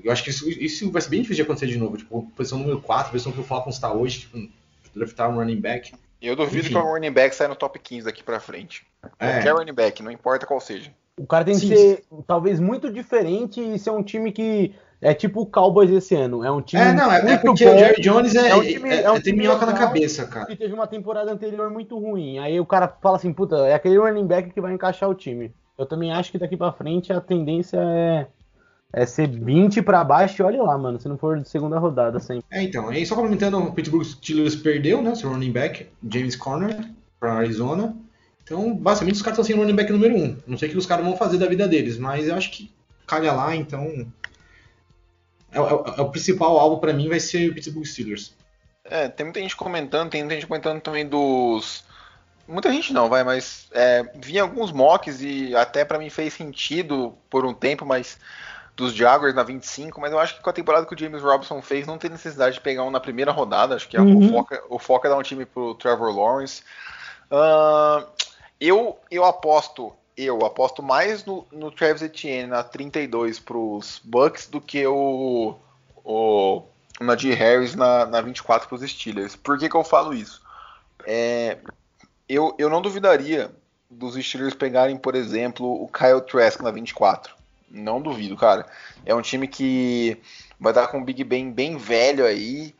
Eu 0.03 0.11
acho 0.11 0.23
que 0.23 0.29
isso, 0.29 0.49
isso 0.49 0.91
vai 0.91 1.01
ser 1.01 1.09
bem 1.09 1.21
difícil 1.21 1.43
de 1.43 1.47
acontecer 1.49 1.67
de 1.67 1.77
novo. 1.77 1.95
Tipo, 1.95 2.23
posição 2.35 2.59
número 2.59 2.81
4, 2.81 3.11
posição 3.11 3.31
que 3.31 3.39
o 3.39 3.43
Falcons 3.43 3.75
está 3.75 3.91
hoje, 3.93 4.19
tipo, 4.19 4.49
draftar 4.93 5.29
um 5.29 5.35
running 5.35 5.61
back. 5.61 5.93
Eu 6.21 6.35
duvido 6.35 6.65
Enfim. 6.65 6.73
que 6.73 6.77
o 6.77 6.83
running 6.93 7.11
back 7.11 7.35
saia 7.35 7.47
no 7.47 7.55
top 7.55 7.79
15 7.79 8.05
daqui 8.05 8.23
pra 8.23 8.39
frente. 8.39 8.85
É. 9.19 9.33
Qualquer 9.33 9.53
running 9.53 9.73
back, 9.73 10.01
não 10.03 10.11
importa 10.11 10.45
qual 10.45 10.59
seja. 10.59 10.91
O 11.17 11.25
cara 11.25 11.45
tem 11.45 11.53
que 11.53 11.61
Sim. 11.61 11.75
ser 11.75 12.03
talvez 12.27 12.59
muito 12.59 12.91
diferente 12.91 13.61
e 13.61 13.79
ser 13.79 13.89
um 13.91 14.03
time 14.03 14.33
que 14.33 14.73
é 15.01 15.13
tipo 15.13 15.41
o 15.41 15.45
Cowboys 15.45 15.89
esse 15.89 16.13
ano. 16.13 16.43
É 16.43 16.51
um 16.51 16.61
time 16.61 16.81
É, 16.83 16.93
não, 16.93 17.09
é, 17.11 17.19
é 17.19 17.23
muito 17.23 17.41
porque 17.41 17.65
bom, 17.65 17.73
o 17.75 17.77
Jerry 17.79 18.01
Jones 18.01 18.35
é, 18.35 18.49
É 18.49 18.55
um 18.55 18.61
time- 18.61 18.89
é- 18.89 19.03
é 19.03 19.11
um 19.11 19.15
é- 19.15 19.21
tem 19.21 19.33
time 19.33 19.39
minhoca 19.47 19.65
na 19.65 19.73
cabeça, 19.73 20.25
cara. 20.27 20.45
que 20.45 20.57
teve 20.57 20.73
uma 20.73 20.87
temporada 20.87 21.31
anterior 21.31 21.69
muito 21.69 21.97
ruim. 21.97 22.37
Aí 22.39 22.59
o 22.59 22.65
cara 22.65 22.89
fala 23.01 23.15
assim, 23.15 23.31
puta, 23.31 23.55
é 23.67 23.73
aquele 23.73 23.97
running 23.97 24.27
back 24.27 24.49
que 24.51 24.59
vai 24.59 24.73
encaixar 24.73 25.09
o 25.09 25.15
time. 25.15 25.53
Eu 25.77 25.85
também 25.85 26.11
acho 26.11 26.31
que 26.31 26.37
daqui 26.37 26.57
pra 26.57 26.73
frente 26.73 27.13
a 27.13 27.21
tendência 27.21 27.77
é, 27.79 28.27
é 28.91 29.05
ser 29.05 29.27
20 29.29 29.81
pra 29.81 30.03
baixo 30.03 30.41
e 30.41 30.45
olha 30.45 30.61
lá, 30.63 30.77
mano, 30.77 30.99
se 30.99 31.07
não 31.07 31.17
for 31.17 31.39
de 31.39 31.47
segunda 31.47 31.79
rodada 31.79 32.19
sempre. 32.19 32.43
É, 32.51 32.61
então, 32.61 32.91
e 32.91 33.05
só 33.05 33.15
complementando, 33.15 33.57
o 33.59 33.71
Pittsburgh 33.71 34.03
Steelers 34.03 34.55
perdeu, 34.55 35.01
né, 35.01 35.15
seu 35.15 35.29
running 35.29 35.51
back, 35.53 35.87
James 36.09 36.35
Conner, 36.35 36.77
para 37.21 37.33
Arizona. 37.35 37.95
Então, 38.45 38.73
basicamente, 38.75 39.15
os 39.15 39.21
caras 39.21 39.39
estão 39.39 39.43
sem 39.43 39.55
running 39.61 39.75
back 39.75 39.91
número 39.91 40.15
um. 40.15 40.37
Não 40.47 40.57
sei 40.57 40.69
o 40.69 40.71
que 40.71 40.77
os 40.77 40.85
caras 40.85 41.03
vão 41.03 41.17
fazer 41.17 41.37
da 41.39 41.47
vida 41.47 41.67
deles, 41.67 41.97
mas 41.97 42.27
eu 42.27 42.35
acho 42.35 42.51
que 42.51 42.71
calha 43.05 43.33
lá, 43.33 43.53
então... 43.55 44.07
É, 45.51 45.57
é- 45.57 45.99
é 45.99 46.01
o 46.01 46.09
principal 46.11 46.57
alvo 46.59 46.77
pra 46.79 46.93
mim 46.93 47.09
vai 47.09 47.19
ser 47.19 47.49
o 47.49 47.53
Pittsburgh 47.55 47.85
Steelers. 47.85 48.33
É, 48.83 49.07
tem 49.09 49.25
muita 49.25 49.39
gente 49.39 49.55
comentando, 49.55 50.11
tem 50.11 50.21
muita 50.21 50.35
gente 50.35 50.47
comentando 50.47 50.79
também 50.79 51.07
dos. 51.07 51.83
Muita 52.47 52.71
gente 52.71 52.93
não, 52.93 53.09
vai, 53.09 53.23
mas 53.23 53.67
é, 53.71 54.03
vi 54.15 54.37
alguns 54.37 54.71
mocks 54.71 55.21
e 55.21 55.55
até 55.55 55.83
pra 55.83 55.97
mim 55.97 56.11
fez 56.11 56.33
sentido 56.35 57.17
por 57.31 57.43
um 57.45 57.53
tempo, 57.53 57.83
mas 57.83 58.19
dos 58.75 58.93
Jaguars 58.93 59.33
na 59.33 59.41
25, 59.41 59.99
mas 59.99 60.11
eu 60.11 60.19
acho 60.19 60.35
que 60.35 60.43
com 60.43 60.49
a 60.49 60.53
temporada 60.53 60.85
que 60.85 60.93
o 60.93 60.99
James 60.99 61.23
Robinson 61.23 61.59
fez, 61.63 61.87
não 61.87 61.97
tem 61.97 62.11
necessidade 62.11 62.55
de 62.55 62.61
pegar 62.61 62.83
um 62.83 62.91
na 62.91 62.99
primeira 62.99 63.31
rodada. 63.31 63.73
Acho 63.75 63.87
que 63.87 63.97
Uhum. 63.97 64.27
o, 64.27 64.29
foco, 64.29 64.53
é- 64.53 64.63
o 64.69 64.77
foco 64.77 65.07
é 65.07 65.09
dar 65.09 65.17
um 65.17 65.23
time 65.23 65.45
pro 65.47 65.73
Trevor 65.75 66.15
Lawrence. 66.15 66.61
Ahn, 67.31 68.05
eu, 68.59 68.97
eu 69.11 69.25
aposto, 69.25 69.93
eu 70.15 70.45
aposto 70.45 70.81
mais 70.81 71.25
no, 71.25 71.45
no 71.51 71.71
Travis 71.71 72.01
Etienne 72.01 72.47
na 72.47 72.63
32 72.63 73.39
pros 73.39 74.01
Bucks 74.03 74.47
do 74.47 74.61
que 74.61 74.85
o, 74.87 75.55
o, 76.03 76.63
Najee 77.01 77.33
Harris 77.33 77.75
na, 77.75 78.05
na 78.05 78.21
24 78.21 78.67
pros 78.67 78.81
Steelers. 78.81 79.35
Por 79.35 79.57
que, 79.57 79.69
que 79.69 79.75
eu 79.75 79.83
falo 79.83 80.13
isso? 80.13 80.41
É, 81.05 81.57
eu, 82.27 82.55
eu 82.57 82.69
não 82.69 82.81
duvidaria 82.81 83.51
dos 83.89 84.15
Steelers 84.15 84.53
pegarem, 84.53 84.97
por 84.97 85.15
exemplo, 85.15 85.83
o 85.83 85.87
Kyle 85.87 86.21
Trask 86.21 86.61
na 86.61 86.71
24. 86.71 87.35
Não 87.69 88.01
duvido, 88.01 88.37
cara. 88.37 88.65
É 89.05 89.13
um 89.13 89.21
time 89.21 89.47
que 89.47 90.17
vai 90.59 90.71
estar 90.71 90.87
com 90.87 90.99
o 90.99 91.03
Big 91.03 91.23
Ben 91.23 91.51
bem 91.51 91.77
velho 91.77 92.25
aí. 92.25 92.73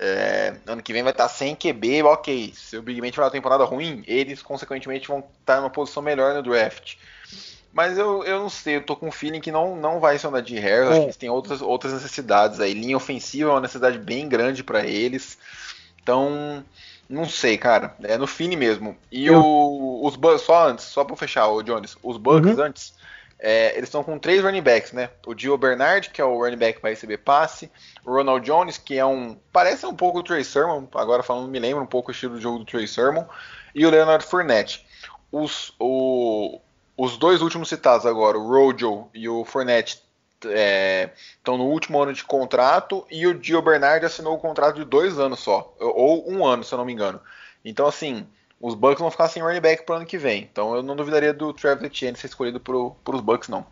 É, 0.00 0.54
ano 0.66 0.80
que 0.82 0.92
vem 0.92 1.02
vai 1.02 1.10
estar 1.12 1.28
sem 1.28 1.56
QB, 1.56 2.04
ok. 2.04 2.52
Se 2.54 2.76
o 2.76 2.82
Big 2.82 3.00
Ben 3.00 3.10
tiver 3.10 3.24
uma 3.24 3.30
temporada 3.32 3.64
ruim, 3.64 4.04
eles 4.06 4.40
consequentemente 4.42 5.08
vão 5.08 5.24
estar 5.40 5.56
numa 5.56 5.70
posição 5.70 6.02
melhor 6.02 6.34
no 6.34 6.42
draft. 6.42 6.94
Mas 7.72 7.98
eu, 7.98 8.24
eu 8.24 8.38
não 8.40 8.48
sei, 8.48 8.76
eu 8.76 8.86
tô 8.86 8.94
com 8.96 9.08
um 9.08 9.12
feeling 9.12 9.40
que 9.40 9.50
não, 9.52 9.74
não 9.76 9.98
vai 10.00 10.18
ser 10.18 10.28
o 10.28 10.30
Nadir 10.30 10.62
Harris. 10.62 10.88
Acho 10.88 10.96
É. 10.96 10.98
que 11.00 11.04
eles 11.06 11.16
têm 11.16 11.28
outras, 11.28 11.60
outras 11.60 11.92
necessidades 11.92 12.60
aí. 12.60 12.72
Linha 12.74 12.96
ofensiva 12.96 13.50
é 13.50 13.52
uma 13.54 13.60
necessidade 13.60 13.98
bem 13.98 14.28
grande 14.28 14.62
para 14.64 14.86
eles. 14.86 15.36
Então, 16.02 16.64
não 17.08 17.24
sei, 17.28 17.58
cara. 17.58 17.94
É 18.04 18.16
no 18.16 18.26
feeling 18.26 18.56
mesmo. 18.56 18.96
E 19.12 19.26
Eu- 19.26 19.40
o, 19.44 20.06
os 20.06 20.16
Bucks, 20.16 20.42
só 20.42 20.68
antes, 20.68 20.84
só 20.86 21.04
pra 21.04 21.14
fechar, 21.16 21.48
o 21.48 21.62
Jones, 21.62 21.96
os 22.02 22.16
Bucks 22.16 22.56
Uhum. 22.56 22.62
antes, 22.64 22.94
é, 23.38 23.72
eles 23.76 23.84
estão 23.88 24.02
com 24.02 24.18
três 24.18 24.42
running 24.42 24.62
backs, 24.62 24.92
né? 24.92 25.10
O 25.26 25.36
Gio 25.38 25.56
Bernard, 25.56 26.10
que 26.10 26.20
é 26.20 26.24
o 26.24 26.38
running 26.38 26.56
back 26.56 26.76
que 26.76 26.82
vai 26.82 26.92
receber 26.92 27.18
passe, 27.18 27.70
o 28.04 28.12
Ronald 28.12 28.44
Jones, 28.44 28.78
que 28.78 28.98
é 28.98 29.06
um. 29.06 29.38
Parece 29.52 29.86
um 29.86 29.94
pouco 29.94 30.18
o 30.18 30.22
Trey 30.22 30.42
Sermon, 30.44 30.84
agora 30.94 31.22
falando, 31.22 31.48
me 31.48 31.58
lembra 31.58 31.82
um 31.82 31.86
pouco 31.86 32.10
o 32.10 32.12
estilo 32.12 32.36
de 32.36 32.42
jogo 32.42 32.58
do 32.60 32.64
Trey 32.64 32.86
Sermon, 32.86 33.24
e 33.74 33.86
o 33.86 33.90
Leonard 33.90 34.24
Fournette. 34.24 34.84
Os, 35.30 35.72
o- 35.78 36.60
os 36.96 37.16
dois 37.16 37.40
últimos 37.42 37.68
citados 37.68 38.06
agora, 38.06 38.38
o 38.38 38.48
Rojo 38.48 39.08
e 39.14 39.28
o 39.28 39.44
Fournette, 39.44 40.02
estão 41.36 41.58
no 41.58 41.64
último 41.64 42.00
ano 42.02 42.12
de 42.12 42.22
contrato 42.24 43.04
e 43.10 43.26
o 43.26 43.42
Gio 43.42 43.60
Bernard 43.60 44.04
assinou 44.06 44.34
o 44.34 44.38
contrato 44.38 44.76
de 44.76 44.84
dois 44.84 45.18
anos 45.18 45.40
só, 45.40 45.74
ou 45.80 46.30
um 46.30 46.46
ano, 46.46 46.62
se 46.64 46.72
eu 46.72 46.78
não 46.78 46.84
me 46.84 46.92
engano. 46.92 47.20
Então, 47.64 47.86
assim, 47.86 48.26
os 48.60 48.74
Bucks 48.74 49.00
vão 49.00 49.10
ficar 49.10 49.28
sem 49.28 49.42
running 49.42 49.60
back 49.60 49.84
pro 49.84 49.96
ano 49.96 50.06
que 50.06 50.18
vem. 50.18 50.48
Então, 50.50 50.74
eu 50.74 50.82
não 50.82 50.96
duvidaria 50.96 51.32
do 51.32 51.52
Travis 51.52 51.84
Etienne 51.84 52.16
ser 52.16 52.26
escolhido 52.26 52.58
pro, 52.58 52.92
pros 53.04 53.20
Bucks, 53.20 53.48
não. 53.48 53.64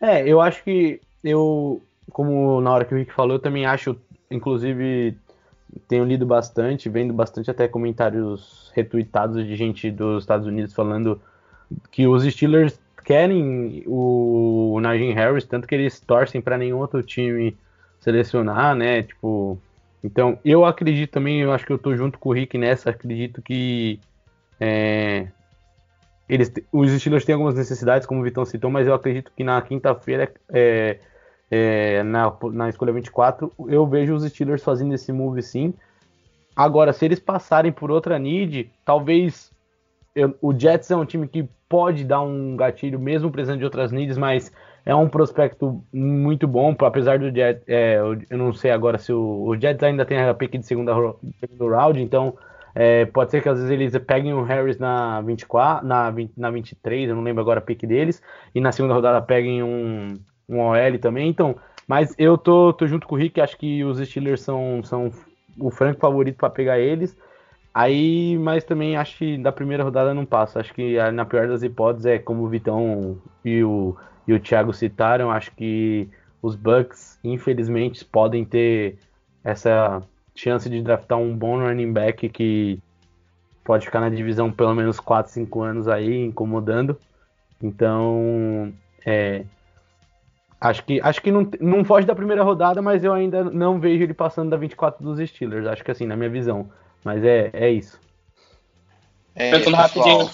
É, 0.00 0.26
eu 0.28 0.40
acho 0.40 0.62
que 0.64 1.00
eu, 1.22 1.80
como 2.10 2.60
na 2.60 2.72
hora 2.72 2.84
que 2.84 2.94
o 2.94 2.98
Rick 2.98 3.12
falou, 3.12 3.36
eu 3.36 3.40
também 3.40 3.64
acho, 3.64 3.96
inclusive, 4.30 5.16
tenho 5.88 6.04
lido 6.04 6.26
bastante, 6.26 6.88
vendo 6.88 7.12
bastante 7.12 7.50
até 7.50 7.68
comentários 7.68 8.70
retweetados 8.74 9.44
de 9.46 9.56
gente 9.56 9.90
dos 9.90 10.24
Estados 10.24 10.46
Unidos 10.46 10.74
falando 10.74 11.20
que 11.90 12.06
os 12.06 12.24
Steelers 12.24 12.78
querem 13.04 13.84
o 13.86 14.78
Najee 14.80 15.12
Harris, 15.12 15.44
tanto 15.44 15.68
que 15.68 15.74
eles 15.74 16.00
torcem 16.00 16.40
para 16.40 16.58
nenhum 16.58 16.78
outro 16.78 17.02
time 17.02 17.56
selecionar, 18.00 18.74
né? 18.74 19.02
Tipo, 19.02 19.58
então 20.04 20.38
eu 20.44 20.64
acredito 20.64 21.10
também, 21.10 21.40
eu 21.40 21.50
acho 21.52 21.66
que 21.66 21.72
eu 21.72 21.78
tô 21.78 21.96
junto 21.96 22.18
com 22.18 22.28
o 22.28 22.32
Rick 22.32 22.56
nessa, 22.58 22.90
acredito 22.90 23.42
que 23.42 23.98
é, 24.60 25.26
eles, 26.28 26.52
os 26.72 26.90
Steelers 26.92 27.24
têm 27.24 27.34
algumas 27.34 27.54
necessidades, 27.54 28.06
como 28.06 28.20
o 28.20 28.24
Vitão 28.24 28.44
citou, 28.44 28.70
mas 28.70 28.86
eu 28.86 28.94
acredito 28.94 29.32
que 29.36 29.42
na 29.42 29.60
quinta-feira, 29.60 30.32
é, 30.50 30.98
é, 31.50 32.02
na, 32.02 32.32
na 32.52 32.68
escolha 32.68 32.92
24, 32.92 33.52
eu 33.68 33.86
vejo 33.86 34.14
os 34.14 34.24
Steelers 34.24 34.62
fazendo 34.62 34.94
esse 34.94 35.12
move 35.12 35.42
sim. 35.42 35.74
Agora, 36.56 36.92
se 36.92 37.04
eles 37.04 37.18
passarem 37.18 37.72
por 37.72 37.90
outra 37.90 38.18
need, 38.18 38.70
talvez 38.84 39.50
eu- 40.14 40.34
o 40.40 40.58
Jets 40.58 40.90
é 40.90 40.96
um 40.96 41.04
time 41.04 41.26
que 41.26 41.48
pode 41.68 42.04
dar 42.04 42.22
um 42.22 42.56
gatilho, 42.56 42.98
mesmo 42.98 43.30
precisando 43.30 43.58
de 43.58 43.64
outras 43.64 43.90
needs, 43.90 44.16
mas 44.16 44.52
é 44.86 44.94
um 44.94 45.08
prospecto 45.08 45.82
muito 45.92 46.46
bom, 46.46 46.74
apesar 46.80 47.18
do 47.18 47.34
Jets, 47.34 47.62
é, 47.66 47.96
eu, 47.96 48.38
não 48.38 48.52
sei 48.52 48.70
agora 48.70 48.98
se 48.98 49.12
o, 49.12 49.44
o 49.46 49.58
Jets 49.58 49.82
ainda 49.82 50.04
tem 50.04 50.18
a 50.20 50.34
pick 50.34 50.58
de 50.58 50.66
segunda 50.66 50.92
segundo 51.40 51.70
round, 51.70 52.00
então 52.00 52.36
é, 52.74 53.06
pode 53.06 53.30
ser 53.30 53.42
que 53.42 53.48
às 53.48 53.56
vezes 53.56 53.70
eles 53.70 53.96
peguem 54.04 54.34
o 54.34 54.42
Harris 54.42 54.78
na 54.78 55.20
24, 55.22 55.86
na, 55.86 56.10
20, 56.10 56.32
na 56.36 56.50
23, 56.50 57.08
eu 57.08 57.16
não 57.16 57.22
lembro 57.22 57.40
agora 57.40 57.60
a 57.60 57.62
pick 57.62 57.86
deles, 57.86 58.22
e 58.54 58.60
na 58.60 58.72
segunda 58.72 58.94
rodada 58.94 59.22
peguem 59.22 59.62
um, 59.62 60.14
um 60.48 60.60
OL 60.60 60.98
também, 61.00 61.28
então, 61.28 61.56
mas 61.88 62.14
eu 62.18 62.36
tô, 62.36 62.72
tô 62.72 62.86
junto 62.86 63.06
com 63.06 63.14
o 63.14 63.18
Rick, 63.18 63.40
acho 63.40 63.56
que 63.56 63.82
os 63.84 63.98
Steelers 63.98 64.42
são, 64.42 64.82
são 64.84 65.10
o 65.58 65.70
franco 65.70 66.00
favorito 66.00 66.36
para 66.36 66.50
pegar 66.50 66.78
eles, 66.78 67.16
Aí, 67.74 68.38
mas 68.38 68.62
também 68.62 68.96
acho 68.96 69.18
que 69.18 69.36
da 69.36 69.50
primeira 69.50 69.82
rodada 69.82 70.14
não 70.14 70.24
passa. 70.24 70.60
Acho 70.60 70.72
que 70.72 70.96
ah, 70.96 71.10
na 71.10 71.24
pior 71.24 71.48
das 71.48 71.64
hipóteses 71.64 72.06
é 72.06 72.20
como 72.20 72.44
o 72.44 72.48
Vitão 72.48 73.18
e 73.44 73.64
o, 73.64 73.96
e 74.26 74.32
o 74.32 74.40
Thiago 74.40 74.72
citaram, 74.72 75.30
acho 75.30 75.50
que 75.52 76.08
os 76.42 76.54
Bucks, 76.54 77.18
infelizmente, 77.22 78.04
podem 78.04 78.44
ter 78.44 78.98
essa 79.42 80.02
chance 80.34 80.68
de 80.68 80.82
draftar 80.82 81.18
um 81.18 81.36
bom 81.36 81.58
running 81.58 81.92
back 81.92 82.28
que 82.28 82.78
pode 83.64 83.86
ficar 83.86 84.00
na 84.00 84.08
divisão 84.08 84.50
pelo 84.50 84.74
menos 84.74 85.00
4, 85.00 85.32
5 85.32 85.62
anos 85.62 85.88
aí, 85.88 86.24
incomodando. 86.24 86.98
Então, 87.62 88.72
é, 89.06 89.44
acho 90.60 90.84
que, 90.84 91.00
acho 91.00 91.22
que 91.22 91.30
não, 91.30 91.48
não 91.60 91.84
foge 91.84 92.06
da 92.06 92.14
primeira 92.14 92.42
rodada, 92.42 92.82
mas 92.82 93.04
eu 93.04 93.12
ainda 93.12 93.44
não 93.44 93.78
vejo 93.78 94.02
ele 94.02 94.14
passando 94.14 94.50
da 94.50 94.56
24 94.56 95.02
dos 95.02 95.26
Steelers. 95.28 95.66
Acho 95.66 95.84
que 95.84 95.90
assim, 95.90 96.06
na 96.06 96.16
minha 96.16 96.30
visão. 96.30 96.70
Mas 97.02 97.24
é, 97.24 97.50
é 97.52 97.70
isso. 97.70 97.98
É, 99.34 99.50
Completando 99.50 99.76
pessoal, 99.76 100.18
rapidinho. 100.18 100.30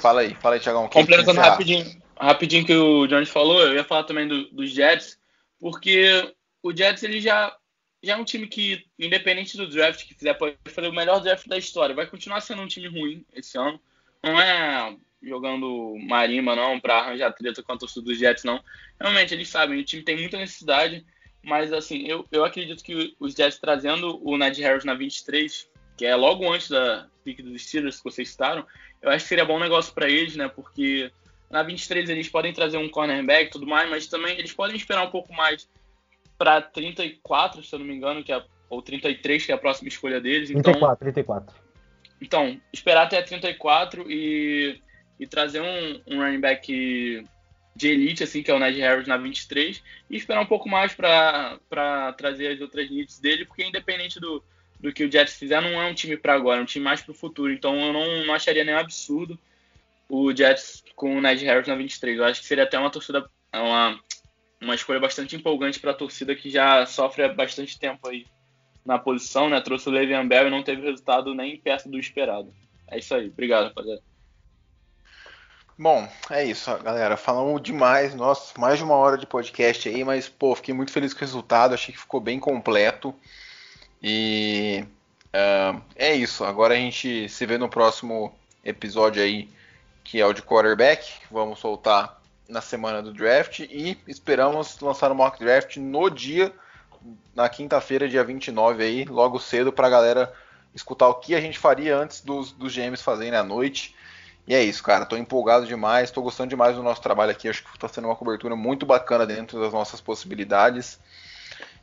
Fala 0.00 0.20
aí, 0.20 0.34
fala 0.34 0.54
aí, 0.56 0.60
você 0.60 1.40
acha? 1.40 1.50
rapidinho, 1.50 2.03
rapidinho 2.18 2.64
que 2.64 2.74
o 2.74 3.06
Jones 3.06 3.28
falou, 3.28 3.60
eu 3.62 3.74
ia 3.74 3.84
falar 3.84 4.04
também 4.04 4.26
do- 4.28 4.48
dos 4.50 4.70
Jets, 4.70 5.18
porque 5.58 6.32
o 6.62 6.74
Jets 6.76 7.02
ele 7.02 7.20
já, 7.20 7.54
já 8.02 8.14
é 8.14 8.16
um 8.16 8.24
time 8.24 8.46
que, 8.46 8.84
independente 8.98 9.56
do 9.56 9.68
draft 9.68 10.06
que 10.06 10.14
fizer, 10.14 10.34
pode 10.34 10.56
fazer 10.68 10.88
o 10.88 10.94
melhor 10.94 11.20
draft 11.20 11.46
da 11.46 11.58
história. 11.58 11.94
Vai 11.94 12.06
continuar 12.06 12.40
sendo 12.40 12.62
um 12.62 12.68
time 12.68 12.88
ruim 12.88 13.24
esse 13.34 13.56
ano. 13.58 13.80
Não 14.22 14.40
é 14.40 14.96
jogando 15.22 15.96
marimba, 16.06 16.54
não, 16.54 16.78
pra 16.78 16.98
arranjar 16.98 17.32
treta 17.32 17.62
com 17.62 17.72
a 17.72 17.78
torcida 17.78 18.04
dos 18.04 18.18
Jets, 18.18 18.44
não. 18.44 18.62
Realmente, 19.00 19.32
eles 19.32 19.48
sabem, 19.48 19.80
o 19.80 19.84
time 19.84 20.02
tem 20.02 20.16
muita 20.16 20.36
necessidade, 20.36 21.04
mas 21.42 21.72
assim, 21.72 22.06
eu, 22.06 22.26
eu 22.30 22.44
acredito 22.44 22.84
que 22.84 23.14
os 23.18 23.34
Jets 23.34 23.58
trazendo 23.58 24.20
o 24.22 24.36
Ned 24.36 24.60
Harris 24.60 24.84
na 24.84 24.94
23, 24.94 25.68
que 25.96 26.04
é 26.04 26.14
logo 26.14 26.50
antes 26.52 26.68
da 26.68 27.08
pick 27.24 27.40
dos 27.42 27.62
Steelers 27.66 27.98
que 27.98 28.04
vocês 28.04 28.28
citaram, 28.28 28.66
eu 29.00 29.10
acho 29.10 29.24
que 29.24 29.28
seria 29.28 29.44
bom 29.44 29.58
negócio 29.58 29.94
para 29.94 30.08
eles, 30.08 30.36
né? 30.36 30.46
Porque 30.48 31.10
na 31.54 31.62
23 31.62 32.10
eles 32.10 32.28
podem 32.28 32.52
trazer 32.52 32.78
um 32.78 32.88
cornerback 32.88 33.46
e 33.46 33.50
tudo 33.50 33.64
mais, 33.64 33.88
mas 33.88 34.08
também 34.08 34.36
eles 34.36 34.52
podem 34.52 34.74
esperar 34.74 35.04
um 35.04 35.10
pouco 35.10 35.32
mais 35.32 35.68
para 36.36 36.60
34, 36.60 37.62
se 37.62 37.72
eu 37.72 37.78
não 37.78 37.86
me 37.86 37.94
engano, 37.94 38.24
que 38.24 38.32
é, 38.32 38.44
ou 38.68 38.82
33, 38.82 39.46
que 39.46 39.52
é 39.52 39.54
a 39.54 39.58
próxima 39.58 39.88
escolha 39.88 40.20
deles. 40.20 40.50
Então, 40.50 40.72
34, 40.72 40.98
34. 40.98 41.54
então 42.20 42.60
esperar 42.72 43.04
até 43.04 43.22
34 43.22 44.10
e, 44.10 44.82
e 45.20 45.26
trazer 45.28 45.60
um, 45.60 46.00
um 46.08 46.18
running 46.18 46.40
back 46.40 47.24
de 47.76 47.88
elite, 47.88 48.24
assim, 48.24 48.42
que 48.42 48.50
é 48.50 48.54
o 48.54 48.58
Ned 48.58 48.80
Harris 48.80 49.06
na 49.06 49.16
23, 49.16 49.80
e 50.10 50.16
esperar 50.16 50.42
um 50.42 50.46
pouco 50.46 50.68
mais 50.68 50.92
para 50.92 52.12
trazer 52.16 52.48
as 52.48 52.60
outras 52.60 52.90
needs 52.90 53.20
dele, 53.20 53.44
porque 53.44 53.64
independente 53.64 54.18
do, 54.18 54.42
do 54.80 54.92
que 54.92 55.04
o 55.04 55.10
Jets 55.10 55.36
fizer, 55.36 55.62
não 55.62 55.80
é 55.80 55.86
um 55.86 55.94
time 55.94 56.16
para 56.16 56.34
agora, 56.34 56.58
é 56.58 56.62
um 56.62 56.66
time 56.66 56.84
mais 56.84 57.00
para 57.00 57.12
o 57.12 57.14
futuro. 57.14 57.52
Então 57.52 57.78
eu 57.78 57.92
não, 57.92 58.26
não 58.26 58.34
acharia 58.34 58.64
nenhum 58.64 58.78
absurdo 58.78 59.38
o 60.08 60.34
Jets 60.34 60.83
com 60.94 61.16
o 61.16 61.20
Ned 61.20 61.44
Harris 61.44 61.68
na 61.68 61.74
23. 61.74 62.18
Eu 62.18 62.24
acho 62.24 62.40
que 62.40 62.46
seria 62.46 62.64
até 62.64 62.78
uma 62.78 62.90
torcida, 62.90 63.28
uma, 63.52 64.00
uma 64.60 64.74
escolha 64.74 65.00
bastante 65.00 65.36
empolgante 65.36 65.80
para 65.80 65.92
a 65.92 65.94
torcida 65.94 66.34
que 66.34 66.50
já 66.50 66.86
sofre 66.86 67.22
há 67.22 67.32
bastante 67.32 67.78
tempo 67.78 68.08
aí 68.08 68.26
na 68.84 68.98
posição, 68.98 69.48
né? 69.48 69.60
Trouxe 69.60 69.88
o 69.88 69.92
Le'Veon 69.92 70.28
Bell 70.28 70.48
e 70.48 70.50
não 70.50 70.62
teve 70.62 70.82
resultado 70.82 71.34
nem 71.34 71.58
perto 71.58 71.88
do 71.88 71.98
esperado. 71.98 72.52
É 72.88 72.98
isso 72.98 73.14
aí. 73.14 73.28
Obrigado, 73.28 73.68
rapaziada. 73.68 74.02
Bom, 75.76 76.08
é 76.30 76.44
isso, 76.44 76.70
galera. 76.78 77.16
Falamos 77.16 77.60
demais, 77.60 78.14
nossa, 78.14 78.58
mais 78.60 78.78
de 78.78 78.84
uma 78.84 78.94
hora 78.94 79.18
de 79.18 79.26
podcast 79.26 79.88
aí, 79.88 80.04
mas, 80.04 80.28
pô, 80.28 80.54
fiquei 80.54 80.72
muito 80.72 80.92
feliz 80.92 81.12
com 81.12 81.18
o 81.18 81.20
resultado, 81.20 81.74
achei 81.74 81.92
que 81.92 82.00
ficou 82.00 82.20
bem 82.20 82.38
completo. 82.38 83.12
E 84.00 84.84
ah, 85.34 85.80
é 85.96 86.14
isso. 86.14 86.44
Agora 86.44 86.74
a 86.74 86.76
gente 86.76 87.28
se 87.28 87.44
vê 87.44 87.58
no 87.58 87.68
próximo 87.68 88.32
episódio 88.64 89.20
aí, 89.20 89.48
que 90.04 90.20
é 90.20 90.26
o 90.26 90.32
de 90.32 90.42
quarterback. 90.42 91.10
Vamos 91.30 91.58
soltar 91.58 92.20
na 92.48 92.60
semana 92.60 93.02
do 93.02 93.12
draft 93.12 93.60
e 93.60 93.98
esperamos 94.06 94.78
lançar 94.80 95.10
o 95.10 95.14
mock 95.14 95.38
draft 95.38 95.78
no 95.78 96.10
dia, 96.10 96.52
na 97.34 97.48
quinta-feira, 97.48 98.08
dia 98.08 98.22
29 98.22 98.84
aí, 98.84 99.04
logo 99.06 99.40
cedo, 99.40 99.72
pra 99.72 99.88
galera 99.88 100.32
escutar 100.74 101.08
o 101.08 101.14
que 101.14 101.34
a 101.34 101.40
gente 101.40 101.58
faria 101.58 101.96
antes 101.96 102.20
dos, 102.20 102.52
dos 102.52 102.74
GMs 102.74 103.02
fazerem 103.02 103.38
à 103.38 103.42
noite. 103.42 103.94
E 104.46 104.54
é 104.54 104.62
isso, 104.62 104.82
cara. 104.82 105.06
Tô 105.06 105.16
empolgado 105.16 105.66
demais, 105.66 106.10
tô 106.10 106.20
gostando 106.20 106.50
demais 106.50 106.76
do 106.76 106.82
nosso 106.82 107.00
trabalho 107.00 107.30
aqui. 107.30 107.48
Acho 107.48 107.64
que 107.64 107.78
tá 107.78 107.88
sendo 107.88 108.08
uma 108.08 108.16
cobertura 108.16 108.54
muito 108.54 108.84
bacana 108.84 109.26
dentro 109.26 109.58
das 109.58 109.72
nossas 109.72 110.00
possibilidades. 110.00 111.00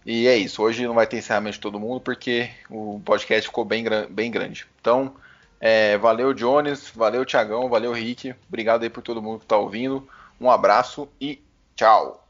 E 0.05 0.27
é 0.27 0.35
isso. 0.35 0.61
Hoje 0.61 0.85
não 0.85 0.93
vai 0.93 1.07
ter 1.07 1.17
encerramento 1.17 1.55
de 1.55 1.59
todo 1.59 1.79
mundo 1.79 2.01
porque 2.01 2.51
o 2.69 3.01
podcast 3.03 3.47
ficou 3.47 3.65
bem, 3.65 3.83
bem 4.09 4.29
grande. 4.29 4.67
Então, 4.79 5.15
é, 5.61 5.95
valeu, 5.99 6.33
Jones. 6.33 6.89
Valeu, 6.89 7.23
Thiagão. 7.23 7.69
Valeu, 7.69 7.93
Rick. 7.93 8.33
Obrigado 8.47 8.81
aí 8.81 8.89
por 8.89 9.03
todo 9.03 9.21
mundo 9.21 9.41
que 9.41 9.45
tá 9.45 9.55
ouvindo. 9.55 10.07
Um 10.39 10.49
abraço 10.49 11.07
e 11.21 11.39
tchau. 11.75 12.20